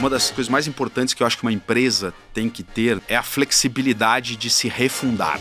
Uma 0.00 0.08
das 0.08 0.30
coisas 0.30 0.48
mais 0.48 0.66
importantes 0.66 1.12
que 1.12 1.22
eu 1.22 1.26
acho 1.26 1.36
que 1.36 1.42
uma 1.42 1.52
empresa 1.52 2.14
tem 2.32 2.48
que 2.48 2.62
ter 2.62 3.02
é 3.06 3.14
a 3.14 3.22
flexibilidade 3.22 4.34
de 4.34 4.48
se 4.48 4.66
refundar. 4.66 5.38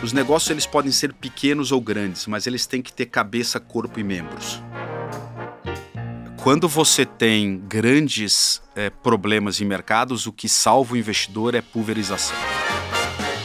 Os 0.00 0.12
negócios 0.12 0.48
eles 0.50 0.66
podem 0.66 0.92
ser 0.92 1.12
pequenos 1.12 1.72
ou 1.72 1.80
grandes, 1.80 2.28
mas 2.28 2.46
eles 2.46 2.64
têm 2.64 2.80
que 2.80 2.92
ter 2.92 3.06
cabeça, 3.06 3.58
corpo 3.58 3.98
e 3.98 4.04
membros. 4.04 4.62
Quando 6.44 6.68
você 6.68 7.04
tem 7.04 7.58
grandes 7.66 8.62
é, 8.76 8.88
problemas 8.88 9.60
em 9.60 9.64
mercados, 9.64 10.28
o 10.28 10.32
que 10.32 10.48
salva 10.48 10.94
o 10.94 10.96
investidor 10.96 11.56
é 11.56 11.60
pulverização 11.60 12.36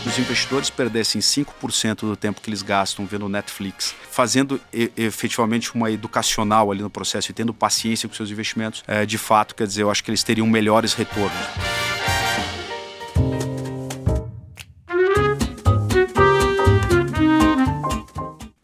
os 0.07 0.17
investidores 0.17 0.69
perdessem 0.69 1.19
5% 1.19 1.99
do 2.01 2.15
tempo 2.15 2.39
que 2.39 2.49
eles 2.49 2.61
gastam 2.61 3.05
vendo 3.05 3.27
Netflix, 3.27 3.93
fazendo 4.09 4.59
e, 4.73 4.89
efetivamente 4.95 5.75
uma 5.75 5.91
educacional 5.91 6.71
ali 6.71 6.81
no 6.81 6.89
processo 6.89 7.31
e 7.31 7.33
tendo 7.33 7.53
paciência 7.53 8.07
com 8.07 8.15
seus 8.15 8.31
investimentos, 8.31 8.83
é, 8.87 9.05
de 9.05 9.17
fato, 9.17 9.53
quer 9.53 9.67
dizer, 9.67 9.83
eu 9.83 9.91
acho 9.91 10.03
que 10.03 10.09
eles 10.09 10.23
teriam 10.23 10.47
melhores 10.47 10.93
retornos. 10.93 11.37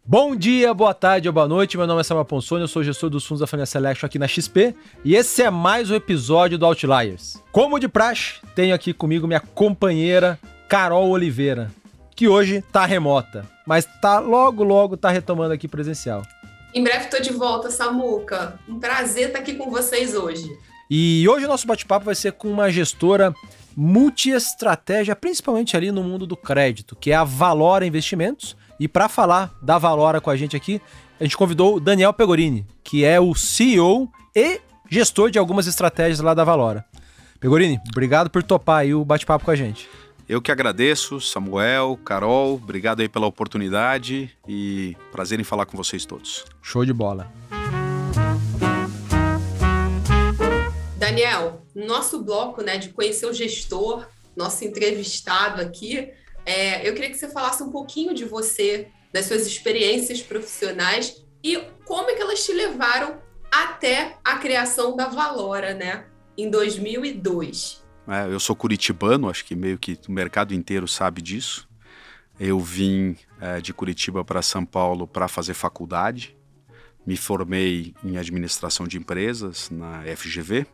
Bom 0.02 0.36
dia, 0.36 0.72
boa 0.72 0.94
tarde 0.94 1.28
ou 1.28 1.34
boa 1.34 1.48
noite. 1.48 1.76
Meu 1.76 1.88
nome 1.88 2.00
é 2.00 2.04
Samuel 2.04 2.24
Ponsoni, 2.24 2.62
eu 2.62 2.68
sou 2.68 2.84
gestor 2.84 3.10
dos 3.10 3.26
fundos 3.26 3.40
da 3.40 3.48
Família 3.48 3.66
Selection 3.66 4.06
aqui 4.06 4.18
na 4.18 4.28
XP 4.28 4.74
e 5.04 5.16
esse 5.16 5.42
é 5.42 5.50
mais 5.50 5.90
um 5.90 5.94
episódio 5.94 6.56
do 6.56 6.64
Outliers. 6.64 7.42
Como 7.50 7.80
de 7.80 7.88
praxe, 7.88 8.34
tenho 8.54 8.74
aqui 8.74 8.94
comigo 8.94 9.26
minha 9.26 9.40
companheira 9.40 10.38
Carol 10.74 11.08
Oliveira, 11.08 11.70
que 12.16 12.26
hoje 12.26 12.60
tá 12.72 12.84
remota, 12.84 13.48
mas 13.64 13.86
tá 14.02 14.18
logo, 14.18 14.64
logo 14.64 14.96
tá 14.96 15.08
retomando 15.08 15.54
aqui 15.54 15.68
presencial. 15.68 16.24
Em 16.74 16.82
breve 16.82 17.06
tô 17.06 17.20
de 17.20 17.32
volta, 17.32 17.70
Samuca. 17.70 18.58
Um 18.68 18.80
prazer 18.80 19.28
estar 19.28 19.38
aqui 19.38 19.54
com 19.54 19.70
vocês 19.70 20.16
hoje. 20.16 20.50
E 20.90 21.24
hoje 21.28 21.44
o 21.44 21.48
nosso 21.48 21.64
bate-papo 21.64 22.06
vai 22.06 22.16
ser 22.16 22.32
com 22.32 22.50
uma 22.50 22.72
gestora 22.72 23.32
multi-estratégia, 23.76 25.14
principalmente 25.14 25.76
ali 25.76 25.92
no 25.92 26.02
mundo 26.02 26.26
do 26.26 26.36
crédito, 26.36 26.96
que 26.96 27.12
é 27.12 27.14
a 27.14 27.22
Valora 27.22 27.86
Investimentos. 27.86 28.56
E 28.80 28.88
para 28.88 29.08
falar 29.08 29.54
da 29.62 29.78
Valora 29.78 30.20
com 30.20 30.30
a 30.30 30.36
gente 30.36 30.56
aqui, 30.56 30.82
a 31.20 31.22
gente 31.22 31.36
convidou 31.36 31.76
o 31.76 31.80
Daniel 31.80 32.12
Pegorini, 32.12 32.66
que 32.82 33.04
é 33.04 33.20
o 33.20 33.32
CEO 33.32 34.10
e 34.34 34.60
gestor 34.90 35.30
de 35.30 35.38
algumas 35.38 35.68
estratégias 35.68 36.18
lá 36.18 36.34
da 36.34 36.42
Valora. 36.42 36.84
Pegorini, 37.38 37.78
obrigado 37.92 38.28
por 38.28 38.42
topar 38.42 38.78
aí 38.78 38.92
o 38.92 39.04
bate-papo 39.04 39.44
com 39.44 39.52
a 39.52 39.56
gente. 39.56 39.88
Eu 40.26 40.40
que 40.40 40.50
agradeço, 40.50 41.20
Samuel, 41.20 41.98
Carol, 42.02 42.54
obrigado 42.54 43.00
aí 43.00 43.08
pela 43.10 43.26
oportunidade 43.26 44.34
e 44.48 44.96
prazer 45.12 45.38
em 45.38 45.44
falar 45.44 45.66
com 45.66 45.76
vocês 45.76 46.06
todos. 46.06 46.46
Show 46.62 46.82
de 46.82 46.94
bola. 46.94 47.30
Daniel, 50.96 51.62
nosso 51.74 52.22
bloco 52.22 52.62
né, 52.62 52.78
de 52.78 52.88
conhecer 52.88 53.26
o 53.26 53.34
gestor, 53.34 54.06
nosso 54.34 54.64
entrevistado 54.64 55.60
aqui, 55.60 56.10
é, 56.46 56.88
eu 56.88 56.94
queria 56.94 57.10
que 57.10 57.18
você 57.18 57.28
falasse 57.28 57.62
um 57.62 57.70
pouquinho 57.70 58.14
de 58.14 58.24
você, 58.24 58.88
das 59.12 59.26
suas 59.26 59.46
experiências 59.46 60.22
profissionais 60.22 61.22
e 61.42 61.58
como 61.84 62.08
é 62.08 62.14
que 62.14 62.22
elas 62.22 62.42
te 62.42 62.52
levaram 62.52 63.18
até 63.52 64.16
a 64.24 64.38
criação 64.38 64.96
da 64.96 65.06
Valora, 65.06 65.74
né, 65.74 66.06
em 66.36 66.48
2002. 66.48 67.83
É, 68.06 68.26
eu 68.26 68.38
sou 68.38 68.54
curitibano, 68.54 69.30
acho 69.30 69.44
que 69.44 69.54
meio 69.54 69.78
que 69.78 69.98
o 70.08 70.12
mercado 70.12 70.54
inteiro 70.54 70.86
sabe 70.86 71.22
disso. 71.22 71.68
Eu 72.38 72.60
vim 72.60 73.16
é, 73.40 73.60
de 73.60 73.72
Curitiba 73.72 74.24
para 74.24 74.42
São 74.42 74.64
Paulo 74.64 75.06
para 75.06 75.28
fazer 75.28 75.54
faculdade. 75.54 76.36
Me 77.06 77.16
formei 77.16 77.94
em 78.02 78.16
administração 78.16 78.86
de 78.86 78.98
empresas 78.98 79.70
na 79.70 80.02
FGV. 80.16 80.66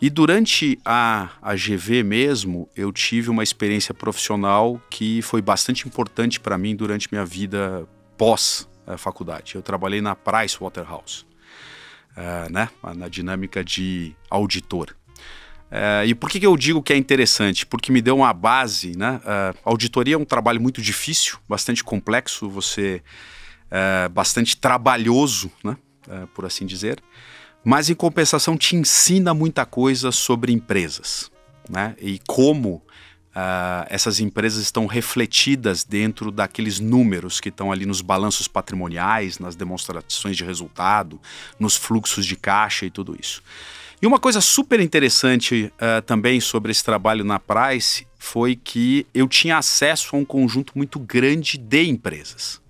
E 0.00 0.08
durante 0.08 0.78
a, 0.84 1.30
a 1.42 1.54
GV 1.54 2.04
mesmo, 2.04 2.68
eu 2.76 2.92
tive 2.92 3.30
uma 3.30 3.42
experiência 3.42 3.92
profissional 3.92 4.80
que 4.88 5.20
foi 5.22 5.42
bastante 5.42 5.88
importante 5.88 6.38
para 6.38 6.56
mim 6.56 6.76
durante 6.76 7.08
minha 7.10 7.24
vida 7.24 7.86
pós 8.16 8.68
a 8.86 8.96
faculdade. 8.96 9.56
Eu 9.56 9.62
trabalhei 9.62 10.00
na 10.00 10.14
Price 10.14 10.56
Waterhouse, 10.60 11.26
uh, 12.16 12.50
né, 12.50 12.70
na 12.96 13.08
dinâmica 13.08 13.64
de 13.64 14.14
auditor. 14.30 14.97
É, 15.70 16.04
e 16.06 16.14
por 16.14 16.30
que, 16.30 16.40
que 16.40 16.46
eu 16.46 16.56
digo 16.56 16.82
que 16.82 16.92
é 16.92 16.96
interessante? 16.96 17.66
Porque 17.66 17.92
me 17.92 18.00
deu 18.00 18.16
uma 18.16 18.32
base, 18.32 18.96
né? 18.96 19.20
Uh, 19.22 19.58
auditoria 19.64 20.14
é 20.14 20.18
um 20.18 20.24
trabalho 20.24 20.60
muito 20.60 20.80
difícil, 20.80 21.38
bastante 21.48 21.84
complexo, 21.84 22.48
você 22.48 23.02
é, 23.70 24.08
bastante 24.08 24.56
trabalhoso, 24.56 25.50
né? 25.62 25.76
É, 26.08 26.26
por 26.34 26.46
assim 26.46 26.64
dizer. 26.64 27.02
Mas 27.62 27.90
em 27.90 27.94
compensação 27.94 28.56
te 28.56 28.76
ensina 28.76 29.34
muita 29.34 29.66
coisa 29.66 30.10
sobre 30.10 30.52
empresas, 30.52 31.30
né? 31.68 31.94
E 32.00 32.18
como 32.26 32.82
essas 33.88 34.18
empresas 34.18 34.60
estão 34.60 34.86
refletidas 34.86 35.84
dentro 35.84 36.32
daqueles 36.32 36.80
números 36.80 37.38
que 37.38 37.50
estão 37.50 37.70
ali 37.70 37.86
nos 37.86 38.00
balanços 38.00 38.48
patrimoniais, 38.48 39.38
nas 39.38 39.54
demonstrações 39.54 40.36
de 40.36 40.42
resultado, 40.42 41.20
nos 41.56 41.76
fluxos 41.76 42.26
de 42.26 42.34
caixa 42.34 42.84
e 42.84 42.90
tudo 42.90 43.16
isso. 43.16 43.40
E 44.00 44.06
uma 44.06 44.20
coisa 44.20 44.40
super 44.40 44.78
interessante 44.78 45.72
uh, 45.74 46.00
também 46.02 46.40
sobre 46.40 46.70
esse 46.70 46.84
trabalho 46.84 47.24
na 47.24 47.40
Price 47.40 48.06
foi 48.16 48.54
que 48.54 49.04
eu 49.12 49.26
tinha 49.26 49.58
acesso 49.58 50.14
a 50.14 50.18
um 50.20 50.24
conjunto 50.24 50.72
muito 50.76 51.00
grande 51.00 51.58
de 51.58 51.84
empresas. 51.84 52.60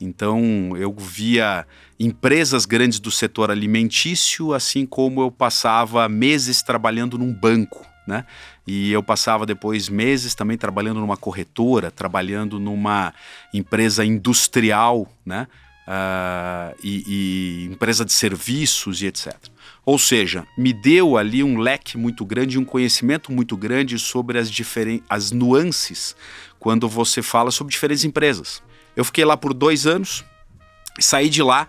Então 0.00 0.74
eu 0.78 0.94
via 0.96 1.66
empresas 1.98 2.64
grandes 2.64 2.98
do 2.98 3.10
setor 3.10 3.50
alimentício, 3.50 4.54
assim 4.54 4.86
como 4.86 5.20
eu 5.20 5.30
passava 5.30 6.08
meses 6.08 6.62
trabalhando 6.62 7.18
num 7.18 7.34
banco, 7.34 7.86
né? 8.06 8.24
E 8.66 8.90
eu 8.90 9.02
passava 9.02 9.44
depois 9.44 9.90
meses 9.90 10.34
também 10.34 10.56
trabalhando 10.56 11.00
numa 11.00 11.16
corretora, 11.16 11.90
trabalhando 11.90 12.58
numa 12.58 13.12
empresa 13.52 14.02
industrial, 14.02 15.06
né? 15.26 15.46
Uh, 15.86 16.76
e, 16.82 17.04
e 17.06 17.68
empresa 17.70 18.02
de 18.02 18.12
serviços 18.12 19.02
e 19.02 19.06
etc. 19.06 19.36
Ou 19.84 19.98
seja, 19.98 20.46
me 20.56 20.72
deu 20.72 21.16
ali 21.16 21.42
um 21.42 21.58
leque 21.58 21.96
muito 21.96 22.24
grande, 22.24 22.58
um 22.58 22.64
conhecimento 22.64 23.32
muito 23.32 23.56
grande 23.56 23.98
sobre 23.98 24.38
as, 24.38 24.50
as 25.08 25.32
nuances 25.32 26.14
quando 26.58 26.88
você 26.88 27.22
fala 27.22 27.50
sobre 27.50 27.72
diferentes 27.72 28.04
empresas. 28.04 28.62
Eu 28.94 29.04
fiquei 29.04 29.24
lá 29.24 29.36
por 29.36 29.54
dois 29.54 29.86
anos, 29.86 30.24
saí 30.98 31.28
de 31.28 31.42
lá 31.42 31.68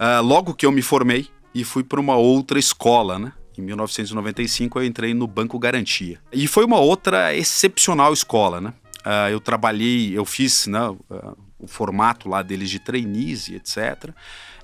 uh, 0.00 0.22
logo 0.22 0.54
que 0.54 0.64
eu 0.64 0.72
me 0.72 0.82
formei 0.82 1.28
e 1.54 1.64
fui 1.64 1.82
para 1.82 2.00
uma 2.00 2.16
outra 2.16 2.58
escola, 2.58 3.18
né? 3.18 3.32
Em 3.58 3.62
1995 3.62 4.78
eu 4.78 4.84
entrei 4.84 5.12
no 5.12 5.26
Banco 5.26 5.58
Garantia. 5.58 6.18
E 6.32 6.46
foi 6.46 6.64
uma 6.64 6.78
outra 6.78 7.34
excepcional 7.34 8.12
escola, 8.12 8.60
né? 8.60 8.72
Uh, 9.04 9.30
eu 9.30 9.40
trabalhei, 9.40 10.16
eu 10.16 10.24
fiz 10.24 10.66
né, 10.68 10.88
uh, 10.88 11.36
o 11.58 11.66
formato 11.66 12.28
lá 12.28 12.40
deles 12.40 12.70
de 12.70 12.78
trainees 12.78 13.48
e 13.48 13.56
etc. 13.56 14.10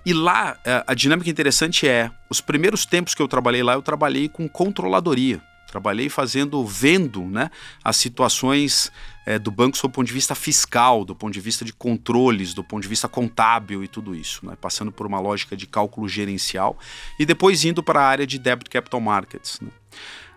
E 0.04 0.12
lá, 0.12 0.56
é, 0.64 0.84
a 0.86 0.94
dinâmica 0.94 1.28
interessante 1.28 1.86
é, 1.86 2.10
os 2.30 2.40
primeiros 2.40 2.86
tempos 2.86 3.14
que 3.14 3.22
eu 3.22 3.28
trabalhei 3.28 3.62
lá, 3.62 3.74
eu 3.74 3.82
trabalhei 3.82 4.28
com 4.28 4.48
controladoria. 4.48 5.40
Trabalhei 5.68 6.08
fazendo, 6.08 6.64
vendo 6.64 7.22
né, 7.26 7.50
as 7.84 7.96
situações 7.96 8.90
é, 9.26 9.38
do 9.38 9.50
banco 9.50 9.76
sob 9.76 9.92
o 9.92 9.94
ponto 9.94 10.06
de 10.06 10.14
vista 10.14 10.34
fiscal, 10.34 11.04
do 11.04 11.14
ponto 11.14 11.34
de 11.34 11.40
vista 11.40 11.62
de 11.62 11.74
controles, 11.74 12.54
do 12.54 12.64
ponto 12.64 12.82
de 12.82 12.88
vista 12.88 13.06
contábil 13.06 13.84
e 13.84 13.88
tudo 13.88 14.14
isso, 14.14 14.46
né, 14.46 14.56
passando 14.58 14.90
por 14.90 15.06
uma 15.06 15.20
lógica 15.20 15.54
de 15.54 15.66
cálculo 15.66 16.08
gerencial 16.08 16.78
e 17.18 17.26
depois 17.26 17.66
indo 17.66 17.82
para 17.82 18.00
a 18.00 18.06
área 18.06 18.26
de 18.26 18.38
debit 18.38 18.70
capital 18.70 18.98
markets. 18.98 19.60
Né. 19.60 19.68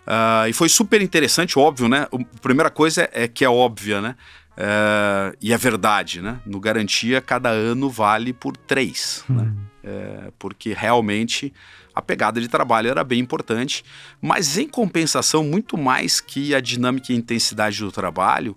Uh, 0.01 0.50
e 0.50 0.53
foi 0.53 0.67
super 0.67 1.01
interessante, 1.01 1.57
óbvio, 1.57 1.88
né? 1.88 2.07
A 2.11 2.39
primeira 2.39 2.69
coisa 2.69 3.03
é, 3.03 3.23
é 3.23 3.27
que 3.27 3.45
é 3.45 3.50
óbvia, 3.50 4.01
né? 4.01 4.16
É, 4.57 5.35
e 5.41 5.53
é 5.53 5.57
verdade, 5.57 6.22
né? 6.22 6.39
No 6.45 6.59
garantia, 6.59 7.22
cada 7.22 7.50
ano 7.50 7.89
vale 7.89 8.34
por 8.34 8.56
três, 8.56 9.23
né? 9.29 9.41
hum. 9.41 9.45
né? 9.45 9.53
É, 9.84 10.31
porque 10.38 10.73
realmente 10.73 11.51
a 11.94 12.01
pegada 12.01 12.39
de 12.39 12.47
trabalho 12.47 12.89
era 12.89 13.03
bem 13.03 13.19
importante, 13.19 13.83
mas 14.21 14.57
em 14.57 14.68
compensação, 14.68 15.44
muito 15.44 15.75
mais 15.77 16.21
que 16.21 16.53
a 16.53 16.62
dinâmica 16.62 17.12
e 17.12 17.15
intensidade 17.15 17.80
do 17.80 17.92
trabalho, 17.92 18.56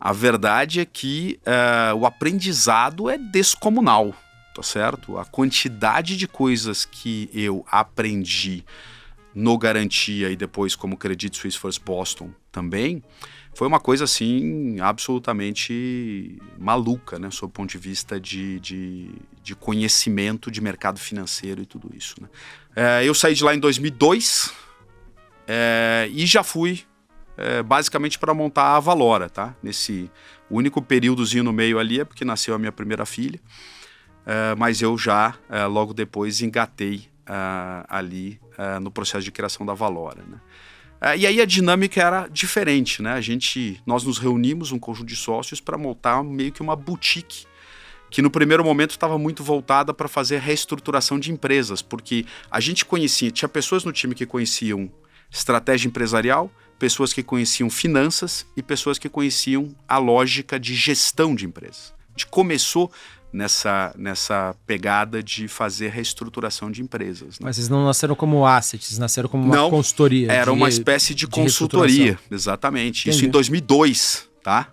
a 0.00 0.12
verdade 0.12 0.80
é 0.80 0.84
que 0.84 1.38
é, 1.44 1.92
o 1.94 2.06
aprendizado 2.06 3.10
é 3.10 3.18
descomunal, 3.18 4.14
tá 4.54 4.62
certo? 4.62 5.18
A 5.18 5.24
quantidade 5.24 6.16
de 6.16 6.26
coisas 6.26 6.84
que 6.84 7.30
eu 7.32 7.64
aprendi 7.70 8.64
no 9.34 9.56
Garantia 9.56 10.30
e 10.30 10.36
depois 10.36 10.74
como 10.74 10.96
Credit 10.96 11.36
Suisse 11.36 11.58
First 11.58 11.82
Boston 11.84 12.30
também, 12.50 13.02
foi 13.54 13.68
uma 13.68 13.80
coisa 13.80 14.04
assim 14.04 14.80
absolutamente 14.80 16.38
maluca, 16.58 17.18
né, 17.18 17.30
sob 17.30 17.50
o 17.50 17.52
ponto 17.52 17.70
de 17.70 17.78
vista 17.78 18.18
de, 18.18 18.58
de, 18.60 19.10
de 19.42 19.54
conhecimento 19.54 20.50
de 20.50 20.60
mercado 20.60 20.98
financeiro 20.98 21.60
e 21.62 21.66
tudo 21.66 21.90
isso. 21.94 22.14
Né. 22.20 22.28
É, 22.74 23.04
eu 23.04 23.14
saí 23.14 23.34
de 23.34 23.44
lá 23.44 23.54
em 23.54 23.58
2002 23.58 24.52
é, 25.46 26.08
e 26.10 26.24
já 26.24 26.42
fui 26.42 26.80
é, 27.36 27.62
basicamente 27.62 28.18
para 28.18 28.32
montar 28.32 28.76
a 28.76 28.80
Valora, 28.80 29.28
tá? 29.28 29.54
Nesse 29.62 30.10
único 30.50 30.80
períodozinho 30.80 31.44
no 31.44 31.52
meio 31.52 31.78
ali 31.78 32.00
é 32.00 32.04
porque 32.04 32.24
nasceu 32.24 32.54
a 32.54 32.58
minha 32.58 32.72
primeira 32.72 33.04
filha, 33.04 33.40
é, 34.24 34.54
mas 34.56 34.80
eu 34.80 34.96
já 34.96 35.34
é, 35.50 35.66
logo 35.66 35.92
depois 35.92 36.40
engatei 36.40 37.11
uh, 37.28 37.84
ali 37.88 38.40
uh, 38.58 38.80
no 38.80 38.90
processo 38.90 39.24
de 39.24 39.32
criação 39.32 39.64
da 39.64 39.74
Valora. 39.74 40.22
Né? 40.22 40.40
Uh, 41.00 41.16
e 41.18 41.26
aí 41.26 41.40
a 41.40 41.44
dinâmica 41.44 42.00
era 42.00 42.28
diferente, 42.28 43.02
né? 43.02 43.12
A 43.12 43.20
gente, 43.20 43.82
nós 43.86 44.04
nos 44.04 44.18
reunimos 44.18 44.72
um 44.72 44.78
conjunto 44.78 45.08
de 45.08 45.16
sócios 45.16 45.60
para 45.60 45.76
montar 45.76 46.22
meio 46.22 46.52
que 46.52 46.62
uma 46.62 46.76
boutique 46.76 47.46
que 48.12 48.20
no 48.20 48.30
primeiro 48.30 48.62
momento 48.62 48.90
estava 48.90 49.18
muito 49.18 49.42
voltada 49.42 49.94
para 49.94 50.06
fazer 50.06 50.38
reestruturação 50.38 51.18
de 51.18 51.32
empresas, 51.32 51.80
porque 51.80 52.26
a 52.50 52.60
gente 52.60 52.84
conhecia, 52.84 53.30
tinha 53.30 53.48
pessoas 53.48 53.84
no 53.84 53.92
time 53.92 54.14
que 54.14 54.26
conheciam 54.26 54.92
estratégia 55.30 55.88
empresarial, 55.88 56.52
pessoas 56.78 57.10
que 57.10 57.22
conheciam 57.22 57.70
finanças 57.70 58.46
e 58.54 58.62
pessoas 58.62 58.98
que 58.98 59.08
conheciam 59.08 59.74
a 59.88 59.96
lógica 59.96 60.60
de 60.60 60.74
gestão 60.74 61.34
de 61.34 61.46
empresas. 61.46 61.94
A 62.10 62.12
gente 62.12 62.26
começou 62.26 62.92
nessa, 63.32 63.94
nessa 63.96 64.54
pegada 64.66 65.22
de 65.22 65.48
fazer 65.48 65.88
reestruturação 65.88 66.70
de 66.70 66.82
empresas. 66.82 67.38
Né? 67.38 67.44
Mas 67.44 67.56
vocês 67.56 67.68
não 67.68 67.84
nasceram 67.84 68.14
como 68.14 68.46
assets, 68.46 68.98
nasceram 68.98 69.28
como 69.28 69.44
uma 69.44 69.56
não, 69.56 69.70
consultoria. 69.70 70.30
Era 70.30 70.50
de, 70.52 70.56
uma 70.56 70.68
espécie 70.68 71.14
de, 71.14 71.26
de 71.26 71.28
consultoria, 71.28 72.18
exatamente. 72.30 73.02
Entendi. 73.08 73.16
Isso 73.16 73.24
em 73.24 73.30
2002, 73.30 74.28
tá? 74.42 74.68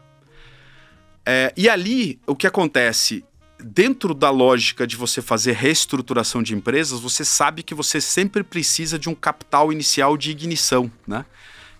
É, 1.25 1.53
e 1.55 1.69
ali, 1.69 2.19
o 2.27 2.35
que 2.35 2.45
acontece? 2.45 3.23
Dentro 3.61 4.13
da 4.13 4.29
lógica 4.29 4.87
de 4.87 4.95
você 4.95 5.21
fazer 5.21 5.53
reestruturação 5.53 6.41
de 6.41 6.55
empresas, 6.55 6.99
você 6.99 7.23
sabe 7.25 7.61
que 7.61 7.73
você 7.73 7.99
sempre 8.01 8.41
precisa 8.43 8.97
de 8.97 9.09
um 9.09 9.15
capital 9.15 9.71
inicial 9.71 10.17
de 10.17 10.31
ignição, 10.31 10.91
né? 11.07 11.25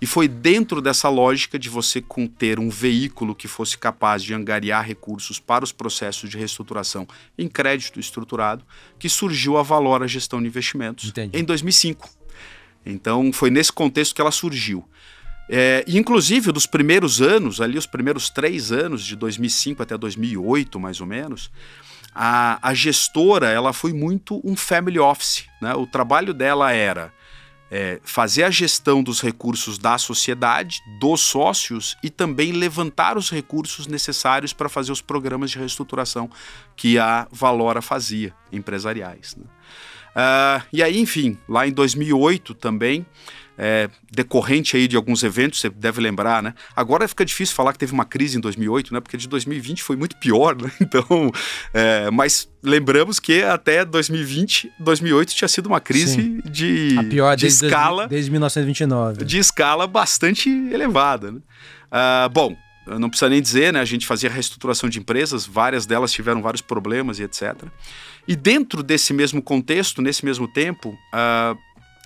E 0.02 0.06
foi 0.06 0.28
dentro 0.28 0.82
dessa 0.82 1.10
lógica 1.10 1.60
de 1.60 1.68
você 1.68 2.04
ter 2.38 2.58
um 2.58 2.70
veículo 2.70 3.36
que 3.36 3.48
fosse 3.48 3.78
capaz 3.78 4.24
de 4.24 4.34
angariar 4.34 4.86
recursos 4.86 5.40
para 5.40 5.64
os 5.64 5.72
processos 5.72 6.30
de 6.30 6.38
reestruturação 6.38 7.08
em 7.38 7.50
crédito 7.50 8.00
estruturado 8.00 8.64
que 8.98 9.10
surgiu 9.10 9.58
a 9.58 9.64
Valora 9.64 10.08
Gestão 10.08 10.42
de 10.42 10.48
Investimentos 10.48 11.10
Entendi. 11.10 11.38
em 11.38 11.44
2005. 11.44 12.10
Então 12.86 13.34
foi 13.34 13.50
nesse 13.50 13.74
contexto 13.74 14.16
que 14.16 14.22
ela 14.22 14.32
surgiu. 14.32 14.88
É, 15.52 15.84
inclusive, 15.88 16.52
dos 16.52 16.68
primeiros 16.68 17.22
anos, 17.22 17.60
ali 17.60 17.78
os 17.78 17.88
primeiros 17.88 18.30
três 18.30 18.72
anos, 18.72 19.04
de 19.04 19.16
2005 19.16 19.82
até 19.82 19.98
2008, 19.98 20.80
mais 20.80 21.02
ou 21.02 21.08
menos, 21.08 21.50
a, 22.14 22.60
a 22.62 22.74
gestora 22.74 23.50
ela 23.50 23.74
foi 23.74 23.92
muito 23.92 24.40
um 24.44 24.56
family 24.56 25.00
office. 25.00 25.46
Né? 25.60 25.74
O 25.74 25.88
trabalho 25.88 26.34
dela 26.34 26.72
era 26.72 27.12
é, 27.72 28.00
fazer 28.04 28.44
a 28.44 28.52
gestão 28.52 29.04
dos 29.04 29.22
recursos 29.22 29.78
da 29.78 29.98
sociedade, 29.98 30.82
dos 31.00 31.22
sócios 31.22 31.96
e 32.04 32.10
também 32.10 32.52
levantar 32.52 33.18
os 33.18 33.30
recursos 33.30 33.88
necessários 33.88 34.54
para 34.54 34.70
fazer 34.70 34.92
os 34.92 35.02
programas 35.02 35.52
de 35.52 35.60
reestruturação 35.60 36.30
que 36.76 36.98
a 36.98 37.28
Valora 37.32 37.82
fazia, 37.82 38.34
empresariais. 38.52 39.36
Né? 39.36 39.46
Uh, 40.10 40.66
e 40.74 40.84
aí, 40.84 41.00
enfim, 41.00 41.38
lá 41.48 41.68
em 41.68 41.72
2008 41.72 42.54
também 42.56 43.06
é, 43.62 43.90
decorrente 44.10 44.78
aí 44.78 44.88
de 44.88 44.96
alguns 44.96 45.22
eventos, 45.22 45.60
você 45.60 45.70
deve 45.70 46.00
lembrar, 46.00 46.42
né? 46.42 46.54
Agora 46.74 47.06
fica 47.10 47.26
difícil 47.26 47.54
falar 47.54 47.74
que 47.74 47.80
teve 47.80 47.92
uma 47.92 48.06
crise 48.06 48.38
em 48.38 48.40
2008, 48.40 48.94
né? 48.94 49.02
Porque 49.02 49.18
de 49.18 49.28
2020 49.28 49.84
foi 49.84 49.98
muito 49.98 50.16
pior, 50.16 50.56
né? 50.56 50.72
Então, 50.90 51.30
é, 51.74 52.10
mas 52.10 52.50
lembramos 52.64 53.20
que 53.20 53.44
até 53.44 53.84
2020, 53.84 54.72
2008 54.80 55.36
tinha 55.36 55.48
sido 55.48 55.68
uma 55.68 55.82
crise 55.82 56.16
Sim. 56.16 56.42
de, 56.46 56.96
A 56.98 57.04
pior 57.04 57.36
de 57.36 57.42
desde 57.44 57.66
escala... 57.66 58.08
Desde 58.08 58.32
1929. 58.32 59.26
De 59.26 59.38
escala 59.38 59.86
bastante 59.86 60.50
elevada, 60.50 61.32
né? 61.32 61.40
Uh, 61.92 62.30
bom, 62.30 62.56
não 62.98 63.10
precisa 63.10 63.30
nem 63.30 63.42
dizer, 63.42 63.74
né? 63.74 63.82
A 63.82 63.86
gente 63.86 64.08
fazia 64.08 64.30
reestruturação 64.30 64.90
de 64.90 65.00
empresas, 65.00 65.46
várias 65.46 65.86
delas 65.86 66.12
tiveram 66.12 66.42
vários 66.42 66.62
problemas 66.62 67.20
e 67.20 67.24
etc. 67.24 67.66
E 68.28 68.36
dentro 68.36 68.82
desse 68.82 69.14
mesmo 69.14 69.42
contexto, 69.42 70.02
nesse 70.02 70.24
mesmo 70.24 70.48
tempo, 70.48 70.90
uh, 70.90 71.58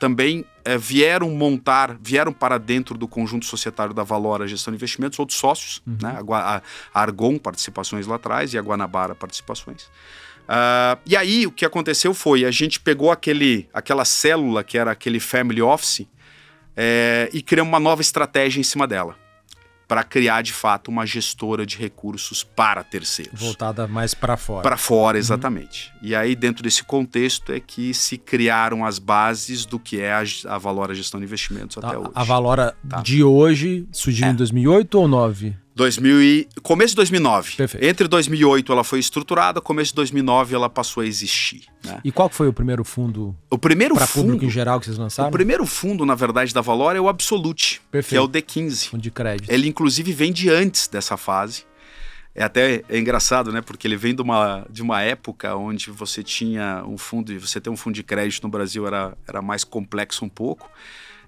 também 0.03 0.43
é, 0.65 0.77
vieram 0.77 1.29
montar, 1.29 1.97
vieram 2.01 2.33
para 2.33 2.57
dentro 2.57 2.97
do 2.97 3.07
conjunto 3.07 3.45
societário 3.45 3.93
da 3.93 4.03
Valora 4.03 4.45
Gestão 4.45 4.73
de 4.73 4.75
Investimentos 4.75 5.17
outros 5.17 5.39
sócios, 5.39 5.81
uhum. 5.87 5.97
né? 6.01 6.19
a, 6.29 6.57
a, 6.57 6.61
Argon 6.93 7.37
participações 7.37 8.05
lá 8.05 8.17
atrás 8.17 8.53
e 8.53 8.57
a 8.57 8.61
Guanabara 8.61 9.15
participações. 9.15 9.83
Uh, 10.43 10.99
e 11.05 11.15
aí 11.15 11.47
o 11.47 11.51
que 11.53 11.63
aconteceu 11.63 12.13
foi 12.13 12.43
a 12.43 12.51
gente 12.51 12.81
pegou 12.81 13.11
aquele, 13.11 13.69
aquela 13.73 14.03
célula 14.03 14.61
que 14.61 14.77
era 14.77 14.91
aquele 14.91 15.21
family 15.21 15.61
office 15.61 16.05
é, 16.75 17.29
e 17.31 17.41
criamos 17.41 17.71
uma 17.71 17.79
nova 17.79 18.01
estratégia 18.01 18.59
em 18.59 18.63
cima 18.63 18.85
dela 18.85 19.15
para 19.93 20.03
criar 20.03 20.41
de 20.41 20.51
fato 20.51 20.87
uma 20.87 21.05
gestora 21.05 21.67
de 21.67 21.77
recursos 21.77 22.43
para 22.43 22.83
terceiros. 22.83 23.39
Voltada 23.39 23.87
mais 23.87 24.15
para 24.15 24.35
fora. 24.35 24.63
Para 24.63 24.75
fora, 24.75 25.17
uhum. 25.17 25.19
exatamente. 25.19 25.91
Uhum. 26.01 26.07
E 26.07 26.15
aí, 26.15 26.35
dentro 26.35 26.63
desse 26.63 26.83
contexto, 26.83 27.51
é 27.51 27.59
que 27.59 27.93
se 27.93 28.17
criaram 28.17 28.83
as 28.83 28.97
bases 28.97 29.67
do 29.67 29.77
que 29.77 30.01
é 30.01 30.11
a, 30.11 30.23
a 30.47 30.57
Valora 30.57 30.95
Gestão 30.95 31.19
de 31.19 31.27
Investimentos 31.27 31.75
tá, 31.75 31.87
até 31.87 31.95
hoje. 31.95 32.09
A 32.15 32.23
Valora 32.23 32.75
tá. 32.89 33.03
de 33.03 33.23
hoje 33.23 33.87
surgiu 33.91 34.25
é. 34.25 34.31
em 34.31 34.35
2008 34.35 34.95
ou 34.95 35.07
2009? 35.07 35.62
2000 35.75 36.21
e... 36.21 36.47
Começo 36.61 36.89
de 36.89 36.97
2009. 36.97 37.55
Perfeito. 37.55 37.83
Entre 37.83 38.07
2008 38.07 38.71
ela 38.71 38.83
foi 38.83 38.99
estruturada, 38.99 39.59
começo 39.59 39.91
de 39.91 39.95
2009 39.95 40.55
ela 40.55 40.69
passou 40.69 41.01
a 41.01 41.05
existir. 41.05 41.63
Né? 41.83 41.99
E 42.03 42.11
qual 42.11 42.29
foi 42.29 42.47
o 42.47 42.53
primeiro 42.53 42.83
fundo? 42.83 43.35
O 43.49 43.57
primeiro 43.57 43.95
fundo. 43.95 44.25
público 44.25 44.45
em 44.45 44.49
geral 44.49 44.79
que 44.79 44.85
vocês 44.85 44.97
lançaram? 44.97 45.29
O 45.29 45.31
primeiro 45.31 45.65
fundo, 45.65 46.05
na 46.05 46.15
verdade, 46.15 46.53
da 46.53 46.61
Valor 46.61 46.95
é 46.95 47.01
o 47.01 47.07
Absolute, 47.07 47.81
Perfeito. 47.91 48.09
que 48.09 48.17
é 48.17 48.21
o 48.21 48.27
D15. 48.27 48.89
Fundo 48.89 49.01
de 49.01 49.11
crédito. 49.11 49.51
Ele, 49.51 49.67
inclusive, 49.67 50.11
vem 50.13 50.31
de 50.31 50.49
antes 50.49 50.87
dessa 50.87 51.17
fase. 51.17 51.65
É 52.35 52.43
até 52.43 52.83
é 52.89 52.97
engraçado, 52.97 53.51
né? 53.51 53.61
Porque 53.61 53.87
ele 53.87 53.95
vem 53.95 54.15
de 54.15 54.21
uma, 54.21 54.65
de 54.69 54.81
uma 54.81 55.01
época 55.01 55.55
onde 55.55 55.91
você 55.91 56.23
tinha 56.23 56.83
um 56.87 56.97
fundo, 56.97 57.31
e 57.31 57.37
você 57.37 57.61
ter 57.61 57.69
um 57.69 57.77
fundo 57.77 57.93
de 57.93 58.03
crédito 58.03 58.43
no 58.43 58.49
Brasil 58.49 58.87
era, 58.87 59.15
era 59.27 59.41
mais 59.41 59.63
complexo 59.63 60.25
um 60.25 60.29
pouco. 60.29 60.69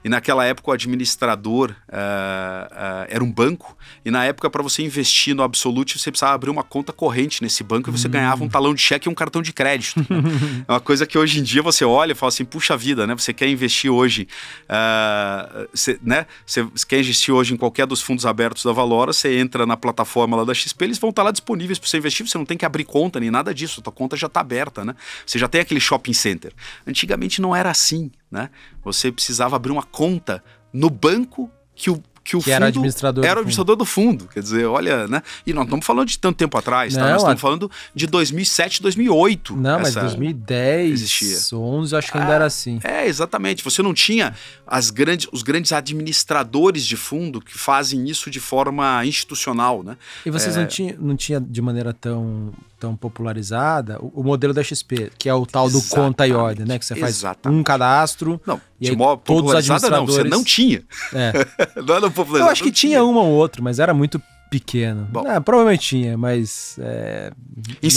E 0.06 0.10
naquela 0.10 0.46
época 0.46 0.70
o 0.70 0.72
administrador 0.72 1.72
uh, 1.72 1.74
uh, 1.74 3.06
era 3.10 3.24
um 3.24 3.32
banco. 3.32 3.76
E 4.06 4.12
na 4.12 4.24
época, 4.24 4.52
para 4.52 4.62
você 4.62 4.84
investir 4.84 5.34
no 5.34 5.42
Absolute, 5.42 5.98
você 5.98 6.12
precisava 6.12 6.36
abrir 6.36 6.52
uma 6.52 6.62
conta 6.62 6.94
corrente 6.94 7.42
nesse 7.42 7.64
banco 7.64 7.90
e 7.90 7.92
você 7.92 8.08
hum. 8.08 8.12
ganhava 8.12 8.44
um 8.44 8.48
talão 8.48 8.76
de 8.76 8.82
cheque 8.84 9.10
e 9.10 9.12
um 9.12 9.16
cartão 9.16 9.42
de 9.42 9.52
crédito. 9.52 10.00
Né? 10.02 10.06
é 10.70 10.72
uma 10.72 10.80
coisa 10.80 11.08
que 11.08 11.18
hoje 11.18 11.40
em 11.40 11.44
dia 11.44 11.64
você 11.64 11.84
olha 11.84 12.12
e 12.12 12.16
fala 12.16 12.28
assim: 12.28 12.46
puxa 12.46 12.78
vida, 12.78 13.08
né? 13.08 13.16
Você 13.16 13.34
quer 13.34 13.50
investir 13.50 13.90
hoje, 13.92 14.28
uh, 14.70 15.68
cê, 15.74 15.98
né? 16.04 16.28
Você 16.46 16.68
quer 16.88 17.00
investir 17.00 17.34
hoje 17.34 17.56
em 17.56 17.58
qualquer 17.58 17.88
dos 17.88 18.00
fundos 18.00 18.28
abertos 18.28 18.64
da 18.64 18.72
Valora, 18.72 19.12
você 19.12 19.40
entra 19.40 19.66
na 19.66 19.76
plataforma 19.76 20.38
lá 20.38 20.44
da 20.44 20.54
XP, 20.54 20.86
eles 20.86 21.00
vão 21.00 21.10
estar 21.10 21.24
lá 21.24 21.32
disponíveis 21.32 21.80
para 21.80 21.90
você 21.90 21.98
investir. 21.98 22.28
Você 22.28 22.38
não 22.38 22.46
tem 22.46 22.60
que 22.60 22.66
abrir 22.66 22.84
conta 22.84 23.20
nem 23.20 23.32
nada 23.32 23.52
disso. 23.56 23.80
A 23.80 23.84
tua 23.84 23.94
conta 23.94 24.16
já 24.16 24.28
está 24.28 24.42
aberta, 24.42 24.86
né? 24.86 24.96
Você 25.26 25.40
já 25.40 25.48
tem 25.48 25.62
aquele 25.62 25.80
shopping 25.80 26.14
center. 26.14 26.54
Antigamente 26.86 27.42
não 27.42 27.56
era 27.56 27.72
assim, 27.72 28.12
né? 28.36 28.50
Você 28.84 29.12
precisava 29.12 29.56
abrir 29.56 29.72
uma 29.72 29.82
conta 29.82 30.44
no 30.72 30.90
banco 30.90 31.50
que 31.74 31.90
o 31.90 32.04
que 32.26 32.36
o 32.36 32.40
que 32.40 32.46
fundo 32.46 32.56
era 32.56 32.66
administrador, 32.66 33.24
era 33.24 33.36
o 33.36 33.40
administrador 33.42 33.76
do 33.76 33.86
fundo. 33.86 34.28
Quer 34.34 34.42
dizer, 34.42 34.66
olha, 34.66 35.08
né? 35.08 35.22
E 35.46 35.54
não 35.54 35.62
estamos 35.62 35.86
falando 35.86 36.08
de 36.08 36.18
tanto 36.18 36.36
tempo 36.36 36.58
atrás, 36.58 36.96
tá? 36.96 37.12
Nós 37.12 37.22
estamos 37.22 37.40
falando 37.40 37.70
de 37.94 38.08
2007, 38.08 38.82
2008. 38.82 39.56
Não, 39.56 39.80
mas 39.80 39.94
2010, 39.94 40.92
existia. 40.92 41.56
11, 41.56 41.96
acho 41.96 42.12
que 42.12 42.18
ainda 42.18 42.34
era 42.34 42.46
assim. 42.46 42.80
É, 42.84 43.06
exatamente. 43.06 43.64
Você 43.64 43.84
não 43.84 43.94
tinha 43.94 44.34
as 44.66 44.90
grandes, 44.90 45.28
os 45.32 45.44
grandes 45.44 45.72
administradores 45.72 46.84
de 46.84 46.98
fundo 46.98 47.40
que 47.40 47.56
fazem 47.56 48.10
isso 48.10 48.32
de 48.32 48.40
forma 48.40 49.06
institucional, 49.06 49.84
né? 49.84 49.96
E 50.26 50.32
vocês 50.32 50.58
é... 50.58 50.62
não 50.62 50.68
tinham 50.68 50.96
não 51.00 51.16
tinha 51.16 51.40
de 51.40 51.62
maneira 51.62 51.94
tão 51.94 52.52
tão 52.80 52.96
popularizada 52.96 53.98
o, 54.00 54.22
o, 54.22 54.24
modelo 54.24 54.54
da 54.54 54.64
XP, 54.64 55.12
que 55.18 55.30
é 55.30 55.34
o 55.34 55.46
tal 55.46 55.70
do 55.70 55.78
Exatamente. 55.78 56.08
conta 56.08 56.28
e 56.28 56.34
ordem, 56.34 56.66
né? 56.66 56.78
Que 56.78 56.86
você 56.86 56.96
faz 56.96 57.18
Exatamente. 57.18 57.60
um 57.60 57.64
cadastro. 57.64 58.42
Não, 58.46 58.60
e 58.80 58.90
aí 58.90 58.96
todos 59.24 59.52
os 59.52 59.56
administradores... 59.56 59.92
não, 59.92 60.24
você 60.24 60.24
não 60.24 60.44
tinha. 60.44 60.84
É. 61.14 61.32
não 61.82 61.96
era 61.96 62.10
popularizado. 62.10 62.38
Eu 62.40 62.52
acho 62.52 62.64
que 62.64 62.72
tinha, 62.72 62.98
tinha 62.98 63.04
uma 63.04 63.22
ou 63.22 63.32
outra, 63.32 63.62
mas 63.62 63.80
era 63.80 63.94
muito 63.94 64.22
pequeno. 64.50 65.08
Bom, 65.12 65.24
não, 65.24 65.42
provavelmente 65.42 65.88
tinha, 65.88 66.18
mas 66.18 66.78
é, 66.80 67.32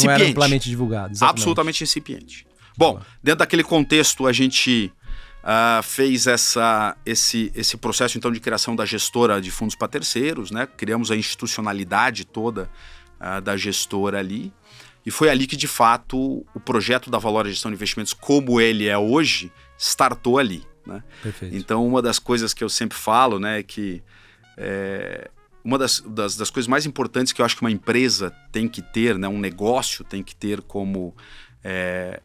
não 0.05 0.11
era 0.11 0.25
amplamente 0.25 0.69
divulgado. 0.69 1.13
Exatamente. 1.13 1.39
Absolutamente 1.39 1.85
incipiente. 1.85 2.47
Bom, 2.77 3.01
dentro 3.23 3.41
daquele 3.41 3.65
contexto, 3.65 4.27
a 4.27 4.33
gente 4.33 4.93
uh, 5.43 5.83
fez 5.83 6.27
essa, 6.27 6.97
esse, 7.05 7.51
esse 7.55 7.77
processo 7.77 8.17
então 8.17 8.31
de 8.31 8.39
criação 8.39 8.77
da 8.77 8.85
gestora 8.85 9.41
de 9.41 9.51
fundos 9.51 9.75
para 9.75 9.89
terceiros, 9.89 10.51
né? 10.51 10.67
Criamos 10.77 11.11
a 11.11 11.17
institucionalidade 11.17 12.25
toda 12.25 12.71
uh, 13.21 13.41
da 13.41 13.57
gestora 13.57 14.19
ali. 14.19 14.53
E 15.05 15.11
foi 15.11 15.31
ali 15.31 15.47
que, 15.47 15.57
de 15.57 15.67
fato, 15.67 16.45
o 16.55 16.61
projeto 16.61 17.11
da 17.11 17.19
Valora 17.19 17.49
Gestão 17.49 17.71
de 17.71 17.77
Investimentos, 17.77 18.13
como 18.13 18.61
ele 18.61 18.87
é 18.87 18.99
hoje, 18.99 19.51
startou 19.79 20.39
ali. 20.39 20.67
Né? 20.85 21.03
Perfeito. 21.23 21.55
Então, 21.55 21.87
uma 21.87 22.03
das 22.03 22.19
coisas 22.19 22.53
que 22.53 22.65
eu 22.65 22.69
sempre 22.69 22.97
falo 22.99 23.39
né, 23.39 23.61
é 23.61 23.63
que 23.63 24.03
é, 24.57 25.31
uma 25.63 25.79
das, 25.79 26.01
das, 26.01 26.37
das, 26.37 26.51
coisas 26.51 26.67
mais 26.67 26.87
importantes 26.87 27.33
que 27.33 27.41
eu 27.41 27.47
acho 27.47 27.55
que 27.55 27.63
uma 27.63 27.71
empresa 27.71 28.31
tem 28.51 28.69
que 28.69 28.83
ter, 28.83 29.19
né, 29.19 29.29
um 29.29 29.39
negócio 29.39 30.05
tem 30.05 30.23
que 30.23 30.35
ter 30.35 30.63
como. 30.63 31.15
É, 31.63 32.21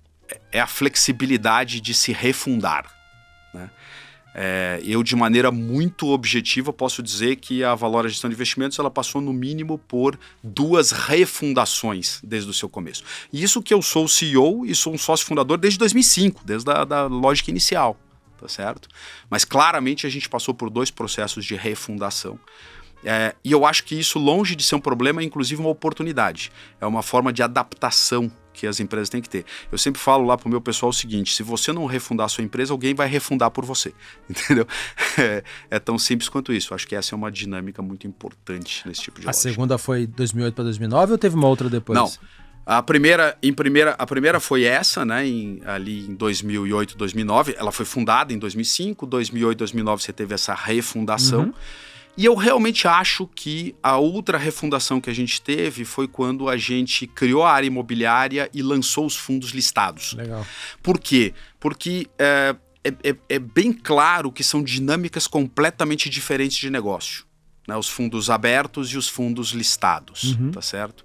é 0.51 0.59
a 0.59 0.67
flexibilidade 0.67 1.81
de 1.81 1.93
se 1.93 2.11
refundar. 2.11 2.89
Né? 3.53 3.69
É, 4.35 4.81
eu, 4.83 5.03
de 5.03 5.15
maneira 5.15 5.51
muito 5.51 6.07
objetiva, 6.07 6.73
posso 6.73 7.03
dizer 7.03 7.35
que 7.35 7.63
a 7.63 7.75
Valora 7.75 8.09
Gestão 8.09 8.29
de 8.29 8.35
Investimentos 8.35 8.79
ela 8.79 8.89
passou, 8.89 9.21
no 9.21 9.31
mínimo, 9.31 9.77
por 9.77 10.17
duas 10.43 10.91
refundações 10.91 12.19
desde 12.23 12.49
o 12.49 12.53
seu 12.53 12.67
começo. 12.67 13.03
Isso 13.31 13.61
que 13.61 13.73
eu 13.73 13.81
sou 13.81 14.07
CEO 14.07 14.65
e 14.65 14.73
sou 14.73 14.93
um 14.93 14.97
sócio 14.97 15.25
fundador 15.25 15.57
desde 15.57 15.77
2005, 15.77 16.41
desde 16.43 16.69
a 16.71 16.83
da 16.83 17.05
lógica 17.05 17.51
inicial, 17.51 17.97
tá 18.39 18.47
certo? 18.47 18.89
Mas 19.29 19.45
claramente 19.45 20.07
a 20.07 20.09
gente 20.09 20.27
passou 20.27 20.53
por 20.53 20.69
dois 20.69 20.89
processos 20.89 21.45
de 21.45 21.55
refundação. 21.55 22.39
É, 23.05 23.35
e 23.43 23.51
eu 23.51 23.65
acho 23.65 23.83
que 23.83 23.99
isso, 23.99 24.17
longe 24.17 24.55
de 24.55 24.63
ser 24.63 24.75
um 24.75 24.79
problema, 24.79 25.21
é 25.21 25.25
inclusive 25.25 25.59
uma 25.61 25.69
oportunidade. 25.69 26.51
É 26.79 26.85
uma 26.85 27.03
forma 27.03 27.33
de 27.33 27.43
adaptação 27.43 28.31
que 28.53 28.67
as 28.67 28.79
empresas 28.79 29.09
têm 29.09 29.21
que 29.21 29.29
ter. 29.29 29.45
Eu 29.71 29.77
sempre 29.77 29.99
falo 29.99 30.25
lá 30.25 30.37
para 30.37 30.47
o 30.47 30.49
meu 30.49 30.61
pessoal 30.61 30.89
o 30.89 30.93
seguinte: 30.93 31.33
se 31.33 31.43
você 31.43 31.73
não 31.73 31.85
refundar 31.85 32.25
a 32.25 32.29
sua 32.29 32.43
empresa, 32.43 32.73
alguém 32.73 32.93
vai 32.93 33.07
refundar 33.07 33.51
por 33.51 33.65
você. 33.65 33.93
Entendeu? 34.29 34.67
É, 35.17 35.43
é 35.69 35.79
tão 35.79 35.97
simples 35.97 36.29
quanto 36.29 36.53
isso. 36.53 36.73
Acho 36.73 36.87
que 36.87 36.95
essa 36.95 37.13
é 37.13 37.15
uma 37.15 37.31
dinâmica 37.31 37.81
muito 37.81 38.07
importante 38.07 38.87
nesse 38.87 39.01
tipo 39.01 39.19
de 39.19 39.25
A 39.25 39.29
lógica. 39.29 39.49
segunda 39.49 39.77
foi 39.77 40.07
2008 40.07 40.53
para 40.53 40.63
2009 40.65 41.11
ou 41.11 41.17
teve 41.17 41.35
uma 41.35 41.47
outra 41.47 41.69
depois? 41.69 41.97
Não. 41.97 42.11
A 42.65 42.81
primeira, 42.81 43.37
em 43.43 43.51
primeira, 43.51 43.91
a 43.99 44.05
primeira 44.05 44.39
foi 44.39 44.63
essa, 44.63 45.03
né, 45.03 45.27
em, 45.27 45.61
ali 45.65 46.07
em 46.07 46.15
2008, 46.15 46.95
2009. 46.97 47.55
Ela 47.57 47.73
foi 47.73 47.85
fundada 47.85 48.31
em 48.31 48.37
2005, 48.37 49.05
2008, 49.05 49.57
2009 49.57 50.01
você 50.01 50.13
teve 50.13 50.33
essa 50.33 50.53
refundação. 50.53 51.41
Uhum. 51.41 51.53
E 52.15 52.25
eu 52.25 52.35
realmente 52.35 52.87
acho 52.87 53.27
que 53.27 53.75
a 53.81 53.97
outra 53.97 54.37
refundação 54.37 55.01
que 55.01 55.09
a 55.09 55.13
gente 55.13 55.41
teve 55.41 55.83
foi 55.83 56.07
quando 56.07 56.47
a 56.47 56.55
gente 56.55 57.07
criou 57.07 57.43
a 57.43 57.51
área 57.51 57.67
imobiliária 57.67 58.49
e 58.53 58.61
lançou 58.61 59.05
os 59.05 59.15
fundos 59.15 59.49
listados. 59.49 60.13
Legal. 60.13 60.45
Por 60.81 60.99
quê? 60.99 61.33
Porque 61.59 62.07
é, 62.19 62.55
é, 62.83 63.09
é, 63.09 63.15
é 63.29 63.39
bem 63.39 63.73
claro 63.73 64.31
que 64.31 64.43
são 64.43 64.61
dinâmicas 64.61 65.25
completamente 65.25 66.07
diferentes 66.09 66.57
de 66.57 66.69
negócio. 66.69 67.25
Né? 67.67 67.75
Os 67.75 67.89
fundos 67.89 68.29
abertos 68.29 68.91
e 68.91 68.97
os 68.97 69.07
fundos 69.07 69.49
listados, 69.49 70.35
uhum. 70.35 70.51
tá 70.51 70.61
certo? 70.61 71.03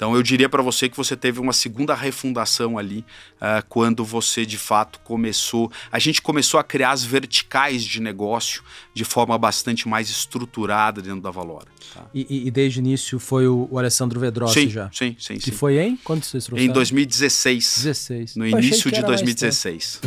Então 0.00 0.16
eu 0.16 0.22
diria 0.22 0.48
para 0.48 0.62
você 0.62 0.88
que 0.88 0.96
você 0.96 1.14
teve 1.14 1.38
uma 1.38 1.52
segunda 1.52 1.94
refundação 1.94 2.78
ali 2.78 3.04
uh, 3.36 3.62
quando 3.68 4.02
você 4.02 4.46
de 4.46 4.56
fato 4.56 4.98
começou. 5.00 5.70
A 5.92 5.98
gente 5.98 6.22
começou 6.22 6.58
a 6.58 6.64
criar 6.64 6.92
as 6.92 7.04
verticais 7.04 7.84
de 7.84 8.00
negócio 8.00 8.62
de 8.94 9.04
forma 9.04 9.36
bastante 9.36 9.86
mais 9.86 10.08
estruturada 10.08 11.02
dentro 11.02 11.20
da 11.20 11.30
Valora. 11.30 11.66
Tá? 11.92 12.06
E, 12.14 12.46
e, 12.46 12.50
desde 12.50 12.78
o 12.78 12.80
início 12.80 13.18
foi 13.18 13.46
o, 13.46 13.68
o 13.70 13.78
Alessandro 13.78 14.18
Vedrossi 14.18 14.62
sim, 14.62 14.70
já? 14.70 14.90
Sim, 14.90 15.14
sim, 15.18 15.34
que 15.34 15.50
sim. 15.50 15.52
foi 15.52 15.78
em? 15.78 15.96
Quando 15.96 16.24
vocês 16.24 16.46
trouxeram? 16.46 16.70
Em 16.70 16.72
2016. 16.72 17.82
16. 17.84 18.36
No 18.36 18.46
início 18.46 18.90
de 18.90 19.02
2016. 19.02 20.00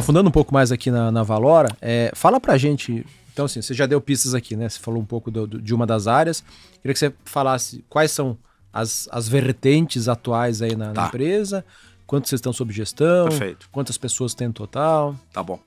Aprofundando 0.00 0.28
um 0.28 0.32
pouco 0.32 0.52
mais 0.52 0.72
aqui 0.72 0.90
na, 0.90 1.12
na 1.12 1.22
Valora, 1.22 1.68
é, 1.80 2.10
fala 2.14 2.40
pra 2.40 2.56
gente. 2.56 3.06
Então, 3.32 3.44
assim, 3.44 3.62
você 3.62 3.72
já 3.74 3.86
deu 3.86 4.00
pistas 4.00 4.34
aqui, 4.34 4.56
né? 4.56 4.68
Você 4.68 4.78
falou 4.78 5.00
um 5.00 5.04
pouco 5.04 5.30
do, 5.30 5.46
do, 5.46 5.62
de 5.62 5.74
uma 5.74 5.86
das 5.86 6.06
áreas. 6.06 6.42
Queria 6.82 6.92
que 6.92 6.98
você 6.98 7.12
falasse 7.24 7.84
quais 7.88 8.10
são 8.10 8.36
as, 8.72 9.08
as 9.12 9.28
vertentes 9.28 10.08
atuais 10.08 10.62
aí 10.62 10.74
na, 10.74 10.92
tá. 10.92 11.02
na 11.02 11.08
empresa, 11.08 11.64
quantos 12.06 12.30
vocês 12.30 12.38
estão 12.38 12.52
sob 12.52 12.72
gestão, 12.72 13.28
Perfeito. 13.28 13.68
quantas 13.70 13.96
pessoas 13.96 14.34
tem 14.34 14.48
no 14.48 14.54
total. 14.54 15.14
Tá 15.32 15.42
bom. 15.42 15.60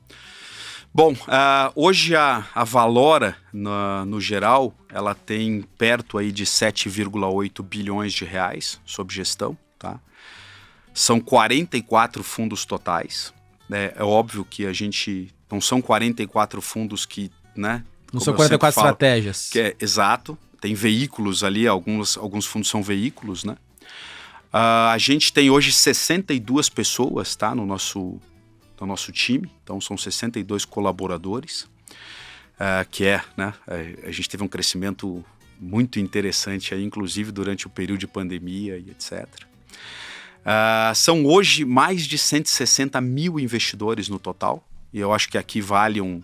Bom, 0.93 1.13
uh, 1.13 1.71
hoje 1.75 2.15
a, 2.15 2.45
a 2.53 2.63
Valora, 2.63 3.35
no, 3.51 4.05
no, 4.05 4.21
geral, 4.21 4.73
ela 4.89 5.15
tem 5.15 5.63
perto 5.75 6.19
aí 6.19 6.31
de 6.31 6.45
7,8 6.45 7.63
bilhões 7.63 8.13
de 8.13 8.25
reais 8.25 8.79
sob 8.85 9.11
gestão, 9.11 9.57
tá? 9.79 9.99
São 10.93 11.19
44 11.19 12.23
fundos 12.23 12.63
totais. 12.63 13.33
É, 13.71 13.93
é 13.97 14.03
óbvio 14.03 14.45
que 14.45 14.65
a 14.65 14.73
gente. 14.73 15.33
Não 15.51 15.61
são 15.61 15.81
44 15.81 16.61
fundos 16.61 17.05
que. 17.05 17.31
Né, 17.55 17.83
não 18.13 18.19
são 18.19 18.35
44 18.35 18.73
falo, 18.73 18.87
estratégias. 18.87 19.49
Que 19.49 19.59
é, 19.59 19.75
exato. 19.79 20.37
Tem 20.61 20.75
veículos 20.75 21.43
ali, 21.43 21.67
alguns, 21.67 22.17
alguns 22.17 22.45
fundos 22.45 22.69
são 22.69 22.81
veículos, 22.81 23.43
né? 23.43 23.57
Uh, 24.53 24.91
a 24.91 24.97
gente 24.99 25.33
tem 25.33 25.49
hoje 25.49 25.71
62 25.71 26.69
pessoas 26.69 27.35
tá, 27.35 27.55
no, 27.55 27.65
nosso, 27.65 28.21
no 28.79 28.85
nosso 28.87 29.11
time, 29.11 29.51
então 29.63 29.81
são 29.81 29.97
62 29.97 30.63
colaboradores, 30.63 31.63
uh, 31.63 32.87
que 32.89 33.05
é, 33.05 33.21
né? 33.35 33.53
A 34.05 34.11
gente 34.11 34.29
teve 34.29 34.43
um 34.43 34.47
crescimento 34.47 35.25
muito 35.59 35.99
interessante 35.99 36.73
aí, 36.73 36.83
inclusive 36.83 37.31
durante 37.31 37.65
o 37.65 37.69
período 37.69 37.99
de 37.99 38.07
pandemia 38.07 38.77
e 38.77 38.91
etc. 38.91 39.27
Uh, 40.43 40.93
são 40.93 41.25
hoje 41.25 41.63
mais 41.63 42.05
de 42.05 42.17
160 42.17 42.99
mil 42.99 43.39
investidores 43.39 44.09
no 44.09 44.19
total, 44.19 44.67
e 44.91 44.99
eu 44.99 45.13
acho 45.13 45.29
que 45.29 45.37
aqui 45.37 45.61
vale 45.61 46.01
um, 46.01 46.21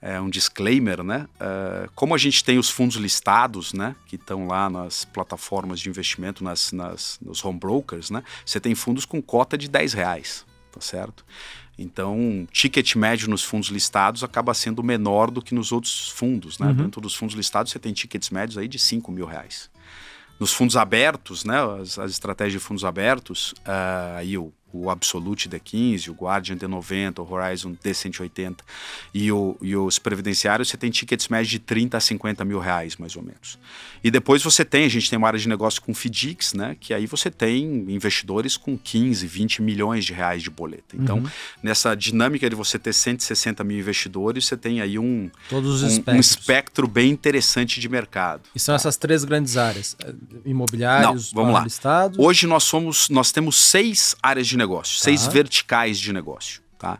é, 0.00 0.20
um 0.20 0.28
disclaimer, 0.28 1.02
né? 1.02 1.26
Uh, 1.36 1.90
como 1.94 2.14
a 2.14 2.18
gente 2.18 2.44
tem 2.44 2.58
os 2.58 2.68
fundos 2.68 2.96
listados, 2.96 3.72
né, 3.72 3.96
que 4.06 4.16
estão 4.16 4.46
lá 4.46 4.68
nas 4.68 5.06
plataformas 5.06 5.80
de 5.80 5.88
investimento, 5.88 6.44
nas, 6.44 6.72
nas, 6.72 7.18
nos 7.22 7.42
home 7.42 7.58
brokers, 7.58 8.10
né? 8.10 8.22
Você 8.44 8.60
tem 8.60 8.74
fundos 8.74 9.06
com 9.06 9.22
cota 9.22 9.56
de 9.56 9.66
10 9.66 9.94
reais, 9.94 10.44
tá 10.70 10.80
certo? 10.80 11.24
Então, 11.76 12.46
ticket 12.52 12.94
médio 12.94 13.28
nos 13.28 13.42
fundos 13.42 13.70
listados 13.70 14.22
acaba 14.22 14.54
sendo 14.54 14.82
menor 14.82 15.30
do 15.30 15.42
que 15.42 15.54
nos 15.54 15.72
outros 15.72 16.10
fundos, 16.10 16.58
né? 16.58 16.68
Uhum. 16.68 16.74
Dentro 16.74 17.00
dos 17.00 17.14
fundos 17.14 17.34
listados 17.34 17.72
você 17.72 17.78
tem 17.78 17.92
tickets 17.92 18.28
médios 18.28 18.58
aí 18.58 18.68
de 18.68 18.78
5 18.78 19.10
mil 19.10 19.26
reais 19.26 19.70
nos 20.38 20.52
fundos 20.52 20.76
abertos, 20.76 21.44
né, 21.44 21.56
as, 21.80 21.98
as 21.98 22.10
estratégias 22.10 22.60
de 22.60 22.66
fundos 22.66 22.84
abertos, 22.84 23.52
uh, 23.66 24.16
aí 24.16 24.36
o 24.36 24.52
o 24.74 24.90
Absolute 24.90 25.48
D15, 25.48 26.08
o 26.08 26.12
Guardian 26.12 26.56
D90, 26.56 27.20
o 27.20 27.32
Horizon 27.32 27.74
D180 27.82 28.56
e, 29.14 29.30
o, 29.30 29.56
e 29.62 29.76
os 29.76 29.98
previdenciários, 29.98 30.68
você 30.68 30.76
tem 30.76 30.90
tickets 30.90 31.28
médios 31.28 31.50
de 31.50 31.58
30 31.60 31.96
a 31.96 32.00
50 32.00 32.44
mil 32.44 32.58
reais, 32.58 32.96
mais 32.96 33.14
ou 33.14 33.22
menos. 33.22 33.58
E 34.04 34.10
depois 34.10 34.42
você 34.42 34.66
tem, 34.66 34.84
a 34.84 34.88
gente 34.88 35.08
tem 35.08 35.16
uma 35.16 35.26
área 35.26 35.38
de 35.38 35.48
negócio 35.48 35.80
com 35.80 35.94
FDICs, 35.94 36.52
né? 36.52 36.76
Que 36.78 36.92
aí 36.92 37.06
você 37.06 37.30
tem 37.30 37.64
investidores 37.88 38.54
com 38.54 38.76
15, 38.76 39.26
20 39.26 39.62
milhões 39.62 40.04
de 40.04 40.12
reais 40.12 40.42
de 40.42 40.50
boleta. 40.50 40.94
Então, 40.94 41.18
uhum. 41.18 41.28
nessa 41.62 41.94
dinâmica 41.94 42.50
de 42.50 42.54
você 42.54 42.78
ter 42.78 42.92
160 42.92 43.64
mil 43.64 43.78
investidores, 43.78 44.44
você 44.44 44.58
tem 44.58 44.82
aí 44.82 44.98
um, 44.98 45.30
um, 45.50 46.12
um, 46.12 46.20
espectro 46.20 46.86
bem 46.86 47.10
interessante 47.10 47.80
de 47.80 47.88
mercado. 47.88 48.42
E 48.54 48.60
são 48.60 48.74
essas 48.74 48.98
três 48.98 49.24
grandes 49.24 49.56
áreas: 49.56 49.96
eh, 50.04 50.12
imobiliários, 50.44 51.32
Não, 51.32 51.42
vamos 51.42 51.54
lá. 51.54 51.64
Listados. 51.64 52.18
Hoje 52.18 52.46
nós 52.46 52.64
somos, 52.64 53.08
nós 53.08 53.32
temos 53.32 53.56
seis 53.56 54.14
áreas 54.22 54.46
de 54.46 54.58
negócio, 54.58 54.63
tá. 54.66 55.04
seis 55.04 55.26
verticais 55.26 55.98
de 55.98 56.12
negócio. 56.12 56.60
Tá? 56.78 56.98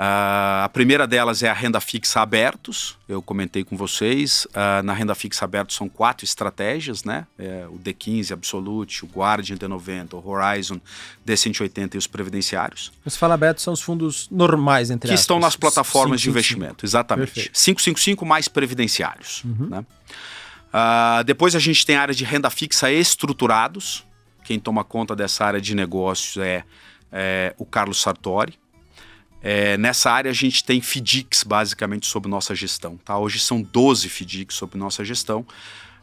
Uh, 0.00 0.64
a 0.64 0.70
primeira 0.72 1.06
delas 1.06 1.42
é 1.42 1.50
a 1.50 1.52
renda 1.52 1.78
fixa 1.78 2.22
abertos, 2.22 2.96
eu 3.06 3.20
comentei 3.20 3.62
com 3.62 3.76
vocês. 3.76 4.46
Uh, 4.46 4.82
na 4.82 4.94
renda 4.94 5.14
fixa 5.14 5.44
abertos 5.44 5.76
são 5.76 5.90
quatro 5.90 6.24
estratégias, 6.24 7.04
né? 7.04 7.26
É, 7.38 7.66
o 7.68 7.78
D15 7.78 8.32
Absolute, 8.32 9.04
o 9.04 9.08
Guardian 9.08 9.58
D90, 9.58 10.14
o 10.14 10.26
Horizon 10.26 10.80
D180 11.26 11.96
e 11.96 11.98
os 11.98 12.06
previdenciários. 12.06 12.90
Os 13.04 13.14
fala 13.14 13.34
abertos 13.34 13.62
são 13.62 13.74
os 13.74 13.82
fundos 13.82 14.26
normais, 14.30 14.90
entre 14.90 15.06
Que 15.06 15.12
aspas. 15.12 15.20
estão 15.20 15.38
nas 15.38 15.54
plataformas 15.54 16.22
555. 16.22 16.22
de 16.22 16.30
investimento, 16.30 16.86
exatamente. 16.86 17.26
Perfeito. 17.26 17.52
555 17.52 18.24
mais 18.24 18.48
previdenciários. 18.48 19.44
Uhum. 19.44 19.66
Né? 19.68 19.84
Uh, 20.72 21.24
depois 21.24 21.54
a 21.54 21.58
gente 21.58 21.84
tem 21.84 21.96
a 21.96 22.00
área 22.00 22.14
de 22.14 22.24
renda 22.24 22.48
fixa 22.48 22.90
estruturados. 22.90 24.02
Quem 24.44 24.58
toma 24.58 24.82
conta 24.82 25.14
dessa 25.14 25.44
área 25.44 25.60
de 25.60 25.74
negócios 25.74 26.42
é 26.42 26.64
é, 27.12 27.54
o 27.58 27.64
Carlos 27.64 28.00
Sartori. 28.00 28.58
É, 29.42 29.76
nessa 29.78 30.10
área 30.10 30.30
a 30.30 30.34
gente 30.34 30.62
tem 30.62 30.80
FDICs 30.80 31.44
basicamente 31.44 32.06
sob 32.06 32.28
nossa 32.28 32.54
gestão. 32.54 32.96
Tá? 32.98 33.18
Hoje 33.18 33.38
são 33.38 33.62
12 33.62 34.08
FDICs 34.08 34.56
sob 34.56 34.76
nossa 34.76 35.04
gestão. 35.04 35.46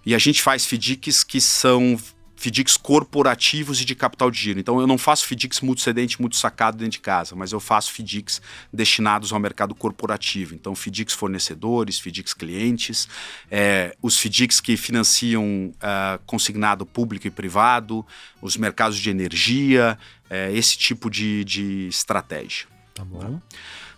E 0.06 0.16
a 0.16 0.18
gente 0.18 0.42
faz 0.42 0.66
FDICs 0.66 1.24
que 1.24 1.40
são 1.42 1.98
FDICs 2.38 2.78
corporativos 2.78 3.82
e 3.82 3.86
de 3.86 3.96
capital 3.96 4.30
de 4.30 4.40
giro. 4.40 4.60
Então 4.60 4.80
eu 4.80 4.86
não 4.86 4.98
faço 4.98 5.26
FDICs 5.26 5.62
multicedente, 5.62 6.22
muito 6.22 6.36
sacado 6.36 6.78
dentro 6.78 6.92
de 6.92 7.00
casa, 7.00 7.36
mas 7.36 7.52
eu 7.52 7.60
faço 7.60 7.92
FDICs 7.92 8.42
destinados 8.72 9.34
ao 9.34 9.40
mercado 9.40 9.74
corporativo. 9.74 10.54
Então 10.54 10.76
FDICs 10.76 11.16
fornecedores, 11.16 12.00
FDICs 12.00 12.34
clientes, 12.34 13.10
é, 13.50 13.96
os 14.02 14.18
FDICs 14.20 14.62
que 14.62 14.78
financiam 14.78 15.74
uh, 15.74 16.20
consignado 16.26 16.86
público 16.86 17.26
e 17.28 17.32
privado, 17.32 18.06
os 18.40 18.56
mercados 18.56 18.98
de 18.98 19.10
energia, 19.10 19.98
é, 20.30 20.52
esse 20.54 20.78
tipo 20.78 21.10
de, 21.10 21.44
de 21.44 21.88
estratégia. 21.88 22.68
Tá 22.94 23.04
bom. 23.04 23.42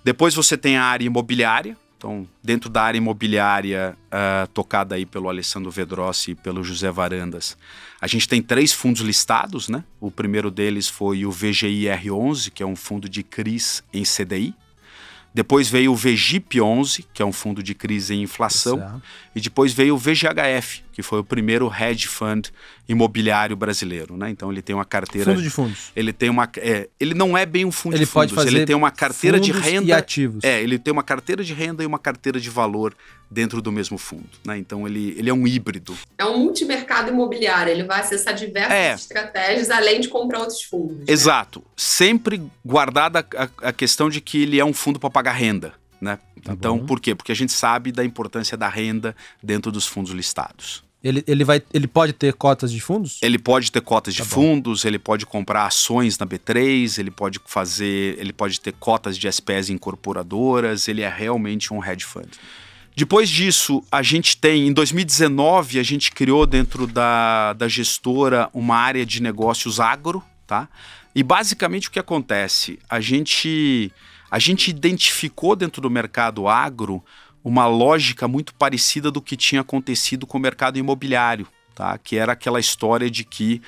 Depois 0.04 0.34
você 0.34 0.58
tem 0.58 0.78
a 0.78 0.84
área 0.84 1.06
imobiliária, 1.06 1.78
então, 2.00 2.26
dentro 2.42 2.70
da 2.70 2.82
área 2.82 2.98
imobiliária, 2.98 3.94
uh, 4.06 4.48
tocada 4.54 4.96
aí 4.96 5.06
pelo 5.06 5.28
Alessandro 5.28 5.70
Vedrossi 5.70 6.32
e 6.32 6.36
pelo 6.36 6.64
José 6.64 6.90
Varandas, 6.90 7.58
a 8.00 8.08
gente 8.08 8.26
tem 8.26 8.42
três 8.42 8.72
fundos 8.72 9.02
listados, 9.02 9.68
né? 9.68 9.84
O 10.00 10.10
primeiro 10.10 10.50
deles 10.50 10.88
foi 10.88 11.26
o 11.26 11.32
VGI 11.32 11.88
R11, 11.88 12.52
que 12.52 12.64
é 12.64 12.66
um 12.66 12.78
fundo 12.78 13.10
de 13.10 13.22
CRIs 13.22 13.84
em 13.94 14.04
CDI. 14.04 14.56
Depois 15.34 15.70
veio 15.70 15.92
o 15.92 15.96
VGIP 15.96 16.62
11, 16.62 17.06
que 17.14 17.22
é 17.22 17.26
um 17.26 17.34
fundo 17.34 17.62
de 17.62 17.76
crise 17.76 18.16
em 18.16 18.24
inflação. 18.24 19.02
E 19.36 19.42
depois 19.42 19.74
veio 19.74 19.96
o 19.96 19.98
VGHF, 19.98 20.84
que 21.00 21.04
foi 21.04 21.20
o 21.20 21.24
primeiro 21.24 21.72
hedge 21.74 22.10
fund 22.10 22.50
imobiliário 22.88 23.56
brasileiro, 23.56 24.18
né? 24.18 24.30
Então 24.30 24.52
ele 24.52 24.62
tem 24.62 24.76
uma 24.76 24.84
carteira 24.84 25.32
fundo 25.32 25.42
de 25.42 25.50
fundos. 25.50 25.92
Ele 25.96 26.12
tem 26.12 26.30
uma 26.30 26.50
é, 26.58 26.90
ele 27.00 27.14
não 27.14 27.38
é 27.38 27.46
bem 27.46 27.64
um 27.64 27.72
fundo 27.72 27.96
ele 27.96 28.04
de 28.04 28.06
fundos, 28.06 28.34
pode 28.34 28.36
fazer 28.36 28.58
ele 28.58 28.66
tem 28.66 28.76
uma 28.76 28.92
carteira 28.92 29.40
de 29.40 29.54
renda 29.54 29.88
e 29.88 29.94
ativos. 29.94 30.44
É, 30.44 30.62
ele 30.62 30.78
tem 30.78 30.92
uma 30.92 31.04
carteira 31.04 31.42
de 31.42 31.54
renda 31.54 31.84
e 31.84 31.86
uma 31.86 32.00
carteira 32.00 32.38
de 32.38 32.50
valor 32.50 32.94
dentro 33.32 33.62
do 33.62 33.72
mesmo 33.72 33.98
fundo, 33.98 34.28
né? 34.46 34.58
Então 34.58 34.86
ele, 34.86 35.16
ele 35.18 35.30
é 35.30 35.34
um 35.34 35.48
híbrido. 35.48 35.98
É 36.18 36.26
um 36.26 36.38
multimercado 36.38 37.12
imobiliário, 37.12 37.72
ele 37.72 37.84
vai 37.84 38.02
acessar 38.02 38.34
diversas 38.34 38.74
é. 38.74 38.94
estratégias 38.94 39.70
além 39.70 40.02
de 40.02 40.10
comprar 40.10 40.40
outros 40.40 40.64
fundos. 40.64 40.98
Né? 40.98 41.06
Exato, 41.08 41.64
sempre 41.78 42.42
guardada 42.66 43.26
a, 43.38 43.70
a 43.70 43.72
questão 43.72 44.10
de 44.10 44.20
que 44.20 44.42
ele 44.42 44.60
é 44.60 44.66
um 44.66 44.74
fundo 44.74 45.00
para 45.00 45.10
pagar 45.10 45.32
renda. 45.32 45.74
Né? 46.02 46.18
Tá 46.44 46.54
então, 46.54 46.78
bom. 46.78 46.86
por 46.86 47.00
quê? 47.00 47.14
Porque 47.14 47.32
a 47.32 47.36
gente 47.36 47.52
sabe 47.52 47.92
da 47.92 48.04
importância 48.04 48.58
da 48.58 48.68
renda 48.70 49.16
dentro 49.44 49.72
dos 49.72 49.86
fundos 49.86 50.12
listados. 50.12 50.89
Ele, 51.02 51.24
ele, 51.26 51.46
vai, 51.46 51.62
ele 51.74 51.88
pode 51.88 52.12
ter 52.12 52.34
cotas 52.34 52.72
de 52.72 52.82
fundos? 52.82 53.20
Ele 53.22 53.40
pode 53.40 53.72
ter 53.72 53.80
cotas 53.82 54.14
tá 54.14 54.22
de 54.22 54.30
bom. 54.30 54.36
fundos, 54.36 54.84
ele 54.84 55.00
pode 55.00 55.26
comprar 55.26 55.66
ações 55.66 56.18
na 56.18 56.26
B3, 56.26 57.00
ele 57.00 57.10
pode 57.10 57.40
fazer, 57.46 58.18
ele 58.20 58.34
pode 58.34 58.60
ter 58.60 58.74
cotas 58.74 59.18
de 59.18 59.28
SPS 59.28 59.70
incorporadoras, 59.70 60.90
ele 60.90 61.02
é 61.02 61.10
realmente 61.10 61.74
um 61.74 61.84
hedge 61.84 62.04
fund. 62.04 62.30
Depois 62.96 63.30
disso, 63.30 63.82
a 63.90 64.02
gente 64.02 64.36
tem, 64.36 64.68
em 64.68 64.74
2019, 64.74 65.80
a 65.80 65.84
gente 65.84 66.12
criou 66.12 66.46
dentro 66.46 66.86
da, 66.86 67.54
da 67.54 67.68
gestora 67.70 68.50
uma 68.54 68.76
área 68.76 69.06
de 69.06 69.22
negócios 69.22 69.80
agro, 69.80 70.22
tá? 70.46 70.68
E 71.16 71.24
basicamente 71.24 71.88
o 71.88 71.92
que 71.92 72.00
acontece? 72.00 72.78
A 72.90 73.00
gente 73.00 73.90
a 74.32 74.38
gente 74.38 74.70
identificou 74.70 75.56
dentro 75.56 75.82
do 75.82 75.90
mercado 75.90 76.48
agro 76.48 77.04
uma 77.44 77.68
lógica 77.68 78.28
muito 78.28 78.54
parecida 78.54 79.10
do 79.10 79.22
que 79.22 79.38
tinha 79.38 79.62
acontecido 79.62 80.28
com 80.28 80.38
o 80.38 80.42
mercado 80.42 80.78
imobiliário, 80.78 81.48
tá? 81.74 81.98
que 81.98 82.18
era 82.18 82.34
aquela 82.34 82.60
história 82.60 83.10
de 83.10 83.24
que 83.24 83.62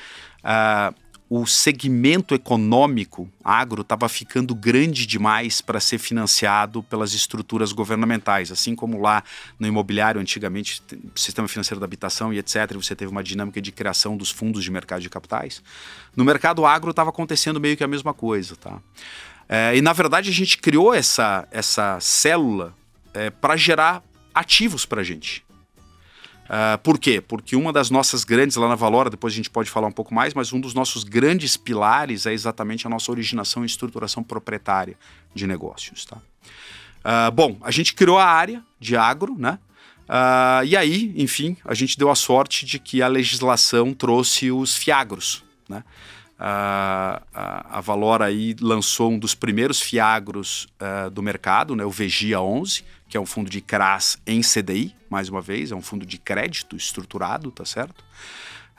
uh, 0.44 0.94
o 1.34 1.46
segmento 1.46 2.36
econômico 2.36 3.26
agro 3.42 3.84
estava 3.84 4.10
ficando 4.10 4.54
grande 4.54 5.06
demais 5.06 5.62
para 5.62 5.80
ser 5.80 5.98
financiado 5.98 6.84
pelas 6.84 7.14
estruturas 7.14 7.72
governamentais, 7.72 8.52
assim 8.52 8.76
como 8.76 9.00
lá 9.00 9.24
no 9.58 9.66
imobiliário 9.66 10.20
antigamente, 10.20 10.84
sistema 11.16 11.48
financeiro 11.48 11.80
da 11.80 11.86
habitação 11.86 12.34
e 12.34 12.38
etc, 12.38 12.74
você 12.74 12.94
teve 12.94 13.10
uma 13.10 13.24
dinâmica 13.24 13.62
de 13.62 13.72
criação 13.72 14.18
dos 14.18 14.30
fundos 14.30 14.62
de 14.62 14.70
mercado 14.70 15.02
de 15.02 15.10
capitais. 15.10 15.64
No 16.14 16.26
mercado 16.26 16.66
agro 16.66 16.92
estava 16.92 17.12
acontecendo 17.12 17.62
meio 17.62 17.78
que 17.78 17.84
a 17.86 17.88
mesma 17.88 18.14
coisa, 18.14 18.58
tá? 18.58 18.82
É, 19.48 19.78
e 19.78 19.82
na 19.82 19.94
verdade 19.94 20.30
a 20.30 20.34
gente 20.34 20.58
criou 20.58 20.94
essa, 20.94 21.48
essa 21.50 21.98
célula 22.02 22.76
é, 23.14 23.30
para 23.30 23.56
gerar 23.56 24.04
ativos 24.34 24.86
para 24.86 25.02
a 25.02 25.04
gente. 25.04 25.44
Uh, 26.46 26.78
por 26.80 27.00
quê? 27.00 27.22
Porque 27.22 27.56
uma 27.56 27.72
das 27.72 27.90
nossas 27.90 28.26
grandes, 28.26 28.58
lá 28.58 28.68
na 28.68 28.76
Valora, 28.76 29.10
depois 29.10 29.34
a 29.34 29.36
gente 29.38 29.50
pode 29.50 29.70
falar 29.70 29.88
um 29.88 29.92
pouco 29.92 30.14
mais, 30.14 30.34
mas 30.34 30.52
um 30.52 30.60
dos 30.60 30.74
nossos 30.74 31.06
grandes 31.06 31.56
pilares 31.56 32.26
é 32.26 32.34
exatamente 32.34 32.86
a 32.86 32.90
nossa 32.90 33.10
originação 33.10 33.64
e 33.64 33.66
estruturação 33.66 34.22
proprietária 34.22 34.98
de 35.34 35.48
negócios. 35.48 36.04
Tá? 36.04 36.18
Uh, 36.18 37.32
bom, 37.32 37.58
a 37.62 37.72
gente 37.72 37.94
criou 37.94 38.18
a 38.18 38.26
área 38.26 38.62
de 38.80 38.98
agro, 38.98 39.36
né? 39.38 39.60
Uh, 40.10 40.66
e 40.66 40.76
aí, 40.76 41.14
enfim, 41.16 41.56
a 41.64 41.74
gente 41.74 41.98
deu 41.98 42.10
a 42.10 42.16
sorte 42.16 42.66
de 42.66 42.80
que 42.80 43.02
a 43.02 43.08
legislação 43.08 43.94
trouxe 43.94 44.52
os 44.52 44.76
fiagros, 44.76 45.42
né? 45.70 45.86
a, 46.44 47.22
a, 47.32 47.78
a 47.78 47.82
Valora 47.82 48.26
aí 48.26 48.56
lançou 48.60 49.12
um 49.12 49.20
dos 49.20 49.36
primeiros 49.36 49.80
fiagros 49.80 50.68
uh, 50.82 51.10
do 51.12 51.22
mercado, 51.22 51.76
né, 51.76 51.86
o 51.86 51.92
Vegia 51.92 52.42
11, 52.42 52.84
que 53.12 53.18
é 53.18 53.20
um 53.20 53.26
fundo 53.26 53.50
de 53.50 53.60
CRAS 53.60 54.18
em 54.26 54.40
CDI, 54.40 54.96
mais 55.10 55.28
uma 55.28 55.42
vez, 55.42 55.74
é 55.74 55.76
um 55.76 55.82
fundo 55.82 56.06
de 56.06 56.18
crédito 56.18 56.78
estruturado, 56.78 57.52
tá 57.52 57.66
certo? 57.66 58.02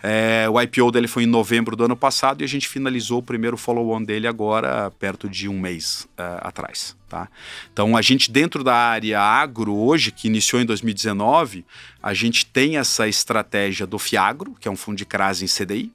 É, 0.03 0.49
o 0.49 0.59
IPO 0.59 0.91
dele 0.91 1.07
foi 1.07 1.25
em 1.25 1.27
novembro 1.27 1.77
do 1.77 1.85
ano 1.85 1.95
passado 1.95 2.41
e 2.41 2.45
a 2.45 2.49
gente 2.49 2.67
finalizou 2.67 3.19
o 3.19 3.23
primeiro 3.23 3.59
follow-on 3.59 4.03
dele 4.03 4.27
agora, 4.27 4.91
perto 4.99 5.29
de 5.29 5.51
um 5.51 5.61
mês 5.61 6.09
uh, 6.19 6.41
atrás. 6.41 6.97
Tá? 7.09 7.29
Então, 7.71 7.95
a 7.95 8.01
gente, 8.01 8.33
dentro 8.33 8.65
da 8.65 8.75
área 8.75 9.21
agro, 9.21 9.77
hoje, 9.77 10.11
que 10.11 10.27
iniciou 10.29 10.63
em 10.63 10.65
2019, 10.65 11.65
a 12.03 12.15
gente 12.15 12.47
tem 12.47 12.79
essa 12.79 13.07
estratégia 13.07 13.87
do 13.87 13.99
Fiagro, 13.99 14.57
que 14.59 14.67
é 14.67 14.71
um 14.71 14.77
fundo 14.77 14.97
de 14.97 15.05
CRAS 15.05 15.43
em 15.43 15.47
CDI, 15.47 15.93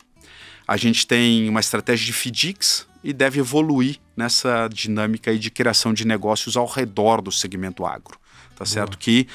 a 0.67 0.77
gente 0.77 1.07
tem 1.07 1.49
uma 1.49 1.59
estratégia 1.59 2.05
de 2.05 2.13
FDICs 2.13 2.85
e 3.03 3.11
deve 3.11 3.39
evoluir 3.39 3.97
nessa 4.15 4.67
dinâmica 4.67 5.37
de 5.37 5.49
criação 5.49 5.93
de 5.93 6.05
negócios 6.05 6.55
ao 6.55 6.65
redor 6.65 7.21
do 7.21 7.31
segmento 7.31 7.85
agro. 7.85 8.19
Tá 8.57 8.65
Boa. 8.65 8.65
certo? 8.65 8.97
Que 8.97 9.27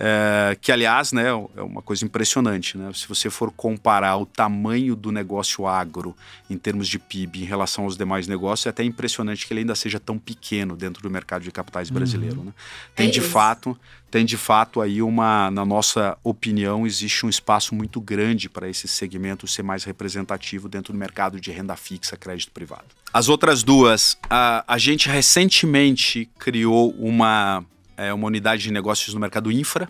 é, 0.00 0.56
que, 0.60 0.70
aliás, 0.70 1.12
né, 1.12 1.26
é 1.26 1.60
uma 1.60 1.82
coisa 1.82 2.04
impressionante. 2.04 2.78
Né? 2.78 2.88
Se 2.94 3.08
você 3.08 3.28
for 3.28 3.50
comparar 3.50 4.16
o 4.16 4.24
tamanho 4.24 4.94
do 4.94 5.10
negócio 5.10 5.66
agro 5.66 6.14
em 6.48 6.56
termos 6.56 6.86
de 6.86 7.00
PIB 7.00 7.42
em 7.42 7.44
relação 7.44 7.82
aos 7.82 7.96
demais 7.96 8.28
negócios, 8.28 8.66
é 8.66 8.70
até 8.70 8.84
impressionante 8.84 9.44
que 9.44 9.52
ele 9.52 9.60
ainda 9.60 9.74
seja 9.74 9.98
tão 9.98 10.16
pequeno 10.16 10.76
dentro 10.76 11.02
do 11.02 11.10
mercado 11.10 11.42
de 11.42 11.50
capitais 11.50 11.90
brasileiro. 11.90 12.38
Uhum. 12.38 12.44
Né? 12.44 12.52
Tem 12.94 13.08
é 13.08 13.10
de 13.10 13.20
fato, 13.20 13.76
tem 14.08 14.24
de 14.24 14.36
fato 14.36 14.80
aí 14.80 15.02
uma, 15.02 15.50
na 15.50 15.64
nossa 15.64 16.16
opinião, 16.22 16.86
existe 16.86 17.26
um 17.26 17.28
espaço 17.28 17.74
muito 17.74 18.00
grande 18.00 18.48
para 18.48 18.68
esse 18.68 18.86
segmento 18.86 19.48
ser 19.48 19.64
mais 19.64 19.82
representativo 19.82 20.68
dentro 20.68 20.92
do 20.92 20.98
mercado 20.98 21.40
de 21.40 21.50
renda 21.50 21.74
fixa, 21.74 22.16
crédito 22.16 22.52
privado. 22.52 22.84
As 23.12 23.28
outras 23.28 23.64
duas, 23.64 24.16
a, 24.30 24.62
a 24.64 24.78
gente 24.78 25.08
recentemente 25.08 26.30
criou 26.38 26.90
uma 26.92 27.64
é 27.98 28.14
uma 28.14 28.26
unidade 28.26 28.62
de 28.62 28.72
negócios 28.72 29.12
no 29.12 29.20
mercado 29.20 29.52
infra. 29.52 29.88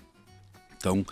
Então, 0.78 1.04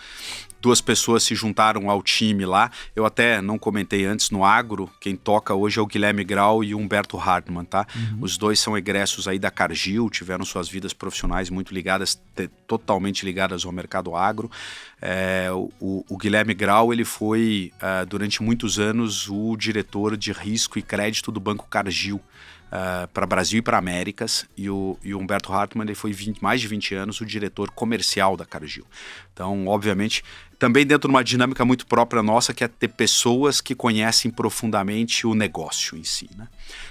duas 0.61 0.81
pessoas 0.81 1.23
se 1.23 1.35
juntaram 1.35 1.91
ao 1.91 2.03
time 2.03 2.45
lá. 2.45 2.71
Eu 2.95 3.05
até 3.05 3.41
não 3.41 3.59
comentei 3.59 4.05
antes 4.05 4.31
no 4.31 4.45
agro, 4.45 4.91
quem 5.01 5.15
toca 5.15 5.55
hoje 5.55 5.79
é 5.79 5.83
o 5.83 5.87
Guilherme 5.87 6.25
Grau 6.25 6.65
e 6.65 6.75
o 6.75 6.79
Humberto 6.79 7.19
Hartmann, 7.19 7.65
tá? 7.65 7.87
Uhum. 7.95 8.19
Os 8.21 8.39
dois 8.39 8.59
são 8.59 8.77
egressos 8.77 9.29
aí 9.29 9.39
da 9.39 9.51
Cargill, 9.51 10.09
tiveram 10.09 10.45
suas 10.45 10.69
vidas 10.69 10.93
profissionais 10.93 11.51
muito 11.51 11.75
ligadas, 11.75 12.21
totalmente 12.67 13.25
ligadas 13.25 13.65
ao 13.65 13.73
mercado 13.73 14.17
agro. 14.17 14.51
É, 15.01 15.49
o, 15.53 16.05
o, 16.09 16.17
Guilherme 16.17 16.55
Grau 16.55 16.93
ele 16.93 17.05
foi 17.05 17.73
uh, 17.77 18.07
durante 18.07 18.43
muitos 18.43 18.79
anos 18.79 19.29
o 19.29 19.57
diretor 19.57 20.17
de 20.17 20.33
risco 20.33 20.79
e 20.79 20.83
crédito 20.83 21.31
do 21.31 21.39
Banco 21.39 21.67
Cargill 21.69 22.21
uh, 22.73 23.05
eh, 23.05 23.09
para 23.13 23.27
Brasil 23.27 23.59
e 23.59 23.63
para 23.63 23.79
Américas, 23.79 24.47
e 24.57 24.69
o, 24.69 24.99
e 25.03 25.15
o 25.15 25.19
Humberto 25.19 25.53
Hartmann 25.53 25.87
ele 25.87 25.95
foi 25.95 26.13
20, 26.13 26.43
mais 26.43 26.61
de 26.61 26.69
20 26.69 26.95
anos 26.95 27.21
o 27.21 27.27
diretor 27.27 27.71
comercial 27.71 28.37
da 28.37 28.45
Cargill. 28.45 28.87
Então, 29.33 29.67
obviamente, 29.67 30.23
também 30.59 30.87
dentro 30.87 31.09
de 31.09 31.15
uma 31.15 31.23
dinâmica 31.23 31.65
muito 31.65 31.87
própria 31.87 32.23
nossa, 32.23 32.55
que 32.55 32.65
é 32.65 32.69
ter 32.69 32.89
pessoas 32.89 33.61
que 33.61 33.75
conhecem 33.75 34.31
profundamente 34.31 35.27
o 35.27 35.35
negócio 35.35 35.97
em 35.97 36.05
si. 36.05 36.29
Né? 36.37 36.49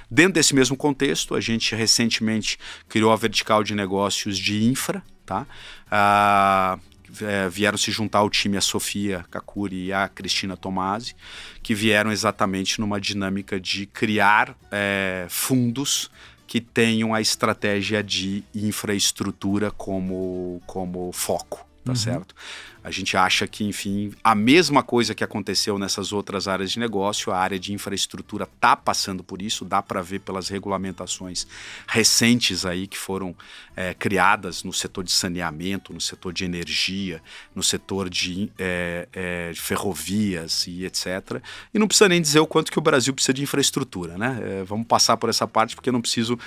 Dentro 0.10 0.34
desse 0.34 0.54
mesmo 0.54 0.78
contexto, 0.78 1.36
a 1.36 1.42
gente 1.42 1.76
recentemente 1.76 2.60
criou 2.88 3.12
a 3.12 3.16
vertical 3.16 3.64
de 3.64 3.74
negócios 3.74 4.38
de 4.38 4.64
infra, 4.64 5.04
tá? 5.26 5.48
Uh, 5.88 6.95
é, 7.22 7.50
vieram 7.50 7.78
se 7.78 7.92
juntar 7.92 8.20
ao 8.20 8.30
time 8.30 8.58
a 8.58 8.62
Sofia 8.62 9.26
Kakuri 9.30 9.86
e 9.86 9.94
a 9.94 10.08
Cristina 10.08 10.56
Tomasi, 10.56 11.16
que 11.62 11.74
vieram 11.74 12.12
exatamente 12.12 12.80
numa 12.80 13.00
dinâmica 13.00 13.60
de 13.60 13.86
criar 13.86 14.56
é, 14.72 15.26
fundos 15.30 16.10
que 16.48 16.62
tenham 16.62 17.14
a 17.14 17.22
estratégia 17.22 18.04
de 18.04 18.44
infraestrutura 18.54 19.72
como, 19.72 20.62
como 20.68 21.12
foco, 21.12 21.65
tá 21.86 21.92
uhum. 21.92 21.96
certo? 21.96 22.36
A 22.84 22.92
gente 22.92 23.18
acha 23.18 23.48
que, 23.48 23.64
enfim, 23.64 24.14
a 24.24 24.36
mesma 24.36 24.84
coisa 24.84 25.16
que 25.16 25.24
aconteceu 25.24 25.80
nessas 25.80 26.14
outras 26.14 26.48
áreas 26.48 26.72
de 26.72 26.78
negócio, 26.80 27.32
a 27.32 27.38
área 27.38 27.58
de 27.58 27.74
infraestrutura 27.74 28.44
está 28.44 28.76
passando 28.76 29.24
por 29.24 29.42
isso, 29.42 29.66
dá 29.66 29.82
para 29.82 30.04
ver 30.04 30.20
pelas 30.20 30.50
regulamentações 30.50 31.48
recentes 31.88 32.64
aí 32.64 32.86
que 32.86 32.98
foram 32.98 33.36
é, 33.76 33.96
criadas 33.96 34.64
no 34.64 34.72
setor 34.72 35.04
de 35.04 35.12
saneamento, 35.12 35.94
no 35.94 36.02
setor 36.02 36.32
de 36.32 36.46
energia, 36.46 37.24
no 37.56 37.64
setor 37.64 38.08
de, 38.08 38.52
é, 38.58 39.08
é, 39.14 39.52
de 39.52 39.60
ferrovias 39.60 40.68
e 40.68 40.86
etc. 40.86 41.42
E 41.74 41.80
não 41.80 41.88
precisa 41.88 42.08
nem 42.08 42.22
dizer 42.22 42.40
o 42.40 42.46
quanto 42.46 42.72
que 42.72 42.78
o 42.78 42.84
Brasil 42.84 43.16
precisa 43.16 43.34
de 43.34 43.42
infraestrutura, 43.42 44.16
né? 44.16 44.64
Vamos 44.68 44.86
passar 44.86 45.18
por 45.18 45.30
essa 45.30 45.48
parte 45.48 45.76
porque 45.76 45.90
eu 45.90 45.94
não 45.94 46.02
preciso, 46.02 46.38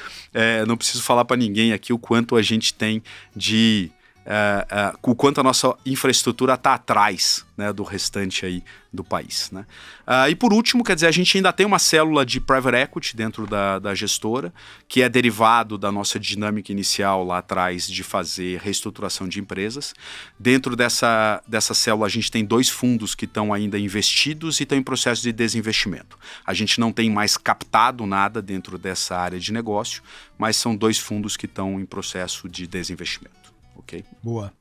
não 0.69 0.77
preciso 0.77 1.03
falar 1.03 1.25
para 1.25 1.37
ninguém 1.37 1.73
aqui 1.73 1.93
o 1.93 1.99
quanto 1.99 2.37
a 2.37 2.43
gente 2.43 2.73
tem 2.73 3.03
de 3.35 3.91
uh, 4.29 4.95
uh, 4.95 5.11
o 5.11 5.15
quanto 5.15 5.41
a 5.41 5.43
nossa 5.43 5.75
infraestrutura 5.87 6.55
está 6.55 6.75
atrás 6.75 7.47
né, 7.57 7.73
do 7.73 7.83
restante 7.83 8.45
aí 8.45 8.63
do 8.93 9.03
país. 9.03 9.51
Né? 9.51 9.67
Uh, 10.07 10.31
e 10.31 10.35
por 10.35 10.53
último, 10.53 10.85
quer 10.85 10.95
dizer, 10.95 11.07
a 11.07 11.11
gente 11.11 11.37
ainda 11.37 11.53
tem 11.53 11.67
uma 11.67 11.79
célula 11.79 12.25
de 12.25 12.41
private 12.41 12.77
equity 12.77 13.17
dentro 13.17 13.47
da, 13.47 13.79
da 13.79 13.95
gestora, 13.95 14.53
que 14.87 15.03
é 15.03 15.09
derivado 15.09 15.77
da 15.77 15.91
nossa 15.91 16.21
dinâmica 16.21 16.71
inicial 16.71 17.25
lá 17.25 17.39
atrás 17.39 17.89
de 17.89 18.03
fazer 18.05 18.61
reestruturação 18.61 19.27
de 19.27 19.41
empresas. 19.41 19.95
Dentro 20.39 20.77
dessa, 20.77 21.43
dessa 21.49 21.75
célula, 21.75 22.07
a 22.07 22.11
gente 22.11 22.31
tem 22.31 22.45
dois 22.45 22.69
fundos 22.69 23.15
que 23.15 23.25
estão 23.25 23.53
ainda 23.53 23.79
investidos 23.79 24.61
e 24.61 24.63
estão 24.63 24.79
em 24.79 24.83
processo 24.83 25.23
de 25.23 25.33
desinvestimento. 25.33 26.19
A 26.47 26.55
gente 26.55 26.79
não 26.79 26.93
tem 26.93 27.11
mais 27.11 27.37
captado 27.37 28.07
nada 28.07 28.41
dentro 28.41 28.79
dessa 28.79 29.17
área 29.17 29.39
de 29.39 29.53
negócio, 29.53 30.03
mas 30.39 30.57
são 30.57 30.77
dois 30.77 30.99
fundos 30.99 31.37
que 31.37 31.47
estão 31.47 31.81
em 31.81 31.87
processo 31.87 32.49
de 32.49 32.67
desinvestimento 32.67 33.48
ok? 33.79 34.05
Boa. 34.23 34.53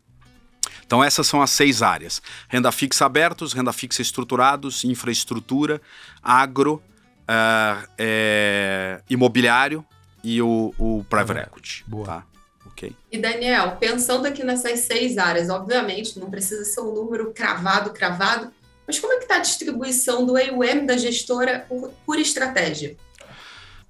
Então 0.85 1.03
essas 1.03 1.27
são 1.27 1.41
as 1.41 1.51
seis 1.51 1.81
áreas: 1.81 2.21
renda 2.47 2.71
fixa 2.71 3.05
abertos, 3.05 3.53
renda 3.53 3.73
fixa 3.73 4.01
estruturados, 4.01 4.83
infraestrutura, 4.83 5.81
agro, 6.23 6.81
uh, 7.23 7.87
é, 7.97 9.01
imobiliário 9.09 9.85
e 10.23 10.41
o, 10.41 10.73
o 10.77 11.05
private 11.09 11.41
equity. 11.41 11.83
Boa. 11.87 12.05
Tá? 12.05 12.23
Okay. 12.67 12.95
E 13.11 13.17
Daniel, 13.17 13.77
pensando 13.77 14.27
aqui 14.27 14.43
nessas 14.43 14.81
seis 14.81 15.17
áreas, 15.17 15.49
obviamente 15.49 16.19
não 16.19 16.29
precisa 16.29 16.63
ser 16.63 16.81
um 16.81 16.93
número 16.93 17.33
cravado, 17.33 17.91
cravado, 17.91 18.51
mas 18.85 18.99
como 18.99 19.13
é 19.13 19.17
que 19.17 19.23
está 19.23 19.37
a 19.37 19.39
distribuição 19.39 20.25
do 20.25 20.37
AUM 20.37 20.85
da 20.85 20.95
gestora 20.95 21.65
por, 21.67 21.89
por, 22.05 22.19
estratégia? 22.19 22.95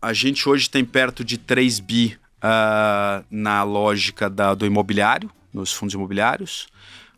A 0.01 0.13
gente 0.13 0.47
hoje 0.47 0.69
tem 0.69 0.85
perto 0.85 1.23
de 1.23 1.37
3 1.37 1.79
bi 1.79 2.17
uh, 2.37 3.25
na 3.29 3.63
lógica 3.63 4.29
da, 4.29 4.53
do 4.53 4.65
imobiliário, 4.65 5.29
nos 5.53 5.73
fundos 5.73 5.93
imobiliários. 5.93 6.67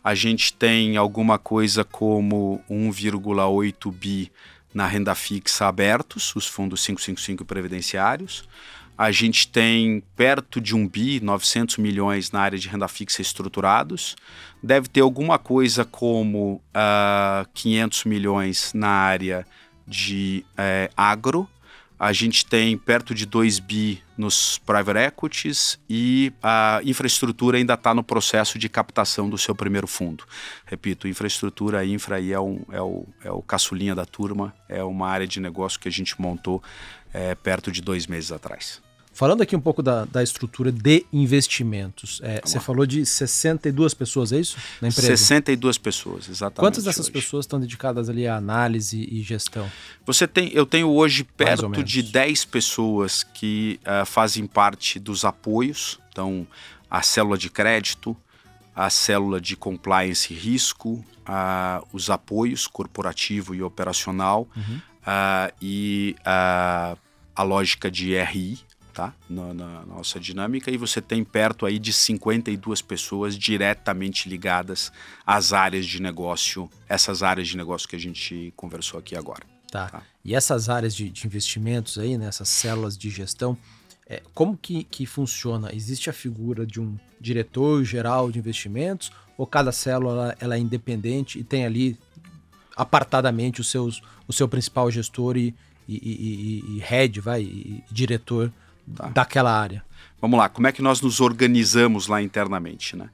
A 0.04 0.16
gente 0.16 0.54
tem 0.54 0.98
alguma 0.98 1.38
coisa 1.38 1.84
como 1.84 2.64
1,8 2.70 3.92
bi 3.92 4.32
na 4.74 4.88
renda 4.88 5.14
fixa 5.16 5.68
abertos, 5.68 6.36
os 6.36 6.48
fundos 6.48 6.86
555 6.86 7.44
previdenciários. 7.44 8.48
A 8.98 9.12
gente 9.12 9.48
tem 9.48 10.04
perto 10.16 10.60
de 10.60 10.76
um 10.76 10.86
bi, 10.86 11.22
900 11.22 11.78
milhões 11.78 12.32
na 12.32 12.42
área 12.42 12.60
de 12.60 12.68
renda 12.68 12.88
fixa 12.88 13.22
estruturados. 13.22 14.16
Deve 14.62 14.90
ter 14.90 15.00
alguma 15.00 15.40
coisa 15.40 15.86
como 15.86 16.56
uh, 16.56 16.62
ah, 16.74 17.46
500 17.54 18.04
milhões 18.04 18.74
na 18.74 18.90
área 18.90 19.48
de 19.88 20.44
uh, 20.52 20.92
agro. 20.98 21.48
A 22.00 22.14
gente 22.14 22.46
tem 22.46 22.78
perto 22.78 23.14
de 23.14 23.26
2 23.26 23.60
bi 23.60 24.02
nos 24.18 24.58
private 24.60 25.00
equities 25.00 25.78
e 25.90 26.32
a 26.42 26.80
infraestrutura 26.86 27.58
ainda 27.58 27.74
está 27.74 27.94
no 27.94 28.04
processo 28.04 28.58
de 28.58 28.70
captação 28.70 29.30
do 29.30 29.38
seu 29.38 29.54
primeiro 29.54 29.86
fundo. 29.86 30.24
Repito, 30.66 31.10
infraestrutura, 31.10 31.86
infra 31.86 32.16
aí 32.16 32.32
é, 32.32 32.40
um, 32.40 32.62
é, 32.72 32.82
o, 32.82 33.06
é 33.22 33.32
o 33.32 33.42
caçulinha 33.42 33.94
da 33.94 34.06
turma, 34.06 34.56
é 34.70 34.82
uma 34.82 35.10
área 35.10 35.28
de 35.28 35.42
negócio 35.42 35.78
que 35.78 35.90
a 35.90 35.92
gente 35.92 36.20
montou 36.22 36.64
é, 37.14 37.36
perto 37.36 37.70
de 37.70 37.82
dois 37.82 38.08
meses 38.08 38.32
atrás. 38.32 38.82
Falando 39.20 39.42
aqui 39.42 39.54
um 39.54 39.60
pouco 39.60 39.84
da, 39.84 40.06
da 40.06 40.24
estrutura 40.24 40.72
de 40.72 41.06
investimentos, 41.12 42.22
é, 42.24 42.40
você 42.42 42.58
falou 42.58 42.86
de 42.86 43.06
62 43.06 43.94
pessoas, 43.94 44.32
é 44.32 44.40
isso? 44.40 44.56
Na 44.82 44.88
empresa? 44.88 45.08
62 45.08 45.78
pessoas, 45.78 46.30
exatamente. 46.30 46.66
Quantas 46.66 46.86
dessas 46.86 47.08
hoje. 47.08 47.12
pessoas 47.12 47.44
estão 47.44 47.60
dedicadas 47.60 48.08
ali 48.08 48.26
à 48.26 48.38
análise 48.38 48.98
e 48.98 49.22
gestão? 49.22 49.70
Você 50.06 50.26
tem, 50.26 50.54
eu 50.54 50.66
tenho 50.66 50.88
hoje 50.88 51.26
perto 51.26 51.84
de 51.84 52.02
10 52.02 52.46
pessoas 52.46 53.22
que 53.22 53.78
uh, 53.82 54.06
fazem 54.06 54.48
parte 54.48 54.98
dos 54.98 55.26
apoios, 55.26 56.00
então 56.10 56.48
a 56.90 57.02
célula 57.02 57.38
de 57.38 57.50
crédito, 57.50 58.16
a 58.74 58.90
célula 58.90 59.42
de 59.42 59.58
compliance 59.58 60.34
e 60.34 60.38
risco, 60.38 60.92
uh, 61.28 61.86
os 61.92 62.10
apoios 62.10 62.68
corporativo 62.68 63.54
e 63.54 63.62
operacional 63.62 64.48
uhum. 64.56 64.78
uh, 64.78 65.54
e 65.62 66.16
a 66.24 66.96
lógica 67.44 67.92
de 67.92 68.18
RI, 68.18 68.69
tá? 68.94 69.14
Na, 69.30 69.54
na, 69.54 69.86
nossa 69.86 70.20
dinâmica, 70.20 70.72
e 70.72 70.78
você 70.78 71.02
tem 71.02 71.24
perto 71.24 71.66
aí 71.66 71.80
de 71.80 71.94
52 71.94 72.82
pessoas 72.82 73.38
diretamente 73.38 74.28
ligadas 74.28 74.92
às 75.26 75.54
áreas 75.54 75.86
de 75.86 76.02
negócio, 76.02 76.70
essas 76.88 77.24
áreas 77.24 77.48
de 77.48 77.58
negócio 77.58 77.88
que 77.88 77.96
a 77.96 78.00
gente 78.00 78.54
conversou 78.56 79.00
aqui 79.00 79.16
agora. 79.16 79.44
Tá. 79.72 79.88
tá? 79.88 80.04
E 80.24 80.36
essas 80.36 80.70
áreas 80.70 80.96
de, 80.96 81.10
de 81.10 81.26
investimentos 81.26 81.98
aí, 81.98 82.18
nessas 82.18 82.50
né, 82.50 82.54
células 82.54 82.98
de 82.98 83.10
gestão, 83.10 83.58
é, 84.08 84.24
como 84.34 84.58
que, 84.58 84.84
que 84.84 85.06
funciona? 85.06 85.74
Existe 85.74 86.10
a 86.10 86.14
figura 86.14 86.66
de 86.66 86.82
um 86.82 86.98
diretor 87.22 87.84
geral 87.84 88.32
de 88.32 88.40
investimentos 88.40 89.12
ou 89.38 89.46
cada 89.46 89.72
célula 89.72 90.36
ela 90.40 90.56
é 90.56 90.60
independente 90.60 91.38
e 91.38 91.44
tem 91.44 91.64
ali 91.64 91.98
apartadamente 92.76 93.62
os 93.62 93.70
seus, 93.70 94.02
o 94.28 94.34
seu 94.34 94.48
principal 94.48 94.90
gestor 94.90 95.38
e, 95.38 95.54
e, 95.88 95.96
e, 95.96 96.78
e 96.78 96.80
head, 96.80 97.20
vai, 97.22 97.42
e 97.44 97.84
diretor 97.92 98.52
tá. 98.96 99.08
daquela 99.10 99.52
área. 99.52 99.84
Vamos 100.22 100.38
lá, 100.38 100.50
como 100.50 100.68
é 100.68 100.72
que 100.72 100.82
nós 100.82 101.02
nos 101.02 101.22
organizamos 101.22 102.08
lá 102.08 102.22
internamente, 102.22 102.96
né? 102.96 103.10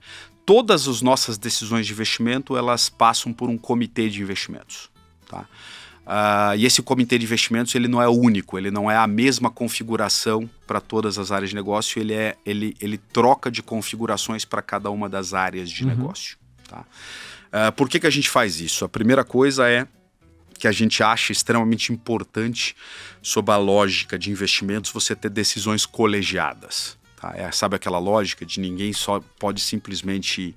Todas 0.46 0.88
as 0.88 1.02
nossas 1.02 1.38
decisões 1.38 1.88
de 1.88 1.94
investimento, 1.94 2.56
elas 2.56 2.90
passam 2.90 3.34
por 3.34 3.50
um 3.50 3.58
comitê 3.58 4.10
de 4.10 4.22
investimentos, 4.22 4.90
tá? 5.28 5.46
Uh, 6.06 6.56
e 6.56 6.66
esse 6.68 6.84
comitê 6.84 7.18
de 7.18 7.26
investimentos 7.26 7.74
ele 7.74 7.88
não 7.88 8.00
é 8.00 8.08
único, 8.08 8.60
ele 8.60 8.70
não 8.70 8.90
é 8.90 8.96
a 8.96 9.08
mesma 9.08 9.50
configuração 9.50 10.48
para 10.68 10.80
todas 10.80 11.18
as 11.18 11.32
áreas 11.32 11.50
de 11.50 11.56
negócio, 11.56 12.00
ele, 12.00 12.14
é, 12.14 12.36
ele, 12.46 12.76
ele 12.80 13.00
troca 13.00 13.50
de 13.50 13.64
configurações 13.64 14.46
para 14.46 14.62
cada 14.62 14.92
uma 14.92 15.10
das 15.10 15.34
áreas 15.34 15.68
de 15.68 15.84
uhum. 15.84 15.90
negócio. 15.90 16.38
Tá? 16.70 16.82
Uh, 16.82 17.72
por 17.72 17.90
que, 17.90 18.00
que 18.00 18.06
a 18.06 18.12
gente 18.12 18.30
faz 18.30 18.62
isso? 18.62 18.86
A 18.86 18.90
primeira 18.90 19.24
coisa 19.24 19.68
é 19.68 19.88
que 20.58 20.68
a 20.68 20.72
gente 20.72 21.04
acha 21.04 21.32
extremamente 21.32 21.92
importante 21.92 22.76
sob 23.22 23.52
a 23.52 23.58
lógica 23.58 24.18
de 24.18 24.32
investimentos 24.32 24.92
você 24.92 25.16
ter 25.16 25.30
decisões 25.30 25.86
colegiadas. 25.86 26.98
Tá? 27.16 27.34
É, 27.36 27.52
sabe 27.52 27.76
aquela 27.76 28.00
lógica 28.00 28.46
de 28.46 28.60
ninguém 28.60 28.94
só 28.94 29.22
pode 29.40 29.62
simplesmente. 29.62 30.56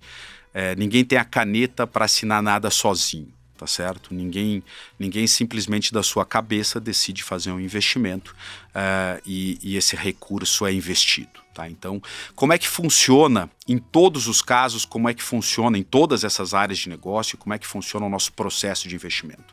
É, 0.55 0.75
ninguém 0.77 1.05
tem 1.05 1.19
a 1.19 1.25
caneta 1.25 1.87
para 1.87 2.05
assinar 2.05 2.43
nada 2.43 2.71
sozinho 2.71 3.33
tá 3.59 3.67
certo? 3.67 4.15
Ninguém, 4.15 4.63
ninguém 4.99 5.27
simplesmente 5.27 5.93
da 5.93 6.03
sua 6.03 6.25
cabeça 6.25 6.79
decide 6.79 7.25
fazer 7.25 7.51
um 7.51 7.59
investimento 7.59 8.35
uh, 8.69 9.21
e, 9.27 9.59
e, 9.61 9.77
esse 9.77 9.97
recurso 9.97 10.65
é 10.65 10.73
investido, 10.73 11.41
tá? 11.59 11.69
Então, 11.69 12.01
como 12.37 12.53
é 12.53 12.59
que 12.59 12.69
funciona 12.69 13.51
em 13.67 13.79
todos 13.79 14.29
os 14.29 14.41
casos? 14.41 14.85
Como 14.85 15.09
é 15.09 15.15
que 15.15 15.23
funciona 15.23 15.77
em 15.77 15.83
todas 15.83 16.23
essas 16.23 16.55
áreas 16.55 16.79
de 16.79 16.89
negócio? 16.89 17.37
Como 17.37 17.53
é 17.53 17.59
que 17.59 17.67
funciona 17.67 18.07
o 18.07 18.09
nosso 18.09 18.33
processo 18.33 18.89
de 18.89 18.95
investimento? 18.95 19.53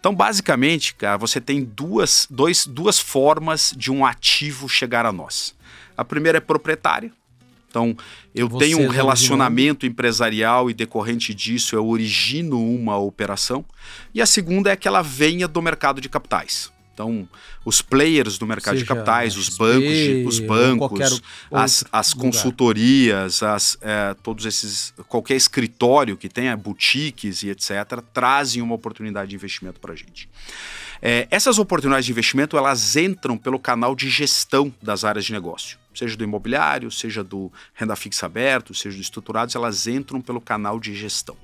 Então, 0.00 0.12
basicamente, 0.12 0.96
cara, 0.96 1.16
você 1.16 1.40
tem 1.40 1.62
duas, 1.62 2.26
dois, 2.28 2.66
duas 2.66 2.98
formas 2.98 3.72
de 3.76 3.92
um 3.92 4.04
ativo 4.04 4.68
chegar 4.68 5.06
a 5.06 5.12
nós. 5.12 5.54
A 5.96 6.04
primeira 6.04 6.38
é 6.38 6.40
proprietária, 6.40 7.12
então, 7.70 7.96
eu 8.32 8.48
Você 8.48 8.66
tenho 8.66 8.80
um 8.80 8.88
relacionamento 8.88 9.84
empresarial 9.84 10.70
e 10.70 10.74
decorrente 10.74 11.34
disso 11.34 11.74
eu 11.74 11.84
origino 11.84 12.64
uma 12.64 12.96
operação. 12.96 13.64
E 14.14 14.22
a 14.22 14.26
segunda 14.26 14.70
é 14.70 14.76
que 14.76 14.86
ela 14.86 15.02
venha 15.02 15.48
do 15.48 15.60
mercado 15.60 16.00
de 16.00 16.08
capitais. 16.08 16.72
Então, 16.94 17.28
os 17.64 17.82
players 17.82 18.38
do 18.38 18.46
mercado 18.46 18.74
Seja 18.74 18.84
de 18.84 18.88
capitais, 18.88 19.36
os 19.36 19.48
bancos, 19.48 20.26
os 20.26 20.38
bancos, 20.38 21.22
as, 21.52 21.84
as 21.90 22.14
consultorias, 22.14 23.42
as, 23.42 23.76
é, 23.82 24.14
todos 24.22 24.46
esses, 24.46 24.94
qualquer 25.08 25.34
escritório 25.34 26.16
que 26.16 26.28
tenha 26.28 26.56
boutiques 26.56 27.42
e 27.42 27.50
etc, 27.50 28.00
trazem 28.12 28.62
uma 28.62 28.76
oportunidade 28.76 29.30
de 29.30 29.36
investimento 29.36 29.80
para 29.80 29.92
a 29.92 29.96
gente. 29.96 30.28
É, 31.02 31.26
essas 31.30 31.58
oportunidades 31.58 32.06
de 32.06 32.12
investimento 32.12 32.56
elas 32.56 32.94
entram 32.94 33.36
pelo 33.36 33.58
canal 33.58 33.96
de 33.96 34.08
gestão 34.08 34.72
das 34.80 35.04
áreas 35.04 35.24
de 35.24 35.32
negócio 35.32 35.76
seja 35.94 36.16
do 36.16 36.24
imobiliário, 36.24 36.90
seja 36.90 37.22
do 37.22 37.52
renda 37.72 37.94
fixa 37.94 38.26
aberto, 38.26 38.74
seja 38.74 38.96
do 38.96 39.00
estruturados, 39.00 39.54
elas 39.54 39.86
entram 39.86 40.20
pelo 40.20 40.40
canal 40.40 40.80
de 40.80 40.92
gestão. 40.92 41.36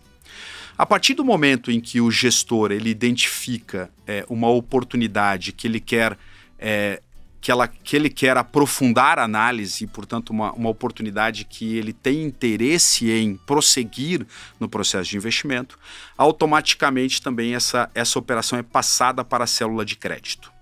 A 0.77 0.87
partir 0.87 1.15
do 1.15 1.25
momento 1.25 1.71
em 1.71 1.81
que 1.81 2.01
o 2.01 2.11
gestor 2.11 2.73
ele 2.73 2.91
identifica 2.91 3.91
é, 4.07 4.25
uma 4.29 4.49
oportunidade 4.49 5.53
que 5.53 5.67
ele 5.67 5.81
quer 5.81 6.17
é, 6.59 7.03
que, 7.41 7.51
ela, 7.51 7.67
que 7.67 7.97
ele 7.97 8.11
quer 8.11 8.37
aprofundar 8.37 9.19
a 9.19 9.25
análise, 9.25 9.85
e, 9.85 9.87
portanto, 9.87 10.31
uma, 10.31 10.53
uma 10.53 10.69
oportunidade 10.69 11.45
que 11.45 11.77
ele 11.77 11.93
tem 11.93 12.23
interesse 12.23 13.11
em 13.11 13.35
prosseguir 13.35 14.27
no 14.59 14.69
processo 14.69 15.11
de 15.11 15.17
investimento, 15.17 15.79
automaticamente 16.19 17.23
também 17.23 17.55
essa, 17.55 17.91
essa 17.95 18.19
operação 18.19 18.59
é 18.59 18.63
passada 18.63 19.25
para 19.25 19.45
a 19.45 19.47
célula 19.47 19.85
de 19.85 19.97
crédito. 19.97 20.53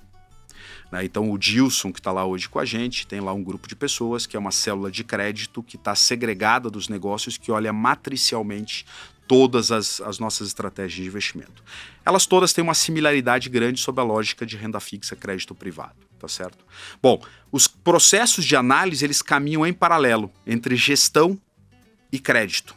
Né? 0.93 1.05
Então, 1.05 1.31
o 1.31 1.37
Dilson, 1.37 1.93
que 1.93 1.99
está 1.99 2.13
lá 2.13 2.25
hoje 2.25 2.49
com 2.49 2.61
a 2.61 2.65
gente, 2.65 3.07
tem 3.07 3.21
lá 3.21 3.33
um 3.33 3.43
grupo 3.43 3.69
de 3.69 3.75
pessoas 3.75 4.25
que 4.25 4.37
é 4.37 4.39
uma 4.39 4.53
célula 4.53 4.91
de 4.91 5.03
crédito 5.03 5.63
que 5.63 5.77
está 5.77 5.95
segregada 5.97 6.71
dos 6.71 6.89
negócios, 6.89 7.37
que 7.37 7.51
olha 7.51 7.73
matricialmente 7.73 8.87
todas 9.29 9.71
as, 9.71 10.01
as, 10.01 10.19
nossas 10.19 10.49
estratégias 10.49 10.95
de 10.95 11.07
investimento. 11.07 11.63
Elas 12.05 12.27
todas 12.27 12.53
têm 12.53 12.65
uma 12.65 12.75
similaridade 12.75 13.49
grande 13.49 13.79
sobre 13.79 14.01
a 14.01 14.05
lógica 14.05 14.47
de 14.47 14.57
renda 14.57 14.81
fixa, 14.81 15.15
crédito 15.15 15.55
privado, 15.55 15.95
tá 16.19 16.27
certo? 16.27 16.65
Bom, 17.01 17.23
os 17.53 17.69
processos 17.69 18.45
de 18.45 18.57
análise 18.57 19.05
eles 19.05 19.21
caminham 19.21 19.67
em 19.67 19.73
paralelo 19.73 20.33
entre 20.47 20.75
gestão 20.75 21.39
e 22.11 22.19
crédito. 22.19 22.75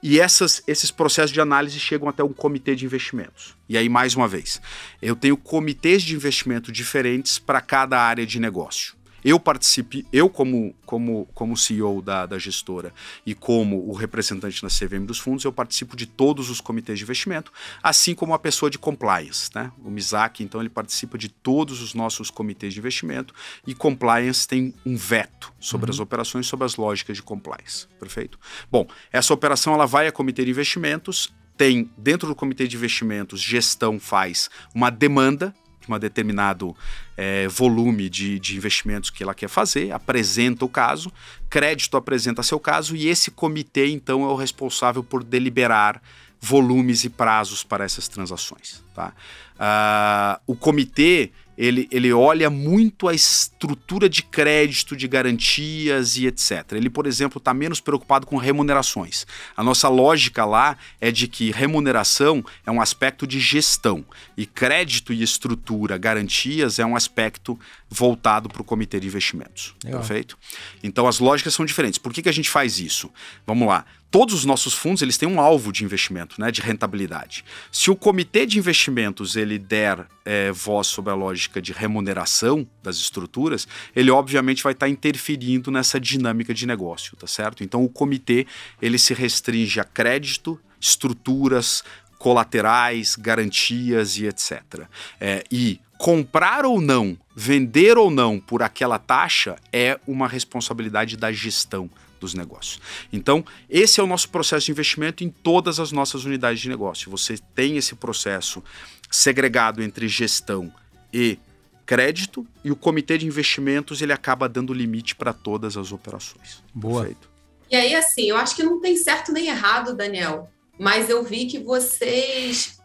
E 0.00 0.20
essas, 0.20 0.62
esses 0.66 0.90
processos 0.90 1.32
de 1.32 1.40
análise 1.40 1.80
chegam 1.80 2.08
até 2.08 2.22
um 2.22 2.32
comitê 2.32 2.76
de 2.76 2.84
investimentos. 2.84 3.56
E 3.68 3.76
aí, 3.76 3.88
mais 3.88 4.14
uma 4.14 4.28
vez, 4.28 4.60
eu 5.00 5.16
tenho 5.16 5.36
comitês 5.36 6.02
de 6.02 6.14
investimento 6.14 6.70
diferentes 6.70 7.38
para 7.38 7.60
cada 7.60 7.98
área 7.98 8.26
de 8.26 8.38
negócio. 8.38 8.94
Eu 9.24 9.40
participe, 9.40 10.06
eu 10.12 10.28
como, 10.28 10.74
como, 10.84 11.26
como 11.34 11.56
CEO 11.56 12.02
da, 12.02 12.26
da 12.26 12.38
gestora 12.38 12.92
e 13.24 13.34
como 13.34 13.88
o 13.88 13.94
representante 13.94 14.62
na 14.62 14.68
CVM 14.68 15.06
dos 15.06 15.18
fundos, 15.18 15.44
eu 15.44 15.52
participo 15.52 15.96
de 15.96 16.06
todos 16.06 16.50
os 16.50 16.60
comitês 16.60 16.98
de 16.98 17.04
investimento, 17.04 17.50
assim 17.82 18.14
como 18.14 18.34
a 18.34 18.38
pessoa 18.38 18.68
de 18.68 18.78
compliance, 18.78 19.50
né? 19.54 19.72
O 19.82 19.90
Mizaki, 19.90 20.44
então, 20.44 20.60
ele 20.60 20.68
participa 20.68 21.16
de 21.16 21.28
todos 21.28 21.80
os 21.80 21.94
nossos 21.94 22.30
comitês 22.30 22.74
de 22.74 22.78
investimento 22.78 23.34
e 23.66 23.74
compliance 23.74 24.46
tem 24.46 24.74
um 24.84 24.96
veto 24.96 25.52
sobre 25.58 25.86
uhum. 25.86 25.94
as 25.94 26.00
operações, 26.00 26.46
sobre 26.46 26.66
as 26.66 26.76
lógicas 26.76 27.16
de 27.16 27.22
compliance, 27.22 27.86
perfeito? 27.98 28.38
Bom, 28.70 28.86
essa 29.10 29.32
operação 29.32 29.72
ela 29.72 29.86
vai 29.86 30.06
a 30.06 30.12
comitê 30.12 30.44
de 30.44 30.50
investimentos, 30.50 31.32
tem 31.56 31.90
dentro 31.96 32.28
do 32.28 32.34
comitê 32.34 32.66
de 32.66 32.76
investimentos, 32.76 33.40
gestão 33.40 33.98
faz 33.98 34.50
uma 34.74 34.90
demanda 34.90 35.54
de 35.86 35.92
um 35.92 35.98
determinado 35.98 36.76
é, 37.16 37.46
volume 37.48 38.08
de, 38.08 38.38
de 38.38 38.56
investimentos 38.56 39.10
que 39.10 39.22
ela 39.22 39.34
quer 39.34 39.48
fazer, 39.48 39.92
apresenta 39.92 40.64
o 40.64 40.68
caso, 40.68 41.12
crédito 41.48 41.96
apresenta 41.96 42.42
seu 42.42 42.58
caso 42.58 42.96
e 42.96 43.08
esse 43.08 43.30
comitê 43.30 43.88
então 43.88 44.22
é 44.22 44.26
o 44.26 44.36
responsável 44.36 45.02
por 45.02 45.22
deliberar 45.22 46.00
volumes 46.40 47.04
e 47.04 47.08
prazos 47.08 47.64
para 47.64 47.84
essas 47.84 48.06
transações. 48.06 48.82
Tá? 48.94 49.12
Uh, 49.54 50.52
o 50.52 50.54
comitê 50.54 51.30
ele, 51.56 51.88
ele 51.90 52.12
olha 52.12 52.50
muito 52.50 53.08
a 53.08 53.14
estrutura 53.14 54.08
de 54.08 54.22
crédito, 54.22 54.96
de 54.96 55.06
garantias 55.06 56.16
e 56.16 56.26
etc. 56.26 56.72
Ele, 56.72 56.90
por 56.90 57.06
exemplo, 57.06 57.38
está 57.38 57.54
menos 57.54 57.80
preocupado 57.80 58.26
com 58.26 58.36
remunerações. 58.36 59.26
A 59.56 59.62
nossa 59.62 59.88
lógica 59.88 60.44
lá 60.44 60.76
é 61.00 61.10
de 61.10 61.28
que 61.28 61.50
remuneração 61.50 62.44
é 62.66 62.70
um 62.70 62.80
aspecto 62.80 63.26
de 63.26 63.38
gestão 63.38 64.04
e 64.36 64.46
crédito 64.46 65.12
e 65.12 65.22
estrutura, 65.22 65.96
garantias, 65.96 66.78
é 66.78 66.84
um 66.84 66.96
aspecto 66.96 67.58
voltado 67.88 68.48
para 68.48 68.62
o 68.62 68.64
comitê 68.64 68.98
de 68.98 69.06
investimentos. 69.06 69.74
Legal. 69.84 70.00
Perfeito? 70.00 70.36
Então 70.82 71.06
as 71.06 71.18
lógicas 71.18 71.54
são 71.54 71.64
diferentes. 71.64 71.98
Por 71.98 72.12
que, 72.12 72.22
que 72.22 72.28
a 72.28 72.32
gente 72.32 72.50
faz 72.50 72.78
isso? 72.78 73.10
Vamos 73.46 73.68
lá 73.68 73.84
todos 74.14 74.32
os 74.32 74.44
nossos 74.44 74.74
fundos 74.74 75.02
eles 75.02 75.18
têm 75.18 75.28
um 75.28 75.40
alvo 75.40 75.72
de 75.72 75.82
investimento, 75.82 76.40
né, 76.40 76.48
de 76.52 76.60
rentabilidade. 76.60 77.44
Se 77.72 77.90
o 77.90 77.96
comitê 77.96 78.46
de 78.46 78.60
investimentos 78.60 79.34
ele 79.34 79.58
der 79.58 80.06
é, 80.24 80.52
voz 80.52 80.86
sobre 80.86 81.10
a 81.10 81.16
lógica 81.16 81.60
de 81.60 81.72
remuneração 81.72 82.64
das 82.80 82.94
estruturas, 82.94 83.66
ele 83.92 84.12
obviamente 84.12 84.62
vai 84.62 84.72
estar 84.72 84.86
tá 84.86 84.90
interferindo 84.90 85.68
nessa 85.68 85.98
dinâmica 85.98 86.54
de 86.54 86.64
negócio, 86.64 87.16
tá 87.16 87.26
certo? 87.26 87.64
Então 87.64 87.82
o 87.82 87.88
comitê 87.88 88.46
ele 88.80 89.00
se 89.00 89.12
restringe 89.14 89.80
a 89.80 89.84
crédito, 89.84 90.60
estruturas, 90.80 91.82
colaterais, 92.16 93.16
garantias 93.16 94.16
e 94.16 94.26
etc. 94.26 94.82
É, 95.20 95.42
e 95.50 95.80
comprar 95.98 96.64
ou 96.64 96.80
não, 96.80 97.18
vender 97.34 97.98
ou 97.98 98.12
não 98.12 98.38
por 98.38 98.62
aquela 98.62 99.00
taxa 99.00 99.56
é 99.72 99.98
uma 100.06 100.28
responsabilidade 100.28 101.16
da 101.16 101.32
gestão 101.32 101.90
dos 102.24 102.34
negócios. 102.34 102.80
Então, 103.12 103.44
esse 103.68 104.00
é 104.00 104.02
o 104.02 104.06
nosso 104.06 104.30
processo 104.30 104.66
de 104.66 104.72
investimento 104.72 105.22
em 105.22 105.28
todas 105.28 105.78
as 105.78 105.92
nossas 105.92 106.24
unidades 106.24 106.60
de 106.60 106.68
negócio. 106.68 107.10
Você 107.10 107.36
tem 107.54 107.76
esse 107.76 107.94
processo 107.94 108.64
segregado 109.10 109.82
entre 109.82 110.08
gestão 110.08 110.72
e 111.12 111.38
crédito 111.84 112.46
e 112.64 112.72
o 112.72 112.76
comitê 112.76 113.18
de 113.18 113.26
investimentos 113.26 114.00
ele 114.00 114.12
acaba 114.12 114.48
dando 114.48 114.72
limite 114.72 115.14
para 115.14 115.34
todas 115.34 115.76
as 115.76 115.92
operações. 115.92 116.62
Boa. 116.72 117.02
Perfeito. 117.02 117.28
E 117.70 117.76
aí, 117.76 117.94
assim, 117.94 118.30
eu 118.30 118.36
acho 118.36 118.56
que 118.56 118.62
não 118.62 118.80
tem 118.80 118.96
certo 118.96 119.32
nem 119.32 119.48
errado, 119.48 119.94
Daniel, 119.94 120.50
mas 120.78 121.10
eu 121.10 121.22
vi 121.22 121.46
que 121.46 121.58
vocês 121.58 122.78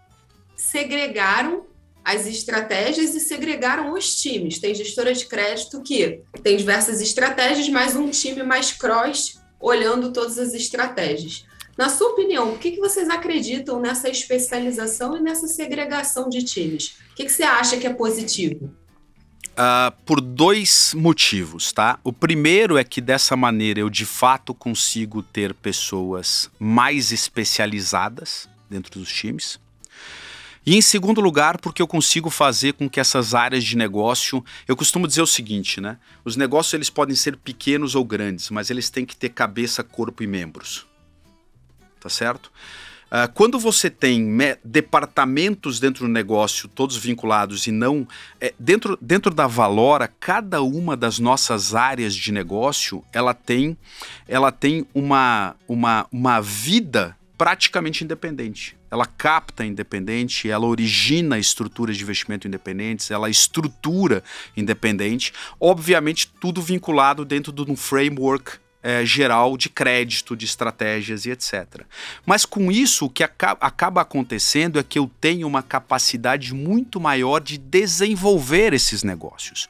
segregaram 0.56 1.66
as 2.04 2.26
estratégias 2.26 3.14
e 3.14 3.20
segregaram 3.20 3.94
os 3.94 4.16
times. 4.16 4.60
Tem 4.60 4.74
gestora 4.74 5.14
de 5.14 5.26
crédito 5.26 5.82
que 5.82 6.22
tem 6.44 6.58
diversas 6.58 7.02
estratégias, 7.02 7.70
mas 7.70 7.96
um 7.96 8.10
time 8.10 8.44
mais 8.44 8.72
cross 8.72 9.40
olhando 9.60 10.12
todas 10.12 10.38
as 10.38 10.54
estratégias. 10.54 11.46
Na 11.78 11.88
sua 11.88 12.10
opinião, 12.10 12.52
o 12.52 12.58
que, 12.58 12.78
vocês 12.78 13.10
acreditam 13.10 13.80
nessa 13.80 14.10
especialização 14.10 15.16
e 15.16 15.22
nessa 15.22 15.48
segregação 15.48 16.28
de 16.28 16.44
times? 16.44 16.98
O 17.12 17.16
que, 17.16 17.24
que 17.24 17.32
você 17.32 17.44
acha 17.44 17.78
que 17.78 17.88
é 17.88 17.94
positivo? 17.94 18.70
Uh, 19.52 19.92
por 20.06 20.20
dois 20.20 20.94
motivos, 20.94 21.72
tá? 21.72 21.98
O 22.04 22.12
primeiro 22.12 22.78
é 22.78 22.84
que 22.84 23.00
dessa 23.00 23.36
maneira 23.36 23.80
eu 23.80 23.90
de 23.90 24.06
fato 24.06 24.54
consigo 24.54 25.24
ter 25.24 25.54
pessoas 25.54 26.50
mais 26.60 27.14
especializadas 27.14 28.50
dentro 28.70 29.00
dos 29.00 29.12
times. 29.12 29.60
E 30.66 30.76
em 30.76 30.82
segundo 30.82 31.22
lugar, 31.22 31.58
porque 31.58 31.82
eu 31.82 31.88
consigo 31.88 32.30
fazer 32.30 32.74
com 32.74 32.90
que 32.90 33.00
essas 33.00 33.34
áreas 33.34 33.64
de 33.64 33.78
negócio, 33.78 34.44
eu 34.68 34.76
costumo 34.76 35.08
dizer 35.08 35.22
o 35.22 35.28
seguinte, 35.28 35.80
né? 35.80 35.98
Os 36.24 36.36
negócios 36.36 36.74
eles 36.74 36.90
podem 36.90 37.16
ser 37.16 37.38
pequenos 37.38 37.96
ou 37.96 38.04
grandes, 38.04 38.50
mas 38.50 38.70
eles 38.70 38.90
têm 38.90 39.06
que 39.06 39.16
ter 39.16 39.30
cabeça, 39.30 39.84
corpo 39.84 40.22
e 40.22 40.28
membros. 40.28 40.86
Tá 42.00 42.10
certo? 42.10 42.52
Uh, 43.10 43.32
quando 43.34 43.58
você 43.58 43.90
tem 43.90 44.38
departamentos 44.64 45.80
dentro 45.80 46.06
do 46.06 46.12
negócio, 46.12 46.70
todos 46.70 46.96
vinculados 46.96 47.66
e 47.66 47.72
não. 47.72 48.08
É, 48.40 48.54
dentro, 48.60 48.98
dentro 49.02 49.34
da 49.34 49.48
Valora, 49.48 50.08
cada 50.08 50.62
uma 50.62 50.96
das 50.96 51.18
nossas 51.18 51.74
áreas 51.74 52.16
de 52.16 52.32
negócio 52.32 53.04
ela 53.12 53.34
tem, 53.34 53.76
ela 54.28 54.52
tem 54.52 54.86
uma, 54.94 55.56
uma, 55.68 56.06
uma 56.12 56.40
vida 56.40 57.18
praticamente 57.40 58.04
independente. 58.04 58.76
Ela 58.92 59.06
capta 59.06 59.66
independente, 59.66 60.50
ela 60.50 60.68
origina 60.68 61.40
estruturas 61.40 61.96
de 61.96 62.04
investimento 62.04 62.46
independentes, 62.46 63.10
ela 63.10 63.30
estrutura 63.30 64.22
independente, 64.58 65.32
obviamente 65.58 66.28
tudo 66.28 66.62
vinculado 66.62 67.24
dentro 67.24 67.54
de 67.54 67.62
um 67.62 67.78
framework 67.78 68.58
é, 68.84 69.06
geral 69.06 69.56
de 69.56 69.70
crédito, 69.70 70.36
de 70.36 70.44
estratégias 70.44 71.26
e 71.26 71.32
etc. 71.32 71.86
Mas 72.26 72.46
com 72.46 72.70
isso, 72.70 73.06
o 73.06 73.10
que 73.10 73.24
acaba 73.24 74.02
acontecendo 74.02 74.78
é 74.78 74.84
que 74.84 75.00
eu 75.00 75.10
tenho 75.22 75.48
uma 75.48 75.64
capacidade 75.64 76.54
muito 76.54 77.00
maior 77.00 77.40
de 77.40 77.58
desenvolver 77.58 78.74
esses 78.74 79.02
negócios. 79.02 79.70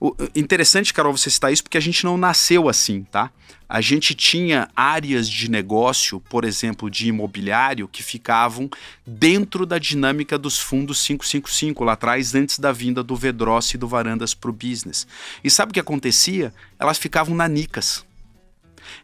O, 0.00 0.16
interessante, 0.34 0.92
Carol, 0.92 1.16
você 1.16 1.30
citar 1.30 1.52
isso 1.52 1.62
porque 1.62 1.78
a 1.78 1.80
gente 1.80 2.04
não 2.04 2.16
nasceu 2.16 2.68
assim, 2.68 3.04
tá? 3.04 3.30
A 3.68 3.80
gente 3.80 4.14
tinha 4.14 4.68
áreas 4.76 5.28
de 5.28 5.50
negócio, 5.50 6.20
por 6.20 6.44
exemplo, 6.44 6.88
de 6.88 7.08
imobiliário, 7.08 7.88
que 7.88 8.02
ficavam 8.02 8.70
dentro 9.04 9.66
da 9.66 9.78
dinâmica 9.78 10.38
dos 10.38 10.58
fundos 10.58 11.04
555 11.04 11.82
lá 11.82 11.94
atrás, 11.94 12.34
antes 12.34 12.58
da 12.58 12.70
vinda 12.70 13.02
do 13.02 13.16
Vedross 13.16 13.74
e 13.74 13.78
do 13.78 13.88
Varandas 13.88 14.34
para 14.34 14.50
o 14.50 14.52
business. 14.52 15.06
E 15.42 15.50
sabe 15.50 15.70
o 15.70 15.74
que 15.74 15.80
acontecia? 15.80 16.54
Elas 16.78 16.98
ficavam 16.98 17.34
nanicas. 17.34 18.04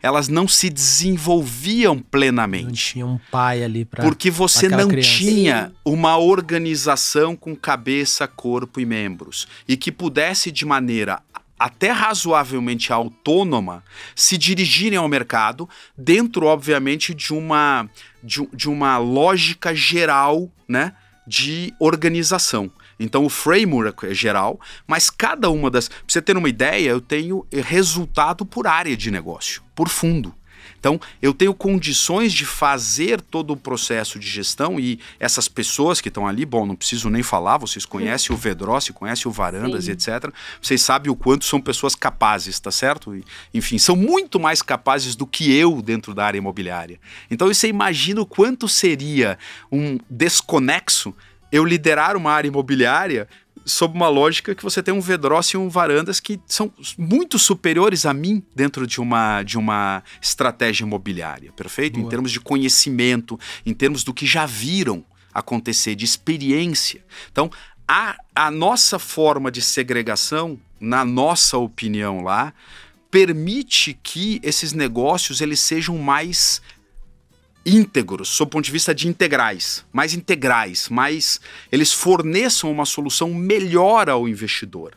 Elas 0.01 0.29
não 0.29 0.46
se 0.46 0.70
desenvolviam 0.70 1.98
plenamente. 1.98 2.64
Não 2.64 2.72
tinha 2.72 3.07
um 3.07 3.18
pai 3.31 3.62
ali 3.64 3.85
para. 3.85 4.03
Porque 4.03 4.31
você 4.31 4.68
não 4.68 4.88
criança. 4.88 5.09
tinha 5.09 5.72
uma 5.85 6.16
organização 6.16 7.35
com 7.35 7.55
cabeça, 7.55 8.29
corpo 8.29 8.81
e 8.81 8.87
membros. 8.87 9.48
E 9.66 9.77
que 9.77 9.90
pudesse, 9.90 10.51
de 10.51 10.64
maneira 10.64 11.20
até 11.62 11.92
razoavelmente 11.92 12.92
autônoma 12.92 13.85
se 14.16 14.37
dirigirem 14.37 14.98
ao 14.98 15.09
mercado, 15.09 15.68
dentro, 15.96 16.46
obviamente, 16.46 17.14
de 17.14 17.33
uma, 17.33 17.88
de, 18.20 18.44
de 18.53 18.68
uma 18.68 18.98
lógica 18.98 19.72
geral 19.72 20.51
né, 20.68 20.92
de 21.25 21.72
organização. 21.79 22.68
Então 22.98 23.25
o 23.25 23.29
framework 23.29 24.07
é 24.07 24.12
geral, 24.12 24.61
mas 24.88 25.09
cada 25.09 25.51
uma 25.51 25.70
das. 25.70 25.87
Pra 25.87 25.98
você 26.09 26.20
ter 26.20 26.37
uma 26.37 26.48
ideia, 26.48 26.90
eu 26.90 27.01
tenho 27.01 27.46
resultado 27.53 28.44
por 28.44 28.66
área 28.66 28.96
de 28.96 29.12
negócio, 29.12 29.62
por 29.72 29.88
fundo. 29.88 30.35
Então, 30.83 31.01
eu 31.23 31.33
tenho 31.33 31.55
condições 31.55 32.33
de 32.33 32.45
fazer 32.45 33.21
todo 33.21 33.53
o 33.53 33.57
processo 33.57 34.18
de 34.18 34.29
gestão 34.29 34.81
e 34.81 34.99
essas 35.21 35.47
pessoas 35.47 36.01
que 36.01 36.09
estão 36.09 36.27
ali, 36.27 36.45
bom, 36.45 36.66
não 36.66 36.75
preciso 36.75 37.09
nem 37.09 37.23
falar, 37.23 37.57
vocês 37.57 37.87
conhecem 37.87 38.35
o 38.35 38.37
Vedrossi, 38.37 38.92
conhecem 38.92 39.31
o 39.31 39.33
Varandas 39.33 39.87
e 39.87 39.92
etc. 39.92 40.33
Vocês 40.61 40.83
sabem 40.83 41.09
o 41.09 41.14
quanto 41.14 41.45
são 41.45 41.61
pessoas 41.61 41.95
capazes, 41.95 42.59
tá 42.59 42.73
certo? 42.73 43.14
E, 43.14 43.25
enfim, 43.55 43.79
são 43.79 43.95
muito 43.95 44.40
mais 44.40 44.61
capazes 44.61 45.14
do 45.14 45.25
que 45.25 45.57
eu 45.57 45.81
dentro 45.81 46.12
da 46.12 46.25
área 46.25 46.38
imobiliária. 46.38 46.99
Então, 47.31 47.47
você 47.47 47.68
imagina 47.68 48.21
o 48.21 48.27
quanto 48.27 48.68
seria 48.68 49.38
um 49.71 50.01
desconexo 50.11 51.14
eu 51.53 51.64
liderar 51.64 52.16
uma 52.16 52.33
área 52.33 52.49
imobiliária 52.49 53.29
sob 53.64 53.94
uma 53.94 54.09
lógica 54.09 54.55
que 54.55 54.62
você 54.62 54.83
tem 54.83 54.92
um 54.92 55.01
Vedros 55.01 55.48
e 55.48 55.57
um 55.57 55.68
Varandas 55.68 56.20
que 56.20 56.40
são 56.46 56.72
muito 56.96 57.38
superiores 57.38 58.07
a 58.07 58.12
mim 58.12 58.42
dentro 58.55 58.87
de 58.87 59.01
uma, 59.01 59.42
de 59.42 59.59
uma 59.59 60.03
estratégia 60.20 60.85
imobiliária, 60.85 61.53
perfeito? 61.53 61.94
Boa. 61.94 62.07
Em 62.07 62.09
termos 62.09 62.31
de 62.31 62.40
conhecimento, 62.40 63.38
em 63.64 63.75
termos 63.75 64.05
do 64.05 64.12
que 64.12 64.27
já 64.27 64.46
viram 64.46 65.05
acontecer, 65.33 65.94
de 65.94 66.05
experiência. 66.05 67.05
Então, 67.31 67.51
a, 67.87 68.16
a 68.35 68.51
nossa 68.51 68.98
forma 68.98 69.51
de 69.51 69.62
segregação, 69.62 70.59
na 70.81 71.05
nossa 71.05 71.57
opinião 71.59 72.22
lá, 72.22 72.53
permite 73.11 73.98
que 74.03 74.40
esses 74.42 74.72
negócios 74.72 75.40
eles 75.40 75.61
sejam 75.61 75.98
mais 75.98 76.62
íntegros, 77.64 78.29
sob 78.29 78.48
o 78.48 78.51
ponto 78.53 78.64
de 78.64 78.72
vista 78.72 78.94
de 78.94 79.07
integrais, 79.09 79.85
mais 79.92 80.14
integrais, 80.14 80.88
mais 80.88 81.40
eles 81.70 81.92
forneçam 81.92 82.70
uma 82.70 82.85
solução 82.85 83.33
melhor 83.33 84.09
ao 84.09 84.29
investidor. 84.29 84.96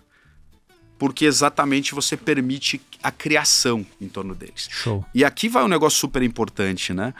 porque 0.97 1.25
exatamente 1.25 1.93
você 1.93 2.15
permite 2.15 2.81
a 3.03 3.11
criação 3.11 3.85
em 3.99 4.07
torno 4.07 4.33
deles. 4.33 4.67
Show. 4.71 5.05
E 5.13 5.23
aqui 5.25 5.49
vai 5.49 5.63
um 5.63 5.67
negócio 5.67 5.99
super 5.99 6.23
importante, 6.23 6.93
né? 6.93 7.13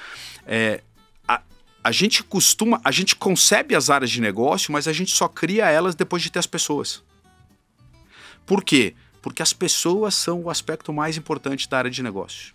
É, 0.48 0.82
a, 1.28 1.42
a 1.84 1.92
gente 1.92 2.24
costuma, 2.24 2.80
a 2.84 2.92
gente 2.92 3.16
concebe 3.16 3.76
as 3.76 3.90
áreas 3.90 4.10
de 4.10 4.22
negócio, 4.22 4.72
mas 4.72 4.88
a 4.88 4.94
gente 4.94 5.12
só 5.12 5.28
cria 5.28 5.70
elas 5.70 5.94
depois 5.94 6.24
de 6.24 6.30
ter 6.30 6.40
as 6.40 6.48
pessoas. 6.48 7.04
Por 8.46 8.64
quê? 8.64 8.96
Porque 9.22 9.42
as 9.42 9.52
pessoas 9.54 10.16
são 10.16 10.42
o 10.42 10.50
aspecto 10.50 10.94
mais 10.94 11.18
importante 11.18 11.68
da 11.68 11.78
área 11.78 11.92
de 11.92 12.02
negócio. 12.02 12.55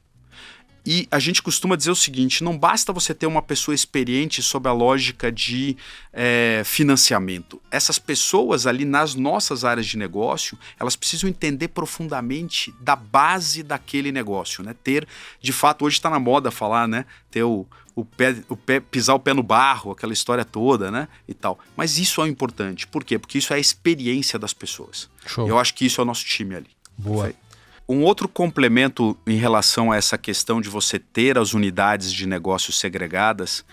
E 0.84 1.06
a 1.10 1.18
gente 1.18 1.42
costuma 1.42 1.76
dizer 1.76 1.90
o 1.90 1.96
seguinte: 1.96 2.42
não 2.42 2.56
basta 2.56 2.92
você 2.92 3.14
ter 3.14 3.26
uma 3.26 3.42
pessoa 3.42 3.74
experiente 3.74 4.42
sob 4.42 4.68
a 4.68 4.72
lógica 4.72 5.30
de 5.30 5.76
é, 6.12 6.62
financiamento. 6.64 7.60
Essas 7.70 7.98
pessoas 7.98 8.66
ali 8.66 8.84
nas 8.84 9.14
nossas 9.14 9.64
áreas 9.64 9.86
de 9.86 9.98
negócio, 9.98 10.58
elas 10.78 10.96
precisam 10.96 11.28
entender 11.28 11.68
profundamente 11.68 12.74
da 12.80 12.96
base 12.96 13.62
daquele 13.62 14.10
negócio, 14.10 14.64
né? 14.64 14.74
Ter, 14.82 15.06
de 15.40 15.52
fato, 15.52 15.84
hoje 15.84 15.96
está 15.96 16.08
na 16.08 16.18
moda 16.18 16.50
falar, 16.50 16.88
né? 16.88 17.04
Ter 17.30 17.42
o, 17.42 17.66
o, 17.94 18.04
pé, 18.04 18.36
o 18.48 18.56
pé, 18.56 18.80
pisar 18.80 19.14
o 19.14 19.20
pé 19.20 19.34
no 19.34 19.42
barro, 19.42 19.90
aquela 19.90 20.12
história 20.12 20.44
toda, 20.44 20.90
né? 20.90 21.08
E 21.28 21.34
tal. 21.34 21.58
Mas 21.76 21.98
isso 21.98 22.22
é 22.22 22.28
importante. 22.28 22.86
Por 22.86 23.04
quê? 23.04 23.18
Porque 23.18 23.38
isso 23.38 23.52
é 23.52 23.56
a 23.56 23.60
experiência 23.60 24.38
das 24.38 24.54
pessoas. 24.54 25.08
Show. 25.26 25.46
Eu 25.46 25.58
acho 25.58 25.74
que 25.74 25.84
isso 25.84 26.00
é 26.00 26.02
o 26.02 26.06
nosso 26.06 26.24
time 26.24 26.54
ali. 26.54 26.70
Boa. 26.96 27.24
Perfeito. 27.24 27.49
Um 27.92 28.04
outro 28.04 28.28
complemento 28.28 29.18
em 29.26 29.34
relação 29.34 29.90
a 29.90 29.96
essa 29.96 30.16
questão 30.16 30.60
de 30.60 30.68
você 30.68 30.96
ter 30.96 31.36
as 31.36 31.54
unidades 31.54 32.12
de 32.12 32.24
negócios 32.24 32.78
segregadas 32.78 33.64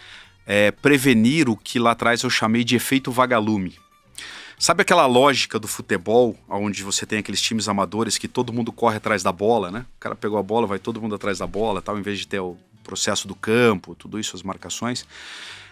é 0.43 0.71
prevenir 0.71 1.47
o 1.47 1.55
que 1.55 1.77
lá 1.77 1.91
atrás 1.91 2.23
eu 2.23 2.29
chamei 2.31 2.63
de 2.63 2.75
efeito 2.75 3.11
vagalume. 3.11 3.77
Sabe 4.57 4.81
aquela 4.81 5.05
lógica 5.05 5.59
do 5.59 5.67
futebol, 5.67 6.35
onde 6.49 6.81
você 6.81 7.05
tem 7.05 7.19
aqueles 7.19 7.39
times 7.39 7.69
amadores 7.69 8.17
que 8.17 8.27
todo 8.27 8.51
mundo 8.51 8.71
corre 8.71 8.97
atrás 8.97 9.21
da 9.21 9.31
bola, 9.31 9.69
né? 9.69 9.85
O 9.97 9.99
cara 9.99 10.15
pegou 10.15 10.39
a 10.39 10.41
bola, 10.41 10.65
vai 10.65 10.79
todo 10.79 10.99
mundo 10.99 11.13
atrás 11.13 11.37
da 11.37 11.45
bola, 11.45 11.79
tal, 11.79 11.99
em 11.99 12.01
vez 12.01 12.17
de 12.17 12.27
ter 12.27 12.39
o 12.39 12.57
processo 12.83 13.27
do 13.27 13.35
campo, 13.35 13.93
tudo 13.93 14.19
isso, 14.19 14.35
as 14.35 14.41
marcações. 14.41 15.05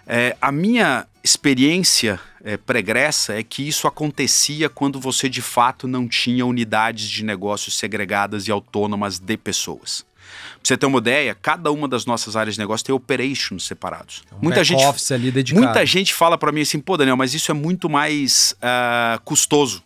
É, 0.07 0.35
a 0.41 0.51
minha 0.51 1.07
experiência 1.23 2.19
é, 2.43 2.57
pregressa 2.57 3.33
é 3.33 3.41
que 3.41 3.67
isso 3.67 3.87
acontecia 3.87 4.69
quando 4.69 4.99
você 4.99 5.27
de 5.27 5.41
fato 5.41 5.87
não 5.87 6.07
tinha 6.07 6.45
unidades 6.45 7.09
de 7.09 7.23
negócios 7.23 7.77
segregadas 7.77 8.47
e 8.47 8.51
autônomas 8.51 9.17
de 9.17 9.35
pessoas. 9.35 10.05
Pra 10.53 10.59
você 10.63 10.77
ter 10.77 10.85
uma 10.85 10.99
ideia, 10.99 11.35
cada 11.39 11.71
uma 11.71 11.87
das 11.87 12.05
nossas 12.05 12.35
áreas 12.35 12.55
de 12.55 12.59
negócio 12.59 12.85
tem 12.85 12.93
operations 12.93 13.65
separados. 13.65 14.23
Um 14.33 14.43
muita 14.43 14.63
gente, 14.63 14.83
office 14.83 15.11
ali 15.11 15.31
dedicado. 15.31 15.63
muita 15.63 15.85
gente 15.85 16.13
fala 16.13 16.37
para 16.37 16.51
mim 16.51 16.61
assim, 16.61 16.79
pô, 16.79 16.97
Daniel, 16.97 17.17
mas 17.17 17.33
isso 17.33 17.51
é 17.51 17.53
muito 17.53 17.89
mais 17.89 18.55
uh, 18.57 19.19
custoso. 19.23 19.83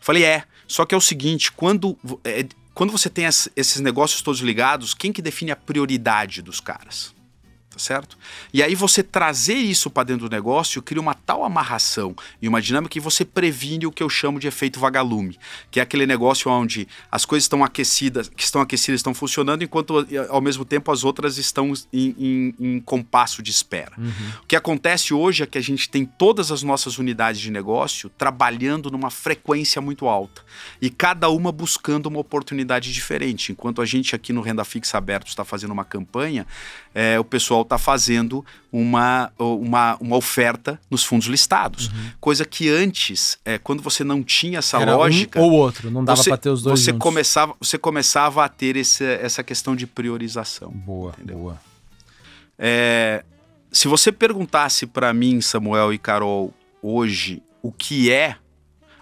Falei, 0.00 0.24
é. 0.24 0.44
Só 0.68 0.84
que 0.84 0.94
é 0.94 0.98
o 0.98 1.00
seguinte, 1.00 1.52
quando, 1.52 1.96
é, 2.24 2.46
quando 2.74 2.90
você 2.90 3.08
tem 3.08 3.26
as, 3.26 3.48
esses 3.54 3.80
negócios 3.80 4.20
todos 4.20 4.40
ligados, 4.40 4.94
quem 4.94 5.12
que 5.12 5.22
define 5.22 5.50
a 5.50 5.56
prioridade 5.56 6.42
dos 6.42 6.60
caras? 6.60 7.15
Tá 7.76 7.78
certo? 7.78 8.16
E 8.52 8.62
aí 8.62 8.74
você 8.74 9.02
trazer 9.02 9.54
isso 9.54 9.90
para 9.90 10.04
dentro 10.04 10.28
do 10.28 10.34
negócio 10.34 10.80
cria 10.82 11.00
uma 11.00 11.12
tal 11.12 11.44
amarração 11.44 12.16
e 12.40 12.48
uma 12.48 12.60
dinâmica 12.60 12.92
que 12.92 13.00
você 13.00 13.24
previne 13.24 13.86
o 13.86 13.92
que 13.92 14.02
eu 14.02 14.08
chamo 14.08 14.40
de 14.40 14.48
efeito 14.48 14.80
vagalume, 14.80 15.38
que 15.70 15.78
é 15.78 15.82
aquele 15.82 16.06
negócio 16.06 16.50
onde 16.50 16.88
as 17.12 17.26
coisas 17.26 17.44
estão 17.44 17.62
aquecidas, 17.62 18.30
que 18.30 18.42
estão 18.42 18.62
aquecidas, 18.62 19.00
estão 19.00 19.12
funcionando, 19.12 19.62
enquanto 19.62 20.06
ao 20.30 20.40
mesmo 20.40 20.64
tempo 20.64 20.90
as 20.90 21.04
outras 21.04 21.36
estão 21.36 21.74
em, 21.92 22.14
em, 22.18 22.54
em 22.58 22.80
compasso 22.80 23.42
de 23.42 23.50
espera. 23.50 23.92
Uhum. 23.98 24.10
O 24.42 24.46
que 24.46 24.56
acontece 24.56 25.12
hoje 25.12 25.42
é 25.42 25.46
que 25.46 25.58
a 25.58 25.62
gente 25.62 25.90
tem 25.90 26.06
todas 26.06 26.50
as 26.50 26.62
nossas 26.62 26.98
unidades 26.98 27.40
de 27.40 27.50
negócio 27.50 28.08
trabalhando 28.08 28.90
numa 28.90 29.10
frequência 29.10 29.82
muito 29.82 30.06
alta 30.06 30.42
e 30.80 30.88
cada 30.88 31.28
uma 31.28 31.52
buscando 31.52 32.06
uma 32.06 32.20
oportunidade 32.20 32.90
diferente. 32.90 33.52
Enquanto 33.52 33.82
a 33.82 33.84
gente 33.84 34.14
aqui 34.14 34.32
no 34.32 34.40
Renda 34.40 34.64
Fixa 34.64 34.96
Aberto 34.96 35.28
está 35.28 35.44
fazendo 35.44 35.72
uma 35.72 35.84
campanha, 35.84 36.46
é, 36.98 37.20
o 37.20 37.24
pessoal 37.24 37.60
está 37.60 37.76
fazendo 37.76 38.42
uma, 38.72 39.30
uma, 39.38 39.98
uma 40.00 40.16
oferta 40.16 40.80
nos 40.90 41.04
fundos 41.04 41.26
listados. 41.26 41.88
Uhum. 41.88 42.10
Coisa 42.18 42.42
que 42.46 42.70
antes, 42.70 43.36
é, 43.44 43.58
quando 43.58 43.82
você 43.82 44.02
não 44.02 44.22
tinha 44.22 44.60
essa 44.60 44.80
Era 44.80 44.96
lógica. 44.96 45.38
Um 45.38 45.42
ou 45.42 45.52
outro, 45.52 45.90
não 45.90 46.02
dava 46.02 46.24
para 46.24 46.38
ter 46.38 46.48
os 46.48 46.62
dois 46.62 46.80
você 46.80 46.92
juntos. 46.92 47.02
começava 47.02 47.54
Você 47.60 47.76
começava 47.76 48.42
a 48.42 48.48
ter 48.48 48.76
esse, 48.76 49.04
essa 49.04 49.42
questão 49.42 49.76
de 49.76 49.86
priorização. 49.86 50.70
Boa, 50.70 51.12
Entendeu? 51.18 51.36
boa. 51.36 51.60
É, 52.58 53.22
se 53.70 53.88
você 53.88 54.10
perguntasse 54.10 54.86
para 54.86 55.12
mim, 55.12 55.42
Samuel 55.42 55.92
e 55.92 55.98
Carol, 55.98 56.54
hoje, 56.80 57.42
o 57.60 57.70
que 57.70 58.10
é. 58.10 58.36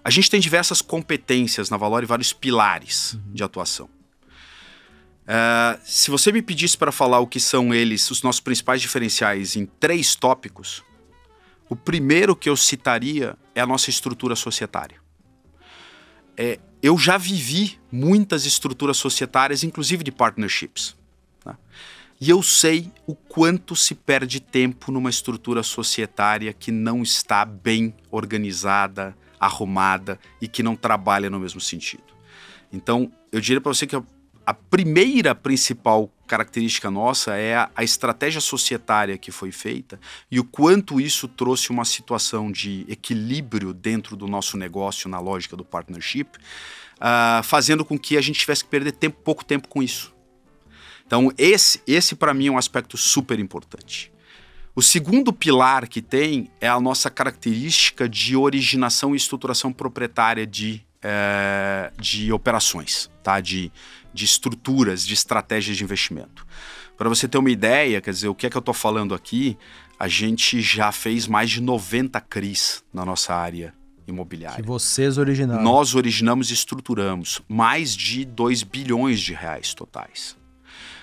A 0.02 0.10
gente 0.10 0.28
tem 0.28 0.40
diversas 0.40 0.82
competências 0.82 1.70
na 1.70 1.76
Valor 1.76 2.02
e 2.02 2.06
vários 2.06 2.32
pilares 2.32 3.16
de 3.32 3.44
atuação. 3.44 3.88
É, 5.26 5.78
se 5.84 6.10
você 6.10 6.30
me 6.30 6.42
pedisse 6.42 6.76
para 6.76 6.92
falar 6.92 7.20
o 7.20 7.26
que 7.26 7.40
são 7.40 7.72
eles, 7.72 8.10
os 8.10 8.22
nossos 8.22 8.40
principais 8.40 8.80
diferenciais, 8.80 9.56
em 9.56 9.66
três 9.66 10.14
tópicos, 10.14 10.82
o 11.68 11.74
primeiro 11.74 12.36
que 12.36 12.48
eu 12.48 12.56
citaria 12.56 13.36
é 13.54 13.60
a 13.60 13.66
nossa 13.66 13.90
estrutura 13.90 14.36
societária. 14.36 15.02
É, 16.36 16.58
eu 16.82 16.98
já 16.98 17.16
vivi 17.16 17.78
muitas 17.90 18.44
estruturas 18.44 18.96
societárias, 18.96 19.64
inclusive 19.64 20.04
de 20.04 20.12
partnerships. 20.12 20.94
tá? 21.42 21.56
E 22.20 22.28
eu 22.28 22.42
sei 22.42 22.92
o 23.06 23.14
quanto 23.14 23.74
se 23.74 23.94
perde 23.94 24.40
tempo 24.40 24.92
numa 24.92 25.08
estrutura 25.08 25.62
societária 25.62 26.52
que 26.52 26.70
não 26.70 27.02
está 27.02 27.44
bem 27.44 27.94
organizada, 28.10 29.16
arrumada 29.40 30.18
e 30.40 30.48
que 30.48 30.62
não 30.62 30.76
trabalha 30.76 31.30
no 31.30 31.40
mesmo 31.40 31.60
sentido. 31.60 32.04
Então, 32.72 33.10
eu 33.30 33.40
diria 33.40 33.60
para 33.60 33.72
você 33.72 33.86
que 33.86 33.96
a, 33.96 34.02
a 34.46 34.52
primeira 34.52 35.34
principal 35.34 36.10
característica 36.26 36.90
nossa 36.90 37.36
é 37.36 37.54
a, 37.56 37.70
a, 37.74 37.84
estratégia 37.84 38.40
societária 38.40 39.16
que 39.16 39.30
foi 39.30 39.52
feita 39.52 40.00
e 40.30 40.40
o 40.40 40.44
quanto 40.44 41.00
isso 41.00 41.28
trouxe 41.28 41.70
uma 41.70 41.84
situação 41.84 42.50
de 42.50 42.84
equilíbrio 42.88 43.72
dentro 43.72 44.16
do 44.16 44.26
nosso 44.26 44.56
negócio 44.56 45.08
na 45.08 45.20
lógica 45.20 45.56
do 45.56 45.64
partnership, 45.64 46.30
uh, 46.96 47.42
fazendo 47.42 47.84
com 47.84 47.98
que 47.98 48.16
a 48.16 48.20
gente 48.20 48.40
tivesse 48.40 48.64
que 48.64 48.70
perder 48.70 48.92
tempo, 48.92 49.18
pouco 49.22 49.44
tempo 49.44 49.68
com 49.68 49.82
isso. 49.82 50.14
Então, 51.06 51.30
esse, 51.36 51.82
esse 51.86 52.14
para 52.14 52.32
mim 52.32 52.48
é 52.48 52.50
um 52.50 52.58
aspecto 52.58 52.96
super 52.96 53.38
importante. 53.38 54.10
O 54.74 54.82
segundo 54.82 55.32
pilar 55.32 55.86
que 55.86 56.02
tem 56.02 56.50
é 56.60 56.66
a 56.66 56.80
nossa 56.80 57.08
característica 57.08 58.08
de 58.08 58.34
originação 58.34 59.14
e 59.14 59.16
estruturação 59.16 59.72
proprietária 59.72 60.44
de, 60.46 60.84
é, 61.00 61.92
de 61.96 62.32
operações, 62.32 63.08
tá? 63.22 63.38
de, 63.38 63.70
de 64.14 64.24
estruturas, 64.24 65.04
de 65.04 65.12
estratégias 65.12 65.76
de 65.76 65.84
investimento. 65.84 66.46
Para 66.96 67.08
você 67.08 67.26
ter 67.26 67.36
uma 67.36 67.50
ideia, 67.50 68.00
quer 68.00 68.12
dizer, 68.12 68.28
o 68.28 68.34
que 68.34 68.46
é 68.46 68.50
que 68.50 68.56
eu 68.56 68.60
estou 68.60 68.72
falando 68.72 69.14
aqui, 69.14 69.58
a 69.98 70.06
gente 70.06 70.60
já 70.62 70.92
fez 70.92 71.26
mais 71.26 71.50
de 71.50 71.60
90 71.60 72.20
CRIs 72.20 72.84
na 72.92 73.04
nossa 73.04 73.34
área 73.34 73.74
imobiliária. 74.06 74.62
Que 74.62 74.68
vocês 74.68 75.18
originaram. 75.18 75.62
Nós 75.62 75.94
originamos 75.94 76.50
e 76.50 76.54
estruturamos 76.54 77.42
mais 77.48 77.96
de 77.96 78.24
2 78.24 78.62
bilhões 78.62 79.20
de 79.20 79.32
reais 79.32 79.74
totais. 79.74 80.36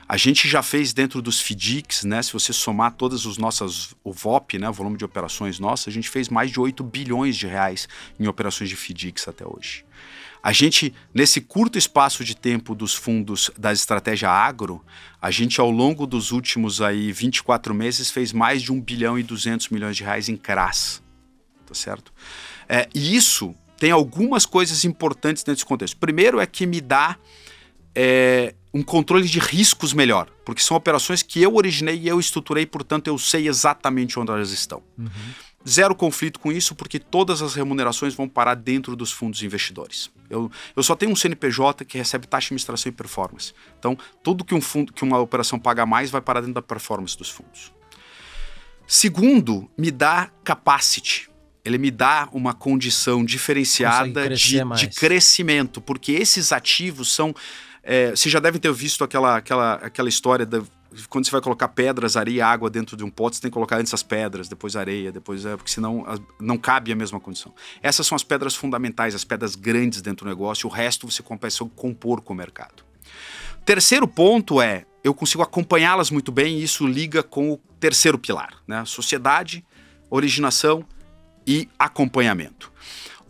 A 0.08 0.18
gente 0.18 0.46
já 0.46 0.62
fez 0.62 0.92
dentro 0.92 1.22
dos 1.22 1.40
FDICs, 1.40 2.04
né? 2.04 2.22
Se 2.22 2.34
você 2.34 2.52
somar 2.52 2.92
todas 2.94 3.26
as 3.26 3.38
nossas, 3.38 3.96
o 4.04 4.12
VOP, 4.12 4.60
né? 4.60 4.70
O 4.70 4.74
volume 4.74 4.98
de 4.98 5.06
operações 5.06 5.58
nossas, 5.58 5.88
a 5.88 5.92
gente 5.92 6.10
fez 6.10 6.28
mais 6.28 6.52
de 6.52 6.60
8 6.60 6.84
bilhões 6.84 7.38
de 7.38 7.48
reais 7.48 7.88
em 8.20 8.28
operações 8.28 8.70
de 8.70 8.76
FDICs 8.76 9.28
até 9.28 9.46
hoje. 9.48 9.86
A 10.44 10.52
gente, 10.52 10.94
nesse 11.14 11.40
curto 11.40 11.78
espaço 11.78 12.24
de 12.24 12.36
tempo 12.36 12.74
dos 12.74 12.96
fundos 12.96 13.52
da 13.58 13.72
estratégia 13.72 14.30
agro, 14.30 14.84
a 15.22 15.30
gente 15.30 15.62
ao 15.62 15.70
longo 15.70 16.08
dos 16.08 16.32
últimos 16.32 16.82
aí 16.82 17.12
24 17.12 17.74
meses 17.74 18.10
fez 18.10 18.34
mais 18.34 18.62
de 18.62 18.72
1 18.72 18.82
bilhão 18.82 19.20
e 19.20 19.24
200 19.24 19.70
milhões 19.70 19.96
de 19.96 20.04
reais 20.04 20.30
em 20.30 20.36
CRAS. 20.36 21.02
Tá 21.66 21.76
certo? 21.76 22.12
É, 22.68 22.90
e 22.94 23.16
isso 23.16 23.56
tem 23.78 23.92
algumas 23.92 24.46
coisas 24.46 24.84
importantes 24.84 25.46
nesse 25.46 25.66
contexto. 25.66 25.98
Primeiro 25.98 26.40
é 26.40 26.46
que 26.46 26.66
me 26.66 26.82
dá 26.82 27.18
é, 27.94 28.56
um 28.74 28.82
controle 28.82 29.28
de 29.28 29.40
riscos 29.40 29.94
melhor, 29.94 30.30
porque 30.46 30.62
são 30.62 30.78
operações 30.78 31.22
que 31.22 31.42
eu 31.42 31.56
originei 31.56 31.98
e 31.98 32.08
eu 32.08 32.20
estruturei, 32.20 32.66
portanto 32.66 33.08
eu 33.08 33.18
sei 33.18 33.48
exatamente 33.48 34.20
onde 34.20 34.32
elas 34.32 34.52
estão. 34.52 34.82
Uhum. 34.98 35.10
Zero 35.68 35.94
conflito 35.94 36.40
com 36.40 36.52
isso, 36.52 36.74
porque 36.74 36.98
todas 36.98 37.42
as 37.42 37.54
remunerações 37.54 38.16
vão 38.16 38.28
parar 38.28 38.56
dentro 38.56 38.96
dos 38.96 39.12
fundos 39.12 39.44
investidores. 39.44 40.10
Eu, 40.30 40.50
eu 40.76 40.82
só 40.82 40.96
tenho 40.96 41.12
um 41.12 41.16
CNPJ 41.16 41.86
que 41.86 41.98
recebe 41.98 42.26
taxa 42.26 42.46
de 42.46 42.48
administração 42.48 42.90
e 42.90 42.94
performance. 42.94 43.54
Então, 43.78 43.98
tudo 44.24 44.44
que, 44.44 44.56
um 44.56 44.62
fundo, 44.62 44.92
que 44.92 45.04
uma 45.04 45.20
operação 45.20 45.60
paga 45.60 45.86
mais 45.86 46.10
vai 46.10 46.22
parar 46.22 46.42
dentro 46.42 46.56
da 46.56 46.62
performance 46.62 47.18
dos 47.18 47.30
fundos. 47.30 47.72
Segundo, 48.88 49.70
me 49.78 49.92
dá 49.92 50.32
capacity. 50.44 51.30
Ele 51.64 51.78
me 51.78 51.92
dá 51.92 52.28
uma 52.32 52.54
condição 52.54 53.24
diferenciada 53.24 54.30
de, 54.30 54.64
de 54.64 54.88
crescimento, 54.88 55.80
porque 55.80 56.12
esses 56.14 56.52
ativos 56.52 57.14
são 57.14 57.36
é, 57.84 58.12
vocês 58.12 58.32
já 58.32 58.40
devem 58.40 58.60
ter 58.60 58.72
visto 58.72 59.04
aquela, 59.04 59.38
aquela, 59.38 59.74
aquela 59.76 60.10
história 60.10 60.46
da 60.46 60.62
quando 61.10 61.26
você 61.26 61.32
vai 61.32 61.42
colocar 61.42 61.70
pedras, 61.70 62.18
areia 62.18 62.36
e 62.36 62.42
água 62.42 62.70
dentro 62.70 62.98
de 62.98 63.04
um 63.04 63.10
pote, 63.10 63.38
você 63.38 63.42
tem 63.42 63.50
que 63.50 63.54
colocar 63.54 63.78
antes 63.78 63.94
as 63.94 64.04
pedras, 64.04 64.50
depois 64.50 64.76
areia, 64.76 65.12
depois 65.12 65.46
é, 65.46 65.56
porque 65.56 65.72
senão 65.72 66.06
não 66.40 66.58
cabe 66.58 66.92
a 66.92 66.96
mesma 66.96 67.20
condição. 67.20 67.54
Essas 67.82 68.06
são 68.06 68.16
as 68.16 68.24
pedras 68.24 68.56
fundamentais, 68.56 69.16
as 69.16 69.24
pedras 69.24 69.56
grandes 69.56 70.02
dentro 70.02 70.26
do 70.26 70.30
negócio, 70.30 70.68
o 70.68 70.72
resto 70.72 71.10
você 71.10 71.24
começa 71.24 71.64
a 71.64 71.70
compor 71.70 72.22
com 72.22 72.34
o 72.34 72.36
mercado. 72.36 72.84
Terceiro 73.66 74.08
ponto 74.08 74.62
é, 74.62 74.86
eu 75.04 75.14
consigo 75.14 75.44
acompanhá-las 75.44 76.12
muito 76.12 76.32
bem 76.32 76.60
e 76.60 76.64
isso 76.64 76.86
liga 76.86 77.24
com 77.24 77.52
o 77.52 77.58
terceiro 77.80 78.18
pilar, 78.18 78.56
né? 78.68 78.84
Sociedade, 78.86 79.64
originação 80.10 80.86
e 81.46 81.70
acompanhamento. 81.78 82.71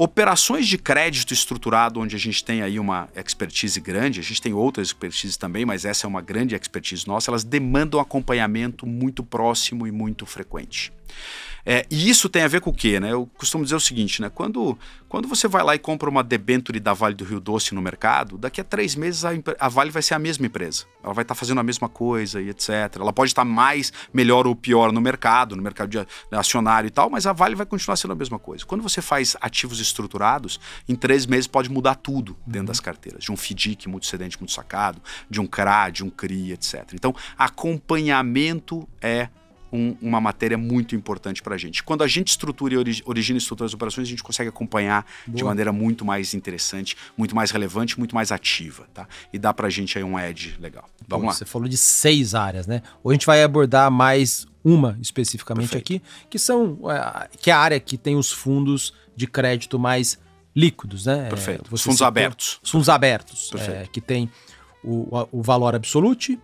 Operações 0.04 0.68
de 0.68 0.80
crédito 0.80 1.32
estruturado, 1.32 2.00
onde 2.00 2.16
a 2.16 2.20
gente 2.20 2.44
tem 2.44 2.64
aí 2.64 2.80
uma 2.80 3.08
expertise 3.16 3.80
grande, 3.80 4.20
a 4.20 4.24
gente 4.24 4.42
tem 4.42 4.52
outras 4.52 4.88
expertises 4.88 5.38
também, 5.38 5.64
mas 5.64 5.86
essa 5.86 6.08
é 6.08 6.10
uma 6.10 6.22
grande 6.22 6.56
expertise 6.56 7.08
nossa, 7.08 7.30
elas 7.30 7.44
demandam 7.44 8.00
acompanhamento 8.00 8.88
muito 8.88 9.24
próximo 9.24 9.86
e 9.86 9.92
muito 9.92 10.26
frequente. 10.26 10.92
É, 11.66 11.86
e 11.90 12.10
isso 12.10 12.30
tem 12.30 12.44
a 12.44 12.48
ver 12.48 12.62
com 12.62 12.70
o 12.70 12.74
quê? 12.74 13.00
Né? 13.00 13.12
Eu 13.12 13.30
costumo 13.38 13.64
dizer 13.64 13.76
o 13.76 13.80
seguinte, 13.80 14.22
né? 14.22 14.30
Quando, 14.30 14.78
quando 15.08 15.28
você 15.28 15.48
vai 15.48 15.64
lá 15.64 15.76
e 15.76 15.80
compra 15.80 16.10
uma 16.10 16.24
debenture 16.24 16.80
da 16.80 16.94
Vale 16.94 17.16
do 17.16 17.24
Rio 17.24 17.40
Doce 17.40 17.76
no 17.76 17.82
mercado, 17.82 18.38
daqui 18.38 18.62
a 18.62 18.64
três 18.64 18.96
meses 18.96 19.24
a, 19.26 19.32
a 19.60 19.70
Vale 19.70 19.92
vai 19.92 20.02
ser 20.02 20.14
a 20.14 20.20
mesma 20.20 20.46
empresa. 20.46 20.86
Ela 21.04 21.14
vai 21.14 21.24
estar 21.24 21.36
tá 21.36 21.40
fazendo 21.40 21.60
a 21.60 21.64
mesma 21.64 21.88
coisa 21.88 22.42
e 22.42 22.50
etc. 22.50 22.70
Ela 22.96 23.14
pode 23.14 23.32
estar 23.32 23.42
tá 23.42 23.46
mais, 23.46 23.92
melhor 24.14 24.48
ou 24.48 24.56
pior 24.56 24.92
no 24.92 25.02
mercado, 25.02 25.56
no 25.56 25.62
mercado 25.62 25.90
de 25.90 26.06
acionário 26.32 26.88
e 26.88 26.92
tal, 26.92 27.10
mas 27.10 27.26
a 27.26 27.34
Vale 27.34 27.56
vai 27.56 27.66
continuar 27.66 27.96
sendo 27.96 28.12
a 28.12 28.16
mesma 28.16 28.40
coisa. 28.40 28.66
Quando 28.66 28.82
você 28.82 29.02
faz 29.02 29.36
ativos 29.42 29.80
estruturados, 29.80 30.60
em 30.88 30.96
três 30.96 31.26
meses 31.26 31.48
pode 31.48 31.70
mudar 31.70 31.96
tudo 31.96 32.38
dentro 32.46 32.68
das 32.68 32.80
carteiras. 32.80 33.24
De 33.24 33.32
um 33.32 33.38
FDIC 33.38 33.88
muito 33.88 34.06
cedente, 34.06 34.38
muito 34.38 34.52
sacado, 34.52 35.02
de 35.30 35.40
um 35.40 35.48
CRA, 35.48 35.90
de 35.90 36.04
um 36.04 36.10
CRI, 36.10 36.54
etc. 36.54 36.94
Então, 36.94 37.16
acompanhamento 37.38 38.88
é 39.02 39.30
um, 39.72 39.96
uma 40.02 40.20
matéria 40.20 40.58
muito 40.58 40.96
importante 40.96 41.42
para 41.42 41.56
a 41.56 41.58
gente. 41.58 41.84
Quando 41.84 42.04
a 42.04 42.08
gente 42.08 42.30
estrutura 42.30 42.74
e 42.74 42.78
ori 42.78 43.02
origina 43.06 43.38
e 43.38 43.42
estrutura 43.42 43.68
as 43.68 43.74
operações, 43.74 44.08
a 44.08 44.10
gente 44.10 44.24
consegue 44.24 44.50
acompanhar 44.50 45.06
Boa. 45.26 45.38
de 45.38 45.44
maneira 45.44 45.72
muito 45.72 46.04
mais 46.04 46.34
interessante, 46.34 46.96
muito 47.18 47.36
mais 47.36 47.52
relevante, 47.52 47.98
muito 47.98 48.14
mais 48.14 48.32
ativa, 48.32 48.88
tá? 48.94 49.08
E 49.32 49.40
dá 49.40 49.54
para 49.54 49.68
a 49.68 49.70
gente 49.70 49.98
aí 49.98 50.04
um 50.04 50.20
edge 50.20 50.56
legal. 50.60 50.90
Vamos 51.08 51.28
lá. 51.28 51.34
Você 51.34 51.46
falou 51.46 51.68
de 51.68 51.78
seis 51.78 52.36
áreas, 52.36 52.68
né? 52.68 52.82
Hoje 53.04 53.14
a 53.14 53.16
gente 53.16 53.26
vai 53.26 53.44
abordar 53.44 53.90
mais 53.90 54.48
uma 54.64 54.98
especificamente 55.02 55.70
Perfeito. 55.70 56.04
aqui, 56.04 56.28
que 56.30 56.38
são 56.38 56.78
é, 56.90 57.28
que 57.40 57.50
é 57.50 57.54
a 57.54 57.60
área 57.60 57.80
que 57.80 57.98
tem 57.98 58.16
os 58.16 58.32
fundos 58.32 58.94
de 59.16 59.28
crédito 59.28 59.80
mais 59.80 60.20
líquidos, 60.56 61.06
né? 61.06 61.30
Perfeito. 61.30 61.70
É, 61.72 61.74
os 61.74 61.82
fundos 61.82 62.02
abertos. 62.02 62.60
Os 62.62 62.70
fundos 62.70 62.90
abertos, 62.90 63.52
é, 63.56 63.88
que 63.92 64.02
tem 64.02 64.30
o, 64.84 65.28
o 65.32 65.42
valor 65.42 65.76
absolute, 65.76 66.40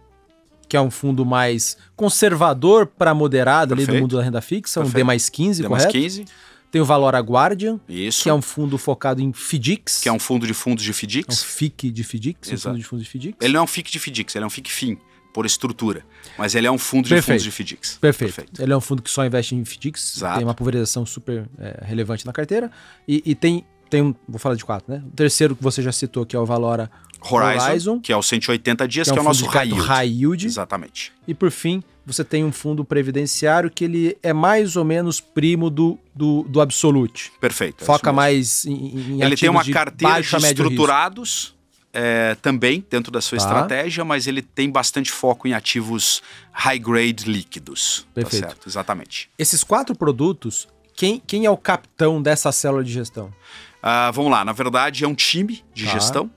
que 0.68 0.76
é 0.76 0.82
um 0.82 0.92
fundo 0.92 1.26
mais 1.26 1.78
conservador 1.96 2.86
para 2.88 3.14
moderado 3.14 3.70
Perfeito. 3.70 3.90
ali 3.90 3.98
do 3.98 4.02
mundo 4.02 4.18
da 4.18 4.24
renda 4.24 4.42
fixa, 4.42 4.82
Perfeito. 4.82 4.96
um 4.96 5.00
D 5.00 5.04
mais 5.04 5.30
15, 5.30 5.62
D 5.62 5.68
correto? 5.68 5.84
Mais 5.86 5.94
15. 5.94 6.26
Tem 6.70 6.82
o 6.82 6.86
Valora 6.86 7.20
Guardian, 7.20 7.80
Isso. 7.88 8.24
que 8.24 8.30
é 8.30 8.34
um 8.34 8.42
fundo 8.42 8.78
focado 8.78 9.22
em 9.22 9.32
FDICs. 9.32 10.02
Que 10.02 10.10
é 10.10 10.12
um 10.12 10.20
fundo 10.20 10.46
de 10.46 10.54
fundos 10.54 10.84
de 10.84 10.92
FDICs. 10.92 11.42
É 11.42 11.42
um 11.42 11.46
FIC 11.46 11.92
de 11.92 12.04
FDICs, 12.04 12.52
um 12.52 12.58
fundo 12.58 12.78
de 12.78 12.84
fundos 12.84 13.06
de 13.06 13.10
FDICs. 13.10 13.38
Ele 13.42 13.54
não 13.54 13.62
é 13.62 13.64
um 13.64 13.68
FIC 13.68 13.92
de 13.92 14.00
FDICs, 14.00 14.36
ele 14.36 14.44
é 14.44 14.48
um 14.48 14.50
FIC 14.50 14.70
FIM, 14.70 14.98
por 15.34 15.46
estrutura. 15.46 16.04
Mas 16.38 16.56
ele 16.56 16.68
é 16.68 16.72
um 16.72 16.78
fundo 16.78 17.08
Perfeito. 17.08 17.42
de 17.42 17.44
fundos 17.44 17.44
de 17.44 17.52
FDICs. 17.52 17.98
Perfeito. 18.00 18.34
Perfeito. 18.34 18.62
Ele 18.62 18.74
é 18.74 18.78
um 18.78 18.82
fundo 18.82 19.02
que 19.02 19.10
só 19.10 19.26
investe 19.26 19.56
em 19.56 19.64
FDICs, 19.64 20.18
Exato. 20.18 20.36
tem 20.36 20.44
uma 20.46 20.54
pulverização 20.54 21.06
super 21.06 21.48
é, 21.58 21.86
relevante 21.86 22.26
na 22.26 22.34
carteira. 22.34 22.70
E, 23.08 23.24
e 23.26 23.34
tem, 23.34 23.66
tem 23.90 24.02
um, 24.02 24.14
vou 24.28 24.38
falar 24.38 24.56
de 24.56 24.66
quatro, 24.66 24.94
né? 24.94 25.02
O 25.08 25.12
terceiro 25.12 25.56
que 25.56 25.64
você 25.64 25.82
já 25.82 25.94
citou, 25.94 26.26
que 26.26 26.36
é 26.36 26.40
o 26.40 26.46
Valora 26.46 26.92
Horizon, 27.22 27.66
Horizon, 27.66 28.00
que 28.00 28.12
é 28.12 28.18
o 28.18 28.22
180 28.22 28.88
dias, 28.88 29.08
que 29.08 29.12
é, 29.12 29.14
um 29.14 29.16
que 29.16 29.20
é 29.20 29.22
o 29.22 29.26
nosso 29.26 29.46
high 29.46 29.68
yield. 29.68 29.88
high 29.88 30.08
yield. 30.08 30.46
Exatamente. 30.46 31.12
E 31.28 31.34
por 31.34 31.52
fim, 31.52 31.84
você 32.06 32.24
tem 32.24 32.46
um 32.46 32.52
fundo 32.52 32.86
previdenciário 32.86 33.70
que 33.70 33.84
ele 33.84 34.18
é 34.24 34.32
mais 34.32 34.76
ou 34.76 34.86
menos 34.86 35.20
primo 35.20 35.70
do, 35.70 36.00
do, 36.16 36.44
do 36.44 36.62
Absolute. 36.62 37.32
Perfeito. 37.42 37.84
É 37.84 37.86
Foca 37.86 38.14
mais 38.14 38.66
em, 38.66 39.18
em 39.18 39.24
Ele 39.24 39.36
tem 39.36 39.50
uma 39.50 39.64
de 39.64 39.72
carteira 39.72 40.22
de 40.22 40.36
estruturados 40.38 41.54
é, 41.92 42.36
também 42.42 42.86
dentro 42.90 43.12
da 43.12 43.20
sua 43.20 43.38
tá. 43.38 43.44
estratégia, 43.44 44.06
mas 44.06 44.28
ele 44.28 44.42
tem 44.42 44.70
bastante 44.70 45.12
foco 45.12 45.48
em 45.48 45.54
ativos 45.54 46.22
high 46.52 46.80
grade 46.80 47.26
líquidos. 47.26 48.06
Tá 48.14 48.22
Perfeito. 48.22 48.44
Tá 48.44 48.50
certo? 48.50 48.70
Exatamente. 48.70 49.30
Esses 49.38 49.64
quatro 49.64 49.96
produtos, 49.96 50.68
quem, 50.96 51.22
quem 51.26 51.46
é 51.46 51.50
o 51.50 51.58
capitão 51.58 52.22
dessa 52.22 52.52
célula 52.52 52.84
de 52.84 52.92
gestão? 52.94 53.34
Uh, 53.78 54.12
vamos 54.14 54.32
lá, 54.32 54.46
na 54.46 54.54
verdade 54.54 55.04
é 55.04 55.08
um 55.08 55.16
time 55.16 55.64
de 55.74 55.86
tá. 55.86 55.92
gestão 55.92 56.32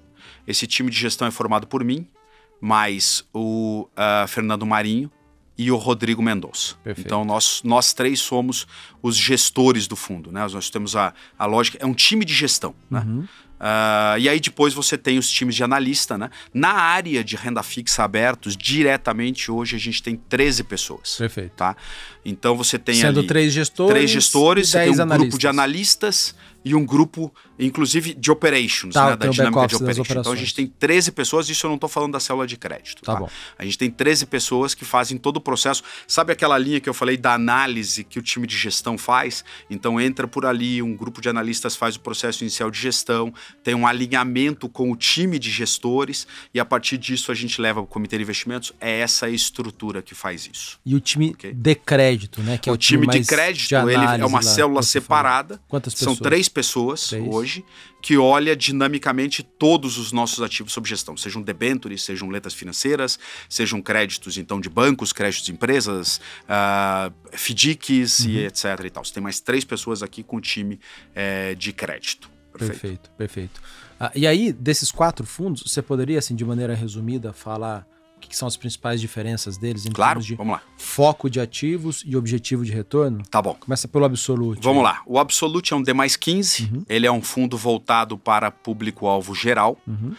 esse 0.51 0.67
time 0.67 0.91
de 0.91 0.99
gestão 0.99 1.27
é 1.27 1.31
formado 1.31 1.67
por 1.67 1.85
mim, 1.85 2.07
mais 2.61 3.25
o 3.33 3.89
uh, 3.93 4.29
Fernando 4.29 4.67
Marinho 4.67 5.11
e 5.57 5.71
o 5.71 5.77
Rodrigo 5.77 6.23
Mendonça. 6.23 6.75
Então, 6.99 7.25
nós, 7.25 7.61
nós 7.63 7.93
três 7.93 8.21
somos 8.21 8.67
os 9.03 9.17
gestores 9.17 9.87
do 9.87 9.95
fundo. 9.95 10.33
Né? 10.33 10.41
Nós 10.51 10.71
temos 10.71 10.97
a, 10.97 11.13
a 11.39 11.47
lógica, 11.47 11.79
é 11.81 11.87
um 11.87 11.93
time 11.93 12.25
de 12.25 12.33
gestão. 12.33 12.75
Né? 12.91 13.05
Uhum. 13.07 13.27
Uh, 13.61 14.19
e 14.19 14.27
aí 14.27 14.41
depois 14.41 14.73
você 14.73 14.97
tem 14.97 15.19
os 15.19 15.29
times 15.29 15.55
de 15.55 15.63
analista, 15.63 16.17
né? 16.17 16.31
Na 16.53 16.73
área 16.73 17.23
de 17.23 17.37
renda 17.37 17.63
fixa 17.63 18.03
abertos, 18.03 18.57
diretamente 18.57 19.51
hoje 19.51 19.77
a 19.77 19.79
gente 19.79 20.03
tem 20.03 20.17
13 20.17 20.65
pessoas. 20.65 21.17
Perfeito. 21.17 21.53
Tá? 21.57 21.77
Então 22.25 22.57
você 22.57 22.79
tem 22.79 22.95
Sendo 22.95 23.19
ali 23.19 23.29
três 23.29 23.53
gestores, 23.53 23.93
três 23.93 24.11
gestores, 24.11 24.71
você 24.71 24.79
tem 24.79 24.89
um 24.89 24.93
analistas. 24.95 25.19
grupo 25.19 25.39
de 25.39 25.47
analistas 25.47 26.35
e 26.65 26.75
um 26.75 26.85
grupo, 26.85 27.33
inclusive, 27.59 28.15
de 28.15 28.31
operations, 28.31 28.95
tá, 28.95 29.11
né, 29.11 29.17
da 29.17 29.29
dinâmica 29.29 29.67
de 29.67 29.77
operations. 29.77 30.11
Então 30.11 30.33
a 30.33 30.37
gente 30.37 30.55
tem 30.55 30.67
13 30.67 31.13
pessoas, 31.13 31.49
isso 31.49 31.67
eu 31.67 31.69
não 31.69 31.77
estou 31.77 31.89
falando 31.89 32.13
da 32.13 32.21
célula 32.21 32.47
de 32.47 32.57
crédito. 32.57 33.03
Tá, 33.03 33.15
tá, 33.15 33.21
bom. 33.21 33.29
A 33.59 33.65
gente 33.65 33.79
tem 33.79 33.91
13 33.91 34.27
pessoas 34.27 34.75
que 34.75 34.85
fazem 34.85 35.19
todo 35.19 35.39
o 35.39 35.41
processo. 35.41 35.83
Sabe 36.07 36.33
aquela 36.33 36.59
linha 36.59 36.81
que 36.81 36.89
eu 36.89 36.95
falei 36.95 37.17
da 37.17 37.35
análise 37.35 38.05
que 38.05 38.19
o 38.19 38.23
time 38.23 38.47
de 38.47 38.57
gestão 38.57 38.97
faz? 38.97 39.45
Então 39.69 40.01
entra 40.01 40.29
por 40.29 40.47
ali, 40.47 40.83
um 40.83 40.95
grupo 40.97 41.21
de 41.21 41.29
analistas 41.29 41.75
faz 41.75 41.97
o 41.97 42.01
processo 42.01 42.43
inicial 42.45 42.71
de 42.71 42.79
gestão, 42.79 43.33
tem 43.63 43.75
um 43.75 43.87
alinhamento 43.87 44.69
com 44.69 44.91
o 44.91 44.97
time 44.97 45.39
de 45.39 45.51
gestores 45.51 46.27
e 46.53 46.61
a 46.61 46.65
partir 46.65 46.99
disso 46.99 47.33
a 47.33 47.35
gente 47.35 47.61
leva 47.61 47.81
para 47.81 47.85
o 47.85 47.87
comitê 47.87 48.17
de 48.17 48.23
investimentos. 48.23 48.73
É 48.81 49.01
essa 49.01 49.29
estrutura 49.29 50.03
que 50.03 50.15
faz 50.15 50.49
isso. 50.53 50.79
E 50.85 50.95
o 50.95 51.01
time 51.01 51.31
okay? 51.31 51.53
de 51.53 51.75
crédito, 51.75 52.43
né? 52.43 52.59
Que 52.59 52.69
é 52.69 52.73
o, 52.73 52.75
o 52.75 52.79
time, 52.79 53.07
time 53.07 53.21
de 53.21 53.27
crédito, 53.27 53.69
de 53.69 53.75
ele 53.75 54.23
é 54.23 54.27
uma 54.27 54.43
célula 54.43 54.83
separada. 54.83 55.61
Quantas 55.69 55.95
pessoas? 55.95 56.17
São 56.17 56.23
três 56.23 56.49
pessoas 56.51 57.09
Três. 57.09 57.25
hoje 57.27 57.65
que 58.03 58.17
olha 58.17 58.57
dinamicamente 58.57 59.43
todos 59.43 59.99
os 59.99 60.11
nossos 60.11 60.43
ativos 60.43 60.73
sob 60.73 60.89
gestão, 60.89 61.17
sejam 61.17 61.43
debentures, 61.43 62.03
sejam 62.03 62.29
letras 62.29 62.55
financeiras, 62.55 63.19
sejam 63.49 63.81
créditos 63.81 64.37
então 64.37 64.61
de 64.61 64.69
bancos, 64.69 65.13
créditos 65.13 65.47
de 65.47 65.53
empresas, 65.53 66.21
uh, 66.45 67.13
FDICs 67.33 68.21
uhum. 68.21 68.31
e 68.31 68.47
etc. 68.47 68.65
E 68.85 68.91
tal. 68.91 69.05
Você 69.05 69.15
tem 69.15 69.23
mais 69.23 69.41
três 69.41 69.65
pessoas 69.65 70.03
aqui 70.03 70.23
com 70.23 70.41
time 70.41 70.81
é, 71.15 71.55
de 71.55 71.73
crédito. 71.73 72.31
Perfeito, 72.53 72.79
perfeito. 72.81 73.11
perfeito. 73.17 73.61
Ah, 73.99 74.11
e 74.15 74.27
aí, 74.27 74.53
desses 74.53 74.91
quatro 74.91 75.27
fundos, 75.27 75.63
você 75.65 75.83
poderia, 75.83 76.19
assim, 76.19 76.35
de 76.35 76.45
maneira 76.45 76.75
resumida, 76.75 77.33
falar 77.33 77.87
o 78.27 78.29
que 78.29 78.37
são 78.37 78.47
as 78.47 78.57
principais 78.57 79.01
diferenças 79.01 79.57
deles 79.57 79.87
em 79.87 79.91
claro, 79.91 80.15
termos 80.15 80.27
de 80.27 80.35
vamos 80.35 80.53
lá. 80.53 80.63
foco 80.77 81.29
de 81.29 81.41
ativos 81.41 82.03
e 82.07 82.17
objetivo 82.17 82.65
de 82.65 82.73
retorno? 82.73 83.23
Tá 83.31 83.41
bom. 83.41 83.55
Começa 83.55 83.89
pelo 83.89 84.05
Absolute. 84.05 84.63
Vamos 84.63 84.83
lá. 84.83 85.03
O 85.07 85.19
Absolute 85.19 85.73
é 85.73 85.77
um 85.77 85.83
D 85.83 85.93
mais 85.93 86.17
15. 86.17 86.65
Uhum. 86.65 86.85
Ele 86.89 87.07
é 87.07 87.13
um 87.13 87.23
fundo 87.23 87.57
voltado 87.57 88.19
para 88.19 88.51
público-alvo 88.51 89.35
geral. 89.35 89.79
Uhum. 89.87 90.15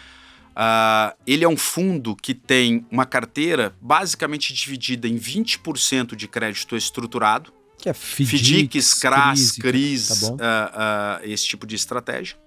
Uh, 0.52 1.16
ele 1.26 1.46
é 1.46 1.48
um 1.48 1.56
fundo 1.56 2.16
que 2.16 2.34
tem 2.34 2.86
uma 2.92 3.06
carteira 3.06 3.74
basicamente 3.82 4.54
dividida 4.54 5.08
em 5.08 5.18
20% 5.18 6.16
de 6.16 6.28
crédito 6.28 6.76
estruturado. 6.76 7.54
Que 7.78 7.90
é 7.90 7.94
FDICs, 7.94 8.94
CRAS, 8.96 9.52
CRIs, 9.54 10.08
tá 10.38 11.22
uh, 11.22 11.26
uh, 11.26 11.30
esse 11.30 11.48
tipo 11.48 11.66
de 11.66 11.76
estratégia. 11.76 12.38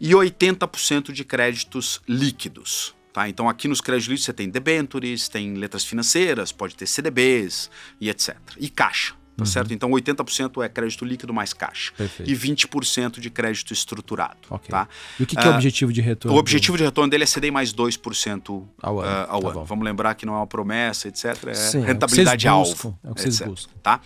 E 0.00 0.10
80% 0.10 1.12
de 1.12 1.24
créditos 1.24 2.00
líquidos. 2.08 2.94
Tá? 3.16 3.30
Então, 3.30 3.48
aqui 3.48 3.66
nos 3.66 3.80
créditos 3.80 4.22
você 4.22 4.30
tem 4.30 4.50
debentures, 4.50 5.26
tem 5.26 5.54
letras 5.54 5.86
financeiras, 5.86 6.52
pode 6.52 6.76
ter 6.76 6.86
CDBs 6.86 7.70
e 7.98 8.10
etc. 8.10 8.36
E 8.58 8.68
caixa. 8.68 9.14
Tá 9.36 9.42
uhum. 9.42 9.46
certo? 9.46 9.74
Então, 9.74 9.90
80% 9.90 10.64
é 10.64 10.68
crédito 10.68 11.04
líquido 11.04 11.32
mais 11.32 11.52
caixa. 11.52 11.92
Perfeito. 11.94 12.30
E 12.30 12.34
20% 12.34 13.20
de 13.20 13.28
crédito 13.28 13.70
estruturado. 13.72 14.38
Okay. 14.48 14.70
Tá? 14.70 14.88
E 15.20 15.24
o 15.24 15.26
que, 15.26 15.36
que 15.36 15.46
é 15.46 15.48
o 15.48 15.52
uh, 15.52 15.54
objetivo 15.56 15.92
de 15.92 16.00
retorno? 16.00 16.36
O 16.36 16.40
objetivo 16.40 16.72
dele? 16.72 16.84
de 16.84 16.88
retorno 16.88 17.10
dele 17.10 17.24
é 17.24 17.26
ceder 17.26 17.52
mais 17.52 17.72
2% 17.74 18.64
ao 18.82 19.00
ano. 19.00 19.10
Uh, 19.10 19.26
ao 19.30 19.42
tá 19.42 19.48
ano. 19.50 19.64
Vamos 19.64 19.84
lembrar 19.84 20.14
que 20.14 20.24
não 20.24 20.34
é 20.34 20.36
uma 20.38 20.46
promessa, 20.46 21.08
etc. 21.08 21.48
É 21.48 21.54
Sim, 21.54 21.80
rentabilidade 21.82 22.46
é 22.46 22.50
alvo. 22.50 22.98
É 23.04 23.10
o 23.10 23.14
que 23.14 23.20
vocês 23.20 23.40
etc. 23.40 23.48
buscam. 23.48 23.72
Tá? 23.82 24.00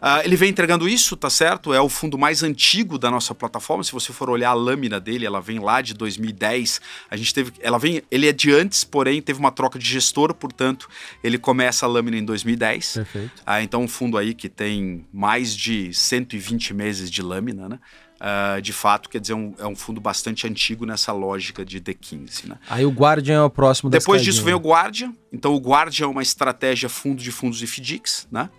Uh, 0.00 0.24
ele 0.24 0.34
vem 0.34 0.48
entregando 0.48 0.88
isso, 0.88 1.14
tá 1.14 1.28
certo? 1.28 1.74
É 1.74 1.80
o 1.80 1.88
fundo 1.88 2.16
mais 2.16 2.42
antigo 2.42 2.98
da 2.98 3.10
nossa 3.10 3.34
plataforma. 3.34 3.84
Se 3.84 3.92
você 3.92 4.14
for 4.14 4.30
olhar 4.30 4.48
a 4.48 4.54
lâmina 4.54 4.98
dele, 4.98 5.26
ela 5.26 5.42
vem 5.42 5.58
lá 5.58 5.82
de 5.82 5.92
2010. 5.92 6.80
A 7.10 7.16
gente 7.18 7.34
teve, 7.34 7.52
ela 7.60 7.78
vem, 7.78 8.02
ele 8.10 8.26
é 8.26 8.32
de 8.32 8.50
antes, 8.50 8.82
porém 8.82 9.20
teve 9.20 9.38
uma 9.38 9.52
troca 9.52 9.78
de 9.78 9.84
gestor, 9.84 10.32
portanto 10.32 10.88
ele 11.22 11.36
começa 11.36 11.84
a 11.84 11.88
lâmina 11.88 12.16
em 12.16 12.24
2010. 12.24 12.94
Perfeito. 12.94 13.30
Uh, 13.40 13.60
então 13.60 13.82
um 13.82 13.88
fundo 13.88 14.16
aí 14.16 14.32
que 14.32 14.48
tem 14.48 14.69
mais 15.12 15.56
de 15.56 15.92
120 15.92 16.74
meses 16.74 17.10
de 17.10 17.22
lâmina, 17.22 17.68
né? 17.68 17.78
Uh, 18.20 18.60
de 18.60 18.74
fato, 18.74 19.08
quer 19.08 19.18
dizer, 19.18 19.32
um, 19.32 19.54
é 19.58 19.66
um 19.66 19.74
fundo 19.74 19.98
bastante 19.98 20.46
antigo 20.46 20.84
nessa 20.84 21.10
lógica 21.10 21.64
de 21.64 21.80
D15. 21.80 22.48
Né? 22.48 22.58
Aí 22.68 22.84
o 22.84 22.90
Guardian 22.90 23.36
é 23.36 23.42
o 23.42 23.48
próximo 23.48 23.88
Depois 23.88 24.22
disso 24.22 24.44
vem 24.44 24.52
o 24.52 24.58
Guardian. 24.58 25.14
Então 25.32 25.54
o 25.54 25.58
Guardian 25.58 26.04
é 26.04 26.08
uma 26.08 26.20
estratégia 26.20 26.90
fundo 26.90 27.22
de 27.22 27.32
fundos 27.32 27.62
e 27.62 27.66
FDICs. 27.66 28.28
Né? 28.30 28.50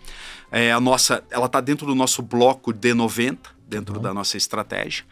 É 0.52 0.72
a 0.72 0.80
nossa, 0.80 1.24
ela 1.30 1.46
está 1.46 1.62
dentro 1.62 1.86
do 1.86 1.94
nosso 1.94 2.24
bloco 2.24 2.74
D90 2.74 3.38
dentro 3.72 3.96
uhum. 3.96 4.02
da 4.02 4.14
nossa 4.14 4.36
estratégia. 4.36 5.06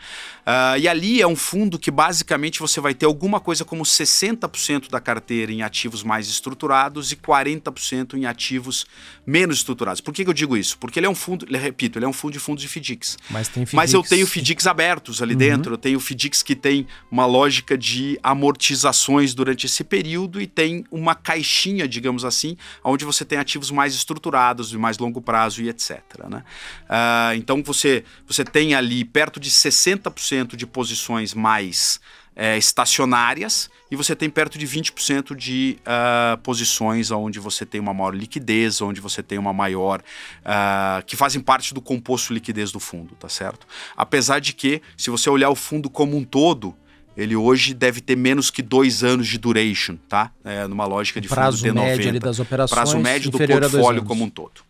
Uh, 0.50 0.80
e 0.80 0.88
ali 0.88 1.22
é 1.22 1.28
um 1.28 1.36
fundo 1.36 1.78
que 1.78 1.92
basicamente 1.92 2.60
você 2.60 2.82
vai 2.82 2.96
ter 2.96 3.06
alguma 3.06 3.40
coisa 3.40 3.64
como 3.64 3.84
60% 3.84 4.90
da 4.90 5.00
carteira 5.00 5.52
em 5.52 5.62
ativos 5.62 6.02
mais 6.02 6.28
estruturados 6.28 7.12
e 7.12 7.16
40% 7.16 8.16
em 8.16 8.26
ativos 8.26 8.88
menos 9.28 9.58
estruturados. 9.58 10.02
Por 10.02 10.12
que, 10.12 10.24
que, 10.24 10.30
eu 10.30 10.34
digo 10.34 10.58
isso? 10.58 10.80
Porque 10.80 10.98
ele 10.98 11.06
é 11.06 11.10
um 11.10 11.14
fundo, 11.14 11.46
repito, 11.56 12.00
ele 12.00 12.06
é 12.06 12.08
um 12.08 12.14
fundo 12.14 12.34
de 12.34 12.40
fundos 12.40 12.64
de 12.64 12.68
FDICs. 12.68 13.20
Mas 13.30 13.48
tem 13.48 13.64
FDICs. 13.64 13.74
Mas 13.76 13.94
eu 13.94 14.02
tenho 14.02 14.26
FDICs 14.26 14.66
abertos 14.66 15.22
ali 15.22 15.34
uhum. 15.34 15.38
dentro, 15.38 15.74
eu 15.76 15.78
tenho 15.78 16.00
FDICs 16.00 16.42
que 16.42 16.56
tem 16.56 16.88
uma 17.12 17.28
lógica 17.28 17.78
de 17.78 18.20
amortizações 18.24 19.36
durante 19.36 19.68
esse 19.68 19.84
período 19.84 20.42
e 20.42 20.48
tem 20.48 20.84
uma 20.90 21.14
caixinha, 21.14 21.88
digamos 21.88 22.26
assim, 22.26 22.58
onde 22.84 23.06
você 23.06 23.24
tem 23.24 23.38
ativos 23.38 23.70
mais 23.70 23.94
estruturados, 23.94 24.70
de 24.70 24.80
mais 24.80 24.98
longo 24.98 25.22
prazo 25.22 25.62
e 25.62 25.70
etc. 25.70 26.02
Né? 26.28 26.44
Uh, 26.90 27.36
então 27.36 27.62
você, 27.62 28.04
você 28.26 28.44
tem 28.44 28.74
ali 28.74 29.06
perto 29.06 29.40
de 29.40 29.52
60% 29.52 30.39
de 30.56 30.66
posições 30.66 31.34
mais 31.34 32.00
é, 32.36 32.58
estacionárias 32.58 33.70
e 33.92 33.96
você 33.96 34.16
tem 34.16 34.30
perto 34.30 34.58
de 34.58 34.66
20% 34.66 35.36
de 35.36 35.78
uh, 35.82 36.38
posições 36.38 37.12
onde 37.12 37.40
você 37.40 37.66
tem 37.66 37.82
uma 37.82 37.94
maior 37.94 38.16
liquidez, 38.16 38.82
onde 38.82 39.02
você 39.02 39.22
tem 39.22 39.38
uma 39.38 39.52
maior. 39.52 40.02
Uh, 40.40 41.04
que 41.06 41.18
fazem 41.18 41.42
parte 41.42 41.74
do 41.74 41.82
composto 41.82 42.34
liquidez 42.34 42.72
do 42.72 42.80
fundo, 42.80 43.16
tá 43.16 43.28
certo? 43.28 43.68
Apesar 43.98 44.40
de 44.40 44.54
que, 44.54 44.82
se 44.96 45.10
você 45.10 45.30
olhar 45.30 45.50
o 45.50 45.56
fundo 45.56 45.90
como 45.90 46.16
um 46.16 46.24
todo, 46.24 46.76
ele 47.20 47.36
hoje 47.36 47.74
deve 47.74 48.00
ter 48.00 48.16
menos 48.16 48.50
que 48.50 48.62
dois 48.62 49.04
anos 49.04 49.28
de 49.28 49.38
duration, 49.38 49.98
tá? 50.08 50.32
É, 50.42 50.66
numa 50.68 50.86
lógica 50.86 51.20
de 51.20 51.28
prazo 51.28 51.58
fundo 51.58 51.74
D90. 51.74 51.84
Médio 51.84 52.10
ali 52.10 52.20
das 52.20 52.40
operações 52.40 52.74
prazo 52.74 52.98
médio 52.98 53.30
do 53.30 53.38
portfólio 53.38 54.04
como 54.04 54.24
um 54.24 54.30
todo. 54.30 54.62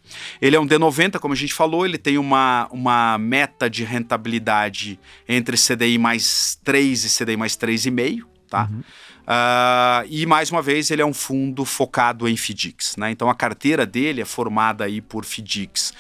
Ele 0.42 0.56
é 0.56 0.60
um 0.60 0.68
D90, 0.68 1.20
como 1.20 1.32
a 1.32 1.38
gente 1.38 1.54
falou, 1.54 1.86
ele 1.86 2.00
tem 2.00 2.18
uma, 2.18 2.68
uma 2.72 3.20
meta 3.20 3.70
de 3.70 3.84
rentabilidade 3.84 5.00
entre 5.28 5.56
CDI 5.56 6.00
mais 6.00 6.58
3 6.64 7.06
e 7.06 7.24
CDI 7.24 7.38
mais 7.38 7.56
3,5, 7.56 8.24
tá? 8.50 8.68
Uhum. 8.72 8.80
Uh, 8.80 10.08
e 10.10 10.26
mais 10.26 10.50
uma 10.50 10.60
vez 10.60 10.90
ele 10.90 11.04
é 11.04 11.06
um 11.06 11.14
fundo 11.14 11.64
focado 11.64 12.28
em 12.28 12.36
FDICs, 12.36 12.96
né? 12.98 13.12
Então 13.12 13.30
a 13.30 13.36
carteira 13.36 13.86
dele 13.86 14.22
é 14.22 14.26
formada 14.26 14.86
aí 14.86 15.02
por 15.02 15.24
FDICs 15.24 15.94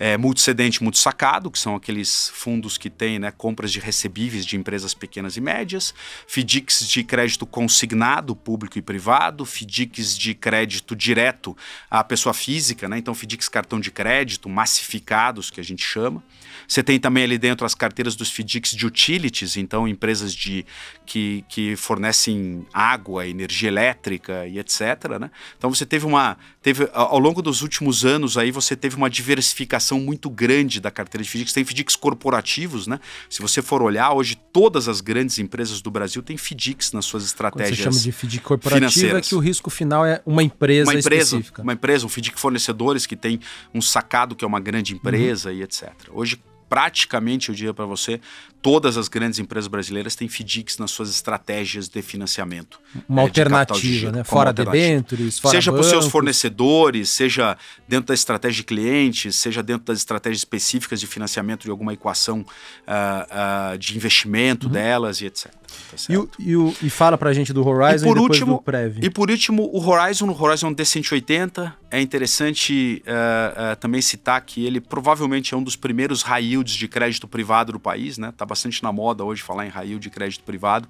é, 0.00 0.16
multicedente, 0.16 0.82
multisacado, 0.82 1.50
que 1.50 1.58
são 1.58 1.76
aqueles 1.76 2.30
fundos 2.30 2.78
que 2.78 2.88
têm 2.88 3.18
né, 3.18 3.30
compras 3.30 3.70
de 3.70 3.78
recebíveis 3.78 4.46
de 4.46 4.56
empresas 4.56 4.94
pequenas 4.94 5.36
e 5.36 5.42
médias, 5.42 5.94
FDICs 6.26 6.88
de 6.88 7.04
crédito 7.04 7.44
consignado, 7.44 8.34
público 8.34 8.78
e 8.78 8.82
privado, 8.82 9.44
FDICs 9.44 10.16
de 10.16 10.32
crédito 10.34 10.96
direto 10.96 11.54
à 11.90 12.02
pessoa 12.02 12.32
física, 12.32 12.88
né, 12.88 12.96
então 12.96 13.14
FDICs 13.14 13.50
cartão 13.50 13.78
de 13.78 13.90
crédito, 13.90 14.48
massificados, 14.48 15.50
que 15.50 15.60
a 15.60 15.64
gente 15.64 15.84
chama. 15.84 16.22
Você 16.70 16.84
tem 16.84 17.00
também 17.00 17.24
ali 17.24 17.36
dentro 17.36 17.66
as 17.66 17.74
carteiras 17.74 18.14
dos 18.14 18.30
FDICs 18.30 18.76
de 18.76 18.86
utilities, 18.86 19.56
então 19.56 19.88
empresas 19.88 20.32
de, 20.32 20.64
que, 21.04 21.44
que 21.48 21.74
fornecem 21.74 22.64
água, 22.72 23.26
energia 23.26 23.66
elétrica 23.66 24.46
e 24.46 24.56
etc. 24.56 25.18
Né? 25.20 25.32
Então 25.58 25.68
você 25.68 25.84
teve 25.84 26.06
uma. 26.06 26.38
Teve, 26.62 26.88
ao 26.92 27.18
longo 27.18 27.42
dos 27.42 27.62
últimos 27.62 28.04
anos 28.04 28.38
aí, 28.38 28.52
você 28.52 28.76
teve 28.76 28.94
uma 28.94 29.10
diversificação 29.10 29.98
muito 29.98 30.30
grande 30.30 30.80
da 30.80 30.92
carteira 30.92 31.24
de 31.24 31.28
FDICs. 31.28 31.52
Tem 31.52 31.64
FDICs 31.64 31.96
corporativos, 31.96 32.86
né? 32.86 33.00
Se 33.28 33.42
você 33.42 33.60
for 33.60 33.82
olhar, 33.82 34.12
hoje 34.12 34.36
todas 34.52 34.86
as 34.86 35.00
grandes 35.00 35.40
empresas 35.40 35.82
do 35.82 35.90
Brasil 35.90 36.22
têm 36.22 36.36
FDICs 36.36 36.92
nas 36.92 37.04
suas 37.04 37.24
estratégias. 37.24 37.80
Quando 37.80 37.94
você 37.94 37.98
chama 37.98 38.04
de 38.04 38.12
FDIC 38.12 38.44
corporativo 38.44 39.16
é 39.16 39.20
que 39.20 39.34
o 39.34 39.40
risco 39.40 39.70
final 39.70 40.06
é 40.06 40.22
uma 40.24 40.42
empresa, 40.42 40.88
uma 40.88 41.00
empresa 41.00 41.22
específica. 41.36 41.62
Uma 41.62 41.72
empresa, 41.72 42.06
um 42.06 42.08
FDIC 42.08 42.38
fornecedores 42.38 43.06
que 43.06 43.16
tem 43.16 43.40
um 43.74 43.82
sacado 43.82 44.36
que 44.36 44.44
é 44.44 44.46
uma 44.46 44.60
grande 44.60 44.94
empresa 44.94 45.50
uhum. 45.50 45.56
e 45.56 45.62
etc. 45.62 45.90
Hoje 46.12 46.38
praticamente, 46.70 47.48
eu 47.48 47.54
diria 47.54 47.74
para 47.74 47.84
você, 47.84 48.20
todas 48.62 48.96
as 48.96 49.08
grandes 49.08 49.38
empresas 49.38 49.68
brasileiras 49.68 50.14
têm 50.14 50.28
FDICs 50.28 50.78
nas 50.78 50.90
suas 50.90 51.10
estratégias 51.10 51.88
de 51.88 52.02
financiamento. 52.02 52.78
Uma 53.08 53.22
é, 53.22 53.24
alternativa, 53.24 54.10
de 54.10 54.18
né? 54.18 54.24
Fora 54.24 54.52
debêntures, 54.52 55.38
fora 55.38 55.56
Seja 55.56 55.72
para 55.72 55.80
os 55.80 55.86
seus 55.86 56.06
fornecedores, 56.06 57.10
seja 57.10 57.56
dentro 57.88 58.08
da 58.08 58.14
estratégia 58.14 58.58
de 58.58 58.64
clientes, 58.64 59.36
seja 59.36 59.62
dentro 59.62 59.86
das 59.86 59.98
estratégias 59.98 60.40
específicas 60.40 61.00
de 61.00 61.06
financiamento 61.06 61.64
de 61.64 61.70
alguma 61.70 61.92
equação 61.92 62.40
uh, 62.40 63.74
uh, 63.74 63.78
de 63.78 63.96
investimento 63.96 64.66
uhum. 64.66 64.72
delas 64.72 65.20
e 65.20 65.26
etc. 65.26 65.50
Tá 65.50 65.96
e, 66.08 66.16
o, 66.16 66.30
e, 66.38 66.56
o, 66.56 66.74
e 66.82 66.90
fala 66.90 67.16
pra 67.16 67.32
gente 67.32 67.52
do 67.52 67.66
Horizon 67.66 68.06
e, 68.06 68.08
por 68.08 68.16
e 68.16 68.20
último, 68.20 68.54
do 68.56 68.62
Prev. 68.62 68.98
E 69.02 69.10
por 69.10 69.30
último, 69.30 69.70
o 69.72 69.80
Horizon, 69.88 70.28
o 70.28 70.42
Horizon 70.42 70.74
D180, 70.74 71.72
é 71.90 72.00
interessante 72.00 73.02
uh, 73.06 73.76
também 73.76 74.00
citar 74.00 74.40
que 74.42 74.64
ele 74.64 74.80
provavelmente 74.80 75.54
é 75.54 75.56
um 75.56 75.62
dos 75.62 75.76
primeiros 75.76 76.22
high 76.22 76.44
yields 76.44 76.74
de 76.74 76.88
crédito 76.88 77.26
privado 77.26 77.72
do 77.72 77.80
país, 77.80 78.18
né? 78.18 78.32
Tá 78.36 78.46
bastante 78.50 78.82
na 78.82 78.92
moda 78.92 79.24
hoje 79.24 79.42
falar 79.42 79.66
em 79.66 79.72
yield 79.88 80.00
de 80.00 80.10
crédito 80.10 80.42
privado, 80.44 80.88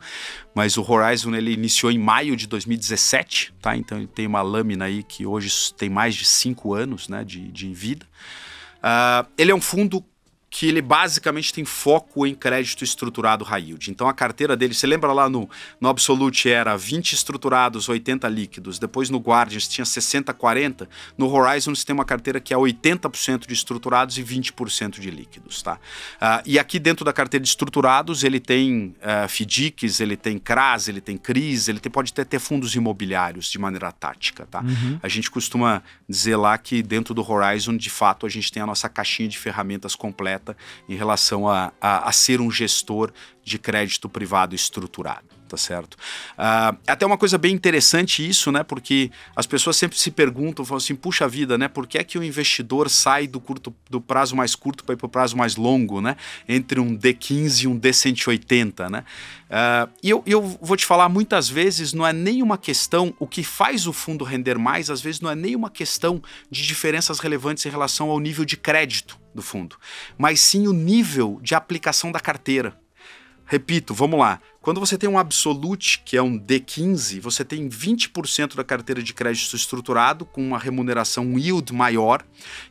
mas 0.54 0.76
o 0.76 0.82
Horizon 0.82 1.34
ele 1.34 1.52
iniciou 1.52 1.92
em 1.92 1.98
maio 1.98 2.34
de 2.34 2.46
2017, 2.46 3.54
tá? 3.60 3.76
Então 3.76 3.98
ele 3.98 4.06
tem 4.08 4.26
uma 4.26 4.42
lâmina 4.42 4.86
aí 4.86 5.02
que 5.02 5.24
hoje 5.24 5.72
tem 5.74 5.88
mais 5.88 6.14
de 6.14 6.24
cinco 6.24 6.74
anos, 6.74 7.08
né, 7.08 7.22
de, 7.22 7.48
de 7.52 7.72
vida. 7.72 8.06
Uh, 8.78 9.28
ele 9.36 9.52
é 9.52 9.54
um 9.54 9.60
fundo 9.60 10.02
que 10.50 10.66
ele 10.66 10.82
basicamente 10.82 11.54
tem 11.54 11.64
foco 11.64 12.26
em 12.26 12.34
crédito 12.34 12.82
estruturado 12.82 13.44
high 13.44 13.68
yield. 13.68 13.88
Então 13.88 14.08
a 14.08 14.12
carteira 14.12 14.56
dele, 14.56 14.74
você 14.74 14.84
lembra 14.84 15.12
lá 15.12 15.28
no, 15.28 15.48
no 15.80 15.88
Absolute 15.88 16.50
era 16.50 16.76
20 16.76 17.12
estruturados, 17.12 17.88
80 17.88 18.28
líquidos, 18.28 18.76
depois 18.76 19.08
no 19.08 19.18
Guardians 19.18 19.68
tinha 19.68 19.84
60, 19.84 20.34
40, 20.34 20.88
no 21.16 21.32
Horizon 21.32 21.72
você 21.72 21.86
tem 21.86 21.94
uma 21.94 22.04
carteira 22.04 22.40
que 22.40 22.52
é 22.52 22.56
80% 22.56 23.46
de 23.46 23.54
estruturados 23.54 24.18
e 24.18 24.24
20% 24.24 24.98
de 24.98 25.08
líquidos, 25.08 25.62
tá? 25.62 25.74
Uh, 25.74 26.42
e 26.44 26.58
aqui 26.58 26.80
dentro 26.80 27.04
da 27.04 27.12
carteira 27.12 27.44
de 27.44 27.48
estruturados 27.48 28.24
ele 28.24 28.40
tem 28.40 28.96
uh, 28.98 29.28
FDICs, 29.28 30.00
ele 30.00 30.16
tem 30.16 30.36
CRAS, 30.36 30.88
ele 30.88 31.00
tem 31.00 31.16
CRIs, 31.16 31.68
ele 31.68 31.78
tem, 31.78 31.92
pode 31.92 32.10
até 32.10 32.24
ter 32.24 32.40
fundos 32.40 32.74
imobiliários 32.74 33.48
de 33.48 33.58
maneira 33.58 33.92
tática, 33.92 34.48
tá? 34.50 34.62
Uhum. 34.62 34.98
A 35.00 35.08
gente 35.08 35.30
costuma 35.30 35.80
dizer 36.08 36.34
lá 36.34 36.58
que 36.58 36.82
dentro 36.82 37.14
do 37.14 37.22
Horizon, 37.30 37.76
de 37.76 37.88
fato, 37.88 38.26
a 38.26 38.28
gente 38.28 38.50
tem 38.50 38.60
a 38.60 38.66
nossa 38.66 38.88
caixinha 38.88 39.28
de 39.28 39.38
ferramentas 39.38 39.94
completa 39.94 40.39
em 40.88 40.96
relação 40.96 41.48
a, 41.48 41.72
a, 41.80 42.08
a 42.08 42.12
ser 42.12 42.40
um 42.40 42.50
gestor 42.50 43.12
de 43.42 43.58
crédito 43.58 44.08
privado 44.08 44.54
estruturado 44.54 45.39
tá 45.50 45.56
certo? 45.56 45.94
Uh, 46.38 46.78
até 46.86 47.04
uma 47.04 47.18
coisa 47.18 47.36
bem 47.36 47.52
interessante 47.52 48.26
isso, 48.26 48.52
né? 48.52 48.62
Porque 48.62 49.10
as 49.34 49.46
pessoas 49.46 49.76
sempre 49.76 49.98
se 49.98 50.12
perguntam, 50.12 50.64
falam 50.64 50.78
assim, 50.78 50.94
puxa 50.94 51.26
vida, 51.26 51.58
né? 51.58 51.66
Por 51.66 51.88
que 51.88 51.98
é 51.98 52.04
que 52.04 52.16
o 52.16 52.22
investidor 52.22 52.88
sai 52.88 53.26
do 53.26 53.40
curto, 53.40 53.74
do 53.88 54.00
prazo 54.00 54.36
mais 54.36 54.54
curto 54.54 54.84
para 54.84 54.92
ir 54.92 54.96
para 54.96 55.06
o 55.06 55.08
prazo 55.08 55.36
mais 55.36 55.56
longo, 55.56 56.00
né? 56.00 56.16
Entre 56.48 56.78
um 56.78 56.96
D15 56.96 57.64
e 57.64 57.66
um 57.66 57.78
D180, 57.78 58.88
né? 58.88 59.04
Uh, 59.50 59.90
e 60.00 60.10
eu, 60.10 60.22
eu 60.24 60.40
vou 60.40 60.76
te 60.76 60.86
falar, 60.86 61.08
muitas 61.08 61.48
vezes 61.48 61.92
não 61.92 62.06
é 62.06 62.12
nem 62.12 62.40
uma 62.40 62.56
questão, 62.56 63.12
o 63.18 63.26
que 63.26 63.42
faz 63.42 63.88
o 63.88 63.92
fundo 63.92 64.24
render 64.24 64.56
mais, 64.56 64.88
às 64.88 65.00
vezes 65.00 65.20
não 65.20 65.28
é 65.28 65.34
nem 65.34 65.56
uma 65.56 65.68
questão 65.68 66.22
de 66.48 66.64
diferenças 66.64 67.18
relevantes 67.18 67.66
em 67.66 67.70
relação 67.70 68.08
ao 68.08 68.20
nível 68.20 68.44
de 68.44 68.56
crédito 68.56 69.18
do 69.34 69.42
fundo, 69.42 69.76
mas 70.16 70.38
sim 70.40 70.68
o 70.68 70.72
nível 70.72 71.40
de 71.42 71.56
aplicação 71.56 72.12
da 72.12 72.20
carteira. 72.20 72.79
Repito, 73.50 73.92
vamos 73.92 74.16
lá. 74.16 74.40
Quando 74.60 74.78
você 74.78 74.96
tem 74.96 75.10
um 75.10 75.18
Absolute, 75.18 76.02
que 76.04 76.16
é 76.16 76.22
um 76.22 76.38
D15, 76.38 77.20
você 77.20 77.44
tem 77.44 77.68
20% 77.68 78.54
da 78.54 78.62
carteira 78.62 79.02
de 79.02 79.12
crédito 79.12 79.56
estruturado 79.56 80.24
com 80.24 80.40
uma 80.40 80.56
remuneração 80.56 81.36
yield 81.36 81.72
maior, 81.72 82.22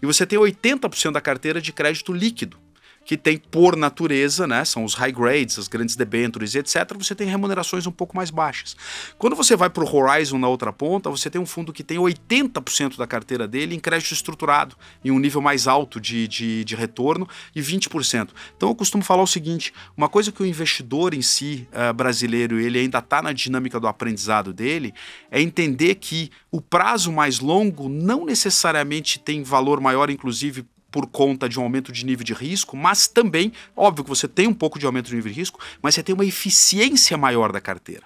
e 0.01 0.05
você 0.05 0.25
tem 0.25 0.39
80% 0.39 1.11
da 1.11 1.19
carteira 1.19 1.59
de 1.59 1.73
crédito 1.73 2.13
líquido, 2.13 2.57
que 3.05 3.17
tem 3.17 3.37
por 3.37 3.75
natureza, 3.75 4.45
né, 4.45 4.63
são 4.63 4.83
os 4.83 4.93
high 4.93 5.11
grades, 5.11 5.57
as 5.57 5.67
grandes 5.67 5.95
debentures, 5.95 6.53
etc., 6.55 6.95
você 6.97 7.15
tem 7.15 7.27
remunerações 7.27 7.87
um 7.87 7.91
pouco 7.91 8.15
mais 8.15 8.29
baixas. 8.29 8.75
Quando 9.17 9.35
você 9.35 9.55
vai 9.55 9.69
para 9.69 9.83
o 9.83 9.95
Horizon 9.95 10.37
na 10.37 10.47
outra 10.47 10.71
ponta, 10.71 11.09
você 11.09 11.29
tem 11.29 11.41
um 11.41 11.45
fundo 11.45 11.73
que 11.73 11.83
tem 11.83 11.97
80% 11.97 12.97
da 12.97 13.07
carteira 13.07 13.47
dele 13.47 13.75
em 13.75 13.79
crédito 13.79 14.13
estruturado, 14.13 14.75
em 15.03 15.11
um 15.11 15.19
nível 15.19 15.41
mais 15.41 15.67
alto 15.67 15.99
de, 15.99 16.27
de, 16.27 16.63
de, 16.63 16.75
retorno, 16.75 17.27
e 17.55 17.61
20%. 17.61 18.29
Então 18.55 18.69
eu 18.69 18.75
costumo 18.75 19.03
falar 19.03 19.23
o 19.23 19.27
seguinte, 19.27 19.73
uma 19.97 20.07
coisa 20.07 20.31
que 20.31 20.43
o 20.43 20.45
investidor 20.45 21.13
em 21.13 21.21
si, 21.21 21.67
uh, 21.71 21.93
brasileiro, 21.93 22.59
ele 22.59 22.79
ainda 22.79 22.99
está 22.99 23.21
na 23.21 23.33
dinâmica 23.33 23.79
do 23.79 23.87
aprendizado 23.87 24.53
dele, 24.53 24.93
é 25.31 25.41
entender 25.41 25.95
que 25.95 26.29
o 26.51 26.61
prazo 26.61 27.11
mais 27.11 27.39
longo 27.39 27.89
não 27.89 28.25
necessariamente 28.25 29.19
tem 29.19 29.43
valor 29.43 29.79
maior, 29.81 30.09
inclusive 30.09 30.65
por 30.91 31.07
conta 31.07 31.47
de 31.47 31.59
um 31.59 31.63
aumento 31.63 31.91
de 31.91 32.05
nível 32.05 32.23
de 32.23 32.33
risco, 32.33 32.75
mas 32.75 33.07
também, 33.07 33.51
óbvio 33.75 34.03
que 34.03 34.09
você 34.09 34.27
tem 34.27 34.47
um 34.47 34.53
pouco 34.53 34.79
de 34.79 34.85
aumento 34.85 35.07
de 35.07 35.15
nível 35.15 35.31
de 35.31 35.37
risco, 35.37 35.59
mas 35.81 35.95
você 35.95 36.03
tem 36.03 36.15
uma 36.15 36.25
eficiência 36.25 37.17
maior 37.17 37.51
da 37.51 37.61
carteira. 37.61 38.03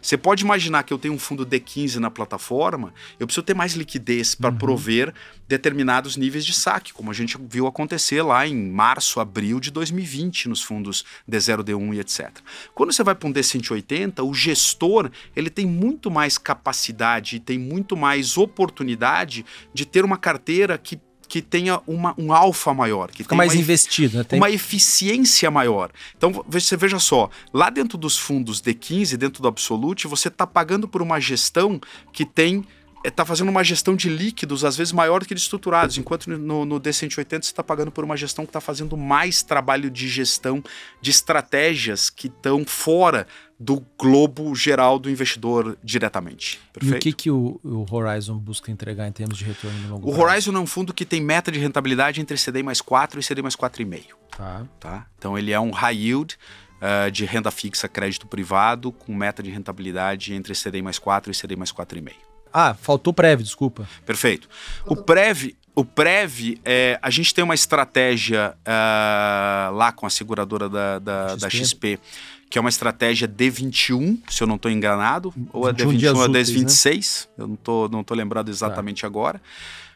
Você 0.00 0.16
pode 0.16 0.42
imaginar 0.42 0.82
que 0.82 0.92
eu 0.92 0.98
tenho 0.98 1.14
um 1.14 1.18
fundo 1.18 1.46
D15 1.46 1.96
na 1.96 2.10
plataforma, 2.10 2.92
eu 3.18 3.26
preciso 3.26 3.44
ter 3.44 3.54
mais 3.54 3.74
liquidez 3.74 4.34
para 4.34 4.50
uhum. 4.50 4.58
prover 4.58 5.14
determinados 5.48 6.16
níveis 6.16 6.44
de 6.44 6.52
saque, 6.52 6.92
como 6.92 7.10
a 7.10 7.14
gente 7.14 7.36
viu 7.48 7.66
acontecer 7.66 8.22
lá 8.22 8.46
em 8.46 8.70
março, 8.70 9.20
abril 9.20 9.60
de 9.60 9.70
2020 9.70 10.48
nos 10.48 10.62
fundos 10.62 11.04
D0, 11.28 11.62
D1 11.62 11.94
e 11.94 12.00
etc. 12.00 12.30
Quando 12.74 12.92
você 12.92 13.02
vai 13.02 13.14
para 13.14 13.28
um 13.28 13.32
D180, 13.32 14.24
o 14.26 14.34
gestor 14.34 15.10
ele 15.34 15.50
tem 15.50 15.66
muito 15.66 16.10
mais 16.10 16.38
capacidade 16.38 17.36
e 17.36 17.40
tem 17.40 17.58
muito 17.58 17.96
mais 17.96 18.36
oportunidade 18.36 19.44
de 19.72 19.86
ter 19.86 20.04
uma 20.04 20.18
carteira 20.18 20.76
que 20.76 20.98
que 21.28 21.42
tenha 21.42 21.80
uma, 21.86 22.14
um 22.16 22.32
alfa 22.32 22.72
maior. 22.72 23.10
Que 23.10 23.22
Fica 23.22 23.34
mais 23.34 23.52
uma, 23.52 23.60
investido. 23.60 24.18
Né? 24.18 24.24
Tem... 24.24 24.38
Uma 24.38 24.50
eficiência 24.50 25.50
maior. 25.50 25.90
Então, 26.16 26.44
você 26.48 26.76
veja 26.76 26.98
só, 26.98 27.30
lá 27.52 27.70
dentro 27.70 27.98
dos 27.98 28.18
fundos 28.18 28.60
D15, 28.60 29.16
dentro 29.16 29.42
do 29.42 29.48
Absolute, 29.48 30.06
você 30.06 30.28
está 30.28 30.46
pagando 30.46 30.88
por 30.88 31.02
uma 31.02 31.20
gestão 31.20 31.80
que 32.12 32.24
tem 32.24 32.64
está 33.04 33.22
é, 33.22 33.26
fazendo 33.26 33.48
uma 33.48 33.62
gestão 33.62 33.94
de 33.94 34.08
líquidos, 34.08 34.64
às 34.64 34.76
vezes 34.76 34.92
maior 34.92 35.20
do 35.20 35.26
que 35.26 35.34
de 35.34 35.40
estruturados, 35.40 35.96
enquanto 35.96 36.26
no, 36.28 36.64
no 36.64 36.80
D180 36.80 37.28
você 37.28 37.36
está 37.36 37.62
pagando 37.62 37.90
por 37.92 38.04
uma 38.04 38.16
gestão 38.16 38.44
que 38.44 38.50
está 38.50 38.60
fazendo 38.60 38.96
mais 38.96 39.42
trabalho 39.42 39.90
de 39.90 40.08
gestão 40.08 40.62
de 41.00 41.10
estratégias 41.10 42.10
que 42.10 42.26
estão 42.26 42.64
fora 42.64 43.26
do 43.58 43.82
globo 43.98 44.54
geral 44.54 44.98
do 44.98 45.08
investidor 45.08 45.78
diretamente. 45.82 46.60
Perfeito? 46.72 46.94
E 46.94 46.96
o 46.96 47.00
que, 47.00 47.12
que 47.12 47.30
o, 47.30 47.58
o, 47.64 47.86
Horizon 47.90 48.36
busca 48.38 48.70
entregar 48.70 49.08
em 49.08 49.12
termos 49.12 49.38
de 49.38 49.44
retorno 49.44 49.78
no 49.80 49.88
longo 49.94 50.08
O 50.08 50.12
prazo? 50.12 50.26
Horizon 50.26 50.56
é 50.56 50.60
um 50.60 50.66
fundo 50.66 50.92
que 50.92 51.06
tem 51.06 51.22
meta 51.22 51.50
de 51.50 51.58
rentabilidade 51.58 52.20
entre 52.20 52.36
CDI 52.36 52.62
mais 52.62 52.80
4 52.82 53.18
e 53.18 53.22
CDI 53.22 53.42
mais 53.42 53.56
4,5. 53.56 54.04
Tá. 54.36 54.66
tá. 54.78 55.06
Então 55.18 55.38
ele 55.38 55.52
é 55.52 55.60
um 55.60 55.70
high 55.70 55.96
yield 55.96 56.36
uh, 56.76 57.10
de 57.10 57.24
renda 57.24 57.50
fixa, 57.50 57.88
crédito 57.88 58.26
privado, 58.26 58.92
com 58.92 59.14
meta 59.14 59.42
de 59.42 59.50
rentabilidade 59.50 60.34
entre 60.34 60.52
CDI 60.54 60.82
mais 60.82 60.98
4 60.98 61.32
e 61.32 61.34
CDI 61.34 61.56
mais 61.56 61.72
4,5. 61.72 62.12
Ah, 62.52 62.74
faltou 62.74 63.12
Prev, 63.12 63.42
desculpa. 63.42 63.88
Perfeito. 64.04 64.48
O 64.86 64.96
Prev, 64.96 65.54
o 65.74 65.84
Prev, 65.84 66.58
é, 66.64 66.98
a 67.02 67.10
gente 67.10 67.34
tem 67.34 67.44
uma 67.44 67.54
estratégia 67.54 68.54
uh, 68.62 69.74
lá 69.74 69.92
com 69.92 70.06
a 70.06 70.10
seguradora 70.10 70.68
da, 70.68 70.98
da, 70.98 71.28
XP. 71.28 71.40
da 71.40 71.50
XP 71.50 72.00
que 72.48 72.58
é 72.58 72.60
uma 72.60 72.70
estratégia 72.70 73.26
D21, 73.26 74.20
se 74.28 74.42
eu 74.42 74.46
não 74.46 74.56
estou 74.56 74.70
enganado, 74.70 75.34
ou 75.52 75.68
é 75.68 75.72
D21 75.72 76.16
ou 76.16 76.24
é 76.24 76.28
D26, 76.28 77.26
né? 77.26 77.34
eu 77.38 77.46
não 77.48 77.54
estou 77.54 77.88
não 77.88 78.04
tô 78.04 78.14
lembrado 78.14 78.48
exatamente 78.48 79.02
tá. 79.02 79.06
agora. 79.06 79.40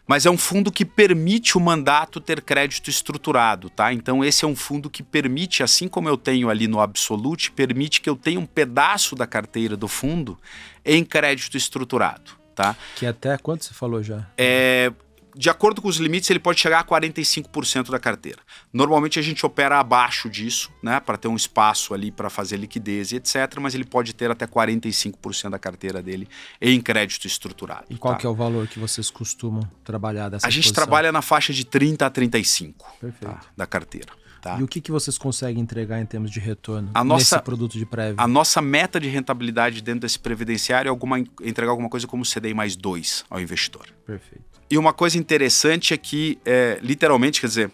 Mas 0.06 0.26
é 0.26 0.30
um 0.30 0.36
fundo 0.36 0.72
que 0.72 0.84
permite 0.84 1.56
o 1.56 1.60
mandato 1.60 2.20
ter 2.20 2.40
crédito 2.40 2.90
estruturado, 2.90 3.70
tá? 3.70 3.92
Então 3.92 4.24
esse 4.24 4.44
é 4.44 4.48
um 4.48 4.56
fundo 4.56 4.90
que 4.90 5.04
permite, 5.04 5.62
assim 5.62 5.86
como 5.86 6.08
eu 6.08 6.16
tenho 6.16 6.50
ali 6.50 6.66
no 6.66 6.80
Absolute, 6.80 7.52
permite 7.52 8.00
que 8.00 8.10
eu 8.10 8.16
tenha 8.16 8.40
um 8.40 8.46
pedaço 8.46 9.14
da 9.14 9.24
carteira 9.24 9.76
do 9.76 9.86
fundo 9.86 10.36
em 10.84 11.04
crédito 11.04 11.56
estruturado, 11.56 12.32
tá? 12.56 12.74
Que 12.96 13.06
até 13.06 13.38
quanto 13.38 13.64
você 13.64 13.72
falou 13.72 14.02
já? 14.02 14.26
É, 14.36 14.92
de 15.34 15.50
acordo 15.50 15.80
com 15.80 15.88
os 15.88 15.96
limites, 15.96 16.28
ele 16.30 16.38
pode 16.38 16.60
chegar 16.60 16.80
a 16.80 16.84
45% 16.84 17.90
da 17.90 17.98
carteira. 17.98 18.38
Normalmente 18.72 19.18
a 19.18 19.22
gente 19.22 19.44
opera 19.44 19.78
abaixo 19.78 20.28
disso, 20.28 20.70
né, 20.82 21.00
para 21.00 21.16
ter 21.16 21.28
um 21.28 21.36
espaço 21.36 21.94
ali 21.94 22.10
para 22.10 22.30
fazer 22.30 22.56
liquidez 22.56 23.12
e 23.12 23.16
etc, 23.16 23.58
mas 23.60 23.74
ele 23.74 23.84
pode 23.84 24.12
ter 24.14 24.30
até 24.30 24.46
45% 24.46 25.50
da 25.50 25.58
carteira 25.58 26.02
dele 26.02 26.28
em 26.60 26.80
crédito 26.80 27.26
estruturado. 27.26 27.84
E 27.90 27.96
qual 27.96 28.14
tá? 28.14 28.20
que 28.20 28.26
é 28.26 28.28
o 28.28 28.34
valor 28.34 28.66
que 28.66 28.78
vocês 28.78 29.10
costumam 29.10 29.62
trabalhar 29.84 30.28
dessa 30.28 30.46
A 30.46 30.50
gente 30.50 30.64
posição? 30.64 30.84
trabalha 30.84 31.12
na 31.12 31.22
faixa 31.22 31.52
de 31.52 31.64
30 31.64 32.06
a 32.06 32.10
35 32.10 32.86
tá, 33.20 33.40
da 33.56 33.66
carteira. 33.66 34.19
Tá. 34.40 34.58
E 34.58 34.62
o 34.62 34.66
que, 34.66 34.80
que 34.80 34.90
vocês 34.90 35.18
conseguem 35.18 35.62
entregar 35.62 36.00
em 36.00 36.06
termos 36.06 36.30
de 36.30 36.40
retorno 36.40 36.90
a 36.94 37.04
nossa, 37.04 37.36
nesse 37.36 37.44
produto 37.44 37.76
de 37.76 37.84
prévio? 37.84 38.16
A 38.18 38.26
nossa 38.26 38.62
meta 38.62 38.98
de 38.98 39.08
rentabilidade 39.08 39.82
dentro 39.82 40.00
desse 40.00 40.18
previdenciário 40.18 40.88
é 40.88 40.90
alguma, 40.90 41.18
entregar 41.18 41.70
alguma 41.70 41.90
coisa 41.90 42.06
como 42.06 42.24
CDI 42.24 42.54
mais 42.54 42.74
2 42.74 43.26
ao 43.28 43.40
investidor. 43.40 43.86
Perfeito. 44.06 44.44
E 44.70 44.78
uma 44.78 44.92
coisa 44.92 45.18
interessante 45.18 45.92
é 45.92 45.96
que, 45.96 46.38
é, 46.44 46.78
literalmente, 46.80 47.40
quer 47.40 47.48
dizer, 47.48 47.70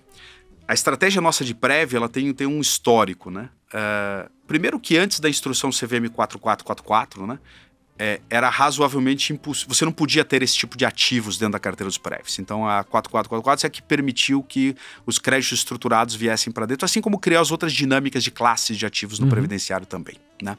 a 0.66 0.74
estratégia 0.74 1.20
nossa 1.20 1.44
de 1.44 1.54
prévia 1.54 1.98
ela 1.98 2.08
tem, 2.08 2.32
tem 2.32 2.46
um 2.46 2.60
histórico, 2.60 3.30
né? 3.30 3.50
Uh, 3.66 4.30
primeiro 4.46 4.80
que 4.80 4.96
antes 4.96 5.20
da 5.20 5.28
instrução 5.28 5.70
CVM 5.70 6.08
4444, 6.12 7.26
né? 7.26 7.38
É, 7.98 8.20
era 8.28 8.48
razoavelmente 8.48 9.32
impossível. 9.32 9.74
Você 9.74 9.84
não 9.84 9.92
podia 9.92 10.24
ter 10.24 10.42
esse 10.42 10.56
tipo 10.56 10.76
de 10.76 10.84
ativos 10.84 11.38
dentro 11.38 11.52
da 11.52 11.58
carteira 11.58 11.88
dos 11.88 11.98
prévios. 11.98 12.38
Então 12.38 12.66
a 12.66 12.84
4444 12.84 13.66
é 13.66 13.70
que 13.70 13.82
permitiu 13.82 14.42
que 14.42 14.76
os 15.04 15.18
créditos 15.18 15.58
estruturados 15.58 16.14
viessem 16.14 16.52
para 16.52 16.66
dentro, 16.66 16.84
assim 16.84 17.00
como 17.00 17.18
criar 17.18 17.40
as 17.40 17.50
outras 17.50 17.72
dinâmicas 17.72 18.22
de 18.22 18.30
classes 18.30 18.76
de 18.76 18.84
ativos 18.84 19.18
no 19.18 19.26
uhum. 19.26 19.30
previdenciário 19.30 19.86
também. 19.86 20.16
Né? 20.42 20.56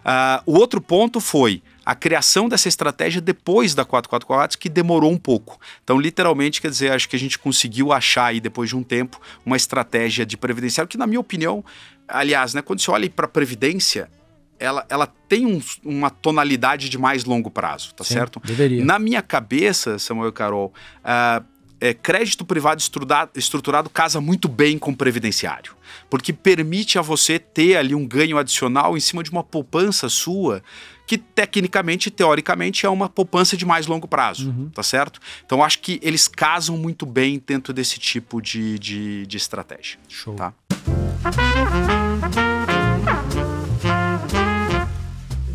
Uh, 0.00 0.52
o 0.52 0.58
outro 0.58 0.80
ponto 0.80 1.20
foi 1.20 1.62
a 1.84 1.94
criação 1.94 2.48
dessa 2.48 2.68
estratégia 2.68 3.20
depois 3.20 3.74
da 3.74 3.84
444, 3.84 4.58
que 4.58 4.68
demorou 4.68 5.10
um 5.10 5.16
pouco. 5.16 5.58
Então, 5.82 5.98
literalmente, 5.98 6.60
quer 6.60 6.70
dizer, 6.70 6.92
acho 6.92 7.08
que 7.08 7.16
a 7.16 7.18
gente 7.18 7.38
conseguiu 7.38 7.92
achar 7.92 8.26
aí, 8.26 8.40
depois 8.40 8.68
de 8.68 8.76
um 8.76 8.82
tempo, 8.82 9.18
uma 9.44 9.56
estratégia 9.56 10.26
de 10.26 10.36
previdenciário 10.36 10.88
que, 10.88 10.98
na 10.98 11.06
minha 11.06 11.18
opinião, 11.18 11.64
aliás, 12.06 12.52
né, 12.52 12.60
quando 12.60 12.80
você 12.80 12.90
olha 12.90 13.08
para 13.08 13.24
a 13.24 13.28
Previdência, 13.28 14.10
ela, 14.58 14.84
ela 14.88 15.06
tem 15.06 15.46
um, 15.46 15.60
uma 15.84 16.10
tonalidade 16.10 16.88
de 16.88 16.98
mais 16.98 17.24
longo 17.24 17.50
prazo, 17.50 17.94
tá 17.94 18.04
Sim, 18.04 18.14
certo? 18.14 18.40
Deveria. 18.44 18.84
Na 18.84 18.98
minha 18.98 19.22
cabeça, 19.22 19.98
Samuel 19.98 20.32
Carol, 20.32 20.72
uh, 21.04 21.44
é, 21.80 21.94
crédito 21.94 22.44
privado 22.44 22.80
estruturado, 22.80 23.30
estruturado 23.34 23.88
casa 23.88 24.20
muito 24.20 24.48
bem 24.48 24.78
com 24.78 24.92
previdenciário, 24.92 25.74
porque 26.10 26.32
permite 26.32 26.98
a 26.98 27.02
você 27.02 27.38
ter 27.38 27.76
ali 27.76 27.94
um 27.94 28.06
ganho 28.06 28.36
adicional 28.36 28.96
em 28.96 29.00
cima 29.00 29.22
de 29.22 29.30
uma 29.30 29.44
poupança 29.44 30.08
sua 30.08 30.62
que 31.06 31.16
tecnicamente, 31.16 32.10
teoricamente, 32.10 32.84
é 32.84 32.88
uma 32.90 33.08
poupança 33.08 33.56
de 33.56 33.64
mais 33.64 33.86
longo 33.86 34.06
prazo, 34.06 34.50
uhum. 34.50 34.68
tá 34.68 34.82
certo? 34.82 35.18
Então 35.44 35.64
acho 35.64 35.78
que 35.78 35.98
eles 36.02 36.28
casam 36.28 36.76
muito 36.76 37.06
bem 37.06 37.42
dentro 37.44 37.72
desse 37.72 37.98
tipo 37.98 38.42
de, 38.42 38.78
de, 38.78 39.26
de 39.26 39.36
estratégia. 39.38 39.98
Show. 40.06 40.34
Tá? 40.34 40.52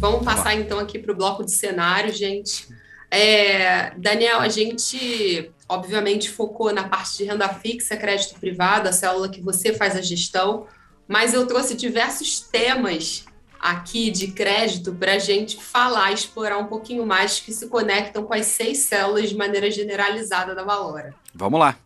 Vamos 0.03 0.25
passar 0.25 0.53
então 0.55 0.79
aqui 0.79 0.99
para 0.99 1.13
o 1.13 1.15
bloco 1.15 1.45
de 1.45 1.51
cenário, 1.51 2.11
gente. 2.11 2.67
É, 3.09 3.91
Daniel, 3.91 4.41
a 4.41 4.49
gente 4.49 5.49
obviamente 5.69 6.29
focou 6.29 6.73
na 6.73 6.89
parte 6.89 7.15
de 7.15 7.23
renda 7.23 7.47
fixa, 7.47 7.95
crédito 7.95 8.37
privado, 8.37 8.89
a 8.89 8.91
célula 8.91 9.29
que 9.29 9.39
você 9.39 9.71
faz 9.71 9.95
a 9.95 10.01
gestão, 10.01 10.67
mas 11.07 11.33
eu 11.33 11.47
trouxe 11.47 11.73
diversos 11.73 12.41
temas 12.41 13.23
aqui 13.57 14.11
de 14.11 14.33
crédito 14.33 14.93
para 14.93 15.13
a 15.13 15.19
gente 15.19 15.63
falar, 15.63 16.11
explorar 16.11 16.57
um 16.57 16.67
pouquinho 16.67 17.05
mais 17.05 17.39
que 17.39 17.53
se 17.53 17.69
conectam 17.69 18.25
com 18.25 18.33
as 18.33 18.47
seis 18.47 18.79
células 18.79 19.29
de 19.29 19.37
maneira 19.37 19.71
generalizada 19.71 20.53
da 20.53 20.65
Valora. 20.65 21.15
Vamos 21.33 21.61
lá. 21.61 21.77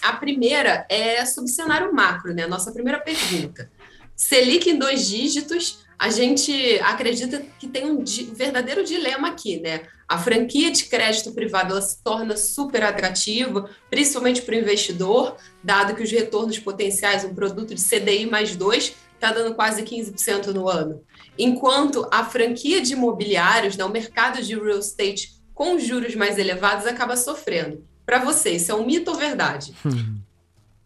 A 0.00 0.14
primeira 0.14 0.86
é 0.88 1.26
sobre 1.26 1.50
o 1.50 1.54
cenário 1.54 1.92
macro, 1.92 2.32
né? 2.32 2.46
Nossa 2.46 2.72
primeira 2.72 3.00
pergunta. 3.00 3.70
Selic 4.16 4.70
em 4.70 4.78
dois 4.78 5.06
dígitos, 5.06 5.84
a 5.98 6.10
gente 6.10 6.78
acredita 6.80 7.42
que 7.58 7.66
tem 7.66 7.86
um 7.86 8.04
verdadeiro 8.34 8.84
dilema 8.84 9.28
aqui, 9.28 9.58
né? 9.58 9.82
A 10.08 10.18
franquia 10.18 10.70
de 10.70 10.84
crédito 10.84 11.32
privado 11.32 11.72
ela 11.72 11.82
se 11.82 12.02
torna 12.02 12.36
super 12.36 12.84
atrativa, 12.84 13.68
principalmente 13.90 14.42
para 14.42 14.54
o 14.54 14.58
investidor, 14.58 15.36
dado 15.64 15.94
que 15.96 16.02
os 16.02 16.10
retornos 16.10 16.58
potenciais, 16.58 17.24
um 17.24 17.34
produto 17.34 17.74
de 17.74 17.82
CDI 17.82 18.26
mais 18.26 18.54
dois, 18.54 18.94
está 19.14 19.32
dando 19.32 19.54
quase 19.54 19.82
15% 19.82 20.48
no 20.48 20.68
ano. 20.68 21.02
Enquanto 21.38 22.06
a 22.12 22.24
franquia 22.24 22.80
de 22.80 22.92
imobiliários, 22.92 23.76
né, 23.76 23.84
o 23.84 23.90
mercado 23.90 24.42
de 24.42 24.54
real 24.54 24.78
estate 24.78 25.34
com 25.52 25.78
juros 25.78 26.14
mais 26.14 26.38
elevados, 26.38 26.86
acaba 26.86 27.16
sofrendo. 27.16 27.82
Para 28.04 28.18
você, 28.18 28.50
isso 28.50 28.70
é 28.70 28.74
um 28.74 28.86
mito 28.86 29.10
ou 29.10 29.16
verdade? 29.16 29.74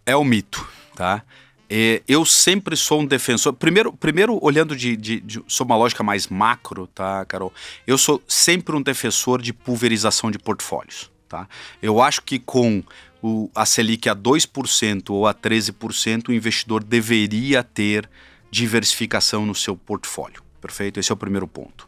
É 0.06 0.16
um 0.16 0.24
mito, 0.24 0.66
tá? 0.96 1.24
É, 1.70 2.02
eu 2.08 2.24
sempre 2.24 2.76
sou 2.76 3.00
um 3.00 3.06
defensor. 3.06 3.52
Primeiro, 3.52 3.92
primeiro 3.92 4.36
olhando 4.42 4.74
de, 4.74 4.96
de, 4.96 5.20
de, 5.20 5.42
uma 5.60 5.76
lógica 5.76 6.02
mais 6.02 6.26
macro, 6.26 6.88
tá, 6.88 7.24
Carol? 7.24 7.52
Eu 7.86 7.96
sou 7.96 8.20
sempre 8.26 8.74
um 8.74 8.82
defensor 8.82 9.40
de 9.40 9.52
pulverização 9.52 10.32
de 10.32 10.38
portfólios. 10.38 11.08
Tá? 11.28 11.48
Eu 11.80 12.02
acho 12.02 12.22
que 12.22 12.40
com 12.40 12.82
o, 13.22 13.48
a 13.54 13.64
Selic 13.64 14.08
a 14.08 14.16
2% 14.16 15.10
ou 15.10 15.28
a 15.28 15.32
13%, 15.32 16.28
o 16.28 16.32
investidor 16.32 16.82
deveria 16.82 17.62
ter 17.62 18.10
diversificação 18.50 19.46
no 19.46 19.54
seu 19.54 19.76
portfólio. 19.76 20.42
Perfeito? 20.60 20.98
Esse 20.98 21.12
é 21.12 21.14
o 21.14 21.16
primeiro 21.16 21.46
ponto. 21.46 21.86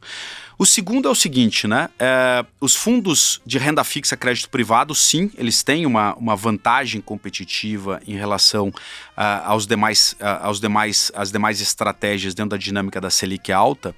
O 0.59 0.67
segundo 0.67 1.09
é 1.09 1.11
o 1.11 1.15
seguinte, 1.15 1.67
né? 1.67 1.89
É, 1.99 2.45
os 2.61 2.75
fundos 2.75 3.41
de 3.45 3.59
renda 3.59 3.83
fixa 3.85 4.17
crédito 4.17 4.49
privado, 4.49 4.95
sim, 4.95 5.31
eles 5.37 5.63
têm 5.63 5.87
uma, 5.87 6.15
uma 6.15 6.37
vantagem 6.37 7.01
competitiva 7.01 8.01
em 8.07 8.15
relação 8.15 8.69
uh, 8.69 8.73
aos 9.45 9.67
demais, 9.67 10.15
uh, 10.21 10.45
aos 10.45 10.61
demais, 10.61 11.11
às 11.15 11.33
demais 11.33 11.61
estratégias 11.61 12.35
dentro 12.35 12.51
da 12.51 12.57
dinâmica 12.57 13.01
da 13.01 13.11
Selic 13.11 13.51
alta. 13.51 13.95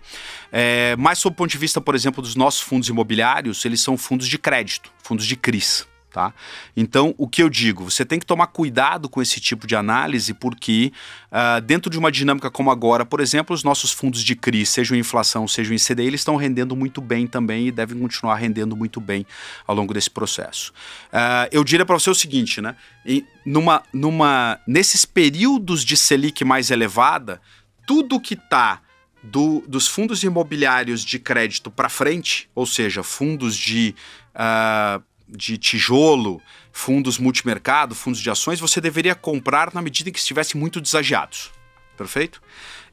É, 0.52 0.94
mas, 0.98 1.18
sob 1.18 1.34
o 1.34 1.36
ponto 1.36 1.50
de 1.50 1.58
vista, 1.58 1.80
por 1.80 1.94
exemplo, 1.94 2.22
dos 2.22 2.36
nossos 2.36 2.60
fundos 2.60 2.88
imobiliários, 2.88 3.64
eles 3.64 3.80
são 3.80 3.96
fundos 3.98 4.28
de 4.28 4.38
crédito, 4.38 4.90
fundos 5.02 5.26
de 5.26 5.36
CRIs. 5.36 5.86
Tá? 6.14 6.32
Então, 6.76 7.12
o 7.18 7.26
que 7.26 7.42
eu 7.42 7.50
digo? 7.50 7.90
Você 7.90 8.04
tem 8.04 8.20
que 8.20 8.24
tomar 8.24 8.46
cuidado 8.46 9.08
com 9.08 9.20
esse 9.20 9.40
tipo 9.40 9.66
de 9.66 9.74
análise, 9.74 10.32
porque 10.32 10.92
uh, 11.26 11.60
dentro 11.60 11.90
de 11.90 11.98
uma 11.98 12.12
dinâmica 12.12 12.48
como 12.52 12.70
agora, 12.70 13.04
por 13.04 13.18
exemplo, 13.18 13.52
os 13.52 13.64
nossos 13.64 13.90
fundos 13.90 14.22
de 14.22 14.36
CRI, 14.36 14.64
sejam 14.64 14.96
em 14.96 15.00
inflação, 15.00 15.48
sejam 15.48 15.74
em 15.74 15.76
CDI, 15.76 16.06
eles 16.06 16.20
estão 16.20 16.36
rendendo 16.36 16.76
muito 16.76 17.00
bem 17.00 17.26
também 17.26 17.66
e 17.66 17.72
devem 17.72 17.98
continuar 17.98 18.36
rendendo 18.36 18.76
muito 18.76 19.00
bem 19.00 19.26
ao 19.66 19.74
longo 19.74 19.92
desse 19.92 20.08
processo. 20.08 20.72
Uh, 21.08 21.50
eu 21.50 21.64
diria 21.64 21.84
para 21.84 21.98
você 21.98 22.08
o 22.08 22.14
seguinte, 22.14 22.60
né? 22.60 22.76
Numa, 23.44 23.82
numa, 23.92 24.60
nesses 24.68 25.04
períodos 25.04 25.84
de 25.84 25.96
Selic 25.96 26.44
mais 26.44 26.70
elevada, 26.70 27.40
tudo 27.84 28.20
que 28.20 28.34
está 28.34 28.80
do, 29.20 29.64
dos 29.66 29.88
fundos 29.88 30.22
imobiliários 30.22 31.04
de 31.04 31.18
crédito 31.18 31.72
para 31.72 31.88
frente, 31.88 32.48
ou 32.54 32.66
seja, 32.66 33.02
fundos 33.02 33.56
de. 33.56 33.96
Uh, 34.32 35.02
de 35.36 35.58
tijolo, 35.58 36.40
fundos 36.72 37.18
multimercado, 37.18 37.94
fundos 37.94 38.20
de 38.20 38.30
ações, 38.30 38.60
você 38.60 38.80
deveria 38.80 39.14
comprar 39.14 39.72
na 39.74 39.82
medida 39.82 40.08
em 40.08 40.12
que 40.12 40.18
estivesse 40.18 40.56
muito 40.56 40.80
desagiados. 40.80 41.50
Perfeito? 41.96 42.42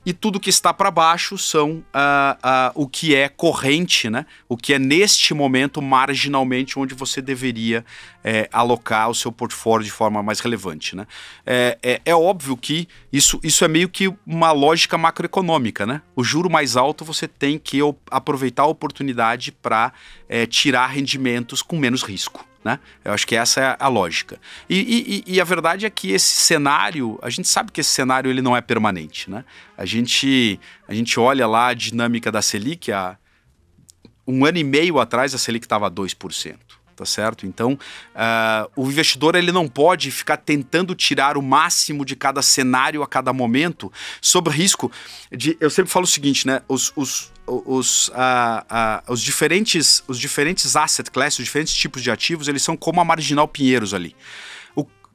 E 0.04 0.14
tudo 0.14 0.40
que 0.40 0.50
está 0.50 0.74
para 0.74 0.90
baixo 0.90 1.38
são 1.38 1.74
uh, 1.74 1.74
uh, 1.76 2.72
o 2.74 2.88
que 2.88 3.14
é 3.14 3.30
corrente, 3.30 4.10
né? 4.10 4.26
o 4.50 4.58
que 4.58 4.74
é 4.74 4.80
neste 4.80 5.32
momento 5.34 5.80
marginalmente 5.80 6.80
onde 6.80 6.96
você 6.96 7.22
deveria 7.22 7.86
é, 8.24 8.50
alocar 8.52 9.10
o 9.10 9.16
seu 9.16 9.32
portfólio 9.32 9.86
de 9.86 9.92
forma 9.92 10.24
mais 10.24 10.40
relevante. 10.40 10.96
Né? 10.96 11.06
É, 11.46 11.78
é, 11.84 12.02
é, 12.04 12.16
óbvio 12.16 12.58
que 12.58 12.88
isso, 13.14 13.40
isso 13.44 13.64
é 13.64 13.68
meio 13.68 13.88
que 13.88 14.12
uma 14.26 14.52
lógica 14.52 14.98
macroeconômica. 14.98 15.86
Né? 15.86 16.02
O 16.16 16.24
juro 16.24 16.50
mais 16.50 16.76
alto 16.76 17.06
você 17.06 17.28
tem 17.28 17.60
que 17.60 17.80
aproveitar 18.10 18.64
a 18.64 18.68
oportunidade 18.68 19.52
para 19.52 19.94
é, 20.28 20.48
tirar 20.48 20.88
rendimentos 20.88 21.62
com 21.62 21.78
menos 21.78 22.02
risco. 22.02 22.44
Né? 22.64 22.80
Eu 23.04 23.12
acho 23.14 23.26
que 23.26 23.36
essa 23.36 23.60
é 23.60 23.78
a 23.80 23.88
lógica. 23.88 24.40
E, 24.70 25.24
e, 25.26 25.36
e, 25.36 25.42
a 25.42 25.44
verdade 25.44 25.86
é 25.86 25.90
que 25.90 26.12
esse 26.12 26.30
cenário, 26.30 27.18
a 27.22 27.30
gente 27.30 27.48
sabe 27.48 27.72
que 27.72 27.82
esse 27.82 27.90
cenário 27.90 28.30
ele 28.30 28.42
não 28.42 28.56
é 28.56 28.62
permanente. 28.62 29.30
Né? 29.30 29.44
A, 29.76 29.86
gente, 29.86 30.60
a 30.88 30.94
gente 30.94 31.20
olha 31.20 31.48
lá 31.48 31.68
a 31.68 31.74
dinâmica 31.74 32.32
da 32.32 32.42
Selic, 32.42 32.92
há 32.92 33.18
um 34.28 34.46
ano 34.46 34.60
e 34.60 34.64
meio 34.64 35.00
atrás 35.00 35.34
a 35.34 35.38
Selic 35.40 35.66
estava 35.66 35.88
a 35.88 35.92
2% 35.92 36.56
tá 37.02 37.06
certo? 37.06 37.48
Então, 37.48 37.74
uh, 37.74 38.72
o 38.76 38.88
investidor 38.88 39.34
ele 39.34 39.52
não 39.52 39.68
pode 39.68 40.12
ficar 40.12 40.38
tentando 40.38 40.94
tirar 40.94 41.36
o 41.36 41.42
máximo 41.42 42.06
de 42.06 42.16
cada 42.16 42.44
cenário 42.44 43.02
a 43.02 43.08
cada 43.08 43.34
momento, 43.34 43.92
sob 44.22 44.52
risco 44.52 44.92
de. 45.32 45.58
Eu 45.60 45.72
sempre 45.72 45.92
falo 45.92 46.06
o 46.06 46.08
seguinte, 46.08 46.46
né? 46.46 46.62
Os, 46.68 46.94
os, 46.96 47.32
os, 47.48 48.10
uh, 48.10 48.12
uh, 48.12 49.12
os, 49.12 49.20
diferentes, 49.20 50.04
os 50.08 50.20
diferentes 50.20 50.76
asset 50.76 51.10
classes, 51.10 51.40
os 51.40 51.46
diferentes 51.46 51.74
tipos 51.74 52.04
de 52.04 52.12
ativos, 52.12 52.48
eles 52.48 52.62
são 52.62 52.78
como 52.78 53.02
a 53.02 53.06
marginal 53.06 53.48
Pinheiros 53.48 53.96
ali. 53.96 54.16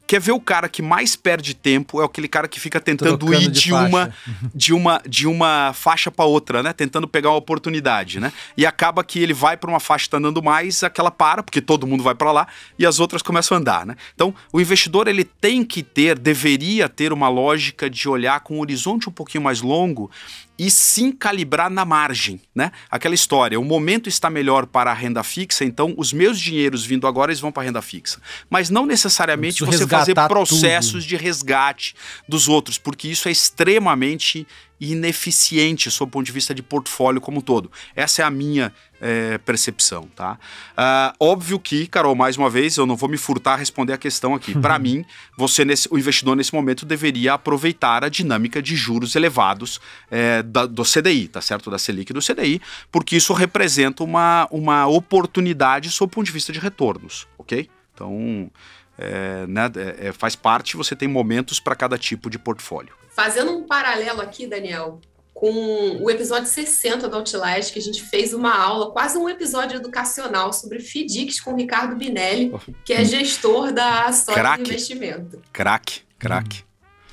Quer 0.07 0.21
ver 0.21 0.33
o 0.33 0.41
cara 0.41 0.69
que 0.69 0.83
mais 0.83 1.17
perde 1.17 1.55
tempo 1.55 2.01
é 2.01 2.05
aquele 2.05 2.29
cara 2.29 2.47
que 2.47 2.61
fica 2.61 2.81
tentando 2.81 3.19
Trocando 3.19 3.43
ir 3.43 3.51
de, 3.51 3.61
de 3.61 3.73
uma 3.73 4.15
de 4.55 4.73
uma 4.73 5.03
de 5.07 5.27
uma 5.27 5.73
faixa 5.73 6.11
para 6.11 6.25
outra, 6.25 6.63
né? 6.63 6.73
Tentando 6.73 7.09
pegar 7.09 7.31
uma 7.31 7.37
oportunidade, 7.37 8.21
né? 8.21 8.33
E 8.57 8.65
acaba 8.65 9.03
que 9.03 9.19
ele 9.19 9.35
vai 9.35 9.57
para 9.57 9.71
uma 9.71 9.81
faixa 9.81 10.09
tá 10.11 10.19
andando 10.19 10.43
mais, 10.43 10.85
aquela 10.85 11.11
para, 11.11 11.43
porque 11.43 11.61
todo 11.61 11.87
mundo 11.87 12.03
vai 12.03 12.15
para 12.15 12.31
lá 12.31 12.47
e 12.79 12.87
as 12.87 13.01
outras 13.01 13.23
começam 13.23 13.57
a 13.57 13.61
andar, 13.61 13.87
né? 13.87 13.97
Então, 14.15 14.35
o 14.53 14.61
investidor 14.61 15.09
ele 15.09 15.25
tem 15.25 15.65
que 15.65 15.83
ter, 15.83 16.19
deveria 16.19 16.89
ter 16.89 17.13
uma 17.13 17.29
lógica 17.29 17.91
de 17.91 18.09
olhar 18.09 18.41
com 18.41 18.57
um 18.57 18.61
horizonte 18.61 19.09
um 19.09 19.13
pouquinho 19.13 19.43
mais 19.43 19.61
longo 19.61 20.11
e 20.59 20.71
sim 20.71 21.13
calibrar 21.13 21.71
na 21.71 21.85
margem, 21.85 22.41
né? 22.55 22.73
Aquela 22.91 23.15
história, 23.15 23.61
o 23.61 23.65
momento 23.65 24.09
está 24.09 24.31
melhor 24.31 24.67
para 24.67 24.91
a 24.91 24.95
renda 24.95 25.23
fixa, 25.23 25.65
então 25.65 25.95
os 25.97 26.13
meus 26.13 26.41
dinheiros 26.41 26.85
vindo 26.85 27.07
agora 27.07 27.31
eles 27.31 27.41
vão 27.41 27.53
para 27.53 27.63
a 27.63 27.67
renda 27.67 27.83
fixa. 27.83 28.21
Mas 28.49 28.71
não 28.71 28.87
necessariamente 28.87 29.65
você 29.65 29.87
fazer 29.87 30.15
processos 30.15 31.05
tudo. 31.05 31.09
de 31.09 31.17
resgate 31.17 31.95
dos 32.29 32.49
outros, 32.49 32.79
porque 32.79 33.09
isso 33.09 33.29
é 33.29 33.33
extremamente 33.33 34.47
ineficiente 34.81 35.91
sob 35.91 36.09
o 36.09 36.13
ponto 36.13 36.27
de 36.27 36.33
vista 36.33 36.55
de 36.55 36.63
portfólio 36.63 37.21
como 37.21 37.39
um 37.39 37.41
todo. 37.41 37.71
Essa 37.95 38.23
é 38.23 38.25
a 38.25 38.31
minha 38.31 38.73
é, 39.01 39.39
percepção, 39.39 40.09
tá? 40.15 40.39
Uh, 40.73 41.17
óbvio 41.21 41.59
que, 41.59 41.87
Carol, 41.87 42.15
mais 42.15 42.37
uma 42.37 42.49
vez, 42.49 42.77
eu 42.77 42.87
não 42.87 42.97
vou 42.97 43.09
me 43.09 43.17
furtar 43.17 43.55
a 43.55 43.57
responder 43.57 43.93
a 43.93 43.99
questão 43.99 44.35
aqui. 44.35 44.59
Para 44.59 44.79
mim, 44.81 45.05
você 45.37 45.65
nesse, 45.65 45.89
o 45.91 45.99
investidor 45.99 46.37
nesse 46.37 46.55
momento 46.55 46.87
deveria 46.87 47.35
aproveitar 47.35 48.05
a 48.05 48.09
dinâmica 48.09 48.63
de 48.63 48.77
juros 48.77 49.15
elevados 49.15 49.81
é, 50.11 50.43
da, 50.43 50.67
do 50.67 50.83
CDI, 50.83 51.29
tá 51.29 51.41
certo? 51.41 51.71
Da 51.71 51.79
Selic 51.79 52.11
e 52.11 52.15
do 52.15 52.21
CDI, 52.21 52.61
porque 52.91 53.17
isso 53.17 53.33
representa 53.33 54.03
uma, 54.03 54.49
uma 54.51 54.87
oportunidade 54.87 55.91
sob 55.91 56.07
o 56.07 56.15
ponto 56.15 56.27
de 56.27 56.33
vista 56.33 56.53
de 56.53 56.59
retornos, 56.59 57.27
ok? 57.39 57.69
Então, 57.95 58.51
é, 58.99 59.47
né, 59.47 59.71
é, 59.77 60.09
é 60.09 60.13
faz 60.13 60.37
parte, 60.37 60.77
você 60.77 60.95
tem 60.95 61.09
momentos 61.09 61.61
para 61.61 61.75
cada 61.75 61.99
tipo 61.99 62.31
de 62.31 62.39
portfólio. 62.39 62.95
Fazendo 63.11 63.51
um 63.51 63.67
paralelo 63.67 64.21
aqui, 64.21 64.47
Daniel, 64.47 65.01
com 65.37 66.03
o 66.03 66.11
episódio 66.11 66.49
60 66.49 67.11
do 67.11 67.17
Outlast, 67.17 67.71
que 67.71 67.79
a 67.79 67.83
gente 67.83 68.03
fez 68.03 68.33
uma 68.33 68.57
aula, 68.57 68.91
quase 68.91 69.19
um 69.19 69.29
episódio 69.29 69.77
educacional 69.77 70.51
sobre 70.51 70.81
FDICs 70.81 71.41
com 71.41 71.53
o 71.53 71.57
Ricardo 71.57 71.95
Binelli, 71.95 72.55
que 72.83 72.95
é 72.95 73.05
gestor 73.05 73.71
da 73.71 74.11
Sócia 74.13 74.59
Investimento. 74.59 75.43
Crack, 75.53 76.01
crack. 76.19 76.65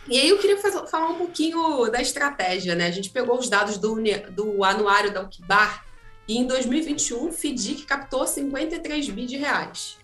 E 0.08 0.18
aí 0.18 0.30
eu 0.30 0.38
queria 0.38 0.58
fazer, 0.58 0.88
falar 0.88 1.10
um 1.10 1.16
pouquinho 1.16 1.90
da 1.92 2.02
estratégia, 2.02 2.76
né? 2.76 2.88
A 2.88 2.92
gente 2.92 3.10
pegou 3.10 3.38
os 3.38 3.50
dados 3.50 3.78
do, 3.78 4.02
do 4.32 4.64
anuário 4.64 5.14
da 5.14 5.20
Alquibar 5.20 5.86
e 6.26 6.38
em 6.38 6.48
2021 6.48 7.28
o 7.28 7.32
FDIC 7.32 7.84
captou 7.84 8.26
53 8.26 9.10
bi 9.10 9.26
de 9.26 9.36
reais. 9.36 9.98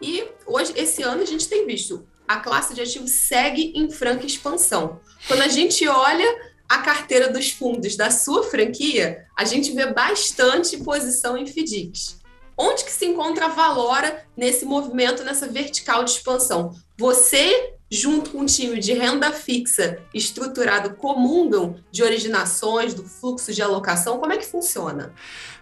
E 0.00 0.24
hoje, 0.46 0.72
esse 0.76 1.02
ano, 1.02 1.22
a 1.22 1.26
gente 1.26 1.48
tem 1.48 1.66
visto 1.66 2.06
a 2.28 2.36
classe 2.36 2.74
de 2.74 2.80
ativos 2.80 3.10
segue 3.10 3.72
em 3.74 3.90
franca 3.90 4.24
expansão. 4.24 5.00
Quando 5.26 5.42
a 5.42 5.48
gente 5.48 5.86
olha 5.88 6.55
a 6.68 6.78
carteira 6.78 7.32
dos 7.32 7.50
fundos 7.50 7.96
da 7.96 8.10
sua 8.10 8.42
franquia, 8.44 9.26
a 9.36 9.44
gente 9.44 9.72
vê 9.72 9.86
bastante 9.86 10.76
posição 10.78 11.36
em 11.36 11.46
FDICs. 11.46 12.20
Onde 12.58 12.84
que 12.84 12.90
se 12.90 13.04
encontra 13.04 13.46
a 13.46 13.48
Valora 13.48 14.24
nesse 14.36 14.64
movimento, 14.64 15.22
nessa 15.22 15.46
vertical 15.46 16.02
de 16.02 16.12
expansão? 16.12 16.74
Você, 16.98 17.74
junto 17.90 18.30
com 18.30 18.38
um 18.38 18.46
time 18.46 18.80
de 18.80 18.94
renda 18.94 19.30
fixa 19.30 19.98
estruturado, 20.14 20.94
comungam 20.94 21.76
de 21.92 22.02
originações, 22.02 22.94
do 22.94 23.04
fluxo 23.04 23.52
de 23.52 23.60
alocação? 23.60 24.18
Como 24.18 24.32
é 24.32 24.38
que 24.38 24.46
funciona? 24.46 25.12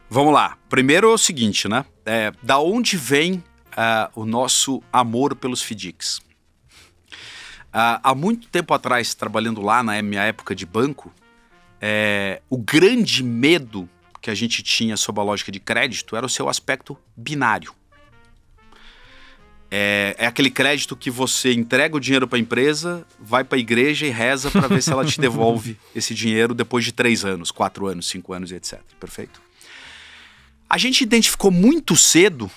Vamos 0.09 0.33
lá. 0.33 0.57
Primeiro 0.69 1.11
é 1.11 1.13
o 1.13 1.19
seguinte, 1.19 1.67
né? 1.67 1.85
É, 2.07 2.31
da 2.41 2.61
onde 2.61 2.97
vem 2.97 3.43
uh, 3.73 4.09
o 4.15 4.25
nosso 4.25 4.81
amor 4.93 5.35
pelos 5.35 5.63
FDICs? 5.63 6.21
Uh, 7.75 7.99
há 8.05 8.15
muito 8.15 8.47
tempo 8.47 8.73
atrás, 8.73 9.15
trabalhando 9.15 9.61
lá 9.61 9.83
na 9.83 10.01
minha 10.01 10.23
época 10.23 10.55
de 10.55 10.65
banco, 10.65 11.13
é, 11.81 12.41
o 12.49 12.57
grande 12.57 13.25
medo 13.25 13.89
que 14.23 14.31
a 14.31 14.35
gente 14.35 14.63
tinha 14.63 14.97
sobre 14.97 15.21
a 15.21 15.25
lógica 15.25 15.51
de 15.51 15.59
crédito 15.59 16.15
era 16.15 16.25
o 16.25 16.29
seu 16.29 16.49
aspecto 16.49 16.97
binário. 17.17 17.75
É, 19.69 20.15
é 20.19 20.27
aquele 20.27 20.51
crédito 20.51 20.95
que 20.95 21.11
você 21.11 21.53
entrega 21.53 21.97
o 21.97 22.01
dinheiro 22.01 22.29
para 22.29 22.39
a 22.39 22.41
empresa, 22.41 23.05
vai 23.19 23.43
para 23.43 23.59
a 23.59 23.61
igreja 23.61 24.07
e 24.07 24.11
reza 24.11 24.53
para 24.53 24.69
ver 24.69 24.81
se 24.81 24.93
ela 24.93 25.05
te 25.05 25.19
devolve 25.21 25.77
esse 25.97 26.15
dinheiro 26.15 26.55
depois 26.55 26.85
de 26.85 26.93
três 26.93 27.25
anos, 27.25 27.51
quatro 27.51 27.89
anos, 27.89 28.09
cinco 28.09 28.33
anos 28.33 28.53
e 28.53 28.55
etc. 28.55 28.81
Perfeito? 29.01 29.43
A 30.71 30.79
gente 30.79 31.01
identificou 31.01 31.51
muito 31.51 31.97
cedo 31.97 32.49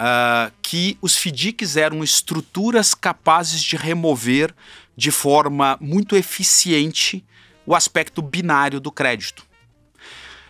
uh, 0.00 0.50
que 0.62 0.96
os 1.02 1.16
FDICs 1.16 1.76
eram 1.76 2.02
estruturas 2.02 2.94
capazes 2.94 3.62
de 3.62 3.76
remover 3.76 4.54
de 4.96 5.10
forma 5.10 5.76
muito 5.80 6.16
eficiente 6.16 7.24
o 7.66 7.74
aspecto 7.74 8.22
binário 8.22 8.80
do 8.80 8.90
crédito. 8.90 9.44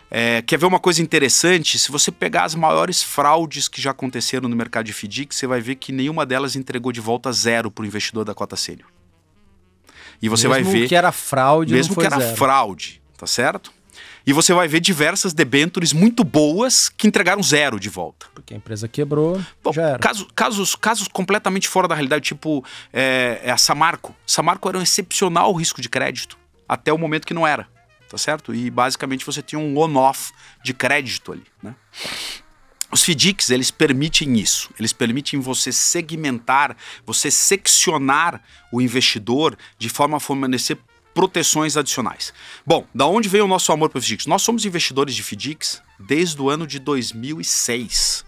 É, 0.09 0.41
quer 0.41 0.57
ver 0.57 0.65
uma 0.65 0.79
coisa 0.79 1.01
interessante? 1.01 1.79
Se 1.79 1.89
você 1.89 2.11
pegar 2.11 2.43
as 2.43 2.53
maiores 2.53 3.01
fraudes 3.01 3.67
que 3.69 3.81
já 3.81 3.91
aconteceram 3.91 4.49
no 4.49 4.55
mercado 4.55 4.85
de 4.85 4.93
FDIC, 4.93 5.33
você 5.33 5.47
vai 5.47 5.61
ver 5.61 5.75
que 5.75 5.93
nenhuma 5.93 6.25
delas 6.25 6.55
entregou 6.55 6.91
de 6.91 6.99
volta 6.99 7.31
zero 7.31 7.71
para 7.71 7.83
o 7.83 7.85
investidor 7.85 8.25
da 8.25 8.33
cota 8.33 8.57
sênior. 8.57 8.89
E 10.21 10.27
você 10.27 10.49
mesmo 10.49 10.63
vai 10.65 10.73
ver. 10.73 10.87
que 10.89 10.95
era 10.95 11.11
fraude, 11.13 11.73
mesmo 11.73 11.95
que 11.95 12.05
era 12.05 12.19
zero. 12.19 12.35
fraude, 12.35 13.01
tá 13.17 13.25
certo? 13.25 13.71
E 14.25 14.33
você 14.33 14.53
vai 14.53 14.67
ver 14.67 14.79
diversas 14.79 15.33
debentures 15.33 15.93
muito 15.93 16.23
boas 16.23 16.89
que 16.89 17.07
entregaram 17.07 17.41
zero 17.41 17.79
de 17.79 17.89
volta. 17.89 18.27
Porque 18.33 18.53
a 18.53 18.57
empresa 18.57 18.87
quebrou, 18.87 19.41
Bom, 19.63 19.73
já 19.73 19.89
era. 19.89 19.99
Casos, 19.99 20.27
casos, 20.35 20.75
casos 20.75 21.07
completamente 21.07 21.67
fora 21.67 21.87
da 21.87 21.95
realidade, 21.95 22.25
tipo 22.25 22.63
é, 22.93 23.41
é 23.43 23.51
a 23.51 23.57
Samarco. 23.57 24.15
Samarco 24.25 24.69
era 24.69 24.77
um 24.77 24.81
excepcional 24.81 25.51
risco 25.53 25.81
de 25.81 25.89
crédito, 25.89 26.37
até 26.67 26.93
o 26.93 26.97
momento 26.97 27.25
que 27.25 27.33
não 27.33 27.45
era, 27.45 27.67
tá 28.09 28.17
certo? 28.17 28.53
E 28.53 28.69
basicamente 28.69 29.25
você 29.25 29.41
tinha 29.41 29.59
um 29.59 29.77
on-off 29.77 30.31
de 30.63 30.73
crédito 30.73 31.31
ali, 31.31 31.43
né? 31.61 31.75
Os 32.91 33.03
FDICs, 33.03 33.49
eles 33.49 33.71
permitem 33.71 34.37
isso. 34.37 34.69
Eles 34.77 34.91
permitem 34.91 35.39
você 35.39 35.71
segmentar, 35.71 36.75
você 37.05 37.31
seccionar 37.31 38.41
o 38.69 38.81
investidor 38.81 39.57
de 39.77 39.87
forma 39.87 40.17
a 40.17 40.19
fornecer 40.19 40.77
proteções 41.13 41.77
adicionais. 41.77 42.33
Bom, 42.65 42.87
da 42.93 43.05
onde 43.05 43.27
veio 43.29 43.45
o 43.45 43.47
nosso 43.47 43.71
amor 43.71 43.89
para 43.89 43.99
FDICs? 43.99 44.25
Nós 44.25 44.41
somos 44.41 44.65
investidores 44.65 45.15
de 45.15 45.23
FDICs 45.23 45.81
desde 45.99 46.41
o 46.41 46.49
ano 46.49 46.65
de 46.65 46.79
2006. 46.79 48.25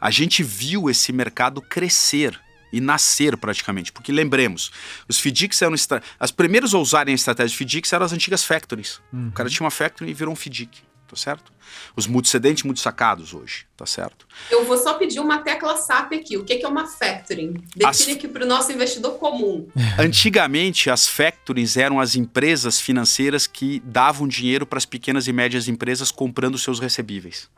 a 0.00 0.10
gente 0.10 0.42
viu 0.42 0.90
esse 0.90 1.12
mercado 1.12 1.60
crescer 1.60 2.38
e 2.72 2.80
nascer 2.80 3.36
praticamente. 3.36 3.92
Porque 3.92 4.12
lembremos, 4.12 4.70
os 5.08 5.18
FDICs 5.18 5.62
eram. 5.62 5.74
As 6.18 6.30
primeiras 6.30 6.74
a 6.74 6.78
usarem 6.78 7.12
a 7.12 7.14
estratégia 7.14 7.56
de 7.56 7.64
FDICs 7.64 7.92
eram 7.92 8.04
as 8.04 8.12
antigas 8.12 8.44
factories. 8.44 9.00
Uhum. 9.12 9.28
O 9.28 9.32
cara 9.32 9.48
tinha 9.48 9.64
uma 9.64 9.70
factory 9.70 10.10
e 10.10 10.14
virou 10.14 10.32
um 10.32 10.36
FDIC 10.36 10.86
tá 11.06 11.16
certo? 11.16 11.52
Os 11.96 12.06
multicedentes 12.06 12.62
multissacados 12.64 13.34
hoje, 13.34 13.66
tá 13.76 13.86
certo? 13.86 14.26
Eu 14.50 14.64
vou 14.64 14.76
só 14.76 14.94
pedir 14.94 15.20
uma 15.20 15.38
tecla 15.38 15.76
SAP 15.76 16.12
aqui. 16.12 16.36
O 16.36 16.44
que 16.44 16.64
é 16.64 16.68
uma 16.68 16.86
factoring? 16.86 17.54
Define 17.74 17.86
as... 17.86 18.08
aqui 18.08 18.28
para 18.28 18.44
o 18.44 18.48
nosso 18.48 18.72
investidor 18.72 19.18
comum. 19.18 19.68
Antigamente, 19.98 20.90
as 20.90 21.06
factorings 21.06 21.76
eram 21.76 22.00
as 22.00 22.14
empresas 22.14 22.80
financeiras 22.80 23.46
que 23.46 23.80
davam 23.80 24.28
dinheiro 24.28 24.66
para 24.66 24.78
as 24.78 24.86
pequenas 24.86 25.26
e 25.26 25.32
médias 25.32 25.68
empresas 25.68 26.10
comprando 26.10 26.58
seus 26.58 26.80
recebíveis. 26.80 27.48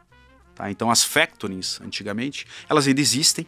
Tá? 0.58 0.68
Então, 0.72 0.90
as 0.90 1.04
factorings, 1.04 1.80
antigamente, 1.80 2.44
elas 2.68 2.88
ainda 2.88 3.00
existem, 3.00 3.46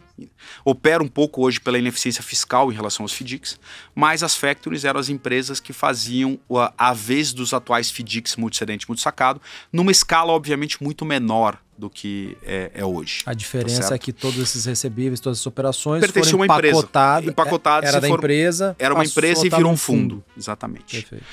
operam 0.63 1.03
um 1.03 1.09
pouco 1.09 1.45
hoje 1.45 1.59
pela 1.59 1.77
ineficiência 1.77 2.23
fiscal 2.23 2.71
em 2.71 2.75
relação 2.75 3.03
aos 3.03 3.11
FDICs, 3.11 3.59
mas 3.93 4.23
as 4.23 4.33
factorings 4.33 4.85
eram 4.85 4.97
as 4.97 5.09
empresas 5.09 5.59
que 5.59 5.73
faziam 5.73 6.39
a, 6.49 6.73
a 6.77 6.93
vez 6.93 7.33
dos 7.33 7.53
atuais 7.53 7.91
FDICs 7.91 8.37
multicedente 8.37 8.87
multisacado, 8.87 9.41
numa 9.73 9.91
escala, 9.91 10.31
obviamente, 10.31 10.81
muito 10.81 11.03
menor 11.03 11.59
do 11.77 11.89
que 11.89 12.37
é, 12.43 12.71
é 12.75 12.85
hoje. 12.85 13.23
A 13.25 13.33
diferença 13.33 13.89
tá 13.89 13.95
é 13.95 13.97
que 13.97 14.13
todos 14.13 14.39
esses 14.39 14.63
recebíveis, 14.63 15.19
todas 15.19 15.39
essas 15.39 15.47
operações 15.47 15.99
Pertenciam 15.99 16.39
foram 16.39 16.45
empacotado, 16.45 17.29
empacotadas. 17.29 17.89
Era 17.89 17.99
da 17.99 18.07
foram, 18.07 18.21
empresa. 18.21 18.73
Era 18.79 18.93
uma 18.93 19.03
empresa 19.03 19.45
e 19.45 19.49
virou 19.49 19.69
um 19.69 19.75
fundo. 19.75 20.15
fundo. 20.15 20.23
Exatamente. 20.37 21.01
Perfeito. 21.01 21.25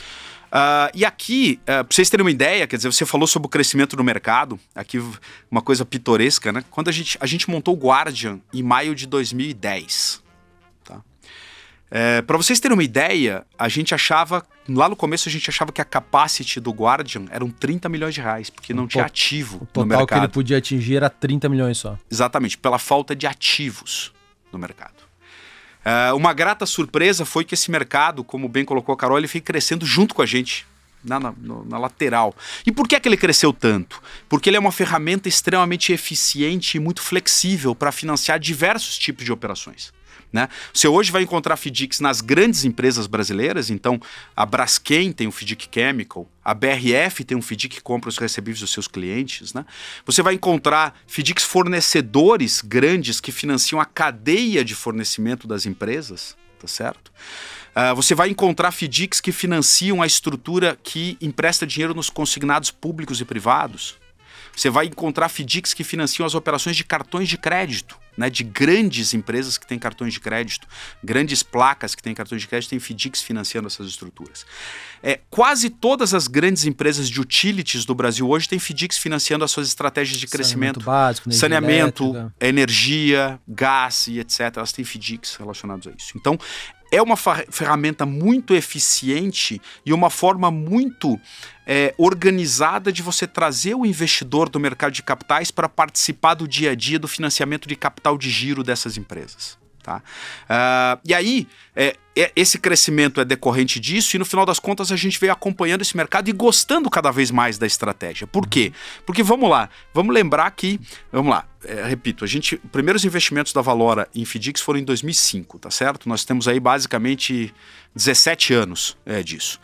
Uh, 0.49 0.90
e 0.94 1.05
aqui, 1.05 1.61
uh, 1.62 1.64
para 1.64 1.86
vocês 1.90 2.09
terem 2.09 2.24
uma 2.24 2.30
ideia, 2.30 2.66
quer 2.66 2.76
dizer, 2.76 2.90
você 2.90 3.05
falou 3.05 3.26
sobre 3.26 3.46
o 3.46 3.51
crescimento 3.51 3.96
do 3.96 4.03
mercado, 4.03 4.59
aqui 4.74 4.99
uma 5.51 5.61
coisa 5.61 5.84
pitoresca, 5.84 6.51
né? 6.51 6.64
Quando 6.70 6.88
a 6.88 6.92
gente, 6.92 7.18
a 7.20 7.26
gente 7.26 7.51
montou 7.51 7.74
o 7.74 7.78
Guardian 7.78 8.40
em 8.53 8.62
maio 8.62 8.94
de 8.94 9.07
2010. 9.07 10.22
Tá? 10.84 11.03
É, 11.90 12.22
para 12.22 12.36
vocês 12.38 12.59
terem 12.59 12.74
uma 12.74 12.82
ideia, 12.82 13.44
a 13.59 13.68
gente 13.68 13.94
achava, 13.94 14.42
lá 14.66 14.88
no 14.88 14.96
começo 14.96 15.28
a 15.28 15.32
gente 15.32 15.51
achava 15.51 15.70
que 15.70 15.82
a 15.82 15.84
capacity 15.84 16.61
do 16.61 16.70
Guardian 16.70 17.26
eram 17.30 17.51
30 17.51 17.88
milhões 17.90 18.14
de 18.14 18.22
reais, 18.22 18.49
porque 18.49 18.72
não 18.72 18.84
o 18.84 18.88
tinha 18.88 19.05
ativo 19.05 19.59
o 19.59 19.66
total 19.66 19.84
no 19.84 19.88
mercado. 19.88 20.18
que 20.18 20.24
ele 20.24 20.32
podia 20.32 20.57
atingir 20.57 20.96
era 20.96 21.11
30 21.11 21.46
milhões 21.51 21.76
só. 21.76 21.99
Exatamente, 22.11 22.57
pela 22.57 22.78
falta 22.78 23.14
de 23.14 23.26
ativos 23.26 24.12
no 24.51 24.59
mercado. 24.59 25.08
Uh, 25.89 26.14
uma 26.14 26.34
grata 26.34 26.66
surpresa 26.66 27.24
foi 27.24 27.45
que 27.45 27.55
esse 27.55 27.70
mercado, 27.70 28.22
como 28.22 28.47
bem 28.47 28.62
colocou 28.62 28.93
a 28.93 28.97
Carol, 28.97 29.16
ele 29.16 29.26
foi 29.26 29.41
crescendo 29.41 29.86
junto 29.86 30.14
com 30.14 30.20
a 30.20 30.26
gente. 30.26 30.66
Na, 31.03 31.20
na, 31.20 31.32
na, 31.39 31.78
lateral. 31.78 32.34
E 32.66 32.72
por 32.72 32.89
que, 32.89 32.97
é 32.97 33.01
que 33.01 33.09
ele 33.09 33.16
cresceu 33.16 33.53
tanto? 33.53 34.03
Porque 34.28 34.51
ele 34.51 34.57
é 34.57 34.61
uma 34.61 34.72
ferramenta 34.72 35.28
extremamente 35.28 35.93
eficiente 35.93 36.76
e 36.76 36.80
muito 36.80 37.01
flexível 37.01 37.72
para 37.72 37.93
financiar 37.93 38.36
diversos 38.41 38.99
tipos 38.99 39.24
de 39.24 39.30
operações. 39.30 39.93
Né? 40.33 40.49
Você 40.74 40.87
hoje 40.87 41.11
vai 41.11 41.22
encontrar 41.22 41.57
FDICs 41.57 42.01
nas 42.01 42.20
grandes 42.20 42.64
empresas 42.64 43.07
brasileiras, 43.07 43.70
então 43.70 43.99
a 44.37 44.45
Braskem 44.45 45.11
tem 45.11 45.26
um 45.26 45.33
FDIC 45.33 45.68
Chemical, 45.72 46.29
a 46.45 46.53
BRF 46.53 47.24
tem 47.24 47.37
um 47.37 47.43
FDIC 47.43 47.76
que 47.76 47.81
compra 47.81 48.11
os 48.11 48.18
recebíveis 48.18 48.61
dos 48.61 48.70
seus 48.70 48.87
clientes. 48.87 49.55
Né? 49.55 49.64
Você 50.05 50.22
vai 50.22 50.35
encontrar 50.35 50.95
FDICs 51.07 51.45
fornecedores 51.45 52.61
grandes 52.61 53.20
que 53.20 53.33
financiam 53.33 53.81
a 53.81 53.87
cadeia 53.87 54.62
de 54.62 54.74
fornecimento 54.74 55.47
das 55.47 55.64
empresas, 55.64 56.37
tá 56.61 56.68
certo? 56.68 57.11
Uh, 57.74 57.95
você 57.95 58.14
vai 58.14 58.29
encontrar 58.29 58.72
FDICs 58.72 59.20
que 59.20 59.33
financiam 59.33 60.03
a 60.03 60.07
estrutura 60.07 60.76
que 60.83 61.16
empresta 61.22 61.66
dinheiro 61.66 61.95
nos 61.95 62.11
consignados 62.11 62.70
públicos 62.70 63.20
e 63.20 63.24
privados. 63.24 63.97
Você 64.55 64.68
vai 64.68 64.87
encontrar 64.87 65.29
FDICs 65.29 65.72
que 65.72 65.85
financiam 65.85 66.26
as 66.26 66.35
operações 66.35 66.76
de 66.76 66.85
cartões 66.85 67.29
de 67.29 67.39
crédito 67.39 67.97
né, 68.19 68.29
de 68.29 68.43
grandes 68.43 69.14
empresas 69.14 69.57
que 69.57 69.64
têm 69.64 69.79
cartões 69.79 70.12
de 70.12 70.19
crédito, 70.19 70.66
grandes 71.03 71.45
placas 71.45 71.95
que 71.95 72.03
têm 72.03 72.12
cartões 72.12 72.43
de 72.43 72.49
crédito, 72.49 72.71
tem 72.71 72.81
FDICs 72.81 73.23
financiando 73.23 73.69
essas 73.69 73.87
estruturas. 73.87 74.45
É, 75.01 75.21
quase 75.31 75.71
todas 75.71 76.12
as 76.12 76.27
grandes 76.27 76.64
empresas 76.64 77.09
de 77.09 77.21
utilities 77.21 77.85
do 77.85 77.95
Brasil 77.95 78.29
hoje 78.29 78.49
têm 78.49 78.59
FDICs 78.59 78.99
financiando 78.99 79.45
as 79.45 79.53
suas 79.53 79.69
estratégias 79.69 80.19
de 80.19 80.27
crescimento. 80.27 80.81
Saneamento 80.81 80.85
básico, 80.85 81.33
saneamento, 81.33 82.05
elétrica. 82.05 82.35
energia, 82.41 83.41
gás 83.47 84.09
e 84.09 84.19
etc. 84.19 84.41
Elas 84.57 84.73
têm 84.73 84.85
FDICs 84.85 85.37
relacionados 85.37 85.87
a 85.87 85.93
isso. 85.93 86.12
Então, 86.16 86.37
é 86.91 87.01
uma 87.01 87.16
ferramenta 87.16 88.07
muito 88.07 88.55
eficiente 88.55 89.61
e 89.85 89.93
uma 89.93 90.11
forma 90.11 90.51
muito 90.51 91.21
é, 91.69 91.95
organizada 91.99 92.91
de 92.91 93.03
você 93.03 93.27
trazer 93.27 93.75
o 93.75 93.85
investidor 93.85 94.49
do 94.49 94.59
mercado 94.59 94.93
de 94.93 95.03
capitais 95.03 95.51
para 95.51 95.69
participar 95.69 96.33
do 96.33 96.49
dia 96.49 96.71
a 96.71 96.75
dia 96.75 96.99
do 96.99 97.07
financiamento 97.07 97.69
de 97.69 97.77
capital 97.77 98.16
de 98.16 98.31
giro 98.31 98.64
dessas 98.64 98.97
empresas. 98.97 99.59
Tá? 99.83 100.03
Uh, 100.45 101.01
e 101.05 101.14
aí, 101.14 101.49
é, 101.75 101.97
é, 102.16 102.33
esse 102.37 102.59
crescimento 102.59 103.21
é 103.21 103.25
decorrente 103.25 103.81
disso, 103.81 104.16
e 104.16 104.19
no 104.19 104.25
final 104.25 104.45
das 104.45 104.59
contas 104.59 104.93
a 104.93 104.97
gente 104.97 105.19
veio 105.19 105.33
acompanhando 105.33 105.81
esse 105.81 105.97
mercado 105.97 106.29
e 106.29 106.33
gostando 106.33 106.91
cada 106.91 107.11
vez 107.11 107.31
mais 107.31 107.57
da 107.57 107.66
estratégia. 107.66 108.27
Por 108.27 108.47
quê? 108.47 108.73
Porque 109.07 109.23
vamos 109.23 109.49
lá, 109.49 109.71
vamos 109.95 110.14
lembrar 110.14 110.51
que, 110.51 110.79
vamos 111.11 111.31
lá, 111.31 111.47
é, 111.64 111.85
repito, 111.85 112.25
a 112.25 112.27
gente, 112.27 112.57
primeiros 112.71 113.05
investimentos 113.05 113.53
da 113.53 113.62
Valora 113.62 114.09
em 114.14 114.25
FDICs 114.25 114.61
foram 114.61 114.81
em 114.81 114.85
2005, 114.85 115.59
tá 115.59 115.71
certo? 115.71 116.09
Nós 116.09 116.25
temos 116.25 116.49
aí 116.49 116.61
basicamente 116.61 117.55
17 117.95 118.53
anos 118.53 118.97
é, 119.07 119.23
disso. 119.23 119.59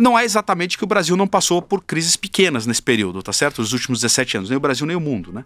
Não 0.00 0.18
é 0.18 0.24
exatamente 0.24 0.76
que 0.76 0.84
o 0.84 0.86
Brasil 0.86 1.16
não 1.16 1.26
passou 1.26 1.62
por 1.62 1.82
crises 1.82 2.16
pequenas 2.16 2.66
nesse 2.66 2.82
período, 2.82 3.22
tá 3.22 3.32
certo? 3.32 3.60
Os 3.60 3.72
últimos 3.72 4.00
17 4.00 4.38
anos, 4.38 4.50
nem 4.50 4.56
o 4.56 4.60
Brasil 4.60 4.86
nem 4.86 4.96
o 4.96 5.00
mundo, 5.00 5.32
né? 5.32 5.44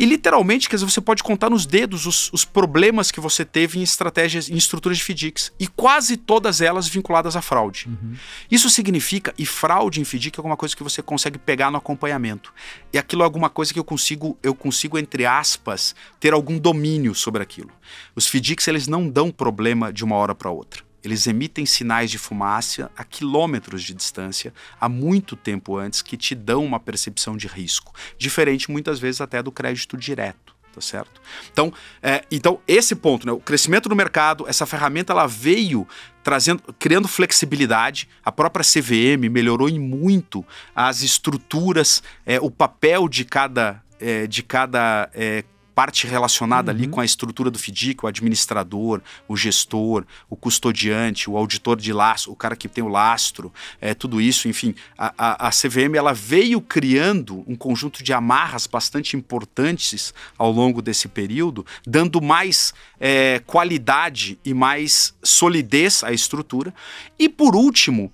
E 0.00 0.06
literalmente, 0.06 0.66
quer 0.66 0.76
dizer, 0.76 0.90
você 0.90 1.00
pode 1.00 1.22
contar 1.22 1.50
nos 1.50 1.66
dedos 1.66 2.06
os, 2.06 2.32
os 2.32 2.42
problemas 2.42 3.10
que 3.10 3.20
você 3.20 3.44
teve 3.44 3.78
em 3.78 3.82
estratégias, 3.82 4.48
em 4.48 4.56
estruturas 4.56 4.96
de 4.96 5.04
FDICs. 5.04 5.52
E 5.60 5.66
quase 5.66 6.16
todas 6.16 6.62
elas 6.62 6.88
vinculadas 6.88 7.36
à 7.36 7.42
fraude. 7.42 7.86
Uhum. 7.86 8.14
Isso 8.50 8.70
significa, 8.70 9.34
e 9.36 9.44
fraude 9.44 10.00
em 10.00 10.04
FDIC 10.04 10.38
é 10.38 10.40
alguma 10.40 10.56
coisa 10.56 10.74
que 10.74 10.82
você 10.82 11.02
consegue 11.02 11.38
pegar 11.38 11.70
no 11.70 11.76
acompanhamento. 11.76 12.50
E 12.94 12.96
aquilo 12.96 13.20
é 13.20 13.24
alguma 13.26 13.50
coisa 13.50 13.74
que 13.74 13.78
eu 13.78 13.84
consigo, 13.84 14.38
eu 14.42 14.54
consigo, 14.54 14.98
entre 14.98 15.26
aspas, 15.26 15.94
ter 16.18 16.32
algum 16.32 16.58
domínio 16.58 17.14
sobre 17.14 17.42
aquilo. 17.42 17.70
Os 18.16 18.26
FDICs, 18.26 18.68
eles 18.68 18.88
não 18.88 19.06
dão 19.06 19.30
problema 19.30 19.92
de 19.92 20.02
uma 20.02 20.16
hora 20.16 20.34
para 20.34 20.50
outra. 20.50 20.89
Eles 21.02 21.26
emitem 21.26 21.64
sinais 21.66 22.10
de 22.10 22.18
fumaça 22.18 22.90
a 22.96 23.04
quilômetros 23.04 23.82
de 23.82 23.94
distância 23.94 24.52
há 24.80 24.88
muito 24.88 25.36
tempo 25.36 25.76
antes 25.76 26.02
que 26.02 26.16
te 26.16 26.34
dão 26.34 26.64
uma 26.64 26.80
percepção 26.80 27.36
de 27.36 27.46
risco, 27.46 27.94
diferente 28.18 28.70
muitas 28.70 28.98
vezes 28.98 29.20
até 29.20 29.42
do 29.42 29.52
crédito 29.52 29.96
direto. 29.96 30.60
Tá 30.72 30.80
certo? 30.80 31.20
Então, 31.52 31.72
é, 32.00 32.24
então 32.30 32.60
esse 32.66 32.94
ponto, 32.94 33.26
né, 33.26 33.32
o 33.32 33.40
crescimento 33.40 33.88
do 33.88 33.96
mercado, 33.96 34.46
essa 34.48 34.64
ferramenta 34.64 35.12
ela 35.12 35.26
veio 35.26 35.86
trazendo, 36.22 36.62
criando 36.78 37.08
flexibilidade. 37.08 38.08
A 38.24 38.30
própria 38.30 38.64
CVM 38.64 39.28
melhorou 39.28 39.68
em 39.68 39.80
muito 39.80 40.46
as 40.72 41.02
estruturas, 41.02 42.04
é, 42.24 42.38
o 42.38 42.52
papel 42.52 43.08
de 43.08 43.24
cada, 43.24 43.82
é, 43.98 44.28
de 44.28 44.44
cada 44.44 45.10
é, 45.12 45.42
parte 45.74 46.06
relacionada 46.06 46.70
uhum. 46.72 46.78
ali 46.78 46.88
com 46.88 47.00
a 47.00 47.04
estrutura 47.04 47.50
do 47.50 47.58
FDIC, 47.58 48.04
o 48.04 48.06
administrador, 48.06 49.00
o 49.28 49.36
gestor, 49.36 50.04
o 50.28 50.36
custodiante, 50.36 51.30
o 51.30 51.36
auditor 51.36 51.80
de 51.80 51.92
lastro, 51.92 52.32
o 52.32 52.36
cara 52.36 52.56
que 52.56 52.68
tem 52.68 52.82
o 52.82 52.88
lastro, 52.88 53.52
é, 53.80 53.94
tudo 53.94 54.20
isso, 54.20 54.48
enfim, 54.48 54.74
a, 54.98 55.12
a, 55.16 55.48
a 55.48 55.50
CVM 55.50 55.94
ela 55.96 56.12
veio 56.12 56.60
criando 56.60 57.44
um 57.46 57.56
conjunto 57.56 58.02
de 58.02 58.12
amarras 58.12 58.66
bastante 58.66 59.16
importantes 59.16 60.12
ao 60.36 60.50
longo 60.50 60.82
desse 60.82 61.08
período, 61.08 61.64
dando 61.86 62.20
mais 62.20 62.74
é, 62.98 63.40
qualidade 63.46 64.38
e 64.44 64.52
mais 64.52 65.14
solidez 65.22 66.04
à 66.04 66.12
estrutura. 66.12 66.74
E 67.18 67.28
por 67.28 67.54
último, 67.54 68.12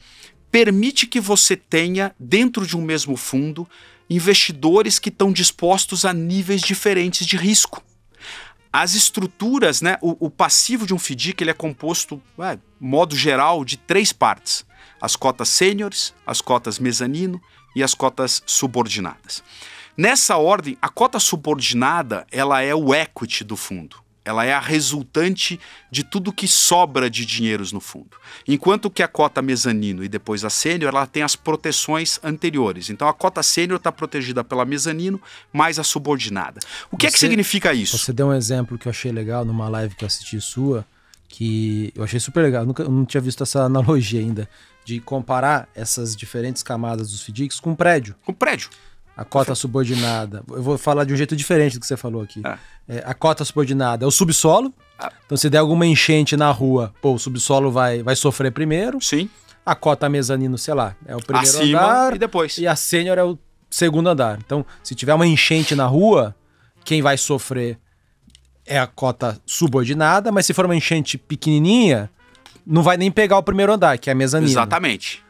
permite 0.51 1.07
que 1.07 1.21
você 1.21 1.57
tenha 1.57 2.15
dentro 2.19 2.67
de 2.67 2.77
um 2.77 2.83
mesmo 2.83 3.17
fundo 3.17 3.69
investidores 4.09 4.99
que 4.99 5.09
estão 5.09 5.33
dispostos 5.33 6.05
a 6.05 6.13
níveis 6.13 6.61
diferentes 6.61 7.27
de 7.27 7.37
risco. 7.37 7.83
As 8.73 8.95
estruturas, 8.95 9.81
né, 9.81 9.97
o, 10.03 10.27
o 10.27 10.31
passivo 10.31 10.87
de 10.87 10.95
um 10.95 10.99
FDIC 10.99 11.43
ele 11.43 11.51
é 11.51 11.55
composto, 11.55 12.23
é, 12.39 12.59
modo 12.79 13.17
geral, 13.17 13.65
de 13.65 13.77
três 13.77 14.13
partes: 14.13 14.65
as 15.01 15.17
cotas 15.17 15.49
sêniores, 15.49 16.15
as 16.27 16.41
cotas 16.41 16.79
mezanino 16.79 17.41
e 17.75 17.83
as 17.83 17.95
cotas 17.95 18.43
subordinadas. 18.47 19.43
Nessa 19.97 20.37
ordem, 20.37 20.77
a 20.81 20.89
cota 20.89 21.19
subordinada 21.19 22.27
ela 22.31 22.61
é 22.61 22.75
o 22.75 22.95
equity 22.95 23.43
do 23.45 23.57
fundo 23.57 24.06
ela 24.27 24.45
é 24.45 24.53
a 24.53 24.59
resultante 24.59 25.59
de 25.89 26.03
tudo 26.03 26.33
que 26.33 26.49
sobra 26.49 27.09
de 27.09 27.25
dinheiros 27.25 27.71
no 27.71 27.81
fundo. 27.81 28.17
Enquanto 28.47 28.91
que 28.91 29.01
a 29.01 29.07
cota 29.07 29.41
mezanino 29.41 30.03
e 30.03 30.09
depois 30.09 30.45
a 30.45 30.51
sênior, 30.51 30.93
ela 30.93 31.07
tem 31.07 31.23
as 31.23 31.37
proteções 31.37 32.19
anteriores. 32.25 32.91
Então 32.91 33.07
a 33.07 33.15
cota 33.15 33.41
sênior 33.41 33.77
está 33.77 33.93
protegida 33.93 34.43
pela 34.43 34.65
mezanino 34.65 35.23
mais 35.53 35.79
a 35.79 35.85
subordinada. 35.85 36.59
O 36.91 36.97
que 36.97 37.05
você, 37.05 37.09
é 37.09 37.13
que 37.13 37.19
significa 37.21 37.73
isso? 37.73 37.97
Você 37.97 38.13
deu 38.13 38.27
um 38.27 38.35
exemplo 38.35 38.77
que 38.77 38.89
eu 38.89 38.91
achei 38.91 39.13
legal 39.13 39.45
numa 39.45 39.69
live 39.69 39.95
que 39.95 40.03
eu 40.03 40.09
assisti 40.09 40.41
sua, 40.41 40.85
que 41.29 41.93
eu 41.95 42.03
achei 42.03 42.19
super 42.19 42.43
legal. 42.43 42.63
Eu 42.63 42.67
nunca 42.67 42.83
eu 42.83 42.91
não 42.91 43.05
tinha 43.05 43.21
visto 43.21 43.45
essa 43.45 43.63
analogia 43.63 44.19
ainda 44.19 44.51
de 44.85 44.99
comparar 44.99 45.69
essas 45.73 46.17
diferentes 46.17 46.65
camadas 46.65 47.13
dos 47.13 47.23
FDICs 47.23 47.61
com 47.61 47.71
um 47.71 47.77
prédio. 47.77 48.17
Com 48.25 48.33
um 48.33 48.35
prédio. 48.35 48.71
A 49.17 49.25
cota 49.25 49.55
subordinada. 49.55 50.45
Eu 50.49 50.63
vou 50.63 50.77
falar 50.77 51.05
de 51.05 51.15
um 51.15 51.17
jeito 51.17 51.35
diferente 51.35 51.75
do 51.75 51.81
que 51.81 51.87
você 51.87 51.97
falou 51.97 52.23
aqui. 52.23 52.43
É. 52.45 52.59
É, 52.89 53.03
a 53.05 53.15
cota 53.15 53.45
subordinada 53.45 54.05
é 54.05 54.07
o 54.07 54.11
subsolo. 54.11 54.73
Ah. 54.99 55.11
Então, 55.25 55.37
se 55.37 55.49
der 55.49 55.59
alguma 55.59 55.87
enchente 55.87 56.37
na 56.37 56.51
rua, 56.51 56.93
pô, 57.01 57.15
o 57.15 57.19
subsolo 57.19 57.71
vai, 57.71 58.03
vai 58.03 58.15
sofrer 58.15 58.53
primeiro. 58.53 59.01
Sim. 59.01 59.29
A 59.65 59.75
cota 59.75 60.09
mezanino, 60.09 60.57
sei 60.59 60.75
lá, 60.75 60.95
é 61.07 61.17
o 61.17 61.19
primeiro 61.19 61.49
Acima 61.49 61.83
andar. 61.83 62.15
e 62.15 62.19
depois. 62.19 62.59
E 62.59 62.67
a 62.67 62.77
sênior 62.77 63.19
é 63.19 63.25
o 63.25 63.37
segundo 63.71 64.09
andar. 64.09 64.39
Então, 64.45 64.65
se 64.83 64.95
tiver 64.95 65.15
uma 65.15 65.27
enchente 65.27 65.75
na 65.75 65.87
rua, 65.87 66.37
quem 66.85 67.03
vai 67.03 67.17
sofrer 67.17 67.79
é 68.65 68.79
a 68.79 68.87
cota 68.87 69.41
subordinada, 69.45 70.31
mas 70.31 70.47
se 70.47 70.53
for 70.53 70.65
uma 70.65 70.77
enchente 70.77 71.19
pequenininha, 71.19 72.11
não 72.67 72.83
vai 72.83 72.97
nem 72.97 73.11
pegar 73.11 73.39
o 73.39 73.43
primeiro 73.43 73.73
andar, 73.73 73.99
que 73.99 74.11
é 74.11 74.13
a 74.13 74.17
mezanino. 74.17 74.51
Exatamente. 74.51 75.25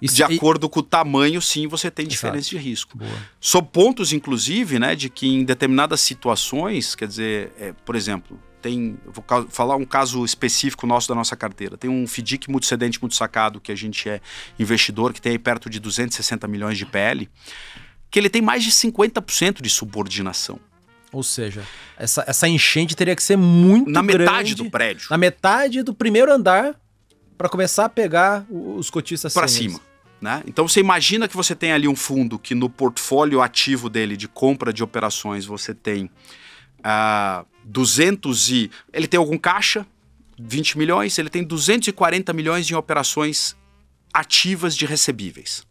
Isso- 0.00 0.16
de 0.16 0.22
e- 0.22 0.36
acordo 0.36 0.68
com 0.68 0.80
o 0.80 0.82
tamanho, 0.82 1.40
sim, 1.40 1.66
você 1.66 1.90
tem 1.90 2.06
diferença 2.06 2.50
de 2.50 2.58
risco. 2.58 2.96
Boa. 2.98 3.10
Sob 3.40 3.68
pontos, 3.72 4.12
inclusive, 4.12 4.78
né, 4.78 4.94
de 4.94 5.08
que 5.08 5.26
em 5.26 5.44
determinadas 5.44 6.00
situações, 6.00 6.94
quer 6.94 7.06
dizer, 7.08 7.52
é, 7.58 7.72
por 7.84 7.94
exemplo, 7.94 8.40
tem, 8.60 8.98
vou 9.06 9.24
falar 9.48 9.76
um 9.76 9.84
caso 9.84 10.24
específico 10.24 10.86
nosso 10.86 11.08
da 11.08 11.14
nossa 11.14 11.36
carteira. 11.36 11.76
Tem 11.76 11.88
um 11.88 12.04
FDIC 12.04 12.50
muito 12.50 12.66
cedente, 12.66 13.00
muito 13.00 13.14
sacado, 13.14 13.60
que 13.60 13.70
a 13.70 13.76
gente 13.76 14.08
é 14.08 14.20
investidor, 14.58 15.12
que 15.12 15.20
tem 15.20 15.32
aí 15.32 15.38
perto 15.38 15.70
de 15.70 15.78
260 15.78 16.48
milhões 16.48 16.76
de 16.76 16.84
PL, 16.84 17.28
que 18.10 18.18
ele 18.18 18.28
tem 18.28 18.42
mais 18.42 18.64
de 18.64 18.72
50% 18.72 19.62
de 19.62 19.70
subordinação. 19.70 20.58
Ou 21.12 21.22
seja, 21.22 21.62
essa, 21.96 22.24
essa 22.26 22.48
enchente 22.48 22.96
teria 22.96 23.14
que 23.14 23.22
ser 23.22 23.36
muito 23.36 23.90
Na 23.90 24.02
metade 24.02 24.24
grande, 24.26 24.54
do 24.56 24.70
prédio. 24.70 25.06
Na 25.10 25.16
metade 25.16 25.82
do 25.82 25.94
primeiro 25.94 26.32
andar, 26.32 26.74
para 27.36 27.48
começar 27.48 27.84
a 27.84 27.88
pegar 27.88 28.46
os 28.50 28.90
cotistas 28.90 29.32
para 29.34 29.48
cima. 29.48 29.80
Né? 30.20 30.42
Então 30.46 30.66
você 30.66 30.80
imagina 30.80 31.28
que 31.28 31.36
você 31.36 31.54
tem 31.54 31.72
ali 31.72 31.86
um 31.86 31.96
fundo 31.96 32.38
que 32.38 32.54
no 32.54 32.70
portfólio 32.70 33.42
ativo 33.42 33.90
dele 33.90 34.16
de 34.16 34.26
compra 34.26 34.72
de 34.72 34.82
operações 34.82 35.44
você 35.44 35.74
tem 35.74 36.10
ah, 36.82 37.44
200 37.64 38.50
e 38.50 38.70
ele 38.92 39.06
tem 39.06 39.18
algum 39.18 39.36
caixa 39.36 39.86
20 40.38 40.78
milhões, 40.78 41.18
ele 41.18 41.30
tem 41.30 41.42
240 41.42 42.32
milhões 42.32 42.70
em 42.70 42.74
operações 42.74 43.56
ativas 44.12 44.76
de 44.76 44.86
recebíveis. 44.86 45.66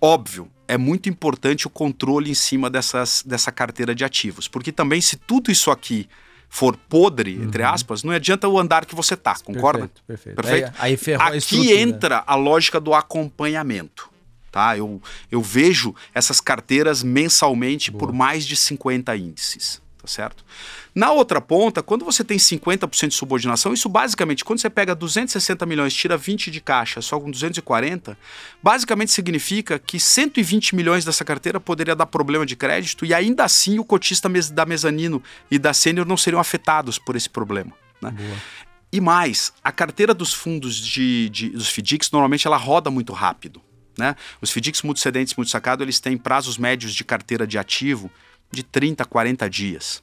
Óbvio, 0.00 0.50
é 0.66 0.78
muito 0.78 1.08
importante 1.08 1.66
o 1.66 1.70
controle 1.70 2.30
em 2.30 2.34
cima 2.34 2.70
dessas, 2.70 3.22
dessa 3.26 3.52
carteira 3.52 3.94
de 3.94 4.04
ativos, 4.04 4.48
porque 4.48 4.72
também 4.72 5.00
se 5.00 5.16
tudo 5.16 5.50
isso 5.50 5.70
aqui 5.70 6.08
for 6.52 6.76
podre, 6.76 7.36
entre 7.40 7.62
aspas, 7.62 8.02
não 8.02 8.12
adianta 8.12 8.48
o 8.48 8.58
andar 8.58 8.84
que 8.84 8.94
você 8.94 9.16
tá, 9.16 9.36
concorda? 9.42 9.88
Perfeito, 9.88 10.02
perfeito. 10.04 10.36
Perfeito? 10.36 10.72
Aí, 10.78 10.90
aí 10.90 10.96
ferrou 10.96 11.24
a 11.24 11.28
Aqui 11.28 11.36
estrutura. 11.38 11.80
entra 11.80 12.24
a 12.26 12.34
lógica 12.34 12.80
do 12.80 12.92
acompanhamento. 12.92 14.10
Tá? 14.50 14.76
Eu, 14.76 15.00
eu 15.30 15.40
vejo 15.40 15.94
essas 16.12 16.40
carteiras 16.40 17.04
mensalmente 17.04 17.92
por 17.92 18.12
mais 18.12 18.44
de 18.44 18.56
50 18.56 19.16
índices. 19.16 19.80
Tá 20.00 20.08
certo? 20.08 20.42
Na 20.94 21.12
outra 21.12 21.42
ponta, 21.42 21.82
quando 21.82 22.06
você 22.06 22.24
tem 22.24 22.38
50% 22.38 23.08
de 23.08 23.14
subordinação, 23.14 23.74
isso 23.74 23.86
basicamente, 23.86 24.42
quando 24.42 24.58
você 24.58 24.70
pega 24.70 24.94
260 24.94 25.66
milhões, 25.66 25.92
tira 25.92 26.16
20 26.16 26.50
de 26.50 26.58
caixa, 26.58 27.02
só 27.02 27.20
com 27.20 27.30
240, 27.30 28.16
basicamente 28.62 29.12
significa 29.12 29.78
que 29.78 30.00
120 30.00 30.74
milhões 30.74 31.04
dessa 31.04 31.22
carteira 31.22 31.60
poderia 31.60 31.94
dar 31.94 32.06
problema 32.06 32.46
de 32.46 32.56
crédito 32.56 33.04
e 33.04 33.12
ainda 33.12 33.44
assim 33.44 33.78
o 33.78 33.84
cotista 33.84 34.26
da 34.54 34.64
mezanino 34.64 35.22
e 35.50 35.58
da 35.58 35.74
sênior 35.74 36.06
não 36.06 36.16
seriam 36.16 36.40
afetados 36.40 36.98
por 36.98 37.14
esse 37.14 37.28
problema. 37.28 37.72
Né? 38.00 38.14
E 38.90 39.02
mais, 39.02 39.52
a 39.62 39.70
carteira 39.70 40.14
dos 40.14 40.32
fundos 40.32 40.76
de, 40.76 41.28
de- 41.28 41.50
dos 41.50 41.68
FDICs 41.68 42.10
normalmente 42.10 42.46
ela 42.46 42.56
roda 42.56 42.90
muito 42.90 43.12
rápido. 43.12 43.60
Né? 43.98 44.16
Os 44.40 44.50
FDICs 44.50 44.80
muito 44.80 44.98
cedentes, 44.98 45.34
muito 45.36 45.50
sacado, 45.50 45.84
eles 45.84 46.00
têm 46.00 46.16
prazos 46.16 46.56
médios 46.56 46.94
de 46.94 47.04
carteira 47.04 47.46
de 47.46 47.58
ativo 47.58 48.10
de 48.50 48.62
30 48.62 49.02
a 49.02 49.06
40 49.06 49.48
dias. 49.48 50.02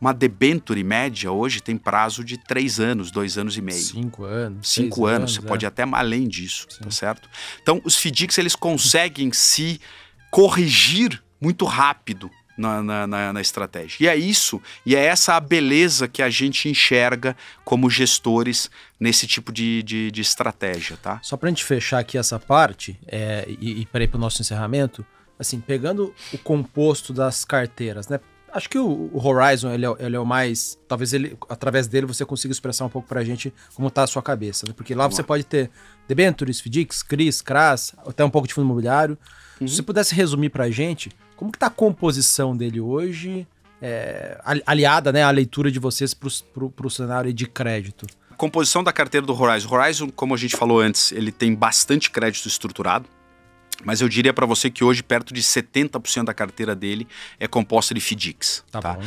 Uma 0.00 0.12
debenture 0.12 0.82
média 0.82 1.30
hoje 1.30 1.60
tem 1.62 1.76
prazo 1.76 2.24
de 2.24 2.36
3 2.36 2.80
anos, 2.80 3.10
2 3.12 3.38
anos 3.38 3.56
e 3.56 3.62
meio. 3.62 3.78
Cinco 3.78 4.24
anos. 4.24 4.68
Cinco 4.68 4.96
seis 5.06 5.16
anos, 5.16 5.34
você 5.34 5.38
é. 5.40 5.42
pode 5.42 5.64
ir 5.64 5.68
até 5.68 5.84
além 5.84 6.26
disso, 6.26 6.66
Sim. 6.68 6.80
tá 6.84 6.90
certo? 6.90 7.28
Então, 7.62 7.80
os 7.84 7.96
FDICs, 7.96 8.36
eles 8.36 8.56
conseguem 8.56 9.32
se 9.32 9.80
corrigir 10.28 11.22
muito 11.40 11.64
rápido 11.64 12.28
na, 12.58 12.82
na, 12.82 13.06
na- 13.06 13.32
na 13.32 13.40
estratégia. 13.40 13.96
E 14.04 14.08
é 14.08 14.16
isso, 14.16 14.60
e 14.84 14.96
é 14.96 15.04
essa 15.04 15.34
a 15.34 15.40
beleza 15.40 16.08
que 16.08 16.20
a 16.22 16.28
gente 16.28 16.68
enxerga 16.68 17.36
como 17.64 17.88
gestores 17.88 18.70
nesse 18.98 19.26
tipo 19.26 19.52
de, 19.52 19.82
de, 19.82 20.10
de 20.10 20.20
estratégia, 20.20 20.96
tá? 20.96 21.20
Só 21.22 21.36
pra 21.36 21.48
gente 21.48 21.64
fechar 21.64 21.98
aqui 22.00 22.18
essa 22.18 22.38
parte 22.40 22.98
é, 23.06 23.46
e, 23.60 23.82
e 23.82 23.86
para 23.86 24.02
ir 24.04 24.08
pro 24.08 24.18
nosso 24.18 24.42
encerramento, 24.42 25.04
assim, 25.42 25.60
pegando 25.60 26.14
o 26.32 26.38
composto 26.38 27.12
das 27.12 27.44
carteiras, 27.44 28.08
né? 28.08 28.18
Acho 28.54 28.68
que 28.68 28.78
o, 28.78 29.08
o 29.12 29.26
Horizon, 29.26 29.70
ele 29.72 29.86
é, 29.86 29.94
ele 30.00 30.14
é 30.16 30.20
o 30.20 30.26
mais. 30.26 30.78
Talvez 30.86 31.12
ele, 31.14 31.36
através 31.48 31.86
dele 31.86 32.04
você 32.06 32.22
consiga 32.24 32.52
expressar 32.52 32.84
um 32.84 32.88
pouco 32.90 33.08
pra 33.08 33.24
gente 33.24 33.52
como 33.74 33.90
tá 33.90 34.02
a 34.02 34.06
sua 34.06 34.22
cabeça, 34.22 34.66
né? 34.68 34.74
Porque 34.76 34.94
lá 34.94 35.04
Vamos 35.04 35.16
você 35.16 35.22
lá. 35.22 35.26
pode 35.28 35.44
ter 35.44 35.70
debentures, 36.06 36.60
FDICs, 36.60 37.02
CRIs, 37.02 37.40
CRAS, 37.40 37.94
até 38.06 38.22
um 38.22 38.28
pouco 38.28 38.46
de 38.46 38.52
fundo 38.52 38.64
imobiliário. 38.66 39.16
Uhum. 39.58 39.66
Se 39.66 39.76
você 39.76 39.82
pudesse 39.82 40.14
resumir 40.14 40.50
pra 40.50 40.70
gente, 40.70 41.10
como 41.34 41.50
que 41.50 41.58
tá 41.58 41.68
a 41.68 41.70
composição 41.70 42.54
dele 42.54 42.78
hoje, 42.78 43.46
é, 43.80 44.38
ali- 44.44 44.62
aliada 44.66 45.10
né, 45.12 45.22
à 45.22 45.30
leitura 45.30 45.70
de 45.70 45.78
vocês 45.78 46.12
pro, 46.12 46.68
pro 46.68 46.90
cenário 46.90 47.32
de 47.32 47.46
crédito? 47.46 48.06
Composição 48.36 48.84
da 48.84 48.92
carteira 48.92 49.26
do 49.26 49.32
Horizon. 49.40 49.74
Horizon, 49.74 50.10
como 50.10 50.34
a 50.34 50.36
gente 50.36 50.56
falou 50.58 50.78
antes, 50.80 51.10
ele 51.12 51.32
tem 51.32 51.54
bastante 51.54 52.10
crédito 52.10 52.48
estruturado. 52.48 53.08
Mas 53.84 54.00
eu 54.00 54.08
diria 54.08 54.32
para 54.32 54.46
você 54.46 54.70
que 54.70 54.84
hoje 54.84 55.02
perto 55.02 55.32
de 55.34 55.42
70% 55.42 56.24
da 56.24 56.34
carteira 56.34 56.74
dele 56.74 57.06
é 57.38 57.46
composta 57.48 57.92
de 57.94 58.00
FDICs. 58.00 58.64
Tá, 58.70 58.80
tá? 58.80 58.98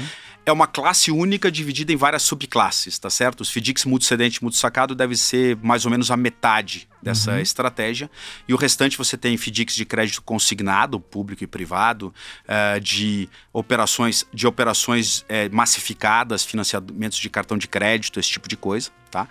É 0.45 0.51
uma 0.51 0.67
classe 0.67 1.09
única 1.11 1.51
dividida 1.51 1.91
em 1.91 1.95
várias 1.95 2.21
subclasses, 2.21 2.99
tá 2.99 3.09
certo? 3.09 3.41
Os 3.41 3.49
FDICs 3.49 3.85
multicedente 3.85 4.37
e 4.37 4.43
multisacado 4.43 4.93
deve 4.93 5.15
ser 5.15 5.57
mais 5.61 5.85
ou 5.85 5.91
menos 5.91 6.11
a 6.11 6.17
metade 6.17 6.87
dessa 7.01 7.31
Uhum. 7.31 7.39
estratégia. 7.39 8.11
E 8.47 8.53
o 8.53 8.57
restante 8.57 8.95
você 8.95 9.17
tem 9.17 9.35
FDICs 9.37 9.75
de 9.75 9.85
crédito 9.85 10.21
consignado, 10.21 10.99
público 10.99 11.43
e 11.43 11.47
privado, 11.47 12.13
eh, 12.47 12.79
de 12.79 13.27
operações, 13.51 14.23
de 14.31 14.45
operações 14.45 15.25
eh, 15.27 15.49
massificadas, 15.49 16.45
financiamentos 16.45 17.17
de 17.17 17.29
cartão 17.29 17.57
de 17.57 17.67
crédito, 17.67 18.19
esse 18.19 18.29
tipo 18.29 18.47
de 18.47 18.55
coisa, 18.55 18.91
tá? 19.09 19.27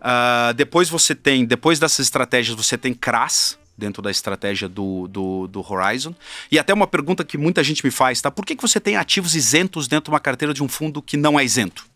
Ah, 0.00 0.52
depois 0.56 0.88
você 0.88 1.14
tem, 1.14 1.44
depois 1.44 1.78
dessas 1.78 2.06
estratégias, 2.06 2.56
você 2.56 2.76
tem 2.78 2.92
CRAS, 2.92 3.58
dentro 3.76 4.02
da 4.02 4.10
estratégia 4.10 4.68
do, 4.68 5.08
do, 5.08 5.46
do 5.46 5.60
Horizon. 5.60 6.14
E 6.50 6.58
até 6.58 6.72
uma 6.72 6.86
pergunta 6.86 7.24
que 7.24 7.38
muita 7.38 7.62
gente 7.62 7.84
me 7.84 7.90
faz, 7.90 8.20
tá? 8.20 8.30
Por 8.30 8.44
que, 8.44 8.56
que 8.56 8.62
você 8.62 8.80
tem 8.80 8.96
ativos 8.96 9.34
isentos 9.34 9.88
dentro 9.88 10.04
de 10.04 10.10
uma 10.10 10.20
carteira 10.20 10.52
de 10.52 10.62
um 10.62 10.68
fundo 10.68 11.00
que 11.02 11.16
não 11.16 11.38
é 11.38 11.44
isento? 11.44 11.86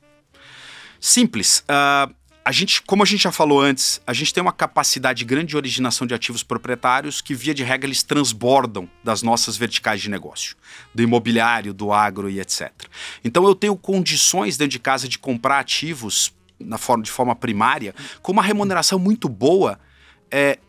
Simples. 1.00 1.64
ah, 1.68 2.08
a 2.46 2.52
gente, 2.52 2.80
como 2.82 3.02
a 3.02 3.06
gente 3.06 3.24
já 3.24 3.32
falou 3.32 3.60
antes, 3.60 4.00
a 4.06 4.12
gente 4.12 4.32
tem 4.32 4.40
uma 4.40 4.52
capacidade 4.52 5.24
grande 5.24 5.46
de 5.46 5.56
originação 5.56 6.06
de 6.06 6.14
ativos 6.14 6.44
proprietários 6.44 7.20
que, 7.20 7.34
via 7.34 7.52
de 7.52 7.64
regra, 7.64 7.88
eles 7.88 8.04
transbordam 8.04 8.88
das 9.02 9.20
nossas 9.20 9.56
verticais 9.56 10.00
de 10.00 10.08
negócio, 10.08 10.56
do 10.94 11.02
imobiliário, 11.02 11.74
do 11.74 11.92
agro 11.92 12.30
e 12.30 12.38
etc. 12.38 12.70
Então 13.24 13.44
eu 13.44 13.52
tenho 13.52 13.76
condições 13.76 14.56
dentro 14.56 14.70
de 14.70 14.78
casa 14.78 15.08
de 15.08 15.18
comprar 15.18 15.58
ativos 15.58 16.32
na 16.56 16.78
forma, 16.78 17.02
de 17.02 17.10
forma 17.10 17.34
primária 17.34 17.92
com 18.22 18.30
uma 18.30 18.44
remuneração 18.44 18.96
muito 18.96 19.28
boa, 19.28 19.76
é, 20.30 20.60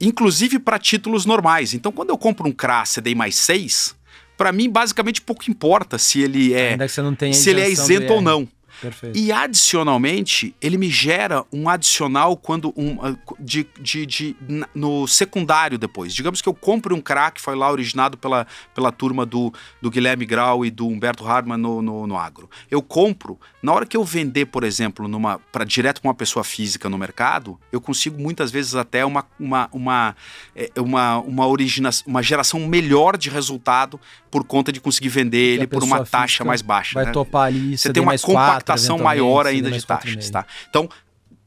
inclusive 0.00 0.58
para 0.58 0.78
títulos 0.78 1.26
normais. 1.26 1.74
Então, 1.74 1.92
quando 1.92 2.10
eu 2.10 2.18
compro 2.18 2.48
um 2.48 2.52
CRA 2.52 2.84
CDI 2.84 3.14
mais 3.14 3.36
6, 3.36 3.94
para 4.36 4.52
mim, 4.52 4.70
basicamente, 4.70 5.20
pouco 5.20 5.50
importa 5.50 5.98
se 5.98 6.20
ele 6.20 6.54
é, 6.54 6.70
Ainda 6.70 6.86
que 6.86 6.92
você 6.92 7.02
não 7.02 7.14
tenha 7.14 7.34
se 7.34 7.50
ele 7.50 7.60
é 7.60 7.68
isento 7.68 8.12
ou 8.12 8.22
não. 8.22 8.48
Perfeito. 8.80 9.18
E 9.18 9.32
adicionalmente, 9.32 10.54
ele 10.60 10.78
me 10.78 10.88
gera 10.88 11.44
um 11.52 11.68
adicional 11.68 12.36
quando 12.36 12.72
um, 12.76 12.98
ah, 13.02 13.16
de, 13.38 13.66
de, 13.80 14.06
de- 14.06 14.36
no 14.74 15.06
secundário 15.06 15.78
depois. 15.78 16.14
Digamos 16.14 16.40
que 16.40 16.48
eu 16.48 16.54
compre 16.54 16.94
um 16.94 17.00
crack 17.00 17.30
que 17.36 17.40
foi 17.40 17.56
lá 17.56 17.70
originado 17.70 18.18
pela, 18.18 18.46
pela 18.74 18.92
turma 18.92 19.24
do, 19.24 19.52
do 19.80 19.90
Guilherme 19.90 20.26
Grau 20.26 20.64
e 20.64 20.70
do 20.70 20.86
Humberto 20.86 21.26
Harman 21.26 21.56
no, 21.56 21.80
no, 21.80 22.06
no 22.06 22.16
agro. 22.16 22.48
Eu 22.70 22.82
compro, 22.82 23.38
na 23.62 23.72
hora 23.72 23.86
que 23.86 23.96
eu 23.96 24.04
vender, 24.04 24.46
por 24.46 24.64
exemplo, 24.64 25.08
numa 25.08 25.38
para 25.52 25.64
direto 25.64 26.00
para 26.00 26.08
uma 26.08 26.14
pessoa 26.14 26.44
física 26.44 26.88
no 26.88 26.98
mercado, 26.98 27.58
eu 27.72 27.80
consigo 27.80 28.20
muitas 28.20 28.50
vezes 28.50 28.74
até 28.74 29.04
uma, 29.04 29.24
uma, 29.38 29.68
uma, 29.72 30.16
é, 30.54 30.70
uma, 30.78 31.18
uma, 31.18 31.46
origina, 31.46 31.90
uma 32.06 32.22
geração 32.22 32.60
melhor 32.60 33.16
de 33.16 33.30
resultado 33.30 33.98
por 34.30 34.44
conta 34.44 34.70
de 34.72 34.80
conseguir 34.80 35.08
vender 35.08 35.54
ele 35.54 35.66
por 35.66 35.82
uma 35.82 36.04
taxa 36.04 36.44
mais 36.44 36.62
baixa. 36.62 36.94
Vai 36.94 37.06
né? 37.06 37.12
topar 37.12 37.46
ali, 37.46 37.76
Você 37.76 37.92
tem 37.92 38.02
uma 38.02 38.10
mais 38.10 38.22
compactação 38.70 38.98
maior 38.98 39.46
ainda 39.46 39.70
de 39.70 39.84
taxas, 39.84 40.30
tá? 40.30 40.46
Então, 40.68 40.88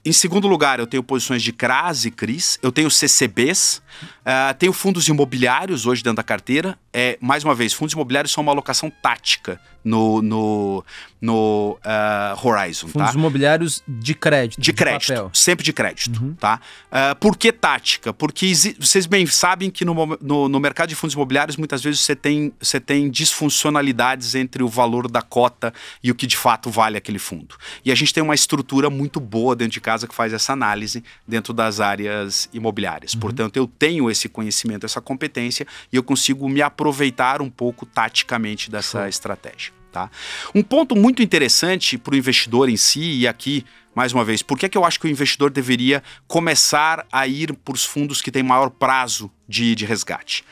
em 0.05 0.11
segundo 0.11 0.47
lugar, 0.47 0.79
eu 0.79 0.87
tenho 0.87 1.01
posições 1.01 1.41
de 1.41 1.53
CRAS 1.53 2.03
e 2.03 2.11
CRIs, 2.11 2.59
eu 2.61 2.71
tenho 2.71 2.91
CCBs, 2.91 3.81
Uh, 4.23 4.53
tenho 4.57 4.71
fundos 4.71 5.07
imobiliários 5.07 5.85
hoje 5.85 6.01
dentro 6.01 6.17
da 6.17 6.23
carteira. 6.23 6.77
É, 6.93 7.17
mais 7.19 7.43
uma 7.43 7.53
vez, 7.53 7.73
fundos 7.73 7.93
imobiliários 7.93 8.31
são 8.31 8.41
uma 8.41 8.51
alocação 8.51 8.89
tática 8.89 9.59
no, 9.83 10.21
no, 10.21 10.85
no 11.21 11.77
uh, 11.83 12.47
Horizon. 12.47 12.87
Fundos 12.87 13.11
tá? 13.11 13.17
imobiliários 13.17 13.83
de 13.87 14.13
crédito. 14.13 14.59
De, 14.59 14.65
de 14.65 14.73
crédito, 14.73 15.07
papel. 15.09 15.31
sempre 15.33 15.65
de 15.65 15.73
crédito. 15.73 16.21
Uhum. 16.21 16.33
Tá? 16.35 16.59
Uh, 16.91 17.15
por 17.15 17.35
que 17.35 17.51
tática? 17.51 18.13
Porque 18.13 18.53
vocês 18.79 19.05
bem 19.05 19.25
sabem 19.25 19.69
que 19.69 19.83
no, 19.83 20.17
no, 20.21 20.47
no, 20.47 20.59
mercado 20.59 20.89
de 20.89 20.95
fundos 20.95 21.13
imobiliários 21.13 21.57
muitas 21.57 21.83
vezes 21.83 21.99
você 22.01 22.15
tem, 22.15 22.53
você 22.59 22.79
tem 22.79 23.09
disfuncionalidades 23.09 24.35
entre 24.35 24.63
o 24.63 24.67
valor 24.67 25.09
da 25.09 25.21
cota 25.21 25.73
e 26.01 26.11
o 26.11 26.15
que 26.15 26.25
de 26.25 26.37
fato 26.37 26.69
vale 26.69 26.97
aquele 26.97 27.19
fundo. 27.19 27.55
E 27.83 27.91
a 27.91 27.95
gente 27.95 28.13
tem 28.13 28.23
uma 28.23 28.35
estrutura 28.35 28.89
muito 28.89 29.19
boa 29.19 29.55
dentro 29.55 29.73
de 29.73 29.81
casa 29.81 30.07
que 30.07 30.15
faz 30.15 30.31
essa 30.31 30.53
análise 30.53 31.03
dentro 31.27 31.53
das 31.53 31.79
áreas 31.79 32.49
imobiliárias. 32.53 33.13
Uhum. 33.13 33.19
Portanto, 33.19 33.57
eu 33.57 33.67
tenho 33.67 34.09
esse 34.13 34.29
conhecimento, 34.29 34.85
essa 34.85 35.01
competência 35.01 35.67
e 35.91 35.95
eu 35.97 36.03
consigo 36.03 36.47
me 36.47 36.61
aproveitar 36.61 37.41
um 37.41 37.49
pouco 37.49 37.85
taticamente 37.85 38.71
dessa 38.71 38.99
Show. 38.99 39.07
estratégia. 39.07 39.73
Tá? 39.91 40.09
Um 40.55 40.63
ponto 40.63 40.95
muito 40.95 41.21
interessante 41.21 41.99
para 41.99 42.15
o 42.15 42.17
investidor 42.17 42.67
em 42.67 42.75
si, 42.75 43.19
e 43.19 43.27
aqui, 43.27 43.63
mais 43.93 44.11
uma 44.11 44.25
vez, 44.25 44.41
por 44.41 44.57
que, 44.57 44.67
que 44.67 44.75
eu 44.75 44.83
acho 44.83 44.99
que 44.99 45.05
o 45.05 45.09
investidor 45.09 45.51
deveria 45.51 46.01
começar 46.27 47.05
a 47.11 47.27
ir 47.27 47.53
para 47.53 47.75
os 47.75 47.85
fundos 47.85 48.19
que 48.19 48.31
têm 48.31 48.41
maior 48.41 48.71
prazo 48.71 49.31
de, 49.47 49.75
de 49.75 49.85
resgate? 49.85 50.43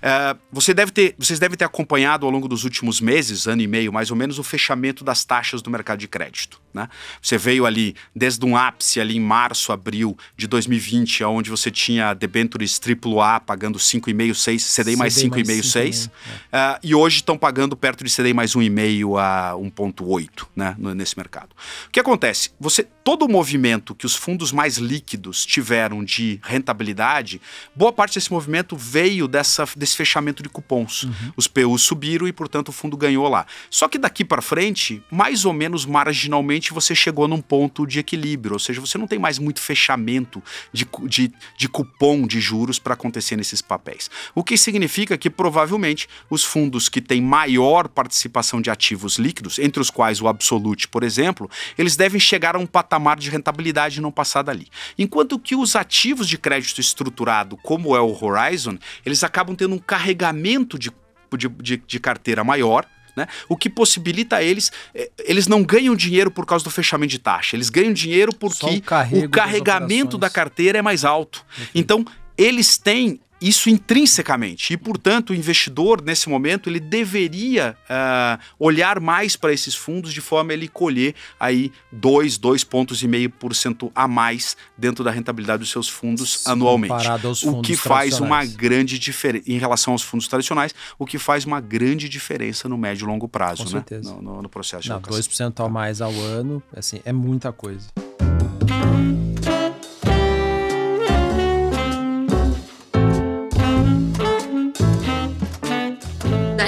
Uh, 0.00 0.38
você 0.50 0.72
deve 0.72 0.90
ter, 0.90 1.14
vocês 1.18 1.38
devem 1.38 1.56
ter 1.56 1.64
acompanhado 1.64 2.24
ao 2.24 2.32
longo 2.32 2.48
dos 2.48 2.64
últimos 2.64 3.00
meses, 3.00 3.46
ano 3.46 3.60
e 3.60 3.66
meio 3.66 3.92
mais 3.92 4.10
ou 4.10 4.16
menos, 4.16 4.38
o 4.38 4.42
fechamento 4.42 5.04
das 5.04 5.24
taxas 5.24 5.60
do 5.60 5.70
mercado 5.70 5.98
de 5.98 6.08
crédito. 6.08 6.60
Né? 6.72 6.88
Você 7.20 7.36
veio 7.36 7.66
ali 7.66 7.94
desde 8.14 8.44
um 8.46 8.56
ápice 8.56 9.00
ali 9.00 9.16
em 9.16 9.20
março, 9.20 9.72
abril 9.72 10.16
de 10.36 10.46
2020, 10.46 11.24
onde 11.24 11.50
você 11.50 11.70
tinha 11.70 12.14
debentures 12.14 12.80
AAA 12.80 13.40
pagando 13.40 13.78
5,5, 13.78 14.34
6, 14.34 14.74
CDI 14.76 14.96
mais 14.96 15.14
5,5, 15.14 15.64
6. 15.64 16.10
É. 16.52 16.56
Uh, 16.56 16.78
e 16.82 16.94
hoje 16.94 17.16
estão 17.16 17.36
pagando 17.36 17.76
perto 17.76 18.04
de 18.04 18.14
CDI 18.14 18.32
mais 18.32 18.54
1,5 18.54 19.20
a 19.20 19.54
1,8 19.54 20.46
né, 20.54 20.76
nesse 20.78 21.16
mercado. 21.16 21.50
O 21.86 21.90
que 21.90 22.00
acontece? 22.00 22.50
Você, 22.60 22.84
todo 23.04 23.24
o 23.24 23.28
movimento 23.28 23.94
que 23.94 24.06
os 24.06 24.14
fundos 24.14 24.52
mais 24.52 24.76
líquidos 24.76 25.44
tiveram 25.44 26.04
de 26.04 26.40
rentabilidade, 26.42 27.40
boa 27.74 27.92
parte 27.92 28.14
desse 28.14 28.32
movimento 28.32 28.76
veio 28.76 29.26
dessa, 29.26 29.64
desse 29.76 29.89
fechamento 29.94 30.42
de 30.42 30.48
cupons. 30.48 31.04
Uhum. 31.04 31.32
Os 31.36 31.46
PUs 31.46 31.82
subiram 31.82 32.26
e, 32.26 32.32
portanto, 32.32 32.68
o 32.68 32.72
fundo 32.72 32.96
ganhou 32.96 33.28
lá. 33.28 33.46
Só 33.70 33.88
que 33.88 33.98
daqui 33.98 34.24
para 34.24 34.42
frente, 34.42 35.02
mais 35.10 35.44
ou 35.44 35.52
menos 35.52 35.84
marginalmente, 35.84 36.72
você 36.72 36.94
chegou 36.94 37.26
num 37.28 37.40
ponto 37.40 37.86
de 37.86 37.98
equilíbrio, 37.98 38.54
ou 38.54 38.58
seja, 38.58 38.80
você 38.80 38.98
não 38.98 39.06
tem 39.06 39.18
mais 39.18 39.38
muito 39.38 39.60
fechamento 39.60 40.42
de, 40.72 40.86
de, 41.06 41.32
de 41.56 41.68
cupom 41.68 42.26
de 42.26 42.40
juros 42.40 42.78
para 42.78 42.94
acontecer 42.94 43.36
nesses 43.36 43.62
papéis. 43.62 44.10
O 44.34 44.44
que 44.44 44.56
significa 44.56 45.16
que 45.16 45.30
provavelmente 45.30 46.08
os 46.28 46.44
fundos 46.44 46.88
que 46.88 47.00
têm 47.00 47.20
maior 47.20 47.88
participação 47.88 48.60
de 48.60 48.70
ativos 48.70 49.16
líquidos, 49.16 49.58
entre 49.58 49.80
os 49.80 49.90
quais 49.90 50.20
o 50.20 50.28
Absolute, 50.28 50.88
por 50.88 51.02
exemplo, 51.02 51.50
eles 51.76 51.96
devem 51.96 52.20
chegar 52.20 52.56
a 52.56 52.58
um 52.58 52.66
patamar 52.66 53.18
de 53.18 53.30
rentabilidade 53.30 54.00
não 54.00 54.10
passar 54.10 54.42
dali. 54.42 54.68
Enquanto 54.98 55.38
que 55.38 55.56
os 55.56 55.76
ativos 55.76 56.28
de 56.28 56.38
crédito 56.38 56.80
estruturado, 56.80 57.56
como 57.56 57.96
é 57.96 58.00
o 58.00 58.16
Horizon, 58.24 58.78
eles 59.04 59.24
acabam 59.24 59.54
tendo 59.56 59.74
um 59.74 59.78
carregamento 59.80 60.78
de, 60.78 60.90
de, 61.36 61.48
de, 61.48 61.76
de 61.78 62.00
carteira 62.00 62.44
maior, 62.44 62.86
né? 63.16 63.26
O 63.48 63.56
que 63.56 63.68
possibilita 63.68 64.42
eles, 64.42 64.70
eh, 64.94 65.10
eles 65.24 65.46
não 65.46 65.62
ganham 65.62 65.96
dinheiro 65.96 66.30
por 66.30 66.46
causa 66.46 66.64
do 66.64 66.70
fechamento 66.70 67.10
de 67.10 67.18
taxa, 67.18 67.56
eles 67.56 67.68
ganham 67.68 67.92
dinheiro 67.92 68.34
porque 68.34 68.66
o, 68.66 69.24
o 69.24 69.28
carregamento 69.28 70.16
da 70.16 70.30
carteira 70.30 70.78
é 70.78 70.82
mais 70.82 71.04
alto. 71.04 71.44
Então, 71.74 72.04
eles 72.36 72.78
têm 72.78 73.20
isso 73.40 73.70
intrinsecamente. 73.70 74.72
E, 74.72 74.76
portanto, 74.76 75.30
o 75.30 75.34
investidor, 75.34 76.02
nesse 76.02 76.28
momento, 76.28 76.68
ele 76.68 76.80
deveria 76.80 77.76
uh, 77.84 78.40
olhar 78.58 79.00
mais 79.00 79.36
para 79.36 79.52
esses 79.52 79.74
fundos 79.74 80.12
de 80.12 80.20
forma 80.20 80.52
a 80.52 80.54
ele 80.54 80.68
colher 80.68 81.14
aí 81.38 81.72
2, 81.92 82.38
2 82.38 82.64
pontos 82.64 83.02
e 83.02 83.08
meio 83.08 83.30
por 83.30 83.54
cento 83.54 83.90
a 83.94 84.06
mais 84.06 84.56
dentro 84.76 85.02
da 85.02 85.10
rentabilidade 85.10 85.60
dos 85.60 85.70
seus 85.70 85.88
fundos 85.88 86.40
Sim, 86.40 86.50
anualmente. 86.50 87.06
Aos 87.08 87.40
fundos 87.40 87.58
o 87.60 87.62
que 87.62 87.76
faz 87.76 88.20
uma 88.20 88.44
grande 88.44 88.98
diferença 88.98 89.44
em 89.50 89.58
relação 89.58 89.94
aos 89.94 90.02
fundos 90.02 90.28
tradicionais, 90.28 90.74
o 90.98 91.06
que 91.06 91.18
faz 91.18 91.44
uma 91.44 91.60
grande 91.60 92.08
diferença 92.08 92.68
no 92.68 92.76
médio 92.76 93.04
e 93.04 93.06
longo 93.06 93.28
prazo, 93.28 93.64
Com 93.64 93.70
né? 93.70 93.70
Certeza. 93.70 94.12
No, 94.12 94.22
no, 94.22 94.42
no 94.42 94.48
processo 94.48 94.82
de 94.84 94.88
Não, 94.90 94.96
alocação. 94.96 95.20
2% 95.20 95.64
a 95.64 95.68
mais 95.68 96.00
ao 96.00 96.12
ano, 96.12 96.62
assim, 96.74 97.00
é 97.04 97.12
muita 97.12 97.52
coisa. 97.52 97.88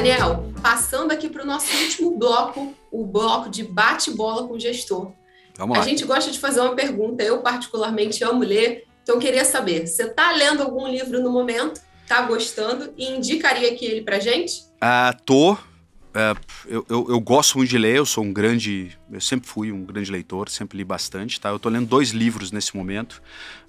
Daniel, 0.02 0.52
passando 0.60 1.12
aqui 1.12 1.28
para 1.28 1.44
o 1.44 1.46
nosso 1.46 1.72
último 1.76 2.18
bloco, 2.18 2.74
o 2.90 3.06
bloco 3.06 3.48
de 3.48 3.62
bate-bola 3.62 4.48
com 4.48 4.54
o 4.54 4.58
gestor. 4.58 5.12
Vamos 5.56 5.78
lá. 5.78 5.84
A 5.84 5.86
gente 5.86 6.04
gosta 6.04 6.28
de 6.32 6.40
fazer 6.40 6.58
uma 6.58 6.74
pergunta, 6.74 7.22
eu 7.22 7.38
particularmente 7.38 8.24
amo 8.24 8.42
ler, 8.42 8.84
então 9.00 9.20
queria 9.20 9.44
saber, 9.44 9.86
você 9.86 10.02
está 10.02 10.32
lendo 10.32 10.60
algum 10.60 10.88
livro 10.88 11.22
no 11.22 11.30
momento? 11.30 11.80
Está 12.02 12.22
gostando 12.22 12.92
e 12.98 13.12
indicaria 13.12 13.70
aqui 13.70 13.84
ele 13.84 14.02
para 14.02 14.18
gente? 14.18 14.64
Ah, 14.80 15.14
tô. 15.24 15.56
É, 16.12 16.34
eu, 16.66 16.84
eu, 16.90 17.06
eu, 17.10 17.20
gosto 17.20 17.56
muito 17.56 17.70
de 17.70 17.78
ler, 17.78 17.94
eu 17.94 18.04
sou 18.04 18.24
um 18.24 18.32
grande. 18.32 18.98
Eu 19.08 19.20
sempre 19.20 19.48
fui 19.48 19.70
um 19.70 19.84
grande 19.84 20.10
leitor, 20.10 20.48
sempre 20.48 20.78
li 20.78 20.84
bastante, 20.84 21.40
tá? 21.40 21.50
Eu 21.50 21.56
estou 21.56 21.70
lendo 21.70 21.86
dois 21.86 22.10
livros 22.10 22.50
nesse 22.50 22.76
momento. 22.76 23.22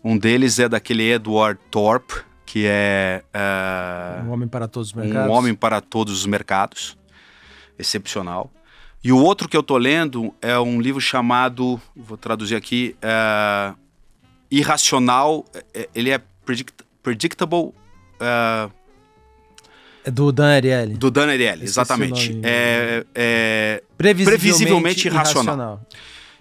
Um 0.04 0.18
deles 0.18 0.58
é 0.58 0.68
daquele 0.68 1.12
Edward 1.12 1.60
Thorpe, 1.70 2.16
que 2.46 2.66
é 2.68 3.24
uh, 3.34 4.26
Um 4.26 4.32
Homem 4.32 4.48
para 4.48 4.68
Todos 4.68 4.90
os 4.90 4.94
Mercados. 4.94 5.30
Um 5.30 5.34
Homem 5.34 5.56
para 5.56 5.82
Todos 5.82 6.14
os 6.20 6.26
Mercados, 6.26 6.98
excepcional. 7.78 8.52
E 9.04 9.12
o 9.12 9.18
outro 9.18 9.50
que 9.50 9.58
eu 9.58 9.64
tô 9.64 9.78
lendo 9.78 10.34
é 10.42 10.58
um 10.58 10.80
livro 10.80 11.02
chamado, 11.02 11.80
vou 11.96 12.18
traduzir 12.18 12.56
aqui, 12.56 12.96
uh, 13.04 13.76
Irracional, 14.50 15.46
é, 15.74 15.90
ele 15.96 16.12
é 16.12 16.22
predict, 16.46 16.74
Predictable... 17.02 17.74
É 20.06 20.12
do 20.12 20.32
Dan 20.32 20.48
Ariely. 20.56 20.96
Do 20.96 21.10
Dan 21.10 21.28
Ariely, 21.30 21.64
exatamente. 21.64 22.40
É, 22.44 23.06
é, 23.16 23.84
previsivelmente, 23.98 24.42
previsivelmente 24.42 25.08
irracional. 25.08 25.56
irracional. 25.56 25.82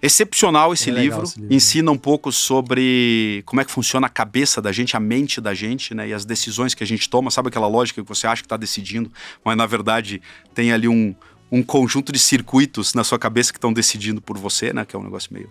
Excepcional 0.02 0.72
esse, 0.72 0.90
é 0.90 0.92
livro. 0.92 1.22
esse 1.22 1.38
livro. 1.38 1.54
Ensina 1.54 1.90
um 1.92 1.96
pouco 1.96 2.32
sobre 2.32 3.42
como 3.46 3.60
é 3.60 3.64
que 3.64 3.70
funciona 3.70 4.08
a 4.08 4.10
cabeça 4.10 4.60
da 4.60 4.72
gente, 4.72 4.96
a 4.96 5.00
mente 5.00 5.40
da 5.40 5.54
gente, 5.54 5.94
né? 5.94 6.08
E 6.08 6.12
as 6.12 6.24
decisões 6.24 6.74
que 6.74 6.82
a 6.82 6.86
gente 6.86 7.08
toma. 7.08 7.30
Sabe 7.30 7.48
aquela 7.48 7.68
lógica 7.68 8.02
que 8.02 8.08
você 8.08 8.26
acha 8.26 8.42
que 8.42 8.46
está 8.46 8.56
decidindo, 8.56 9.12
mas 9.44 9.56
na 9.56 9.64
verdade 9.64 10.20
tem 10.52 10.72
ali 10.72 10.88
um, 10.88 11.14
um 11.52 11.62
conjunto 11.62 12.10
de 12.10 12.18
circuitos 12.18 12.94
na 12.94 13.04
sua 13.04 13.18
cabeça 13.18 13.52
que 13.52 13.58
estão 13.58 13.72
decidindo 13.72 14.20
por 14.20 14.36
você, 14.36 14.72
né? 14.72 14.84
Que 14.84 14.96
é 14.96 14.98
um 14.98 15.04
negócio 15.04 15.32
meio 15.32 15.48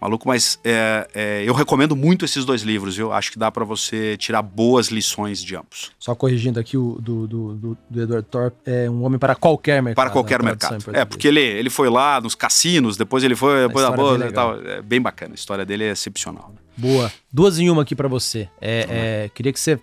maluco, 0.00 0.28
mas 0.28 0.58
é, 0.64 1.08
é, 1.14 1.44
eu 1.44 1.54
recomendo 1.54 1.96
muito 1.96 2.24
esses 2.24 2.44
dois 2.44 2.62
livros, 2.62 2.98
eu 2.98 3.12
acho 3.12 3.32
que 3.32 3.38
dá 3.38 3.50
para 3.50 3.64
você 3.64 4.16
tirar 4.16 4.42
boas 4.42 4.88
lições 4.88 5.42
de 5.42 5.56
ambos. 5.56 5.92
Só 5.98 6.14
corrigindo 6.14 6.60
aqui 6.60 6.76
o 6.76 6.98
do, 7.00 7.26
do, 7.26 7.54
do, 7.54 7.78
do 7.88 8.02
Edward 8.02 8.28
Thorpe, 8.30 8.56
é 8.66 8.90
um 8.90 9.02
homem 9.04 9.18
para 9.18 9.34
qualquer 9.34 9.82
mercado. 9.82 10.04
Para 10.04 10.10
qualquer 10.10 10.42
mercado. 10.42 10.84
É, 10.92 11.04
porque 11.04 11.28
ele, 11.28 11.40
ele 11.40 11.70
foi 11.70 11.88
lá 11.88 12.20
nos 12.20 12.34
cassinos, 12.34 12.96
depois 12.96 13.24
ele 13.24 13.34
foi 13.34 13.66
depois 13.66 13.84
da 13.84 13.90
bolsa 13.90 14.26
e 14.26 14.32
tal. 14.32 14.60
É 14.60 14.82
bem 14.82 15.00
bacana, 15.00 15.32
a 15.32 15.36
história 15.36 15.64
dele 15.64 15.84
é 15.84 15.90
excepcional. 15.90 16.50
Né? 16.54 16.60
Boa. 16.76 17.10
Duas 17.32 17.58
em 17.58 17.70
uma 17.70 17.82
aqui 17.82 17.94
para 17.94 18.08
você. 18.08 18.48
É, 18.60 19.24
é, 19.24 19.30
queria 19.34 19.52
que 19.52 19.60
você 19.60 19.80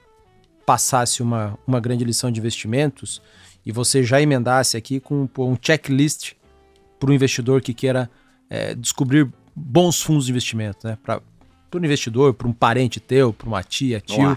passasse 0.66 1.22
uma, 1.22 1.58
uma 1.66 1.80
grande 1.80 2.04
lição 2.04 2.32
de 2.32 2.40
investimentos 2.40 3.22
e 3.66 3.72
você 3.72 4.04
já 4.04 4.22
emendasse 4.22 4.78
aqui 4.78 5.00
com 5.00 5.28
um 5.38 5.58
checklist 5.60 6.34
para 7.00 7.10
o 7.10 7.14
investidor 7.14 7.62
que 7.62 7.74
queira 7.74 8.10
é, 8.50 8.76
descobrir 8.76 9.28
bons 9.62 10.02
fundos 10.02 10.26
de 10.26 10.32
investimento, 10.32 10.88
né? 10.88 10.98
Para 11.04 11.22
um 11.74 11.86
investidor, 11.86 12.34
para 12.34 12.48
um 12.48 12.54
parente 12.54 13.00
teu, 13.00 13.32
para 13.32 13.48
uma 13.48 13.64
tia, 13.64 14.02
tio. 14.02 14.34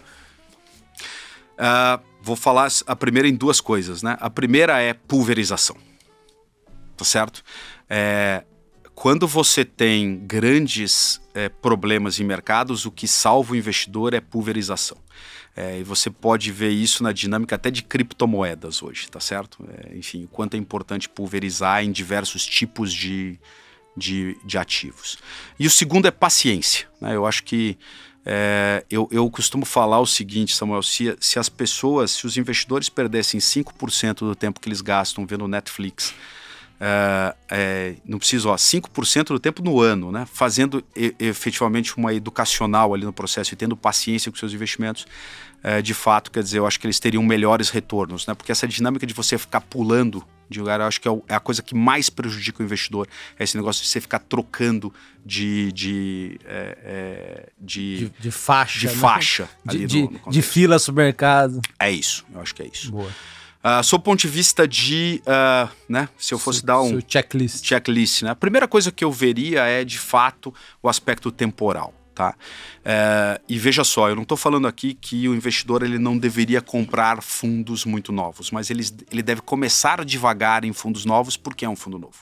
Uh, 1.55 2.03
vou 2.23 2.37
falar 2.37 2.69
a 2.87 2.97
primeira 2.97 3.29
em 3.29 3.35
duas 3.35 3.61
coisas, 3.61 4.03
né? 4.03 4.17
A 4.21 4.31
primeira 4.31 4.81
é 4.81 4.93
pulverização, 4.93 5.77
tá 6.97 7.05
certo? 7.05 7.43
É, 7.89 8.45
quando 8.95 9.27
você 9.27 9.65
tem 9.65 10.19
grandes 10.25 11.21
é, 11.35 11.49
problemas 11.49 12.21
em 12.21 12.25
mercados, 12.25 12.87
o 12.87 12.91
que 12.91 13.09
salva 13.09 13.53
o 13.53 13.57
investidor 13.57 14.15
é 14.15 14.21
pulverização. 14.21 14.97
É, 15.57 15.79
e 15.79 15.85
você 15.85 16.11
pode 16.11 16.51
ver 16.51 16.71
isso 16.71 17.03
na 17.03 17.13
dinâmica 17.13 17.55
até 17.55 17.71
de 17.71 17.83
criptomoedas 17.83 18.83
hoje, 18.83 19.09
tá 19.09 19.21
certo? 19.21 19.65
É, 19.69 19.97
enfim, 19.97 20.25
o 20.25 20.29
quanto 20.29 20.55
é 20.55 20.57
importante 20.57 21.09
pulverizar 21.09 21.85
em 21.85 21.93
diversos 21.93 22.45
tipos 22.45 22.93
de, 22.93 23.39
de, 23.97 24.37
de 24.45 24.59
ativos. 24.59 25.19
E 25.59 25.67
o 25.67 25.71
segundo 25.71 26.07
é 26.07 26.11
paciência. 26.11 26.87
Né? 27.01 27.15
Eu 27.15 27.27
acho 27.27 27.45
que 27.45 27.79
é, 28.27 28.85
eu, 28.91 29.09
eu 29.13 29.31
costumo 29.31 29.65
falar 29.65 30.01
o 30.01 30.07
seguinte, 30.07 30.55
Samuel: 30.55 30.83
se, 30.83 31.17
se 31.21 31.39
as 31.39 31.49
pessoas, 31.49 32.13
se 32.13 32.27
os 32.27 32.37
investidores 32.37 32.89
perdessem 32.89 33.39
5% 33.39 34.21
do 34.21 34.35
tempo 34.35 34.61
que 34.61 34.69
eles 34.69 34.81
gastam 34.81 35.27
vendo 35.27 35.47
Netflix 35.47 36.15
é, 36.81 37.35
é, 37.51 37.95
não 38.05 38.19
preciso, 38.19 38.49
ó, 38.49 38.57
5% 38.57 39.29
do 39.29 39.39
tempo 39.39 39.63
no 39.63 39.81
ano, 39.81 40.11
né? 40.11 40.27
Fazendo 40.31 40.85
e, 40.95 41.15
efetivamente 41.19 41.97
uma 41.97 42.13
educacional 42.13 42.93
ali 42.93 43.05
no 43.05 43.13
processo 43.13 43.55
e 43.55 43.57
tendo 43.57 43.77
paciência 43.77 44.31
com 44.31 44.37
seus 44.37 44.53
investimentos, 44.53 45.07
é, 45.63 45.81
de 45.81 45.95
fato, 45.95 46.31
quer 46.31 46.43
dizer, 46.43 46.59
eu 46.59 46.67
acho 46.67 46.79
que 46.79 46.87
eles 46.87 46.99
teriam 46.99 47.23
melhores 47.23 47.71
retornos, 47.71 48.27
né? 48.27 48.35
Porque 48.35 48.53
essa 48.53 48.67
dinâmica 48.67 49.07
de 49.07 49.15
você 49.15 49.39
ficar 49.39 49.61
pulando 49.61 50.25
de 50.55 50.61
lugar, 50.61 50.81
eu 50.81 50.87
acho 50.87 51.01
que 51.01 51.09
é, 51.09 51.13
é 51.29 51.35
a 51.35 51.41
coisa 51.41 51.63
que 51.63 51.75
mais 51.75 52.09
prejudica 52.09 52.63
o 52.63 52.65
investidor, 52.65 53.07
é 53.39 53.45
esse 53.45 53.57
negócio 53.57 53.83
de 53.83 53.89
você 53.89 54.01
ficar 54.01 54.21
trocando 54.21 54.93
de 55.25 55.73
de, 55.73 56.41
é, 56.45 56.79
é, 56.83 57.49
de, 57.61 57.97
de, 57.97 58.13
de, 58.21 58.31
faixa, 58.31 58.79
de, 58.79 58.87
né? 58.87 58.93
faixa 58.95 59.49
de, 59.65 59.87
de, 59.87 60.03
no, 60.03 60.11
no 60.27 60.33
de 60.33 60.43
fila 60.43 60.79
supermercado. 60.79 61.61
É 61.79 61.91
isso, 61.91 62.25
eu 62.33 62.41
acho 62.41 62.55
que 62.55 62.63
é 62.63 62.67
isso. 62.67 62.91
Boa. 62.91 63.11
Uh, 63.65 63.83
sob 63.83 64.03
o 64.03 64.05
ponto 64.05 64.21
de 64.21 64.29
vista 64.29 64.69
de, 64.69 65.23
uh, 65.23 65.71
né, 65.89 66.07
se 66.19 66.35
eu 66.35 66.39
fosse 66.39 66.63
dar 66.63 66.83
um 66.83 67.01
checklist, 67.09 67.65
checklist 67.65 68.23
né, 68.23 68.31
a 68.31 68.35
primeira 68.35 68.69
coisa 68.69 68.93
que 68.93 69.03
eu 69.03 69.11
veria 69.11 69.63
é 69.63 69.83
de 69.83 69.99
fato 69.99 70.53
o 70.83 70.89
aspecto 70.89 71.33
temporal. 71.33 71.95
Tá? 72.15 72.37
Uh, 72.81 73.43
e 73.49 73.59
veja 73.59 73.83
só, 73.83 74.09
eu 74.09 74.15
não 74.15 74.23
estou 74.23 74.37
falando 74.37 74.69
aqui 74.69 74.95
que 74.95 75.29
o 75.29 75.35
investidor 75.35 75.83
ele 75.83 75.99
não 75.99 76.17
deveria 76.17 76.63
comprar 76.63 77.21
fundos 77.21 77.85
muito 77.85 78.13
novos, 78.13 78.53
mas 78.53 78.71
ele, 78.71 78.85
ele 79.11 79.23
deve 79.23 79.41
começar 79.41 80.05
devagar 80.05 80.65
em 80.65 80.73
fundos 80.73 81.05
novos 81.05 81.37
porque 81.37 81.65
é 81.65 81.69
um 81.69 81.75
fundo 81.75 81.99
novo. 81.99 82.19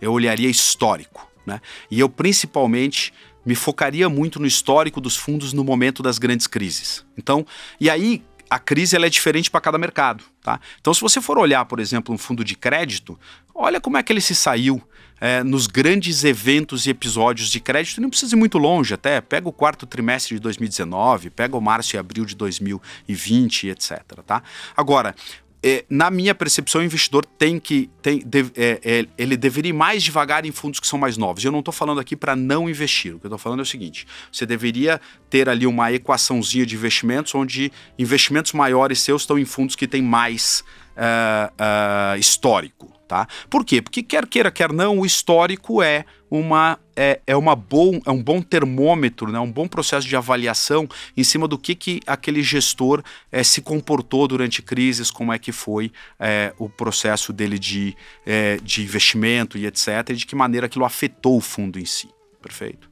Eu 0.00 0.12
olharia 0.12 0.48
histórico, 0.48 1.30
né? 1.44 1.60
E 1.90 2.00
eu 2.00 2.08
principalmente 2.08 3.12
me 3.44 3.54
focaria 3.54 4.08
muito 4.08 4.40
no 4.40 4.46
histórico 4.46 5.00
dos 5.00 5.16
fundos 5.16 5.52
no 5.52 5.62
momento 5.62 6.02
das 6.02 6.18
grandes 6.18 6.46
crises. 6.46 7.04
Então, 7.16 7.46
e 7.78 7.90
aí 7.90 8.22
a 8.48 8.58
crise 8.58 8.96
ela 8.96 9.06
é 9.06 9.10
diferente 9.10 9.50
para 9.50 9.60
cada 9.60 9.76
mercado. 9.76 10.24
Tá? 10.48 10.58
Então, 10.80 10.94
se 10.94 11.02
você 11.02 11.20
for 11.20 11.36
olhar, 11.36 11.66
por 11.66 11.78
exemplo, 11.78 12.14
um 12.14 12.16
fundo 12.16 12.42
de 12.42 12.56
crédito, 12.56 13.20
olha 13.54 13.78
como 13.78 13.98
é 13.98 14.02
que 14.02 14.10
ele 14.10 14.20
se 14.22 14.34
saiu 14.34 14.82
é, 15.20 15.42
nos 15.42 15.66
grandes 15.66 16.24
eventos 16.24 16.86
e 16.86 16.90
episódios 16.90 17.50
de 17.50 17.60
crédito. 17.60 18.00
Não 18.00 18.08
precisa 18.08 18.34
ir 18.34 18.38
muito 18.38 18.56
longe 18.56 18.94
até. 18.94 19.20
Pega 19.20 19.46
o 19.46 19.52
quarto 19.52 19.84
trimestre 19.84 20.36
de 20.36 20.40
2019, 20.40 21.28
pega 21.28 21.54
o 21.54 21.60
março 21.60 21.96
e 21.96 21.98
abril 21.98 22.24
de 22.24 22.34
2020, 22.34 23.68
etc. 23.68 24.00
Tá? 24.26 24.42
Agora, 24.74 25.14
é, 25.62 25.84
na 25.90 26.10
minha 26.10 26.34
percepção, 26.34 26.80
o 26.80 26.84
investidor 26.84 27.24
tem 27.24 27.58
que. 27.58 27.90
Tem, 28.00 28.20
de, 28.20 28.46
é, 28.56 28.80
é, 28.84 29.06
ele 29.18 29.36
deveria 29.36 29.70
ir 29.70 29.72
mais 29.72 30.02
devagar 30.02 30.44
em 30.46 30.52
fundos 30.52 30.78
que 30.78 30.86
são 30.86 30.98
mais 30.98 31.16
novos. 31.16 31.44
Eu 31.44 31.50
não 31.50 31.58
estou 31.58 31.72
falando 31.72 32.00
aqui 32.00 32.14
para 32.14 32.36
não 32.36 32.68
investir. 32.70 33.14
O 33.14 33.18
que 33.18 33.26
eu 33.26 33.28
estou 33.28 33.38
falando 33.38 33.60
é 33.60 33.62
o 33.62 33.66
seguinte: 33.66 34.06
você 34.30 34.46
deveria 34.46 35.00
ter 35.28 35.48
ali 35.48 35.66
uma 35.66 35.92
equaçãozinha 35.92 36.64
de 36.64 36.76
investimentos, 36.76 37.34
onde 37.34 37.72
investimentos 37.98 38.52
maiores 38.52 39.00
seus 39.00 39.22
estão 39.22 39.38
em 39.38 39.44
fundos 39.44 39.74
que 39.74 39.88
têm 39.88 40.02
mais 40.02 40.62
uh, 40.96 41.52
uh, 41.52 42.18
histórico. 42.18 42.97
Tá? 43.08 43.26
Por 43.48 43.64
quê? 43.64 43.80
Porque 43.80 44.02
quer 44.02 44.26
queira, 44.26 44.50
quer 44.50 44.70
não, 44.70 44.98
o 44.98 45.06
histórico 45.06 45.82
é 45.82 46.04
uma 46.30 46.78
é, 46.94 47.22
é, 47.26 47.34
uma 47.34 47.56
bom, 47.56 47.98
é 48.04 48.10
um 48.10 48.22
bom 48.22 48.42
termômetro, 48.42 49.32
né? 49.32 49.38
um 49.40 49.50
bom 49.50 49.66
processo 49.66 50.06
de 50.06 50.14
avaliação 50.14 50.86
em 51.16 51.24
cima 51.24 51.48
do 51.48 51.56
que, 51.56 51.74
que 51.74 52.00
aquele 52.06 52.42
gestor 52.42 53.02
é, 53.32 53.42
se 53.42 53.62
comportou 53.62 54.28
durante 54.28 54.60
crises, 54.60 55.10
como 55.10 55.32
é 55.32 55.38
que 55.38 55.52
foi 55.52 55.90
é, 56.20 56.52
o 56.58 56.68
processo 56.68 57.32
dele 57.32 57.58
de, 57.58 57.96
é, 58.26 58.58
de 58.62 58.82
investimento 58.82 59.56
e 59.56 59.64
etc., 59.64 60.10
e 60.10 60.14
de 60.14 60.26
que 60.26 60.36
maneira 60.36 60.66
aquilo 60.66 60.84
afetou 60.84 61.38
o 61.38 61.40
fundo 61.40 61.78
em 61.78 61.86
si. 61.86 62.10
Perfeito? 62.42 62.90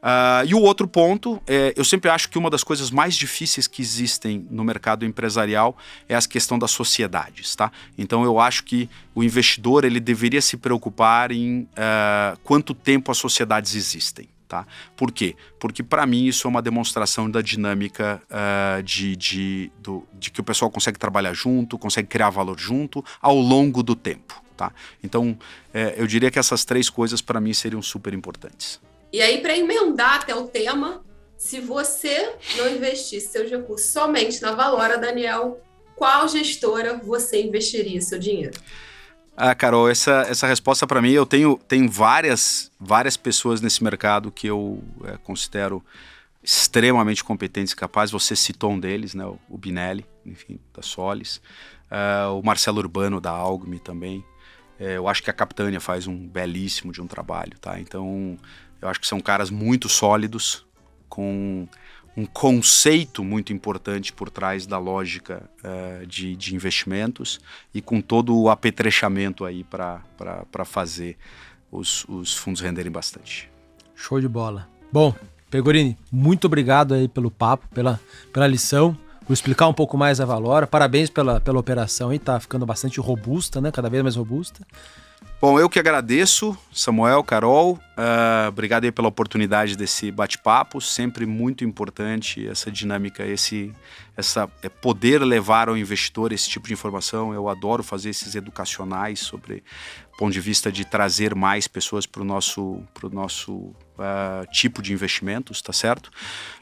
Uh, 0.00 0.46
e 0.46 0.54
o 0.54 0.60
outro 0.60 0.88
ponto, 0.88 1.40
é, 1.46 1.74
eu 1.76 1.84
sempre 1.84 2.10
acho 2.10 2.30
que 2.30 2.38
uma 2.38 2.48
das 2.48 2.64
coisas 2.64 2.90
mais 2.90 3.14
difíceis 3.14 3.66
que 3.66 3.82
existem 3.82 4.46
no 4.50 4.64
mercado 4.64 5.04
empresarial 5.04 5.76
é 6.08 6.16
a 6.16 6.22
questão 6.22 6.58
das 6.58 6.70
sociedades, 6.70 7.54
tá? 7.54 7.70
Então 7.98 8.24
eu 8.24 8.40
acho 8.40 8.64
que 8.64 8.88
o 9.14 9.22
investidor 9.22 9.84
ele 9.84 10.00
deveria 10.00 10.40
se 10.40 10.56
preocupar 10.56 11.30
em 11.32 11.62
uh, 11.62 12.38
quanto 12.42 12.72
tempo 12.72 13.10
as 13.10 13.18
sociedades 13.18 13.74
existem. 13.74 14.28
Tá? 14.48 14.66
Por 14.96 15.12
quê? 15.12 15.36
Porque 15.60 15.80
para 15.80 16.04
mim 16.04 16.24
isso 16.24 16.48
é 16.48 16.50
uma 16.50 16.60
demonstração 16.60 17.30
da 17.30 17.40
dinâmica 17.40 18.20
uh, 18.28 18.82
de, 18.82 19.14
de, 19.14 19.70
do, 19.78 20.04
de 20.18 20.28
que 20.32 20.40
o 20.40 20.44
pessoal 20.44 20.68
consegue 20.68 20.98
trabalhar 20.98 21.32
junto, 21.34 21.78
consegue 21.78 22.08
criar 22.08 22.30
valor 22.30 22.58
junto 22.58 23.04
ao 23.22 23.36
longo 23.36 23.80
do 23.80 23.94
tempo. 23.94 24.42
Tá? 24.56 24.72
Então 25.04 25.38
é, 25.72 25.94
eu 25.96 26.04
diria 26.04 26.32
que 26.32 26.38
essas 26.38 26.64
três 26.64 26.90
coisas 26.90 27.20
para 27.20 27.40
mim 27.40 27.52
seriam 27.54 27.80
super 27.80 28.12
importantes. 28.12 28.80
E 29.12 29.20
aí, 29.20 29.40
para 29.40 29.56
emendar 29.56 30.16
até 30.16 30.34
o 30.34 30.46
tema, 30.46 31.02
se 31.36 31.60
você 31.60 32.34
não 32.56 32.68
investisse 32.70 33.28
seus 33.28 33.50
recursos 33.50 33.90
somente 33.90 34.40
na 34.42 34.52
Valora, 34.52 34.98
Daniel, 34.98 35.60
qual 35.96 36.28
gestora 36.28 36.98
você 37.02 37.42
investiria 37.42 38.00
seu 38.00 38.18
dinheiro? 38.18 38.58
Ah, 39.36 39.54
Carol, 39.54 39.88
essa, 39.88 40.26
essa 40.28 40.46
resposta 40.46 40.86
para 40.86 41.00
mim, 41.00 41.12
eu 41.12 41.24
tenho, 41.24 41.58
tenho 41.66 41.90
várias, 41.90 42.70
várias 42.78 43.16
pessoas 43.16 43.60
nesse 43.60 43.82
mercado 43.82 44.30
que 44.30 44.46
eu 44.46 44.82
é, 45.04 45.16
considero 45.16 45.82
extremamente 46.42 47.24
competentes 47.24 47.72
e 47.72 47.76
capazes. 47.76 48.12
Você 48.12 48.36
citou 48.36 48.72
um 48.72 48.78
deles, 48.78 49.14
né, 49.14 49.24
o 49.24 49.58
Binelli, 49.58 50.04
enfim, 50.26 50.60
da 50.74 50.82
Solis. 50.82 51.40
Uh, 51.90 52.38
o 52.38 52.42
Marcelo 52.44 52.78
Urbano, 52.78 53.20
da 53.20 53.30
Algme 53.30 53.78
também. 53.78 54.24
É, 54.78 54.96
eu 54.96 55.08
acho 55.08 55.22
que 55.22 55.30
a 55.30 55.34
Capitânia 55.34 55.80
faz 55.80 56.06
um 56.06 56.16
belíssimo 56.26 56.92
de 56.92 57.02
um 57.02 57.06
trabalho, 57.06 57.58
tá? 57.58 57.78
Então, 57.78 58.38
eu 58.80 58.88
acho 58.88 59.00
que 59.00 59.06
são 59.06 59.20
caras 59.20 59.50
muito 59.50 59.88
sólidos, 59.88 60.64
com 61.08 61.68
um 62.16 62.26
conceito 62.26 63.22
muito 63.22 63.52
importante 63.52 64.12
por 64.12 64.28
trás 64.30 64.66
da 64.66 64.78
lógica 64.78 65.48
uh, 65.64 66.06
de, 66.06 66.36
de, 66.36 66.54
investimentos 66.54 67.40
e 67.72 67.80
com 67.80 68.00
todo 68.00 68.36
o 68.36 68.48
apetrechamento 68.50 69.44
aí 69.44 69.64
para 69.64 70.02
fazer 70.64 71.16
os, 71.70 72.04
os 72.08 72.34
fundos 72.34 72.60
renderem 72.60 72.90
bastante. 72.90 73.50
Show 73.94 74.20
de 74.20 74.28
bola. 74.28 74.68
Bom, 74.92 75.14
Pegorini, 75.50 75.96
muito 76.10 76.46
obrigado 76.46 76.94
aí 76.94 77.08
pelo 77.08 77.30
papo, 77.30 77.66
pela, 77.68 78.00
pela 78.32 78.46
lição, 78.46 78.96
por 79.26 79.32
explicar 79.32 79.68
um 79.68 79.74
pouco 79.74 79.96
mais 79.96 80.20
a 80.20 80.24
Valora. 80.24 80.66
Parabéns 80.66 81.10
pela, 81.10 81.40
pela 81.40 81.58
operação 81.58 82.10
aí, 82.10 82.18
tá 82.18 82.38
ficando 82.40 82.66
bastante 82.66 82.98
robusta, 82.98 83.60
né? 83.60 83.70
Cada 83.70 83.88
vez 83.88 84.02
mais 84.02 84.16
robusta. 84.16 84.66
Bom, 85.40 85.58
eu 85.58 85.70
que 85.70 85.78
agradeço, 85.78 86.54
Samuel, 86.70 87.24
Carol. 87.24 87.80
Uh, 87.96 88.48
obrigado 88.48 88.84
aí 88.84 88.92
pela 88.92 89.08
oportunidade 89.08 89.74
desse 89.74 90.10
bate-papo. 90.10 90.82
Sempre 90.82 91.24
muito 91.24 91.64
importante 91.64 92.46
essa 92.46 92.70
dinâmica, 92.70 93.24
esse, 93.24 93.72
essa 94.14 94.50
é 94.62 94.68
poder 94.68 95.22
levar 95.22 95.70
ao 95.70 95.78
investidor 95.78 96.30
esse 96.30 96.46
tipo 96.46 96.66
de 96.66 96.74
informação. 96.74 97.32
Eu 97.32 97.48
adoro 97.48 97.82
fazer 97.82 98.10
esses 98.10 98.34
educacionais 98.34 99.20
sobre 99.20 99.64
ponto 100.20 100.32
de 100.34 100.40
vista 100.40 100.70
de 100.70 100.84
trazer 100.84 101.34
mais 101.34 101.66
pessoas 101.66 102.04
para 102.04 102.20
o 102.20 102.24
nosso, 102.24 102.82
pro 102.92 103.08
nosso 103.08 103.54
uh, 103.54 104.44
tipo 104.52 104.82
de 104.82 104.92
investimentos, 104.92 105.62
tá 105.62 105.72
certo? 105.72 106.10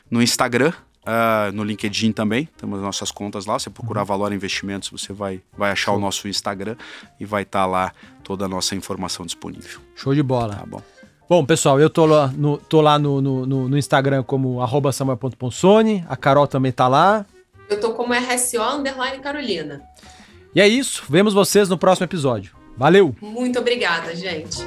no 0.09 0.23
Instagram, 0.23 0.73
Uh, 1.01 1.51
no 1.51 1.63
LinkedIn 1.63 2.11
também, 2.11 2.47
temos 2.57 2.79
nossas 2.79 3.11
contas 3.11 3.45
lá. 3.45 3.57
Você 3.57 3.69
procurar 3.69 4.01
uhum. 4.01 4.05
Valora 4.05 4.35
Investimentos, 4.35 4.89
você 4.89 5.11
vai, 5.11 5.41
vai 5.57 5.71
achar 5.71 5.91
Show. 5.91 5.97
o 5.97 5.99
nosso 5.99 6.27
Instagram 6.27 6.75
e 7.19 7.25
vai 7.25 7.41
estar 7.41 7.61
tá 7.61 7.65
lá 7.65 7.91
toda 8.23 8.45
a 8.45 8.47
nossa 8.47 8.75
informação 8.75 9.25
disponível. 9.25 9.81
Show 9.95 10.13
de 10.13 10.21
bola. 10.21 10.55
Tá 10.55 10.65
bom. 10.65 10.81
Bom, 11.27 11.45
pessoal, 11.45 11.79
eu 11.79 11.89
tô 11.89 12.05
lá 12.05 12.27
no, 12.27 12.57
tô 12.57 12.81
lá 12.81 12.99
no, 12.99 13.21
no, 13.21 13.45
no 13.45 13.77
Instagram 13.77 14.21
como 14.21 14.59
samuel.ponsone, 14.91 16.05
a 16.09 16.17
Carol 16.17 16.45
também 16.45 16.73
tá 16.73 16.89
lá. 16.89 17.25
Eu 17.69 17.79
tô 17.79 17.93
como 17.93 18.13
RSO 18.13 18.61
underline 18.61 19.19
Carolina. 19.19 19.81
E 20.53 20.59
é 20.59 20.67
isso, 20.67 21.03
vemos 21.09 21.33
vocês 21.33 21.69
no 21.69 21.77
próximo 21.77 22.03
episódio. 22.03 22.53
Valeu! 22.75 23.15
Muito 23.21 23.57
obrigada, 23.57 24.13
gente. 24.13 24.59